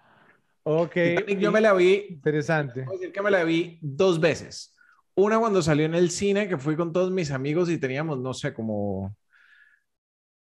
[0.66, 0.96] ok.
[1.38, 2.06] yo me la vi.
[2.10, 2.82] Interesante.
[2.82, 4.76] Puedo decir que me la vi dos veces.
[5.14, 8.34] Una cuando salió en el cine, que fui con todos mis amigos y teníamos, no
[8.34, 9.16] sé, como.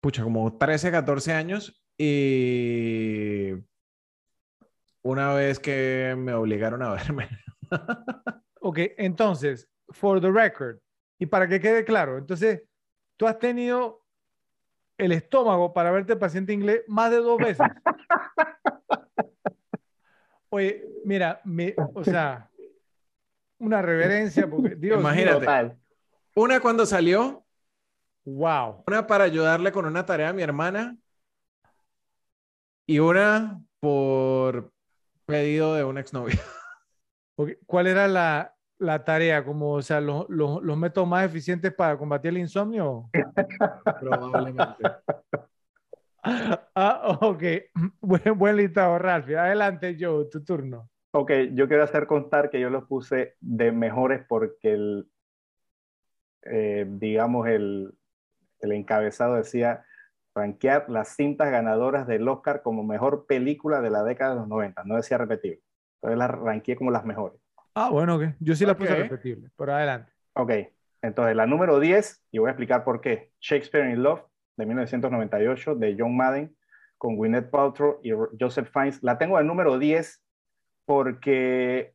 [0.01, 1.83] Pucha, como 13, 14 años.
[1.99, 3.53] Y.
[5.03, 7.29] Una vez que me obligaron a verme.
[8.61, 10.79] ok, entonces, for the record,
[11.19, 12.63] y para que quede claro, entonces
[13.17, 14.05] tú has tenido
[14.99, 17.67] el estómago para verte paciente inglés más de dos veces.
[20.57, 21.43] Oye, mira,
[21.93, 22.51] o sea,
[23.59, 25.77] una reverencia, porque Dios Imagínate.
[26.35, 27.45] Una cuando salió.
[28.25, 28.85] Wow.
[28.87, 30.97] Una para ayudarle con una tarea a mi hermana.
[32.87, 34.73] Y una por
[35.27, 36.41] pedido de un exnovio.
[37.67, 42.31] ¿Cuál era la, la tarea, como, o sea, los, los, métodos más eficientes para combatir
[42.31, 43.11] el insomnio?
[44.01, 44.85] Probablemente.
[46.75, 47.43] Ah, ok.
[48.01, 49.29] Buen, buen listado, Ralph.
[49.29, 50.91] Adelante, Joe, tu turno.
[51.13, 55.09] Ok, yo quiero hacer contar que yo los puse de mejores porque el,
[56.43, 57.95] eh, digamos, el,
[58.61, 59.85] el encabezado decía
[60.35, 64.85] rankear las cintas ganadoras del Oscar como mejor película de la década de los 90.
[64.85, 65.63] No decía repetir.
[65.97, 67.41] Entonces las ranqueé como las mejores.
[67.75, 70.13] Ah, bueno, yo sí la puse repetible, pero adelante.
[70.35, 70.53] Ok,
[71.03, 74.23] Entonces, la número 10, y voy a explicar por qué, Shakespeare in Love,
[74.57, 76.57] de 1998, de John Madden,
[76.99, 79.03] con Gwyneth Paltrow y Joseph Fiennes.
[79.03, 80.23] La tengo de número 10
[80.85, 81.95] porque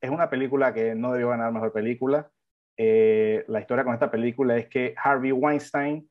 [0.00, 2.30] es una película que no debió ganar mejor película.
[2.76, 6.08] Eh, la historia con esta película es que Harvey Weinstein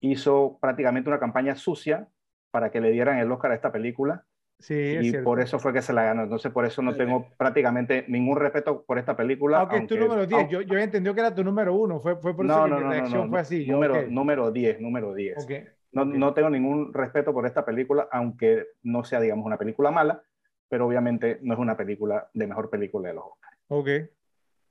[0.00, 2.08] hizo prácticamente una campaña sucia
[2.50, 4.24] para que le dieran el Oscar a esta película.
[4.62, 6.22] Sí, y por eso fue que se la ganó.
[6.22, 9.58] Entonces, por eso no tengo prácticamente ningún respeto por esta película.
[9.58, 10.48] Aunque, es tu número 10.
[10.48, 11.98] Yo, yo entendido que era tu número 1.
[11.98, 13.66] Fue, fue por eso que mi reacción fue así.
[13.66, 15.48] Número, número 10, número 10.
[15.90, 20.22] No, no, tengo ningún respeto por esta película, aunque no sea, digamos, una película mala,
[20.68, 23.58] pero obviamente no es una película de mejor película de los Oscars.
[23.66, 23.88] Ok.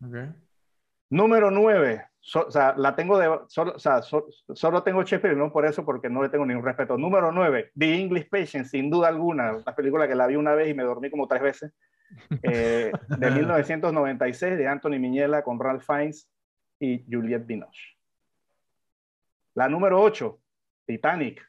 [0.08, 0.30] okay.
[1.12, 2.06] Número 9.
[2.36, 6.10] o sea, la tengo de, solo, o sea, solo tengo Shakespeare, no por eso, porque
[6.10, 6.98] no le tengo ningún respeto.
[6.98, 7.72] Número 9.
[7.78, 9.62] The English Patient, sin duda alguna.
[9.66, 11.74] La película que la vi una vez y me dormí como tres veces.
[12.44, 16.30] Eh, de 1996, de Anthony Miñela con Ralph Fiennes
[16.80, 17.98] y Juliette Binoche.
[19.54, 20.40] La número 8.
[20.86, 21.46] Titanic.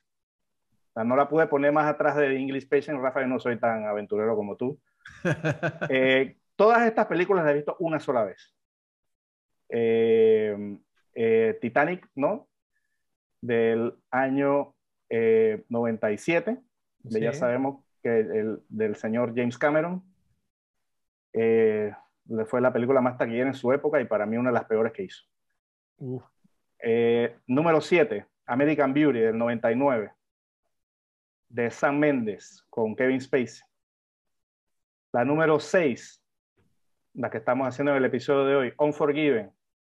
[0.97, 4.35] no la pude poner más atrás de The English Patient, Rafael, no soy tan aventurero
[4.35, 4.79] como tú.
[5.89, 8.53] Eh, todas estas películas las he visto una sola vez.
[9.75, 10.79] Eh,
[11.15, 12.47] eh, Titanic, ¿no?
[13.41, 14.75] Del año
[15.11, 16.59] 97,
[17.05, 20.03] ya sabemos que el, del señor James Cameron.
[21.33, 24.93] fue la película más taquillera en su época y para mí una de las peores
[24.93, 25.25] que hizo.
[27.47, 30.13] número 7, American Beauty del 99,
[31.49, 33.63] de Sam Mendes con Kevin Spacey.
[35.13, 36.23] La número 6,
[37.15, 39.53] la que estamos haciendo en el episodio de hoy, Unforgiven,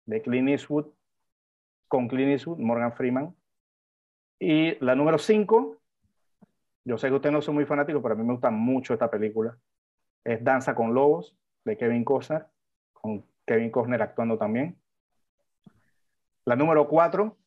[0.08, 0.88] de Clint Eastwood,
[1.88, 3.36] con Clint Eastwood, Morgan Freeman.
[4.40, 5.78] Y la número 5,
[6.86, 9.12] yo sé que ustedes no son muy fanáticos, pero a mí me gusta mucho esta
[9.12, 9.58] película,
[10.24, 12.46] es Danza con Lobos, de Kevin Costner,
[12.94, 14.78] con Kevin Costner actuando también.
[16.46, 17.38] La número 4,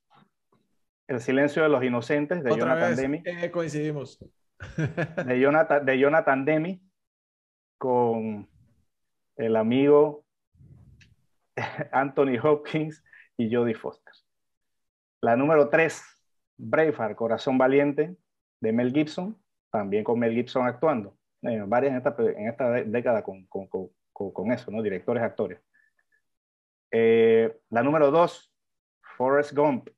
[1.08, 3.22] el silencio de los inocentes de Jonathan Demi.
[3.24, 4.18] Eh, coincidimos.
[5.26, 6.82] de, Jonathan, de Jonathan Demi
[7.78, 8.46] con
[9.36, 10.26] el amigo
[11.92, 13.02] Anthony Hopkins
[13.36, 14.12] y Jodie Foster.
[15.20, 16.02] La número 3,
[16.56, 18.16] Braveheart, Corazón Valiente,
[18.60, 19.36] de Mel Gibson,
[19.70, 21.16] también con Mel Gibson actuando.
[21.42, 23.68] Eh, varias en esta, en esta década con, con,
[24.12, 24.82] con, eso, ¿no?
[24.82, 25.60] Directores, actores.
[26.90, 28.54] Eh, la número 2,
[29.16, 29.88] Forrest Gump,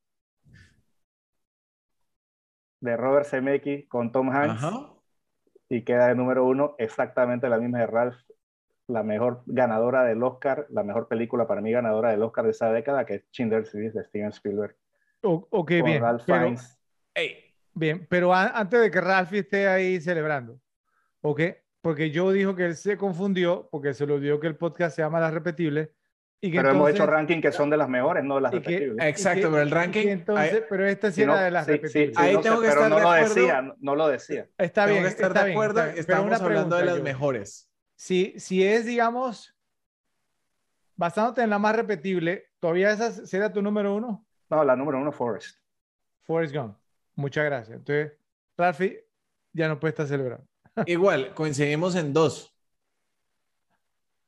[2.82, 4.64] de Robert Zemeckis con Tom Hanks.
[5.68, 8.18] Y queda de número uno exactamente la misma de Ralph,
[8.88, 12.72] la mejor ganadora del Oscar, la mejor película para mí ganadora del Oscar de esa
[12.72, 14.76] década, que es Schindler's List de Steven Spielberg.
[15.22, 16.02] ok, bien.
[16.26, 16.54] pero,
[17.74, 20.58] bien, pero antes de que Ralph esté ahí celebrando,
[21.20, 21.40] ¿ok?
[21.80, 25.02] Porque yo dijo que él se confundió porque se lo dio que el podcast se
[25.02, 25.90] llama Las Repetibles
[26.50, 29.06] pero hemos hecho ranking que son de las mejores, no de las repetibles.
[29.06, 30.08] exacto, pero el ranking.
[30.08, 32.18] Entonces, pero esta sí era de las repetibles.
[32.18, 34.48] ahí tengo que pero estar no lo decía, no lo decía.
[34.58, 34.98] Está bien.
[34.98, 37.68] Tengo que estar de acuerdo, estamos hablando de las mejores.
[38.02, 39.56] Si, si es, digamos,
[40.96, 44.26] basándote en la más repetible, ¿todavía esa será tu número uno?
[44.50, 45.60] No, la número uno, Forrest.
[46.22, 46.76] Forrest Gump.
[47.14, 47.78] Muchas gracias.
[47.78, 48.18] Entonces,
[48.58, 48.98] Rafi
[49.52, 50.44] ya no puede estar celebrando.
[50.86, 52.52] Igual, coincidimos en dos.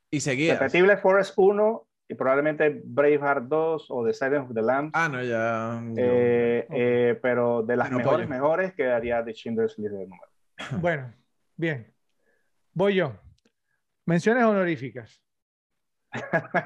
[0.09, 0.57] Y seguía.
[0.57, 4.93] Repetible Forrest 1 y probablemente Braveheart 2 o The Silence of the Lambs.
[4.95, 5.83] Ah, no, ya.
[5.97, 10.31] Eh, eh, pero de las mejores, mejores quedaría The Schindler's List de número.
[10.81, 11.13] Bueno,
[11.57, 11.93] bien.
[12.73, 13.24] Voy yo.
[14.07, 15.21] Menciones honoríficas.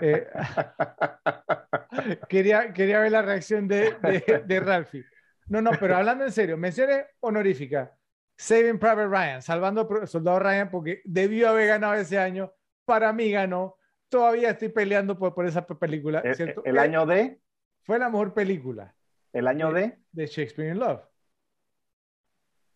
[0.01, 0.27] Eh,
[2.29, 5.05] quería, quería ver la reacción de, de, de Ralphie.
[5.47, 7.91] No, no, pero hablando en serio, menciones honoríficas.
[8.37, 12.53] Saving Private Ryan, salvando Soldado Ryan, porque debió haber ganado ese año.
[12.85, 16.21] Para mí ganó todavía estoy peleando por, por esa película.
[16.21, 16.63] ¿El, ¿cierto?
[16.65, 17.41] el año de?
[17.83, 18.95] Fue la mejor película.
[19.33, 19.99] ¿El año de?
[20.13, 21.03] De Shakespeare in Love.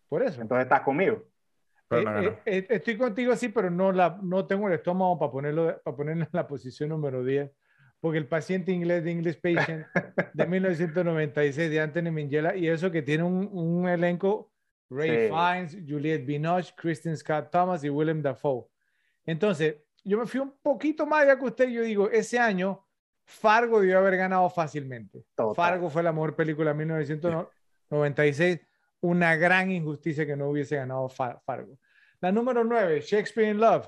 [0.07, 0.41] Por eso.
[0.41, 1.23] Entonces estás conmigo.
[1.99, 5.81] Eh, eh, eh, estoy contigo, sí, pero no, la, no tengo el estómago para ponerlo,
[5.83, 7.51] para ponerlo en la posición número 10.
[7.99, 9.85] Porque el paciente inglés de English Patient
[10.33, 14.51] de 1996 de Anthony Minghella y eso que tiene un, un elenco
[14.89, 18.65] Ray Fiennes, Juliette Binoche, Kristen Scott Thomas y Willem Dafoe.
[19.25, 21.69] Entonces, yo me fui un poquito más allá que usted.
[21.69, 22.85] Yo digo, ese año
[23.25, 25.25] Fargo debió haber ganado fácilmente.
[25.55, 28.59] Fargo fue la mejor película de 1996.
[29.01, 31.77] Una gran injusticia que no hubiese ganado Fargo.
[32.23, 33.85] La número 9, Shakespeare in Love.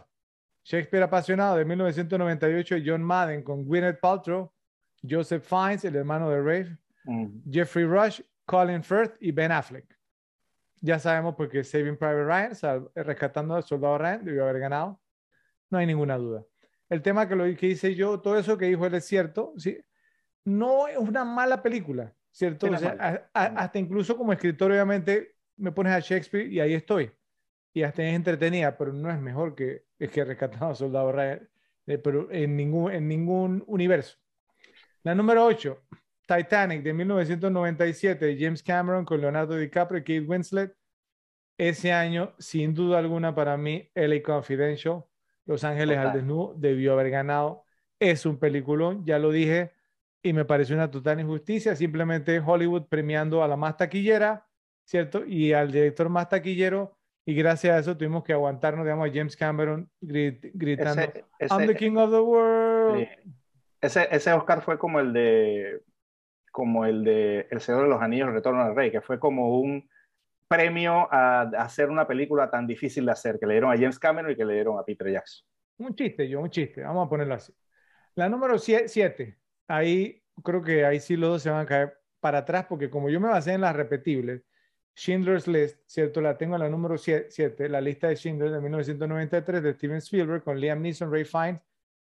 [0.62, 4.52] Shakespeare apasionado de 1998, John Madden con Gwyneth Paltrow,
[5.02, 7.50] Joseph Fiennes, el hermano de Rafe, mm.
[7.50, 9.86] Jeffrey Rush, Colin Firth y Ben Affleck.
[10.82, 15.00] Ya sabemos porque Saving Private Ryan, rescatando al soldado Ryan, debió haber ganado
[15.70, 16.44] no hay ninguna duda.
[16.90, 19.80] El tema que lo que hice yo, todo eso que dijo él es cierto, ¿sí?
[20.44, 22.68] no es una mala película, ¿cierto?
[23.34, 27.10] hasta incluso como escritor, obviamente, me pones a Shakespeare y ahí estoy.
[27.76, 31.50] Y hasta es entretenida, pero no es mejor que, es que Rescatado a Soldado Ryan,
[31.88, 34.18] eh, pero en ningún, en ningún universo.
[35.04, 35.84] La número 8,
[36.26, 40.74] Titanic de 1997, James Cameron con Leonardo DiCaprio y Kate Winslet.
[41.58, 45.04] Ese año, sin duda alguna, para mí, LA Confidential,
[45.45, 47.66] Los Ángeles al Desnudo, debió haber ganado.
[48.00, 49.74] Es un peliculón, ya lo dije,
[50.24, 51.76] y me pareció una total injusticia.
[51.76, 54.48] Simplemente Hollywood premiando a la más taquillera,
[54.86, 55.26] ¿cierto?
[55.26, 56.98] Y al director más taquillero.
[57.26, 61.02] Y gracias a eso tuvimos que aguantarnos, digamos, a James Cameron gritando,
[61.40, 63.08] I'm the king of the world.
[63.82, 65.82] Ese, ese Oscar fue como el de
[66.52, 69.90] como el de El Señor de los Anillos, Retorno al Rey, que fue como un
[70.48, 74.32] premio a, hacer una película tan difícil de hacer, que le dieron a James Cameron
[74.32, 75.45] y que le dieron a Peter Jackson.
[75.80, 77.54] Un chiste, yo, un chiste, vamos a ponerlo así.
[78.16, 79.38] La número 7,
[79.68, 83.10] ahí creo que ahí sí los dos se van a caer para atrás, porque como
[83.10, 84.42] yo me basé en las repetibles,
[84.95, 86.22] Schindler's List, ¿cierto?
[86.22, 90.43] La tengo en la número 7, la lista de Schindler de 1993 de Steven Spielberg
[90.43, 91.61] con Liam Neeson, Ray Fiennes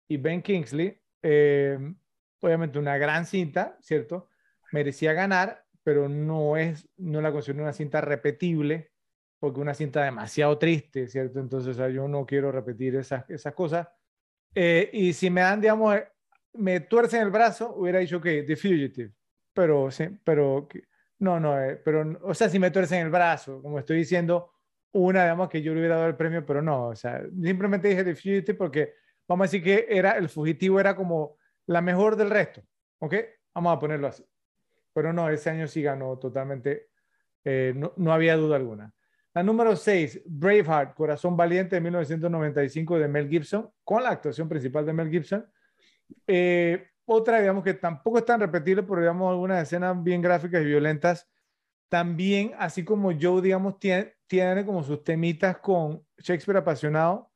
[0.08, 0.98] y Ben Kingsley.
[1.22, 1.78] Eh,
[2.42, 4.30] obviamente una gran cinta, ¿cierto?
[4.72, 8.92] Merecía ganar, pero no es, no la considero una cinta repetible,
[9.40, 11.40] porque una cinta demasiado triste, ¿cierto?
[11.40, 13.88] Entonces, yo no quiero repetir esas, esas cosas.
[14.56, 15.98] Eh, y si me dan, digamos,
[16.54, 19.12] me tuercen el brazo, hubiera dicho que The Fugitive,
[19.54, 20.68] pero, sí, pero,
[21.20, 24.54] no, no, eh, pero, o sea, si me tuercen el brazo, como estoy diciendo,
[24.92, 28.04] una, digamos, que yo le hubiera dado el premio, pero no, o sea, simplemente dije
[28.04, 28.94] The Fugitive porque,
[29.28, 32.62] vamos a decir que era, el fugitivo era como la mejor del resto,
[33.00, 33.16] ¿ok?
[33.54, 34.26] Vamos a ponerlo así.
[34.94, 36.88] Pero no, ese año sí ganó totalmente,
[37.44, 38.94] eh, no, había duda alguna.
[39.34, 44.86] La número 6, Braveheart, Corazón Valiente de 1995 de Mel Gibson, con la actuación principal
[44.86, 45.46] de Mel Gibson.
[46.26, 50.66] Eh, otra, digamos que tampoco es tan repetible, pero digamos algunas escenas bien gráficas y
[50.66, 51.28] violentas.
[51.90, 57.32] También, así como Joe, digamos, tiene, tiene como sus temitas con Shakespeare apasionado,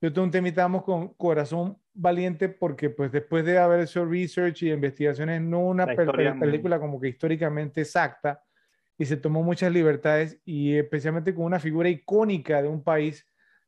[0.00, 4.72] yo tengo un temita, con Corazón valiente porque pues después de haber hecho research y
[4.72, 8.42] investigaciones, no una película como que históricamente exacta,
[8.96, 13.26] y se tomó muchas libertades y especialmente con una figura icónica de un país,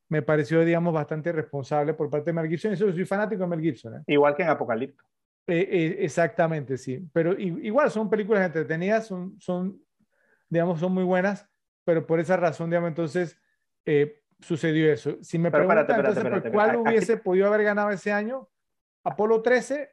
[0.09, 2.73] me pareció, digamos, bastante responsable por parte de Mel Gibson.
[2.73, 3.95] Eso soy fanático de Mel Gibson.
[3.95, 4.03] ¿eh?
[4.09, 5.03] Igual que en Apocalipto.
[5.47, 7.09] Eh, eh, exactamente, sí.
[7.13, 9.83] Pero igual son películas entretenidas, son, son,
[10.49, 11.49] digamos, son muy buenas,
[11.85, 13.39] pero por esa razón, digamos, entonces,
[14.41, 15.17] sucedió eso.
[15.23, 18.49] Si me preguntan entonces cuál hubiese podido haber ganado ese año,
[19.05, 19.93] Apolo 13.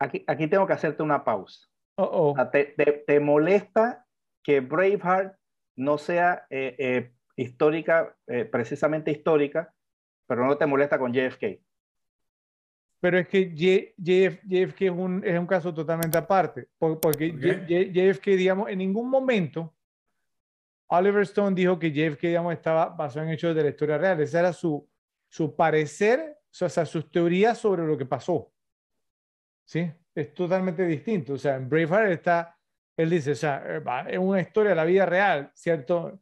[0.00, 1.68] Aquí, aquí tengo que hacerte una pausa.
[2.52, 4.06] te, molesta
[4.42, 5.36] que Braveheart
[5.76, 9.74] no sea eh, eh, histórica, eh, precisamente histórica,
[10.26, 11.60] pero no te molesta con JFK?
[13.00, 18.78] Pero es que JFK es un, es un caso totalmente aparte, porque JFK, digamos, en
[18.78, 19.72] ningún momento
[20.88, 24.20] Oliver Stone dijo que JFK, digamos, estaba basado en hechos de la historia real.
[24.20, 24.88] Ese era su,
[25.28, 28.50] su parecer, o sea, sus teorías sobre lo que pasó.
[29.64, 29.90] ¿Sí?
[30.14, 31.34] Es totalmente distinto.
[31.34, 32.58] O sea, en Braveheart está,
[32.96, 36.20] él dice, o sea, eh, es una historia de la vida real, ¿cierto?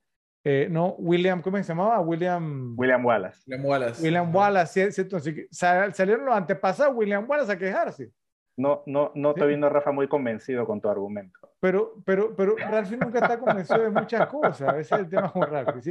[0.49, 1.99] Eh, no, William, ¿cómo se llamaba?
[1.99, 2.79] William...
[2.79, 3.43] William Wallace.
[3.49, 4.01] William Wallace.
[4.01, 5.19] William Wallace, ¿cierto?
[5.51, 8.13] salieron los antepasados William Wallace a quejarse.
[8.57, 11.41] No, no, no te viendo, Rafa, muy convencido con tu argumento.
[11.59, 14.77] Pero, pero, pero Ralphie nunca está convencido de muchas cosas.
[14.77, 15.91] Ese es el tema con Ralphie, ¿sí?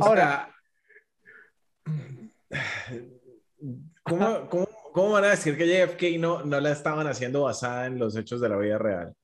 [0.00, 0.48] Ahora...
[4.02, 7.98] ¿cómo, cómo, cómo, van a decir que JFK no, no la estaban haciendo basada en
[7.98, 9.14] los hechos de la vida real?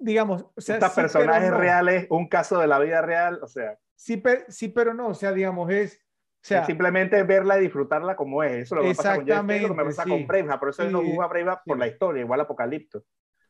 [0.00, 0.76] Digamos, o sea...
[0.76, 3.78] Estos personajes reales, un caso de la vida real, o sea...
[3.94, 6.00] Sí, sí, pero no, o sea, digamos, es
[6.42, 8.62] sea, simplemente verla y disfrutarla como es.
[8.62, 10.58] Eso es lo que pasa con lo que me pasa con Brave.
[10.58, 13.04] Por eso no juzgo a Brave por la historia, igual Apocalipto.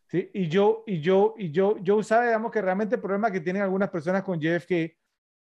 [0.09, 3.41] Sí, y yo, y yo, y yo, yo sabe, digamos, que realmente el problema que
[3.41, 4.73] tienen algunas personas con JFK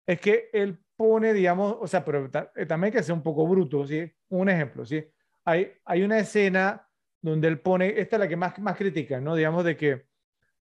[0.05, 3.87] es que él pone, digamos, o sea, pero eh, también que sea un poco bruto,
[3.87, 4.11] ¿sí?
[4.27, 5.05] Un ejemplo, ¿sí?
[5.45, 6.85] Hay, hay una escena
[7.21, 9.35] donde él pone, esta es la que más, más critica, ¿no?
[9.35, 10.05] Digamos de que,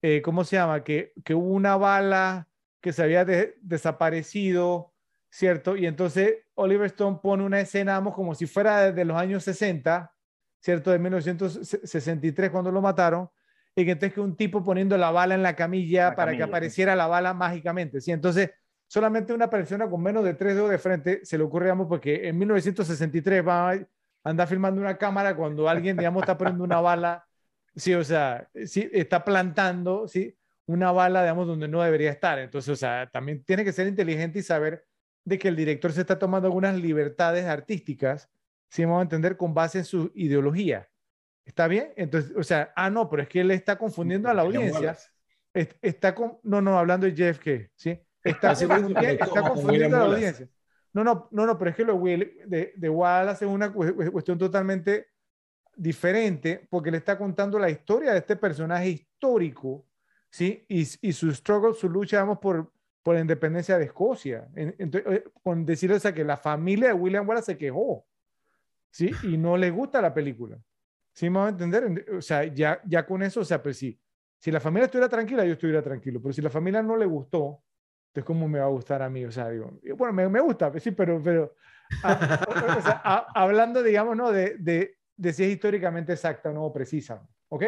[0.03, 0.85] eh, ¿cómo se llama?
[0.85, 2.49] Que, que hubo una bala
[2.81, 4.93] que se había desaparecido,
[5.31, 5.77] ¿cierto?
[5.77, 10.13] Y entonces Oliver Stone pone una escena, vamos, como si fuera de los años 60,
[10.61, 10.91] ¿cierto?
[10.91, 13.31] De 1963 cuando lo mataron,
[13.75, 16.95] y que entonces que un tipo poniendo la bala en la camilla para que apareciera
[16.95, 18.13] la bala mágicamente, ¿sí?
[18.13, 18.51] Entonces,
[18.87, 22.29] solamente una persona con menos de tres dedos de frente se le ocurre, digamos, porque
[22.29, 23.79] en 1963 va a
[24.25, 27.25] andar filmando una cámara cuando alguien, digamos, está poniendo una bala,
[27.75, 30.37] sí, o sea, sí, está plantando, ¿sí?
[30.67, 32.39] Una bala, digamos, donde no debería estar.
[32.39, 34.87] Entonces, o sea, también tiene que ser inteligente y saber
[35.25, 38.31] de que el director se está tomando algunas libertades artísticas,
[38.69, 40.89] si vamos a entender, con base en su ideología.
[41.45, 41.93] ¿Está bien?
[41.97, 44.97] Entonces, o sea, ah, no, pero es que él está confundiendo a la audiencia.
[45.53, 48.01] Está con, no, no, hablando de JFK, ¿sí?
[48.25, 50.49] Está, está confundiendo a la audiencia.
[50.93, 55.12] No, no, no, no, pero es que lo de, de Wallace es una cuestión totalmente
[55.77, 59.87] diferente porque le está contando la historia de este personaje histórico,
[60.31, 60.65] ¿sí?
[60.69, 64.49] Y, y su struggle, su lucha, vamos, por, por la independencia de Escocia.
[64.55, 68.07] Entonces, eh, con decirle o que la familia de William Wallace se quejó,
[68.91, 69.11] ¿sí?
[69.25, 70.59] Y no le gusta la película.
[71.13, 72.07] ¿Sí me va a entender?
[72.17, 74.01] O sea, ya, ya con eso, o sea, pues sí,
[74.39, 77.63] si la familia estuviera tranquila, yo estuviera tranquilo, pero si la familia no le gustó,
[78.09, 79.25] entonces, ¿cómo me va a gustar a mí?
[79.25, 81.55] O sea, digo, bueno, me, me gusta, pues sí, pero, pero
[82.79, 83.01] o sea,
[83.35, 84.33] hablando, digamos, ¿no?
[84.33, 87.65] De, de, de, si es históricamente exacta o no precisa, ¿ok?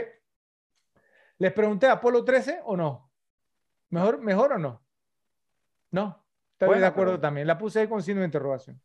[1.38, 3.10] Les pregunté, ¿Apolo 13 o no?
[3.90, 4.82] ¿Mejor, mejor o no?
[5.90, 7.46] No, estoy de acuerdo también.
[7.46, 8.80] La puse ahí con signo de interrogación.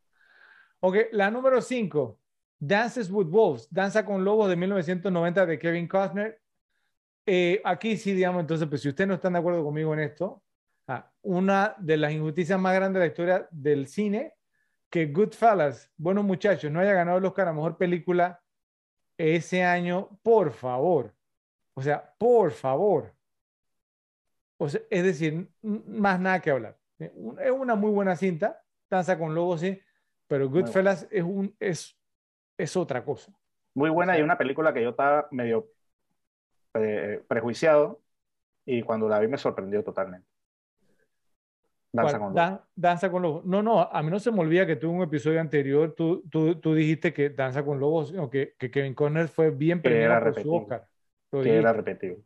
[0.81, 2.19] Ok, la número 5,
[2.59, 6.41] Dances with Wolves, Danza con Lobos de 1990 de Kevin Costner.
[7.25, 10.43] Eh, aquí sí, digamos, entonces, pues si ustedes no están de acuerdo conmigo en esto,
[10.87, 14.35] ah, una de las injusticias más grandes de la historia del cine,
[14.89, 18.41] que Goodfellas, buenos muchachos, no haya ganado el Oscar a Mejor Película
[19.19, 21.13] ese año, por favor.
[21.73, 23.13] O sea, por favor.
[24.57, 26.77] O sea, es decir, más nada que hablar.
[26.97, 29.79] Es una muy buena cinta, Danza con Lobos, sí,
[30.27, 31.97] pero Goodfellas es, un, es,
[32.57, 33.31] es otra cosa.
[33.73, 35.71] Muy buena y una película que yo estaba medio
[36.73, 38.01] eh, prejuiciado
[38.65, 40.27] y cuando la vi me sorprendió totalmente.
[41.91, 42.59] Danza con, lobos.
[42.75, 43.45] Danza con Lobos.
[43.45, 46.55] No, no, a mí no se me olvida que tuvo un episodio anterior, tú, tú,
[46.55, 50.53] tú dijiste que Danza con Lobos, que, que Kevin Conner fue bien premiado por su
[50.53, 50.87] Oscar.
[51.31, 52.17] Que era repetido.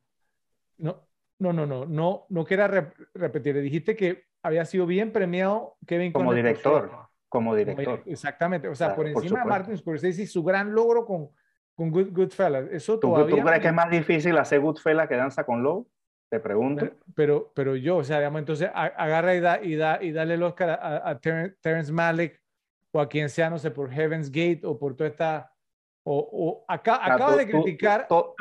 [0.77, 1.07] No,
[1.39, 3.61] no, no, no, no, no que era repetir.
[3.61, 6.25] Dijiste que había sido bien premiado Kevin Conner.
[6.25, 6.91] Como director,
[7.29, 8.03] como director.
[8.05, 11.29] Exactamente, o sea, por encima de Martin Scorsese, su gran logro con,
[11.73, 12.65] con Good, Goodfellas.
[12.71, 13.35] Eso ¿Tú, todavía...
[13.35, 15.87] ¿Tú crees que es más difícil hacer Goodfellas que Danza con Lobos?
[16.33, 16.89] Te pregunto.
[17.13, 20.41] Pero, pero, yo, o sea, digamos, entonces agarra y, da, y, da, y dale el
[20.41, 22.41] Oscar a, a Terence Malick
[22.89, 25.51] o a quien sea, no sé, por Heaven's Gate o por toda esta...
[26.03, 28.07] O, o acá, acabas de criticar...
[28.07, 28.33] todo,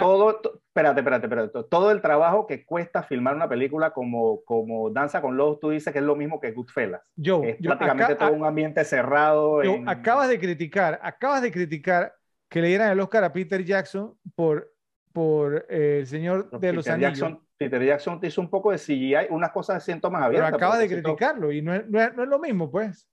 [0.68, 1.64] espérate, espérate, espérate.
[1.64, 5.92] Todo el trabajo que cuesta filmar una película como, como Danza con Lobos, tú dices
[5.92, 7.02] que es lo mismo que Goodfellas.
[7.14, 9.62] Yo, es prácticamente todo un ambiente cerrado.
[9.62, 12.14] Yo, acabas de criticar, acabas de criticar
[12.48, 14.71] que le dieran el Oscar a Peter Jackson por,
[15.12, 17.38] por eh, El Señor de los Anillos.
[17.58, 20.50] Peter Jackson te hizo un poco de CGI, unas cosas de síntomas abiertas.
[20.52, 23.08] Pero acaba de criticarlo y no es, no, es, lo mismo, pues.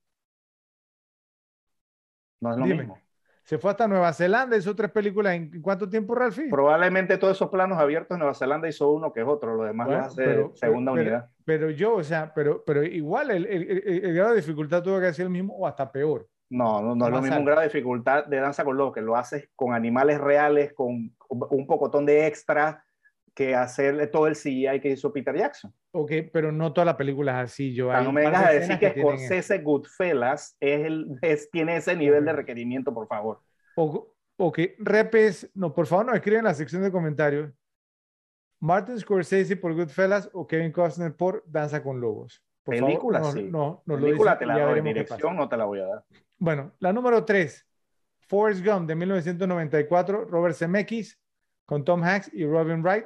[2.42, 2.98] No es lo mismo.
[3.44, 5.34] Se fue hasta Nueva Zelanda, hizo tres películas.
[5.34, 6.50] ¿En cuánto tiempo, Ralphie?
[6.50, 9.88] Probablemente todos esos planos abiertos en Nueva Zelanda hizo uno que es otro, lo demás
[9.88, 11.30] lo hace segunda unidad.
[11.46, 15.12] Pero yo, o sea, pero, pero igual el, el, el, grado de dificultad tuvo que
[15.14, 16.28] ser el mismo o hasta peor.
[16.52, 19.02] No, no, no es lo mismo un grado de dificultad de danza con lo que
[19.02, 22.84] lo haces con animales reales, con un pocotón de extra
[23.34, 25.74] que hacerle todo el CGI que hizo Peter Jackson.
[25.92, 27.74] Ok, pero no toda la película es así.
[27.74, 32.26] Yo, no me vengas a decir que, Scorsese Goodfellas es el, es, tiene ese nivel
[32.26, 33.40] de requerimiento, por favor.
[33.76, 37.52] O, ok, repes, no, por favor, no escriben en la sección de comentarios.
[38.60, 42.44] Martin Scorsese por Goodfellas o Kevin Costner por Danza con Lobos.
[42.64, 43.44] Por película, favor, sí.
[43.50, 46.04] No, no, película te la doy, dirección no te la voy a dar.
[46.38, 47.66] Bueno, la número 3,
[48.28, 51.19] Forrest Gump de 1994, Robert Zemeckis
[51.70, 53.06] con Tom Hanks y Robin Wright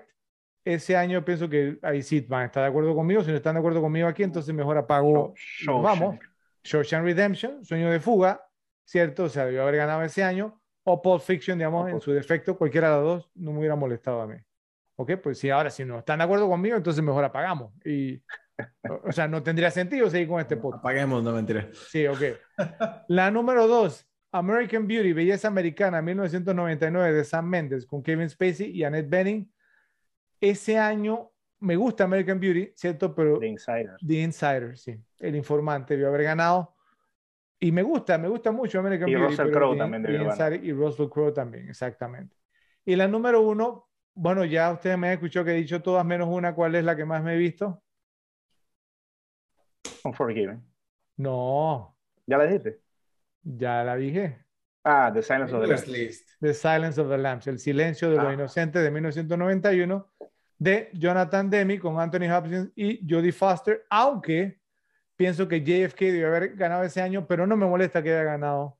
[0.63, 3.21] ese año pienso que ahí sí van a estar de acuerdo conmigo.
[3.21, 5.33] Si no están de acuerdo conmigo aquí, entonces mejor apago.
[5.35, 6.17] Show, vamos.
[6.63, 8.41] Shawshank Redemption, Sueño de Fuga,
[8.85, 9.25] ¿cierto?
[9.25, 10.61] O sea, debió haber ganado ese año.
[10.85, 14.21] O Pulp Fiction, digamos, en su defecto, cualquiera de los dos no me hubiera molestado
[14.21, 14.37] a mí.
[14.95, 15.11] ¿Ok?
[15.21, 17.73] Pues sí, ahora si no están de acuerdo conmigo, entonces mejor apagamos.
[17.85, 18.23] Y,
[19.03, 20.85] o sea, no tendría sentido seguir con este podcast.
[20.85, 21.67] Apaguemos, no mentira.
[21.89, 22.21] Sí, ok.
[23.09, 28.83] La número dos, American Beauty, Belleza Americana, 1999, de Sam Mendes, con Kevin Spacey y
[28.83, 29.53] Annette Bening
[30.49, 31.31] ese año
[31.61, 33.15] me gusta American Beauty, ¿cierto?
[33.15, 33.95] Pero The Insider.
[34.05, 35.01] The Insider, sí.
[35.19, 36.75] El informante debió haber ganado.
[37.61, 39.29] Y me gusta, me gusta mucho American y Beauty.
[39.29, 40.61] Russell Crowe también debió ganar.
[40.61, 42.35] Y Russell Crowe también, exactamente.
[42.83, 46.27] Y la número uno, bueno, ya ustedes me han escuchado que he dicho todas menos
[46.29, 46.53] una.
[46.53, 47.81] ¿Cuál es la que más me he visto?
[50.03, 50.61] Unforgiven.
[51.15, 51.95] No.
[52.25, 52.81] ¿Ya la dijiste?
[53.43, 54.43] Ya la dije.
[54.83, 56.25] Ah, The Silence of the Lambs.
[56.39, 58.33] The Silence of the Lambs, El silencio de los ah.
[58.33, 60.11] inocentes de 1991
[60.59, 64.59] de Jonathan Demi con Anthony Hopkins y Jodie Foster, aunque
[65.15, 68.77] pienso que JFK debe haber ganado ese año, pero no me molesta que haya ganado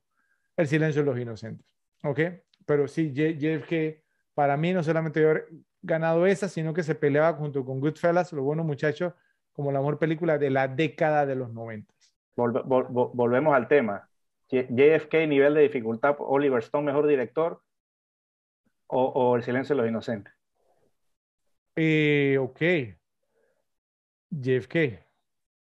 [0.56, 1.66] El silencio de los inocentes.
[2.02, 2.20] ¿Ok?
[2.66, 4.02] Pero sí, JFK
[4.34, 5.48] para mí no solamente debe haber
[5.82, 9.12] ganado esa, sino que se peleaba junto con Goodfellas, los buenos muchachos,
[9.52, 11.92] como la mejor película de la década de los 90.
[12.36, 14.08] volvemos al tema.
[14.48, 17.62] JFK, nivel de dificultad, Oliver Stone, mejor director,
[18.86, 20.32] O, El silencio de los inocentes.
[21.76, 22.60] Eh, ok.
[24.30, 24.76] JFK.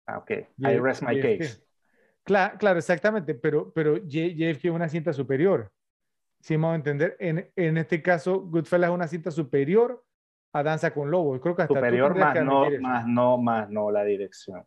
[0.06, 0.30] Ah, ok.
[0.58, 1.64] I rest my case.
[2.24, 5.70] Claro, claro, exactamente, pero, pero JFK es una cinta superior.
[6.40, 10.04] Si vamos a entender, en, en este caso, Goodfellas es una cinta superior
[10.54, 11.40] a Danza con Lobos.
[11.40, 14.64] Creo que hasta superior más no, más no, más no la dirección.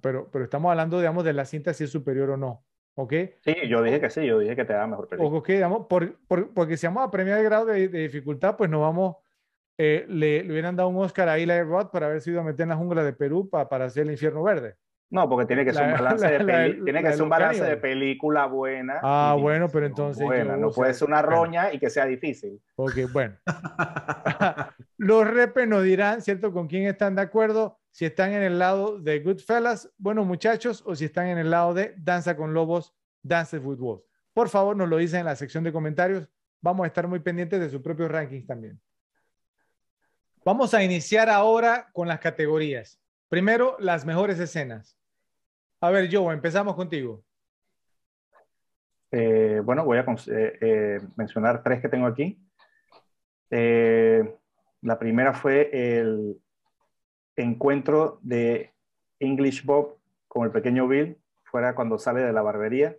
[0.00, 2.64] Pero, pero estamos hablando, digamos, de la cinta si es superior o no.
[2.94, 3.12] ¿Ok?
[3.44, 5.38] Sí, yo dije que sí, yo dije que te da mejor película.
[5.38, 8.80] Ok, digamos, por, por, porque si vamos a premiar el grado de, dificultad, pues nos
[8.80, 9.16] vamos,
[9.78, 12.70] eh, le, le, hubieran dado un Oscar a Eli Roth para haber sido meter en
[12.70, 14.76] la jungla de Perú para, para hacer el infierno verde.
[15.10, 18.46] No, porque tiene que ser un balance, de, tiene que ser un balance de película
[18.46, 19.00] buena.
[19.02, 20.26] Ah, bueno, pero entonces.
[20.58, 22.60] no puede ser una roña y que sea difícil.
[22.76, 23.36] Ok, bueno.
[24.98, 26.52] Los repes nos dirán, ¿cierto?
[26.52, 27.77] Con quién están de acuerdo.
[27.90, 31.74] Si están en el lado de Goodfellas, bueno, muchachos, o si están en el lado
[31.74, 34.04] de Danza con Lobos, Dance with Wolves.
[34.32, 36.28] Por favor, nos lo dicen en la sección de comentarios.
[36.60, 38.80] Vamos a estar muy pendientes de sus propios rankings también.
[40.44, 43.00] Vamos a iniciar ahora con las categorías.
[43.28, 44.96] Primero, las mejores escenas.
[45.80, 47.22] A ver, Joe, empezamos contigo.
[49.10, 52.40] Eh, bueno, voy a eh, eh, mencionar tres que tengo aquí.
[53.50, 56.40] la primera fue el
[57.42, 58.72] encuentro de
[59.20, 62.96] English Bob con el pequeño Bill, fuera cuando sale de la barbería.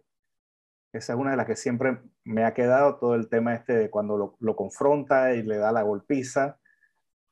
[0.92, 3.90] Esa es una de las que siempre me ha quedado, todo el tema este de
[3.90, 6.58] cuando lo, confronta y le da la golpiza.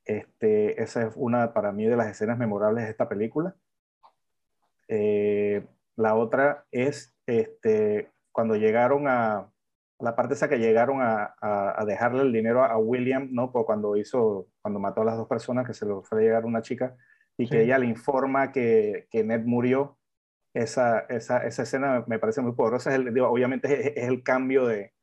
[0.06, 3.56] Este, esa es una para mí de las escenas memorables de esta película.
[4.88, 9.52] Eh, la otra es este, cuando llegaron a,
[10.00, 13.52] la parte esa que llegaron a, a, dejarle el dinero a, William, ¿no?
[13.52, 16.46] Por cuando hizo, cuando mató a las dos personas, que se lo fue a llegar
[16.46, 16.96] una chica,
[17.38, 19.98] y que ella le informa que, que Ned murió.
[20.54, 22.92] Esa, esa, esa, escena me parece muy poderosa.
[22.92, 24.94] Es el, obviamente es, el cambio de,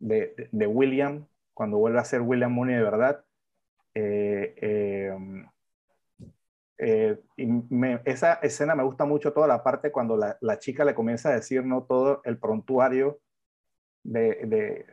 [0.00, 3.24] de, de, William, cuando vuelve a ser William Mooney de verdad.
[3.94, 5.46] Eh, eh,
[6.78, 7.48] eh, y
[8.04, 11.34] esa escena me gusta mucho toda la parte cuando la, la, chica le comienza a
[11.34, 13.20] decir no todo el prontuario
[14.02, 14.86] de,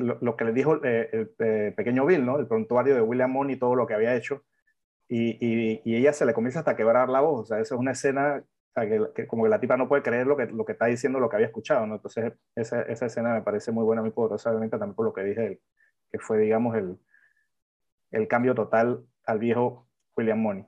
[0.00, 2.38] lo, que le dijo eh, el, eh, pequeño Bill, ¿no?
[2.38, 4.44] El prontuario de William Money y todo lo que había hecho.
[5.08, 5.36] Y,
[5.84, 7.42] y, ella se le comienza hasta a quebrar la voz.
[7.42, 8.42] O sea, eso es una escena
[8.74, 11.28] que, como que la tipa no puede creer lo que, lo que está diciendo, lo
[11.28, 11.96] que había escuchado, ¿no?
[11.96, 15.24] Entonces, esa, esa escena me parece muy buena, muy poderosa, obviamente también por lo que
[15.24, 15.60] dije,
[16.10, 16.98] que fue, digamos, el,
[18.12, 20.66] el cambio total al viejo William Money.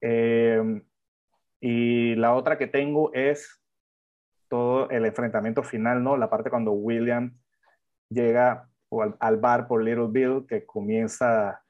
[0.00, 0.82] Eh,
[1.60, 3.57] y la otra que tengo es
[4.48, 6.16] todo el enfrentamiento final, ¿no?
[6.16, 7.38] La parte cuando William
[8.10, 8.68] llega
[9.20, 11.62] al, bar por Little Bill, que comienza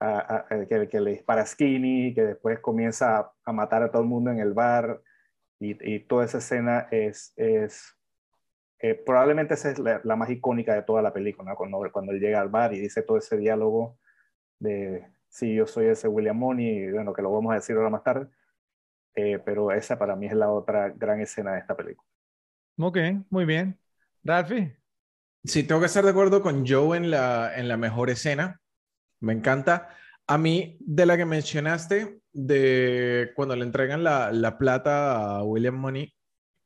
[0.00, 4.30] a, que, que, le dispara Skinny, que después comienza a, matar a todo el mundo
[4.30, 5.00] en el bar.
[5.60, 7.68] Y, toda esa escena es, eh,
[9.06, 12.74] probablemente esa es la, más icónica de toda la película, cuando, él llega al bar
[12.74, 13.98] y dice todo ese diálogo
[14.58, 18.04] de sí, yo soy ese William Money, bueno, que lo vamos a decir ahora más
[18.04, 18.28] tarde,
[19.14, 22.08] eh, pero esa para mí es la otra gran escena de esta película.
[22.78, 22.98] Ok,
[23.30, 23.78] muy bien.
[24.22, 24.76] Ralphie.
[25.44, 28.60] Sí, tengo que estar de acuerdo con Joe en la, en la mejor escena.
[29.20, 29.90] Me encanta.
[30.26, 35.74] A mí, de la que mencionaste, de cuando le entregan la, la plata a William
[35.74, 36.14] Money,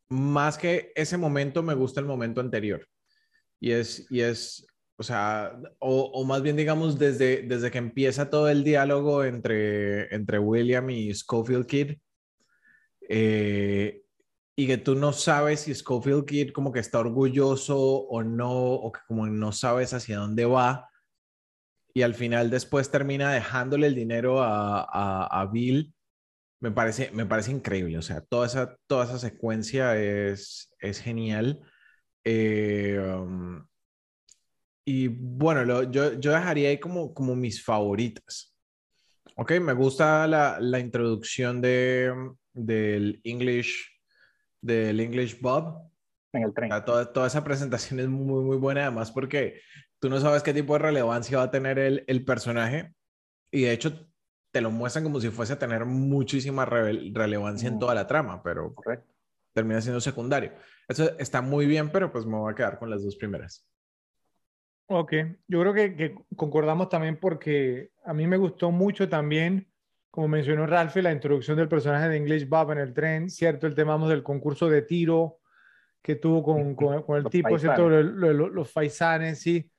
[0.09, 2.87] más que ese momento, me gusta el momento anterior.
[3.61, 4.69] Y es, y es
[5.01, 10.41] o sea, o, más bien digamos desde, desde que empieza todo el diálogo entre, entre
[10.41, 11.99] William y Schofield Kid,
[13.09, 14.03] eh,
[14.57, 18.93] y que tú no sabes si Schofield Kid como que está orgulloso o no, o
[18.93, 20.89] que como no sabes hacia dónde va,
[21.95, 25.95] y al final después termina dejándole el dinero a, a, Bill,
[26.61, 31.61] me parece, me parece increíble, o sea, toda esa, toda esa secuencia es, es genial.
[32.25, 33.67] Eh, um,
[34.85, 38.58] y bueno, yo, yo dejaría ahí como, como mis favoritas.
[39.41, 42.13] Ok, me gusta la, la introducción de,
[42.53, 43.89] del English,
[44.61, 45.89] del English Bob.
[46.33, 46.71] En el tren.
[46.85, 49.61] Toda, toda esa presentación es muy, muy buena, además porque
[50.01, 52.93] tú no sabes qué tipo de relevancia va a tener el, el personaje
[53.53, 54.09] y de hecho
[54.51, 57.79] te lo muestran como si fuese a tener muchísima relevancia en mm.
[57.79, 58.75] toda la trama, pero
[59.55, 60.53] termina siendo secundario.
[60.89, 63.65] Eso está muy bien, pero pues me voy a quedar con las dos primeras.
[64.91, 65.13] Ok,
[65.49, 69.69] yo creo que, concordamos también porque a mí me gustó mucho también,
[70.11, 73.67] como mencionó Ralphie, la introducción del personaje de English Bob en el tren, ¿cierto?
[73.67, 75.41] El tema del concurso de tiro
[76.01, 77.91] que tuvo con, con, el tipo, ¿cierto?
[77.91, 79.71] Los, faisanes, ¿sí?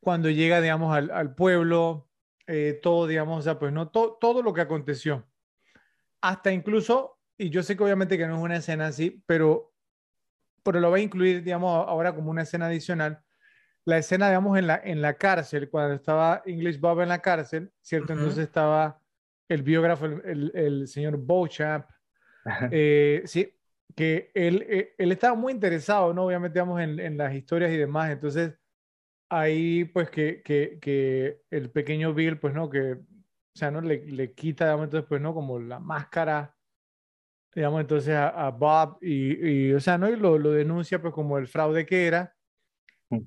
[0.00, 2.08] Cuando llega, digamos, al, al pueblo,
[2.46, 5.26] eh, todo, digamos, o sea, pues no, todo lo que aconteció.
[6.22, 9.74] Hasta incluso, y yo sé que obviamente que no es una escena así, pero,
[10.62, 13.22] pero lo va a incluir, digamos, ahora como una escena adicional
[13.84, 17.70] la escena, digamos, en la, en la cárcel, cuando estaba English Bob en la cárcel,
[17.82, 18.14] ¿cierto?
[18.14, 19.00] Entonces estaba
[19.48, 21.86] el biógrafo, el, el, señor Beauchamp,
[22.70, 23.52] eh, sí,
[23.94, 26.24] que él, eh, él estaba muy interesado, ¿no?
[26.26, 28.10] Obviamente, digamos, en, en las historias y demás.
[28.10, 28.54] Entonces,
[29.28, 32.70] ahí, pues, que, que, que, el pequeño Bill, pues, ¿no?
[32.70, 32.98] Que, o
[33.54, 33.80] sea, ¿no?
[33.80, 35.34] Le, le quita, digamos, entonces, pues, ¿no?
[35.34, 36.56] Como la máscara,
[37.54, 40.08] digamos, entonces a, Bob y, y, o sea, ¿no?
[40.08, 42.33] Y lo, lo denuncia, pues, como el fraude que era.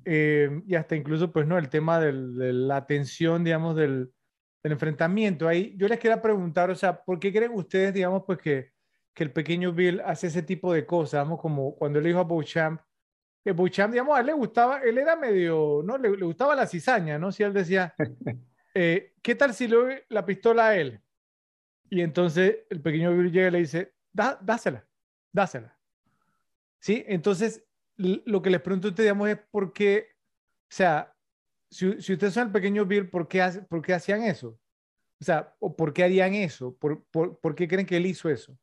[0.04, 1.58] Eh, y hasta incluso, pues, ¿no?
[1.58, 4.12] El tema del, de la tensión, digamos, del,
[4.62, 5.48] del, enfrentamiento.
[5.48, 8.72] Ahí yo les quería preguntar, o sea, ¿por qué creen ustedes, digamos, pues que,
[9.14, 12.24] que el pequeño Bill hace ese tipo de cosas, digamos, como cuando le dijo a
[12.24, 12.80] Beauchamp,
[13.44, 15.96] que Beauchamp, digamos, a él le gustaba, él era medio, ¿no?
[15.96, 17.32] Le, le gustaba la cizaña, ¿no?
[17.32, 17.94] Si él decía,
[18.74, 21.00] eh, ¿qué tal si le doy la pistola a él?
[21.90, 24.84] Y entonces el pequeño Bill llega y le dice, Dá, dásela,
[25.32, 25.78] dásela.
[26.80, 27.04] ¿Sí?
[27.06, 27.64] Entonces,
[27.98, 31.14] lo que les pregunto a ustedes, digamos, es por qué, o sea,
[31.70, 34.58] si, si ustedes son el pequeño Bill, ¿por qué, ¿por qué hacían eso?
[35.20, 36.76] O sea, ¿o ¿por qué harían eso?
[36.76, 38.56] ¿Por, por, por qué creen que él hizo eso?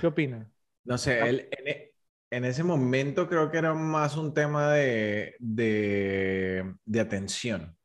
[0.00, 0.50] ¿Qué opinan?
[0.84, 1.92] No sé, él, en, e,
[2.30, 7.76] en, ese momento creo que era más un tema de, de, de atención.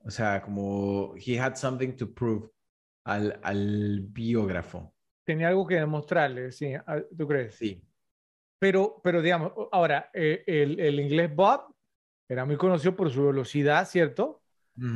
[0.00, 2.50] O sea, como he had something to prove
[3.04, 4.94] al, al biógrafo.
[5.24, 6.74] Tenía algo que demostrarle, sí,
[7.16, 7.54] ¿tú crees?
[7.54, 7.82] Sí.
[8.64, 11.74] Pero, pero digamos, ahora, eh, el, el, inglés Bob
[12.26, 14.40] era muy conocido por su velocidad, ¿cierto?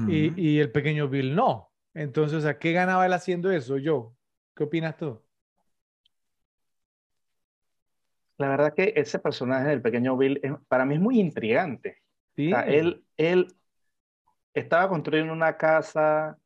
[0.09, 1.71] y, y, el pequeño Bill no.
[1.93, 3.77] Entonces, ¿a qué ganaba él haciendo eso?
[3.77, 4.15] Yo,
[4.57, 5.23] ¿qué opinas tú?
[8.39, 11.99] La verdad que ese personaje del pequeño Bill para mí es muy intrigante.
[12.37, 12.51] ¿Sí?
[12.69, 13.49] él, él
[14.55, 16.39] estaba construyendo una casa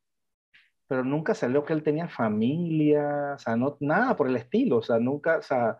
[0.88, 4.82] pero nunca salió que él tenía familia, o sea, no, nada por el estilo, o
[4.82, 5.78] sea, nunca, o sea,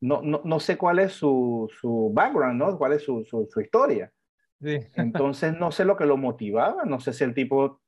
[0.00, 2.78] no, no, no sé cuál es su, su, background, ¿no?
[2.78, 4.12] ¿Cuál es su, su, su historia?
[4.60, 4.78] Sí.
[4.96, 7.80] Entonces, no sé lo que lo motivaba, no sé si el tipo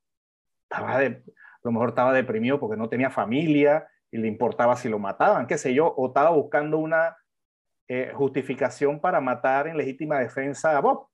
[0.63, 4.89] estaba de, a lo mejor estaba deprimido porque no tenía familia y le importaba si
[4.89, 7.15] lo mataban, qué sé yo, o estaba buscando una
[7.87, 11.07] eh, justificación para matar en legítima defensa a Bob.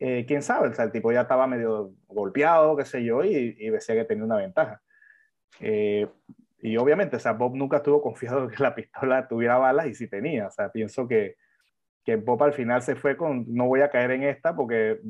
[0.00, 3.56] Eh, quién sabe, o sea, el tipo ya estaba medio golpeado, qué sé yo, y,
[3.58, 4.80] y decía que tenía una ventaja.
[5.60, 6.08] Eh,
[6.60, 10.08] y obviamente, o sea, Bob nunca estuvo confiado que la pistola tuviera balas y sí
[10.08, 10.48] tenía.
[10.48, 11.36] O sea, pienso que,
[12.04, 15.00] que Bob al final se fue con, no voy a caer en esta porque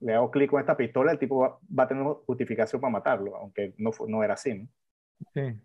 [0.00, 3.36] le hago clic con esta pistola, el tipo va, va, a tener justificación para matarlo,
[3.36, 4.68] aunque no, no era así, ¿no?
[5.32, 5.58] Sí.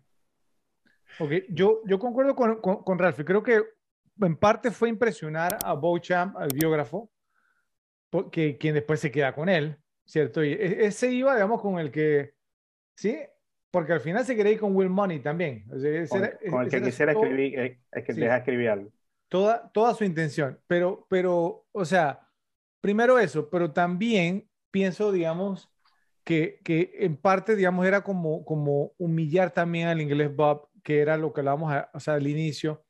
[1.18, 3.20] Ok, yo, yo concuerdo con, con, con Ralph.
[3.24, 3.62] Creo que
[4.20, 7.10] en parte fue impresionar a Beauchamp, al biógrafo,
[8.30, 10.44] que, quien después se queda con él, ¿cierto?
[10.44, 12.34] Y e, ese iba, digamos, con el que,
[12.96, 13.18] ¿sí?
[13.72, 15.64] Porque al final se quería ir con Will Money también.
[15.72, 18.36] O sea, con, era, con, el que quisiera todo, escribir, es eh, que sí, deja
[18.36, 18.92] escribir algo.
[19.28, 22.28] Toda, toda su intención, pero, pero, o sea,
[22.82, 25.70] primero eso, pero también pienso, digamos,
[26.22, 31.16] que, que en parte, digamos, era como, como humillar también al inglés Bob, que era
[31.16, 32.84] lo que hablábamos o sea, al inicio,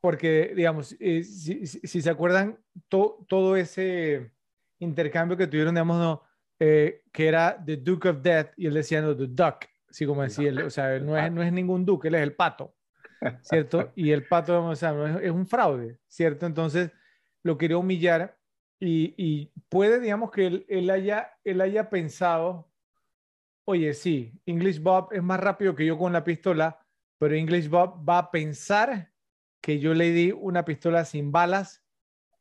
[0.00, 4.32] porque, digamos, eh, si, si, si, se acuerdan, to, todo ese
[4.78, 6.22] intercambio que tuvieron, digamos, no,
[6.58, 9.66] eh, que era The Duke of Death y él decía, no, The Duck,
[9.98, 12.36] así como decía él, o sea, no es, no es ningún duque, él es el
[12.36, 12.72] pato,
[13.42, 13.90] ¿cierto?
[13.96, 16.46] Y el pato, o sea, es, es, un fraude, ¿cierto?
[16.46, 16.92] Entonces
[17.42, 18.38] lo quería humillar
[18.78, 22.70] y, y puede, digamos, que él, él, haya, él haya pensado,
[23.64, 26.78] oye, sí, English Bob es más rápido que yo con la pistola,
[27.18, 29.10] pero English Bob va a pensar
[29.60, 31.84] que yo le di una pistola sin balas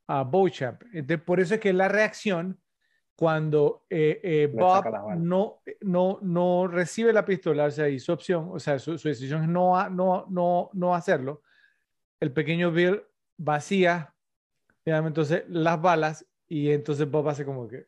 [0.05, 0.83] a Beauchamp.
[0.93, 2.61] Entonces, por eso es que la reacción
[3.17, 4.85] cuando eh, eh, Bob
[5.17, 9.07] no, no, no recibe la pistola, o sea, y su opción, o sea, su, su
[9.07, 11.41] decisión es no, no, no, no hacerlo,
[12.19, 13.01] el pequeño Bill
[13.35, 14.13] vacía,
[14.85, 17.87] entonces, las balas y entonces Bob hace como que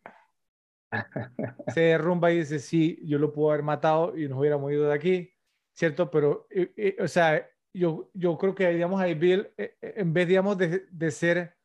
[1.75, 4.95] se derrumba y dice, sí, yo lo puedo haber matado y nos hubiéramos ido de
[4.95, 5.31] aquí,
[5.73, 6.09] ¿cierto?
[6.09, 10.87] Pero, eh, o sea, yo, yo creo que, digamos, ahí Bill, en vez, digamos, de,
[10.89, 11.58] de ser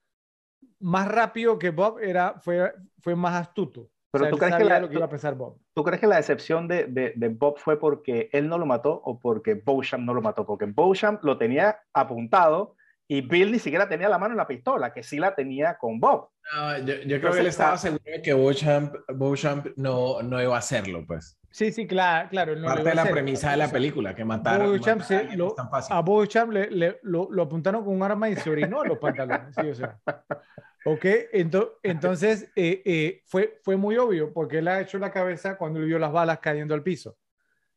[0.85, 3.89] más rápido que Bob era, fue, fue más astuto.
[4.11, 5.59] Pero o sea, tú, crees que la, lo que iba a pensar Bob.
[5.73, 9.01] ¿tú crees que la decepción de, de, de, Bob fue porque él no lo mató
[9.05, 10.45] o porque Beauchamp no lo mató?
[10.47, 12.77] Porque Beauchamp lo tenía apuntado
[13.09, 15.99] y Bill ni siquiera tenía la mano en la pistola, que sí la tenía con
[15.99, 16.29] Bob.
[16.55, 20.43] No, yo, yo creo Entonces, que él estaba seguro de que Beauchamp, Beauchamp no, no
[20.43, 21.39] iba a hacerlo, pues.
[21.55, 22.29] Sí, sí, claro.
[22.31, 24.73] claro no Parte de la premisa de la película, que mataron.
[24.73, 28.35] Beauchamp matar se, lo, a Beauchamp le, le, lo, lo, apuntaron con un arma y
[28.35, 29.55] se orinó los pantalones.
[29.55, 30.01] Sí, o sea.
[30.87, 35.81] Ok, entonces eh, eh, fue, fue muy obvio porque él ha hecho la cabeza cuando
[35.81, 37.17] le vio las balas cayendo al piso.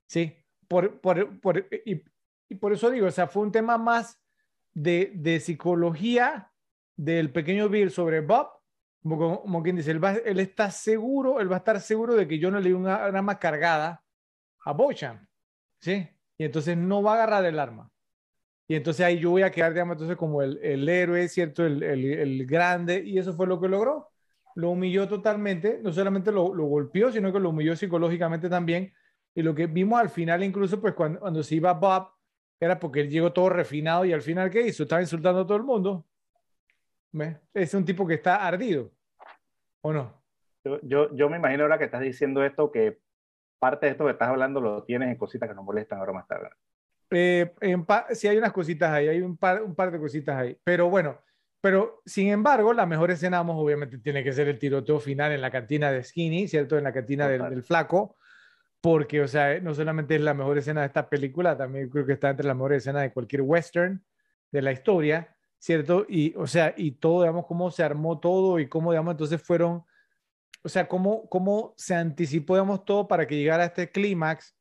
[0.08, 0.36] Sí,
[0.68, 2.04] por, por, por, y,
[2.50, 4.20] y, por eso digo, o sea, fue un tema más
[4.74, 6.52] de, de psicología
[6.98, 8.57] del pequeño Bill sobre Bob,
[9.10, 12.50] como, quien dice, él, él, está seguro, él va a estar seguro de que yo
[12.52, 14.03] no le di una arma cargada
[14.66, 15.27] a Bochan,
[15.80, 16.10] ¿sí?
[16.38, 17.92] Y entonces no va a agarrar el arma.
[18.68, 21.66] Y entonces ahí yo voy a quedar, digamos, entonces como el, el héroe, ¿cierto?
[21.66, 24.10] El, el, el, grande, y eso fue lo que logró.
[24.56, 28.94] Lo humilló totalmente, no solamente lo, lo, golpeó, sino que lo humilló psicológicamente también.
[29.36, 32.10] Y lo que vimos al final, incluso, pues cuando, cuando se iba Bob,
[32.60, 34.84] era porque él llegó todo refinado y al final, ¿qué hizo?
[34.84, 36.06] Estaba insultando a todo el mundo.
[37.53, 38.92] Es un tipo que está ardido,
[39.88, 40.22] ¿o no?
[40.64, 43.00] Yo, yo, yo, me imagino ahora que estás diciendo esto, que
[43.60, 46.28] parte de esto que estás hablando lo tienes en cositas que nos molestan ahora más
[46.28, 46.50] tarde.
[47.10, 47.54] Eh,
[48.12, 50.58] sí, hay unas cositas ahí, hay un par, un par de cositas ahí.
[50.64, 51.20] Pero bueno,
[51.62, 55.52] pero sin embargo, la mejor escena, obviamente, tiene que ser el tiroteo final en la
[55.52, 56.78] cantina de Skinny, ¿cierto?
[56.78, 58.18] En la cantina del, del, Flaco,
[58.82, 62.14] porque, o sea, no solamente es la mejor escena de esta película, también creo que
[62.14, 64.04] está entre las mejores escenas de cualquier western
[64.52, 65.37] de la historia.
[65.60, 66.06] ¿Cierto?
[66.08, 69.84] Y, o sea, y todo, digamos, cómo se armó todo y cómo, digamos, entonces fueron,
[70.64, 74.56] o sea, cómo, cómo se anticipó, digamos, todo para que llegara a este clímax,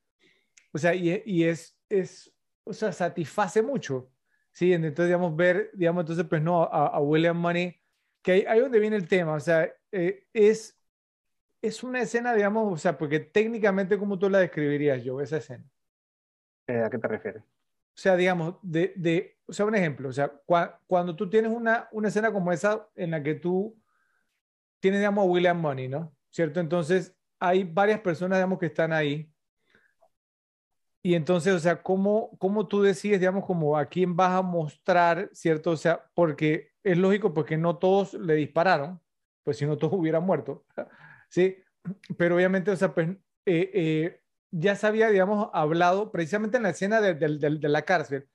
[0.73, 2.33] o sea, y, y, es, es,
[2.65, 4.11] o sea, satisface mucho,
[4.53, 4.73] ¿sí?
[4.73, 7.81] Entonces, digamos, ver, digamos, entonces, pues no, a, William Money,
[8.23, 10.79] que ahí, ahí, donde viene el tema, o sea, eh, es,
[11.63, 15.65] es una escena, digamos, o sea, porque técnicamente, ¿cómo tú la describirías, yo, esa escena?
[16.67, 17.56] Eh, ¿A qué te refieres?
[17.97, 20.31] O sea, digamos, de, de o sea, un ejemplo, o sea,
[20.87, 23.81] cuando tú tienes una, una escena como esa en la que tú
[24.81, 26.15] tienes, digamos, a William Money, ¿no?
[26.31, 26.61] ¿Cierto?
[26.61, 29.33] Entonces, hay varias personas, digamos, que están ahí.
[31.03, 35.31] Y entonces, o sea, ¿cómo, cómo tú decides, digamos, como a quién vas a mostrar,
[35.33, 35.71] ¿cierto?
[35.71, 39.01] O sea, porque es lógico, porque no todos le dispararon,
[39.45, 40.67] pues si no todos hubieran muerto,
[41.31, 41.57] ¿sí?
[42.19, 43.09] Pero obviamente, o sea, pues
[43.47, 44.21] eh, eh,
[44.59, 48.27] ya se había, digamos, hablado precisamente en la escena de, de, la cárcel,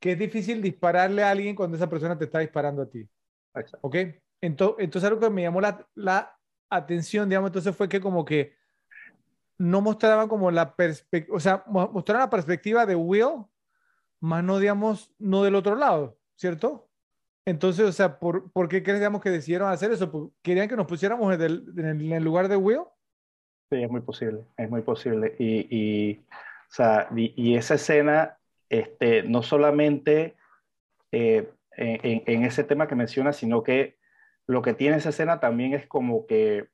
[0.00, 3.08] que es difícil dispararle a alguien cuando esa persona te está disparando a ti.
[3.80, 3.96] ¿Ok?
[4.40, 6.36] Entonces, entonces algo que me llamó la, la
[6.68, 8.56] atención, digamos, entonces fue que como que
[9.56, 13.44] no mostraban como la perspectiva, o sea, mostraron la perspectiva de Will,
[14.20, 16.88] más no, digamos, no del otro lado, ¿cierto?
[17.44, 20.32] Entonces, o sea, ¿por, ¿por qué crees, digamos, que decidieron hacer eso?
[20.42, 22.82] ¿Querían que nos pusiéramos en el, en el lugar de Will?
[23.70, 25.34] Sí, es muy posible, es muy posible.
[25.38, 28.38] Y, y, o sea, y, esa escena,
[28.68, 30.36] este, no solamente
[31.12, 33.98] eh, en, en, ese tema que menciona, sino que
[34.46, 36.68] lo que tiene esa escena también es como que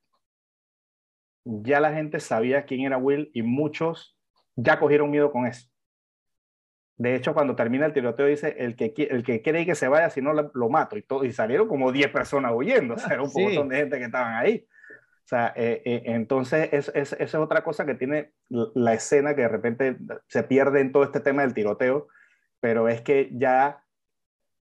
[1.45, 4.17] ya la gente sabía quién era Will y muchos
[4.57, 5.69] ya cogieron miedo con eso.
[6.97, 10.11] De hecho, cuando termina el tiroteo dice, el que, el que quiere que se vaya,
[10.11, 10.97] si no lo, mato.
[10.97, 12.95] Y, todo, y salieron como 10 personas huyendo.
[12.95, 14.65] O sea, era un montón de gente que estaban ahí.
[15.25, 19.35] O sea, eh, eh, entonces es, es, esa es otra cosa que tiene la escena
[19.35, 19.97] que de repente
[20.29, 22.09] se pierde en todo este tema del tiroteo,
[22.61, 23.83] pero es que ya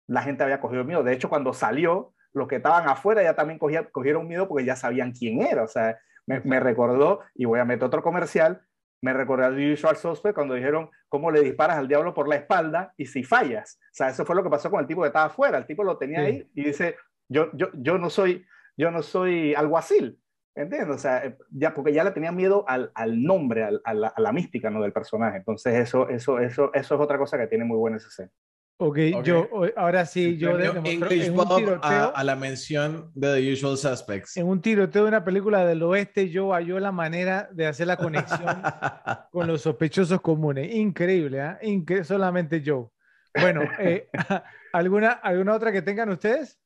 [0.07, 1.03] la gente había cogido miedo.
[1.03, 5.13] De hecho, cuando salió, los que estaban afuera ya también cogieron miedo porque ya sabían
[5.13, 5.63] quién era.
[5.63, 8.63] O sea, me, me, recordó, y voy a meter otro comercial,
[9.03, 12.95] me recordó al Usual Suspect cuando dijeron cómo le disparas al diablo por la espalda
[12.97, 13.79] y si fallas.
[13.83, 15.59] O sea, eso fue lo que pasó con el tipo que estaba afuera.
[15.59, 16.97] El tipo lo tenía ahí y dice,
[17.29, 20.19] yo, yo, yo no soy, yo no soy alguacil.
[20.57, 20.97] ¿Entiendes?
[20.97, 24.09] O sea, eh, ya, porque ya le tenía miedo al, al nombre, al, a, la,
[24.09, 24.83] a, la, mística ¿no?
[24.83, 25.37] del personaje.
[25.37, 28.31] Entonces, eso, eso, eso, eso es otra cosa que tiene muy buena esa escena.
[28.79, 31.09] Okay, ok, yo, ahora sí, yo de, en un
[31.49, 34.37] tiroteo, a, a, la mención de The Usual Suspects.
[34.37, 37.97] En un tiroteo de una película del oeste, yo halló la manera de hacer la
[37.97, 38.45] conexión
[39.33, 40.75] con los sospechosos comunes.
[40.75, 41.57] Increíble, ¿eh?
[41.63, 42.93] Incre solamente yo.
[43.41, 44.09] Bueno, eh,
[44.75, 46.59] ¿alguna, ¿alguna otra que tengan ustedes?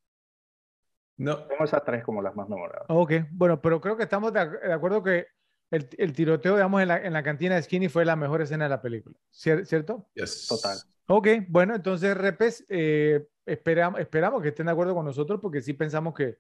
[1.21, 1.45] No.
[1.45, 2.87] Tengo esas tres como las más memorables.
[2.89, 5.27] Ok, bueno, pero creo que estamos de, de acuerdo que
[5.71, 8.65] el, el, tiroteo, digamos, en la, en la, cantina de Skinny fue la mejor escena
[8.65, 10.09] de la película, ¿cierto?
[10.15, 10.47] Yes.
[10.49, 10.79] Total.
[11.07, 15.75] Ok, bueno, entonces, Repes, eh, esperamos, esperamos que estén de acuerdo con nosotros porque sí
[15.75, 16.39] pensamos que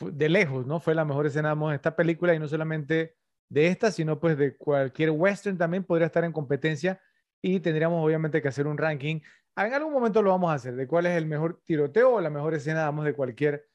[0.00, 0.78] de lejos, ¿no?
[0.78, 3.16] Fue la mejor escena de esta película y no solamente
[3.48, 7.00] de esta, sino pues de cualquier western también podría estar en competencia
[7.40, 9.20] y tendríamos obviamente que hacer un ranking.
[9.56, 12.28] En algún momento lo vamos a hacer, de cuál es el mejor tiroteo o la
[12.28, 13.66] mejor escena, digamos, de cualquier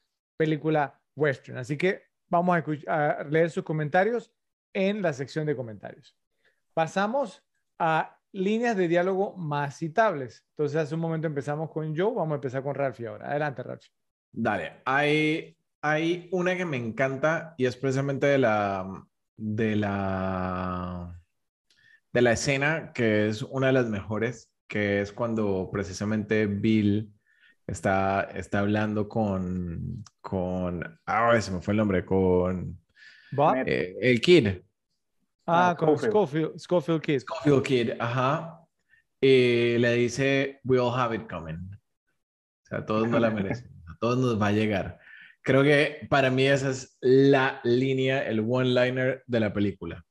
[0.42, 1.58] película western.
[1.58, 4.32] Así que vamos a, a leer sus comentarios
[4.72, 6.16] en la sección de comentarios.
[6.74, 7.44] Pasamos
[7.78, 10.44] a líneas de diálogo más citables.
[10.50, 13.28] Entonces, hace un momento empezamos con Joe, vamos a empezar con Ralphie ahora.
[13.30, 13.92] Adelante, Ralphie.
[14.32, 19.06] Dale, hay, hay una que me encanta y es precisamente de la,
[19.36, 21.20] de la,
[22.12, 27.12] de la escena que es una de las mejores, que es cuando precisamente Bill
[27.72, 32.78] está, está hablando con, con, ah, se me fue el nombre, con
[33.66, 34.48] eh, el Kid.
[35.46, 36.58] Ah, ah con Schofield.
[36.58, 37.20] Schofield Kid.
[37.20, 38.60] Schofield Kid, ajá.
[39.20, 41.56] Y le dice, we all have it coming.
[41.56, 43.70] O sea, todos no la merecen.
[44.00, 44.98] todos nos va a llegar.
[45.42, 50.04] Creo que para mí esa es la línea, el one-liner de la película.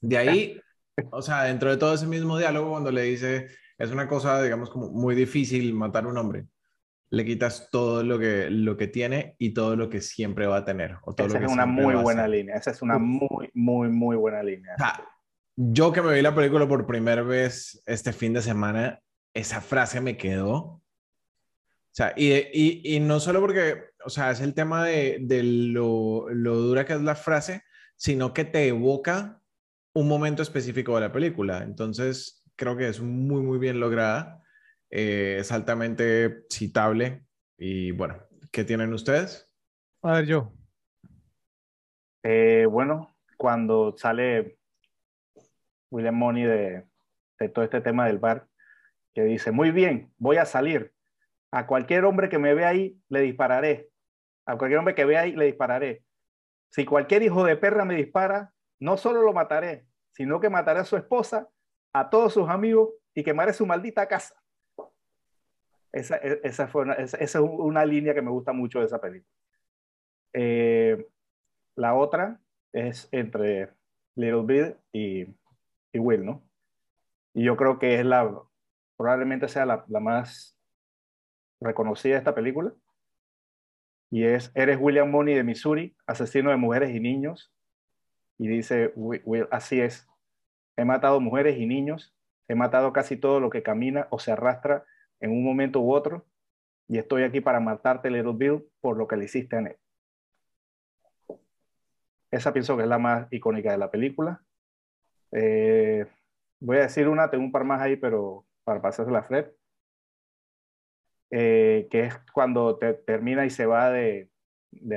[0.00, 0.60] De ahí,
[1.10, 4.70] o sea, dentro de todo ese mismo diálogo, cuando le dice, es una cosa, digamos,
[4.70, 6.46] como muy difícil matar a un hombre,
[7.10, 10.64] le quitas todo lo que, lo que tiene y todo lo que siempre va a
[10.64, 10.96] tener.
[11.02, 12.56] O todo esa lo que es una muy buena línea.
[12.56, 14.74] Esa es una muy, muy, muy buena línea.
[15.56, 19.00] Yo que me vi la película por primera vez este fin de semana,
[19.32, 20.56] esa frase me quedó.
[20.56, 20.82] O
[21.92, 26.28] sea, y, y, y no solo porque, o sea, es el tema de, de lo,
[26.28, 27.62] lo dura que es la frase,
[27.96, 29.40] sino que te evoca
[29.94, 31.62] un momento específico de la película.
[31.62, 34.42] Entonces, creo que es muy, muy bien lograda.
[34.90, 37.26] Eh, es altamente citable.
[37.58, 39.52] Y bueno, ¿qué tienen ustedes?
[40.02, 40.52] A ver, yo.
[42.22, 44.58] Eh, bueno, cuando sale
[45.90, 46.84] William Money de,
[47.38, 48.48] de todo este tema del bar,
[49.14, 50.92] que dice, muy bien, voy a salir.
[51.50, 53.90] A cualquier hombre que me vea ahí, le dispararé.
[54.44, 56.02] A cualquier hombre que vea ahí, le dispararé.
[56.70, 60.84] Si cualquier hijo de perra me dispara, no solo lo mataré, sino que mataré a
[60.84, 61.48] su esposa,
[61.98, 64.34] a todos sus amigos y quemaré su maldita casa.
[65.92, 69.32] Esa, e, esa, fue esa es una línea que me gusta mucho de esa película.
[70.34, 71.08] Eh,
[71.74, 72.38] la otra
[72.72, 73.70] es entre
[74.14, 75.22] Little Bill y,
[75.92, 76.42] y, Will, ¿no?
[77.32, 78.42] Y yo creo que es la,
[78.98, 80.54] probablemente sea la, la más
[81.60, 82.74] reconocida de esta película.
[84.10, 87.50] Y es, eres William Money de Missouri, asesino de mujeres y niños.
[88.36, 90.06] Y dice, Will, así es,
[90.76, 92.14] he matado mujeres y niños,
[92.48, 94.84] he matado casi todo lo que camina o se arrastra
[95.20, 96.26] en un momento u otro,
[96.88, 99.76] y estoy aquí para matarte, Little Bill, por lo que le hiciste a Ned.
[102.30, 104.42] Esa pienso que es la más icónica de la película.
[105.32, 106.06] Eh,
[106.60, 109.46] voy a decir una, tengo un par más ahí, pero para pasársela a Fred.
[111.30, 114.30] Eh, que es cuando te, termina y se va de,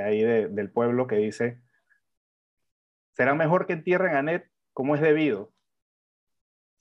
[0.03, 1.59] ahí de, del pueblo, que dice,
[3.13, 4.43] será mejor que entierren a Ned
[4.73, 5.51] como es debido.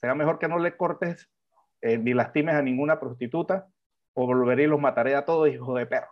[0.01, 1.29] Será mejor que no le cortes
[1.81, 3.69] eh, ni lastimes a ninguna prostituta,
[4.15, 6.11] o volveré y los mataré a todos, hijos de perro.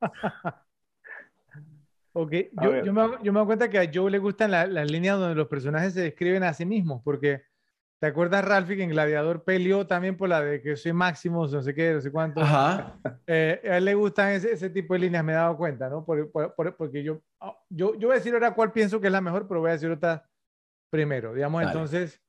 [2.14, 4.84] Ok, yo, yo, me, yo, me, doy cuenta que a Joe le gustan las la
[4.84, 7.44] líneas donde los personajes se describen a sí mismos, porque
[8.00, 11.62] ¿te acuerdas, Ralphie, que en Gladiador peleó también por la de que soy máximo, no
[11.62, 12.40] sé qué, no sé cuánto?
[12.40, 12.96] Ajá.
[13.26, 16.04] Eh, a él le gustan ese, ese, tipo de líneas, me he dado cuenta, ¿no?
[16.04, 17.20] Por, por, por, porque yo,
[17.68, 19.74] yo, yo voy a decir ahora cuál pienso que es la mejor, pero voy a
[19.74, 20.28] decir otra
[20.90, 21.72] primero, digamos, Dale.
[21.72, 22.20] entonces,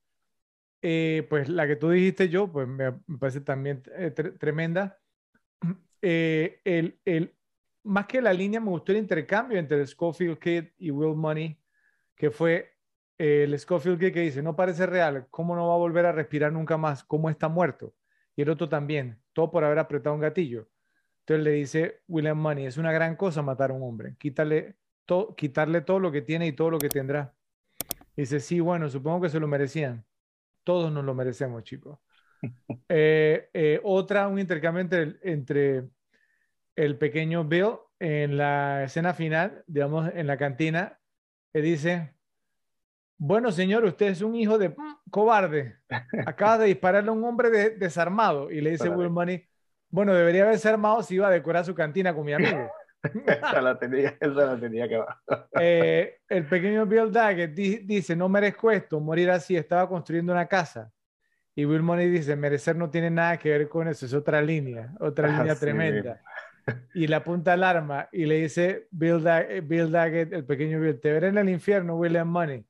[0.81, 4.99] eh, pues la que tú dijiste yo, pues me, parece también eh, tre tremenda.
[6.01, 7.35] Eh, el, el,
[7.83, 11.59] más que la línea, me gustó el intercambio entre el Schofield Kid y Will Money,
[12.15, 12.77] que fue
[13.17, 16.53] el Schofield Kid que dice, no parece real, ¿cómo no va a volver a respirar
[16.53, 17.03] nunca más?
[17.03, 17.93] ¿Cómo está muerto?
[18.33, 20.69] Y el otro también, todo por haber apretado un gatillo.
[21.19, 25.35] Entonces le dice William Money, es una gran cosa matar a un hombre, quítale to
[25.35, 27.35] quitarle todo lo que tiene y todo lo que tendrá.
[28.15, 30.05] Dice, sí, bueno, supongo que se lo merecían.
[30.69, 31.97] Todos nos lo merecemos, chicos.
[32.89, 35.89] eh, eh, otra, un intercambio entre, entre
[36.75, 40.99] el pequeño Bill en la escena final, digamos, en la cantina,
[41.51, 42.13] que dice,
[43.17, 44.75] bueno, señor, usted es un hijo de
[45.09, 45.77] cobarde.
[46.27, 48.51] Acaba de dispararle a un hombre de, desarmado.
[48.51, 49.43] Y le dice Will Money,
[49.89, 52.69] bueno, debería haberse armado si iba a decorar su cantina con mi amigo.
[53.25, 55.01] esa, la tenía, esa la tenía que
[55.59, 60.47] eh, El pequeño Bill Daggett di, dice, no merezco esto, morir así, estaba construyendo una
[60.47, 60.91] casa.
[61.55, 64.93] Y Will Money dice, merecer no tiene nada que ver con eso, es otra línea,
[64.99, 66.21] otra Ah, línea tremenda
[66.93, 70.99] y le apunta al arma y le dice Bill, Dag Bill Daggett, el pequeño Bill,
[70.99, 72.65] te veré en el infierno, William Money.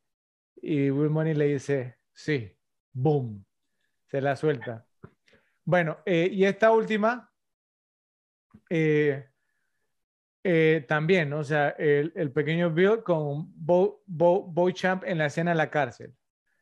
[0.61, 2.51] Y Will Money le dice, sí,
[2.91, 3.45] boom,
[4.05, 4.85] se la suelta.
[5.63, 7.31] Bueno, eh, y esta última,
[8.69, 9.29] eh,
[10.43, 11.39] eh, también, ¿no?
[11.39, 15.69] o sea, el, el, pequeño Bill con Bo, Bo, Beauchamp en la escena de la
[15.69, 16.15] cárcel,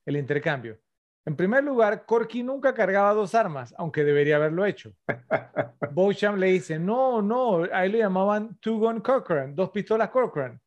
[0.05, 0.79] el intercambio.
[1.25, 4.93] En primer lugar, Corky nunca cargaba dos armas, aunque debería haberlo hecho.
[5.91, 10.59] Beauchamp le dice, no, no, ahí le llamaban two-gun Cochran, dos pistolas Cochran.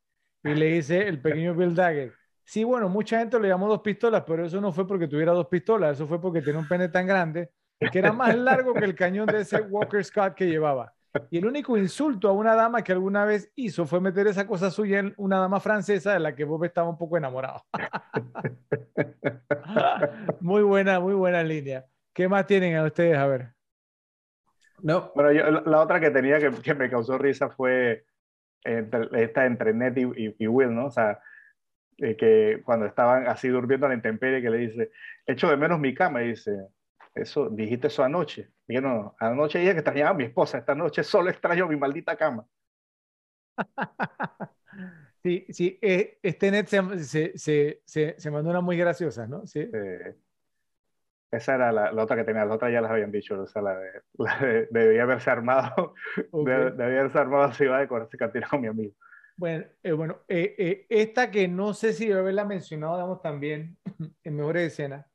[0.43, 2.13] Y le dice el pequeño Bill Daggett,
[2.45, 5.47] sí, bueno, mucha gente le llamó dos pistolas, pero eso no fue porque tuviera dos
[5.47, 7.51] pistolas, eso fue porque tenía un pene tan grande
[7.89, 10.93] que era más largo que el cañón de ese Walker Scott que llevaba.
[11.29, 14.71] Y el único insulto a una dama que alguna vez hizo fue meter esa cosa
[14.71, 17.65] suya en una dama francesa de la que Bob estaba un poco enamorado.
[20.39, 21.85] muy buena, muy buena línea.
[22.13, 23.17] ¿Qué más tienen a ustedes?
[23.17, 23.49] A ver.
[24.81, 25.11] No.
[25.15, 28.05] Bueno, la, otra que tenía que, me causó risa fue
[28.63, 30.85] entre, esta entre Ned y, Will, ¿no?
[30.85, 31.19] O sea,
[31.97, 34.91] eh, que cuando estaban así durmiendo a la intemperie, que le dice,
[35.25, 36.67] echo de menos mi cama, y dice,
[37.13, 38.49] Eso, dijiste eso anoche.
[38.67, 42.15] Yo no, anoche dije que extrañaba a mi esposa, esta noche solo extraño mi maldita
[42.15, 42.45] cama.
[45.23, 47.03] Sí, sí, eh, este net se,
[47.37, 49.45] se, se, se, mandó una muy graciosa, ¿no?
[49.45, 49.69] Sí.
[51.29, 53.61] esa era la, la, otra que tenía, las otras ya las habían dicho, o sea,
[53.61, 55.93] la de, la de debía haberse armado,
[56.31, 56.53] okay.
[56.75, 58.95] debía haberse armado si iba a decorarse cantina con mi amigo.
[59.37, 63.77] Bueno, eh, bueno eh, eh, esta que no sé si debe haberla mencionado, digamos, también
[64.23, 65.05] en mejores escenas,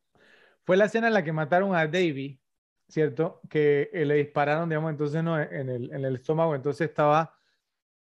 [0.67, 2.41] fue la escena en la que mataron a Davy,
[2.89, 3.41] ¿cierto?
[3.49, 7.39] Que le dispararon, digamos, entonces no, en, el, en el estómago, entonces estaba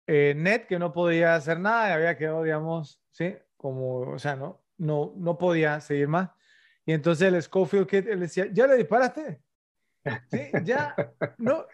[0.07, 3.35] eh, Ned, que no podía hacer nada, y había quedado, digamos, ¿sí?
[3.55, 6.31] Como, o sea, no, no, no podía seguir más.
[6.85, 9.41] Y entonces el Schofield Kid él decía, ¿ya le disparaste?
[10.31, 10.49] ¿Sí?
[10.63, 10.95] Ya,
[11.37, 11.65] no,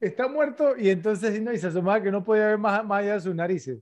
[0.00, 0.76] está muerto.
[0.76, 3.34] Y entonces, no, y se asomaba que no podía ver más, más allá de sus
[3.34, 3.80] narices.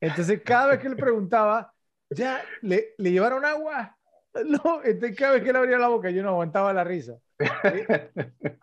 [0.00, 1.74] Entonces, cada vez que le preguntaba,
[2.08, 3.98] ¿ya le, le llevaron agua?
[4.46, 7.18] No, entonces cada vez que le abría la boca, yo no aguantaba la risa.
[7.38, 7.46] ¿sí?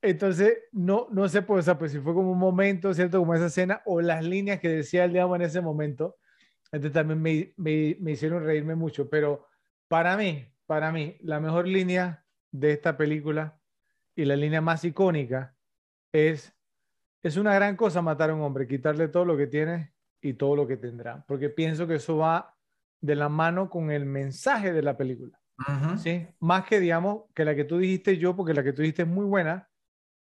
[0.00, 3.18] Entonces, no, no sé, pues, o sea, pues si fue como un momento, ¿cierto?
[3.18, 6.16] Como esa escena, o las líneas que decía el diablo en ese momento,
[6.70, 9.10] entonces también me, me, me, hicieron reírme mucho.
[9.10, 9.48] Pero
[9.88, 13.58] para mí, para mí, la mejor línea de esta película
[14.14, 15.56] y la línea más icónica
[16.12, 16.54] es,
[17.22, 20.56] es una gran cosa matar a un hombre, quitarle todo lo que tiene y todo
[20.56, 22.57] lo que tendrá, porque pienso que eso va
[23.00, 25.38] de la mano con el mensaje de la película.
[25.58, 25.98] Uh -huh.
[25.98, 26.26] ¿sí?
[26.40, 29.08] Más que, digamos, que la que tú dijiste yo, porque la que tú dijiste es
[29.08, 29.68] muy buena,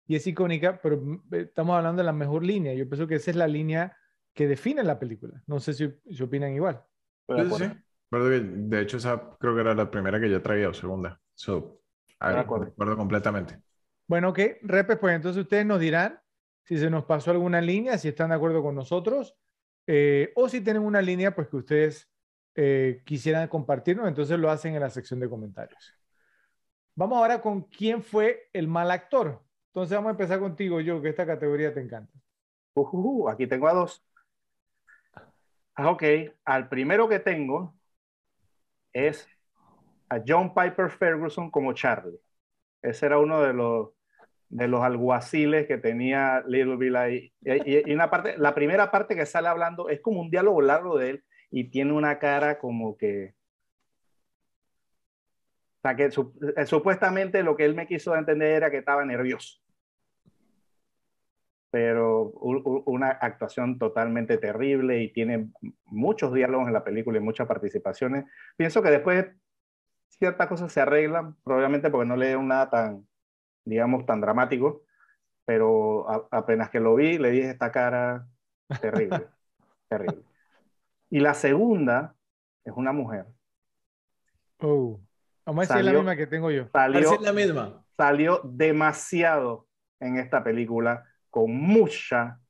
[0.05, 2.73] y es icónica, pero estamos hablando de la mejor línea.
[2.73, 3.95] Yo pienso que esa es la línea
[4.33, 5.41] que define la película.
[5.47, 6.83] No sé si, si opinan igual.
[7.27, 7.65] Sí, sí.
[8.11, 11.19] De hecho, esa creo que era la primera que yo traía o segunda.
[11.33, 11.81] So,
[12.19, 12.67] de acuerdo.
[12.67, 13.59] acuerdo completamente.
[14.07, 14.39] Bueno, ok.
[14.61, 16.19] Repes, pues entonces ustedes nos dirán
[16.65, 19.35] si se nos pasó alguna línea, si están de acuerdo con nosotros,
[19.87, 22.09] eh, o si tienen una línea pues que ustedes
[22.55, 25.95] eh, quisieran compartirnos, entonces lo hacen en la sección de comentarios.
[26.95, 29.41] Vamos ahora con quién fue el mal actor.
[29.67, 32.13] Entonces vamos a empezar contigo, yo, que esta categoría te encanta.
[32.75, 34.05] Uh, uh, uh, aquí tengo a dos.
[35.75, 36.03] Ah, ok,
[36.45, 37.75] al primero que tengo
[38.93, 39.27] es
[40.09, 42.19] a John Piper Ferguson como Charlie.
[42.83, 43.89] Ese era uno de los,
[44.49, 47.33] de los alguaciles que tenía Little Bill ahí.
[47.41, 50.99] Y, y, una parte, la primera parte que sale hablando es como un diálogo largo
[50.99, 51.23] de él
[51.53, 53.35] y tiene una cara como que
[55.77, 59.05] o sea, que su, eh, supuestamente lo que él me quiso entender era que estaba
[59.05, 59.63] nervioso
[61.73, 62.25] pero
[62.85, 65.49] una actuación totalmente terrible y tiene
[65.85, 68.25] muchos diálogos en la película y muchas participaciones.
[68.55, 69.25] Pienso que después
[70.09, 73.07] ciertas cosas se arreglan, probablemente porque no le dieron nada tan,
[73.65, 74.83] digamos, tan dramático,
[75.45, 78.27] pero a, apenas que lo vi, le dije esta cara
[78.79, 79.25] terrible,
[79.89, 80.23] terrible.
[81.13, 82.15] Y la segunda
[82.65, 83.27] es una mujer.
[84.57, 84.99] Oh,
[85.45, 86.67] vamos a decir la misma que tengo yo.
[86.69, 87.85] Salió, la misma.
[87.95, 89.67] Salió demasiado
[89.99, 92.41] en esta película con mucha,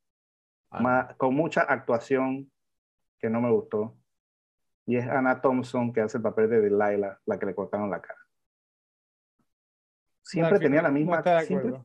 [0.69, 0.80] ah.
[0.80, 2.50] ma, con mucha actuación
[3.19, 3.98] que no me gustó.
[4.85, 8.00] Y es Anna Thompson que hace el papel de Delilah, la que le cortaron la
[8.00, 8.19] cara.
[10.22, 11.82] Siempre tenía la misma, siempre,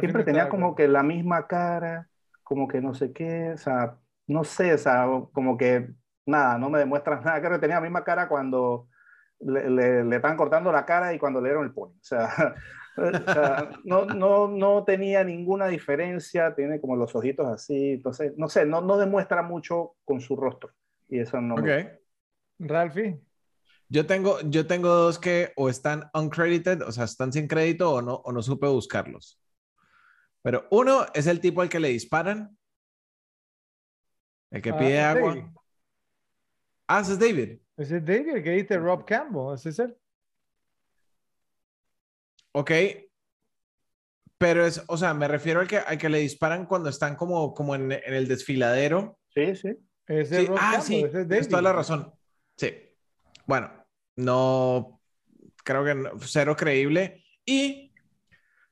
[0.00, 2.08] siempre tenía como que la misma cara,
[2.42, 5.92] como que no sé qué, o sea, no sé, o sea, como que
[6.26, 8.88] nada, no me demuestras nada, que tenía la misma cara cuando
[9.40, 11.90] le, le, le están cortando la cara y cuando le dieron el pony.
[11.90, 12.54] O sea,
[12.96, 18.48] o sea, no, no, no tenía ninguna diferencia, tiene como los ojitos así, entonces, no
[18.48, 20.70] sé, no, no demuestra mucho con su rostro.
[21.08, 21.54] Y eso no.
[21.54, 21.68] Ok.
[22.58, 23.20] Ralphie.
[23.88, 28.02] Yo tengo, yo tengo dos que o están uncredited, o sea, están sin crédito o
[28.02, 29.38] no, o no supe buscarlos.
[30.42, 32.56] Pero uno es el tipo al que le disparan,
[34.50, 35.34] el que ah, pide agua.
[35.34, 35.44] David.
[36.86, 37.58] Ah, ese es David.
[37.76, 39.96] Ese es David, que dice Rob Campbell, ese es él.
[42.52, 42.70] Ok.
[44.38, 47.54] Pero es, o sea, me refiero al que, al que le disparan cuando están como,
[47.54, 49.18] como en, en el desfiladero.
[49.28, 49.76] Sí, sí.
[50.06, 50.46] Ese sí.
[50.46, 52.12] Rob ah, Campbell, sí, ese es tienes toda la razón.
[52.56, 52.72] Sí.
[53.46, 53.70] Bueno,
[54.16, 55.00] no,
[55.64, 57.24] creo que no, cero creíble.
[57.44, 57.92] Y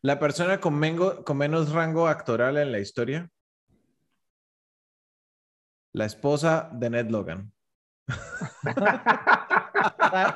[0.02, 3.30] la persona con, mengo, con menos rango actoral en la historia,
[5.92, 7.51] la esposa de Ned Logan.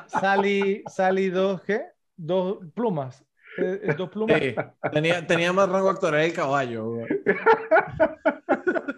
[0.07, 3.23] Sally, Sally 2G dos plumas.
[3.57, 4.39] Eh, dos plumas.
[4.39, 4.55] Sí,
[4.91, 6.89] tenía, tenía más rango actoral el caballo.
[6.89, 7.07] Güey.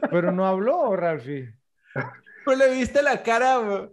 [0.09, 1.53] Pero no habló, Ralphie.
[2.45, 3.57] Pues le viste la cara.
[3.57, 3.89] Güey.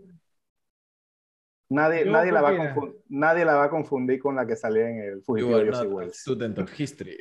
[1.68, 4.88] Nadie, nadie, la va a confundir, nadie la va a confundir con la que salía
[4.88, 6.16] en el fugitivo Yossi Wells.
[6.16, 7.16] Student of history.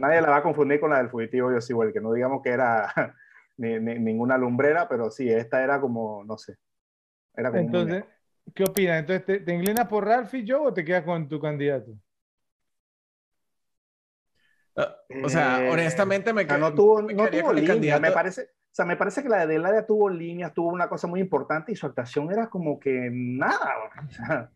[0.00, 2.50] nadie la va a confundir con la del fugitivo Yossi Wells, que no digamos que
[2.50, 3.14] era
[3.58, 6.56] ni, ni, ninguna lumbrera, pero sí, esta era como, no sé.
[7.34, 8.04] Era como Entonces,
[8.54, 9.00] ¿Qué opinas?
[9.00, 11.92] Entonces, ¿te, te inclinas por Ralph y yo o te quedas con tu candidato?
[14.76, 18.74] Uh, o sea, eh, honestamente me, no tuvo, me no tuvo línea, me parece, o
[18.74, 21.76] sea, me parece que la de Delaria tuvo líneas, tuvo una cosa muy importante y
[21.76, 23.74] su actuación era como que nada,
[24.06, 24.50] o sea,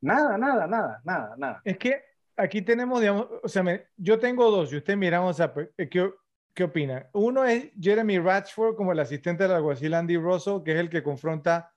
[0.00, 1.60] nada, nada, nada, nada, nada.
[1.64, 2.02] Es que
[2.34, 6.10] aquí tenemos, digamos, o sea, me, yo tengo dos y usted miramos, a, eh, ¿qué,
[6.54, 7.08] ¿qué opina?
[7.12, 11.02] Uno es Jeremy Ratchford como el asistente del alguacil Andy Russell, que es el que
[11.02, 11.72] confronta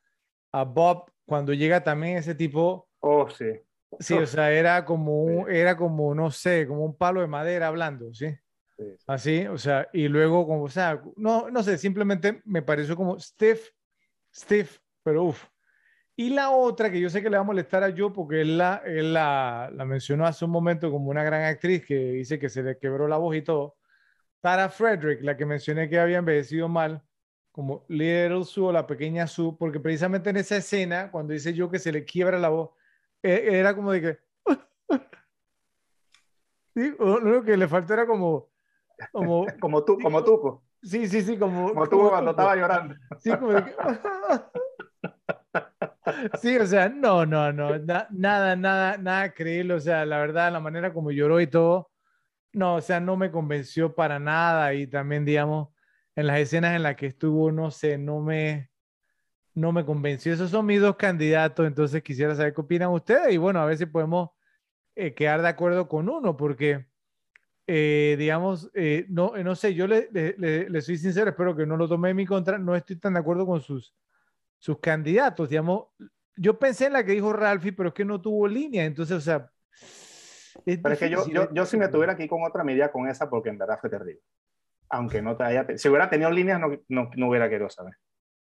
[0.52, 2.90] a Bob cuando llega también ese tipo.
[3.00, 3.46] Oh, sí.
[4.00, 7.68] Sí, o sea, era como, un, era como, no sé, como un palo de madera
[7.68, 8.30] hablando, ¿sí?
[8.78, 12.96] sí, Así, o sea, y luego, como, o sea, no, no sé, simplemente me pareció
[12.96, 13.70] como stiff,
[14.34, 15.46] stiff, pero uff.
[16.18, 18.58] Y la otra que yo sé que le va a molestar a yo porque él,
[18.58, 22.50] la, él la, la, mencionó hace un momento como una gran actriz que dice que
[22.50, 23.76] se le quebró la voz y todo.
[24.46, 27.02] Tara Frederick, la que mencioné que había envejecido mal,
[27.52, 31.72] como Little Sue o la pequeña Sue, porque precisamente en esa escena, cuando dice yo
[31.72, 32.70] que se le quiebra la voz,
[33.24, 34.20] e, era como de que...
[36.76, 38.52] sí, lo que le faltó era como...
[39.12, 40.62] Como, como tú, como tú.
[40.84, 41.70] Sí, sí, sí, como...
[41.70, 42.94] Como tú cuando estaba llorando.
[43.18, 43.76] Sí, como de que...
[46.40, 50.60] Sí, o sea, no, no, no, nada, nada, nada creíble, o sea, la verdad, la
[50.60, 51.90] manera como lloró y todo,
[52.56, 55.70] no, o sea, no me convenció para nada y también, digamos,
[56.16, 58.72] en las escenas en las que estuvo, no sé, no me,
[59.54, 60.34] no me convenció.
[60.34, 63.78] Esos son mis dos candidatos, entonces quisiera saber qué opinan ustedes y bueno, a ver
[63.78, 64.30] si podemos
[64.96, 66.88] eh, quedar de acuerdo con uno, porque,
[67.68, 71.76] eh, digamos, eh, no, no sé, yo le, le, le, soy sincero, espero que no
[71.76, 73.94] lo tome en mi contra, no estoy tan de acuerdo con sus,
[74.60, 75.88] sus candidatos, digamos.
[76.38, 79.22] Yo pensé en la que dijo Ralphie, pero es que no tuvo línea, entonces, o
[79.22, 79.52] sea...
[80.66, 83.08] Es pero es que yo, yo, yo si me tuviera aquí con otra medida con
[83.08, 84.22] esa, porque en verdad fue terrible.
[84.90, 85.66] Aunque no te haya...
[85.78, 87.96] Si hubiera tenido líneas, no, no, no hubiera querido saber.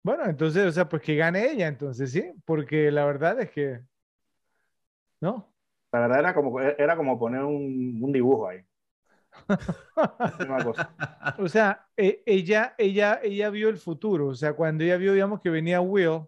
[0.04, 3.82] Bueno, entonces, o sea, pues que gane ella, entonces sí, porque la verdad es que,
[5.20, 5.54] ¿no?
[5.92, 8.62] La verdad era como, era como poner un, un dibujo ahí.
[11.38, 15.40] o sea, e, ella, ella, ella vio el futuro, o sea, cuando ella vio, digamos,
[15.40, 16.26] que venía Will,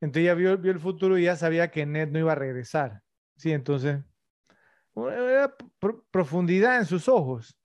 [0.00, 3.02] entonces ella vio, vio el futuro y ya sabía que Ned no iba a regresar.
[3.36, 4.00] Sí, entonces,
[6.10, 7.56] profundidad en sus ojos.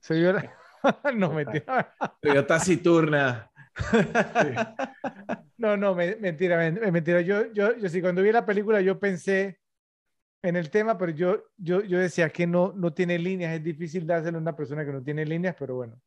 [0.00, 0.34] Se vio
[1.14, 1.94] no, mentira.
[2.20, 3.50] Pero taciturna.
[5.56, 7.20] No, no, mentira, mentira.
[7.20, 9.60] Yo, yo, yo sí, cuando vi la película yo pensé
[10.42, 14.06] en el tema, pero yo, yo, yo decía que no, no tiene líneas, es difícil
[14.06, 16.00] dárselo a una persona que no tiene líneas, pero bueno,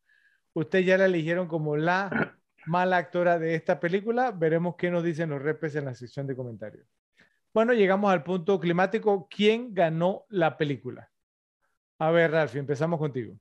[0.54, 5.30] usted ya la eligieron como la mala actora de esta película, veremos qué nos dicen
[5.30, 6.88] los repes en la sección de comentarios.
[7.54, 9.28] Bueno, llegamos al punto climático.
[9.30, 11.12] ¿Quién ganó la película?
[12.00, 13.38] A ver, Ralph, empezamos contigo.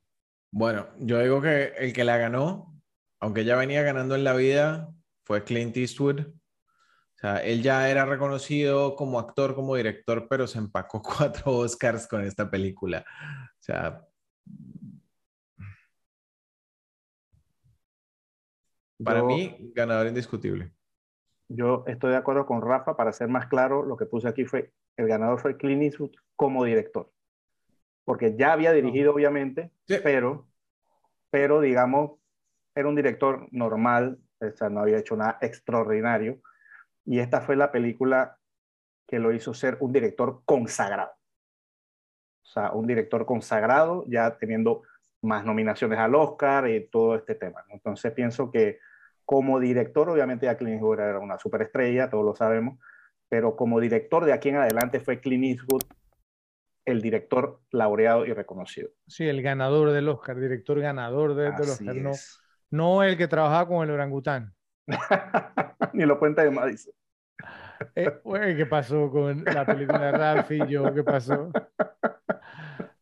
[0.50, 2.78] Bueno, yo digo que el que la ganó,
[3.20, 4.92] aunque ya venía ganando en la vida,
[5.24, 6.20] fue Clint Eastwood.
[6.20, 12.06] O sea, él ya era reconocido como actor, como director, pero se empacó cuatro Oscars
[12.06, 13.06] con esta película.
[13.58, 14.06] O sea,
[19.02, 20.70] para mí, ganador indiscutible.
[21.54, 22.96] Yo estoy de acuerdo con Rafa.
[22.96, 26.64] Para ser más claro, lo que puse aquí fue, el ganador fue Clint Eastwood como
[26.64, 27.10] director
[28.04, 29.70] porque ya había dirigido, obviamente,
[30.02, 30.46] pero,
[31.30, 32.12] pero, digamos,
[32.74, 36.40] era un director normal, o sea, no había hecho nada extraordinario,
[37.04, 38.38] y esta fue la película
[39.06, 41.12] que lo hizo ser un director consagrado.
[42.42, 44.82] O sea, un director consagrado, ya teniendo
[45.22, 47.64] más nominaciones al Oscar y todo este tema.
[47.68, 48.78] Entonces pienso que
[49.24, 52.78] como director, obviamente ya Clint Eastwood era una superestrella, todos lo sabemos,
[53.28, 55.82] pero como director de aquí en adelante fue Clint Eastwood
[56.84, 58.90] el director laureado y reconocido.
[59.06, 62.12] Sí, el ganador del Oscar, director ganador del Oscar, no,
[62.70, 64.54] no, el que trabajaba con el orangután.
[65.92, 66.92] Ni lo cuenta de Madison.
[67.94, 68.20] Eh,
[68.56, 70.92] ¿Qué pasó con la película de Ralph y yo?
[70.94, 71.50] ¿Qué pasó?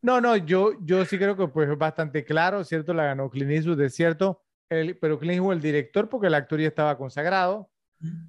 [0.02, 2.94] No, no, yo, yo sí creo que pues es bastante claro, ¿cierto?
[2.94, 6.60] La ganó Clint Eastwood, es cierto, el, pero Clint Eastwood el director porque el actor
[6.60, 7.70] ya estaba consagrado,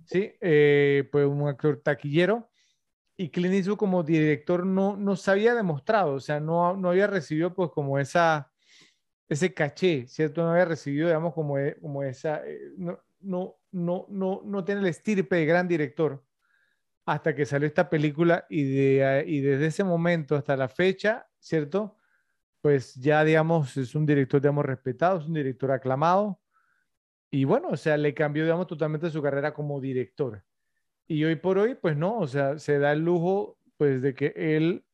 [0.05, 0.33] ¿sí?
[0.41, 2.49] Eh, pues un actor taquillero
[3.15, 7.07] y Clint Eastwood como director no, no se había demostrado, o sea, no, no había
[7.07, 8.51] recibido pues como esa,
[9.29, 10.43] ese caché, ¿cierto?
[10.43, 14.81] No había recibido, digamos, como, e, como esa, eh, no, no, no, no, no tiene
[14.81, 16.23] el estirpe de gran director
[17.05, 21.97] hasta que salió esta película y, de, y desde ese momento hasta la fecha, ¿cierto?
[22.61, 26.39] Pues ya, digamos, es un director, digamos, respetado, es un director aclamado.
[27.31, 30.43] Y bueno, o sea, le cambió, digamos, totalmente su carrera como director.
[31.07, 34.33] Y hoy por hoy, pues no, o sea, se da el lujo, pues, de que
[34.35, 34.85] él,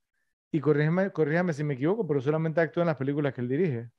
[0.52, 3.90] y corrígeme, corrígame si me equivoco, pero solamente actúa en las películas que él dirige.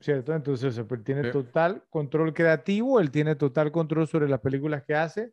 [0.00, 0.34] ¿Cierto?
[0.34, 4.94] Entonces, pues, él tiene total control creativo, él tiene total control sobre las películas que
[4.94, 5.32] hace,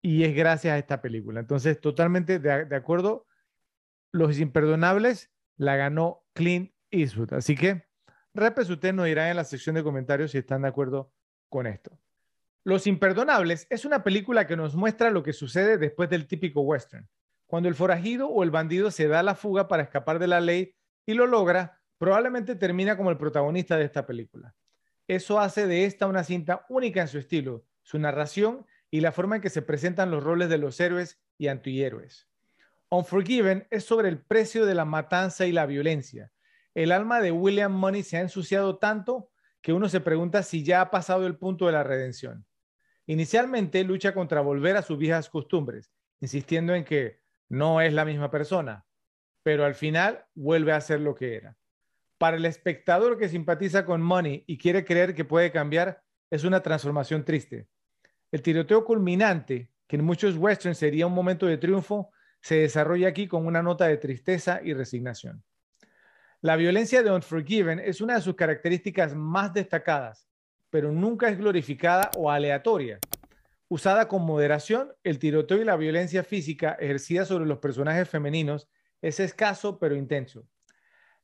[0.00, 1.40] y es gracias a esta película.
[1.40, 3.26] Entonces, totalmente de, de acuerdo,
[4.12, 7.34] Los Imperdonables la ganó Clint Eastwood.
[7.34, 7.84] Así que,
[8.32, 11.12] repes, usted nos dirá en la sección de comentarios si están de acuerdo
[11.50, 11.98] con esto.
[12.64, 17.08] Los Imperdonables es una película que nos muestra lo que sucede después del típico western.
[17.46, 20.74] Cuando el forajido o el bandido se da la fuga para escapar de la ley
[21.06, 24.54] y lo logra, probablemente termina como el protagonista de esta película.
[25.06, 29.36] Eso hace de esta una cinta única en su estilo, su narración y la forma
[29.36, 32.27] en que se presentan los roles de los héroes y antihéroes.
[32.90, 36.32] Unforgiven es sobre el precio de la matanza y la violencia.
[36.74, 40.80] El alma de William Money se ha ensuciado tanto que uno se pregunta si ya
[40.80, 42.46] ha pasado el punto de la redención.
[43.06, 48.30] Inicialmente lucha contra volver a sus viejas costumbres, insistiendo en que no es la misma
[48.30, 48.86] persona,
[49.42, 51.56] pero al final vuelve a ser lo que era.
[52.16, 56.62] Para el espectador que simpatiza con Money y quiere creer que puede cambiar, es una
[56.62, 57.68] transformación triste.
[58.30, 62.10] El tiroteo culminante, que en muchos westerns sería un momento de triunfo,
[62.40, 65.42] se desarrolla aquí con una nota de tristeza y resignación.
[66.40, 70.28] La violencia de Unforgiven es una de sus características más destacadas,
[70.70, 73.00] pero nunca es glorificada o aleatoria.
[73.68, 78.68] Usada con moderación, el tiroteo y la violencia física ejercida sobre los personajes femeninos
[79.02, 80.46] es escaso pero intenso.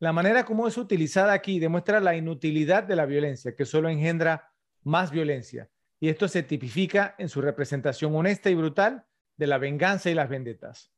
[0.00, 4.52] La manera como es utilizada aquí demuestra la inutilidad de la violencia, que solo engendra
[4.82, 5.70] más violencia.
[6.00, 10.28] Y esto se tipifica en su representación honesta y brutal de la venganza y las
[10.28, 10.93] vendetas.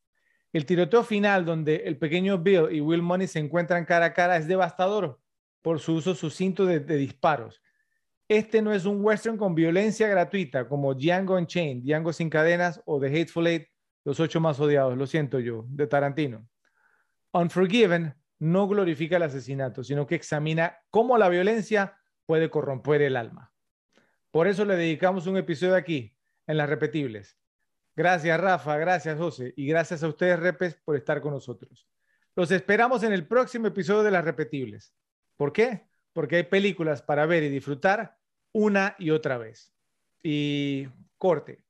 [0.56, 4.38] El tiroteo final, donde el pequeño Bill y Will Money se encuentran cara a cara,
[4.38, 5.20] es devastador
[5.60, 7.60] por su uso sucinto de, disparos.
[8.26, 12.98] Este no es un western con violencia gratuita como Django Unchained, Django sin cadenas o
[12.98, 13.68] The Hateful Eight,
[14.02, 16.48] los ocho más odiados, lo siento yo, de Tarantino.
[17.34, 23.52] Unforgiven no glorifica el asesinato, sino que examina cómo la violencia puede corromper el alma.
[24.30, 27.36] Por eso le dedicamos un episodio aquí, en las repetibles.
[27.96, 31.88] Gracias, Rafa, gracias, José, y gracias a ustedes, Repes, por estar con nosotros.
[32.34, 34.94] Los esperamos en el próximo episodio de las repetibles.
[35.38, 35.88] ¿Por qué?
[36.12, 38.18] Porque hay películas para ver y disfrutar
[38.52, 39.72] una y otra vez.
[40.22, 41.65] Y corte.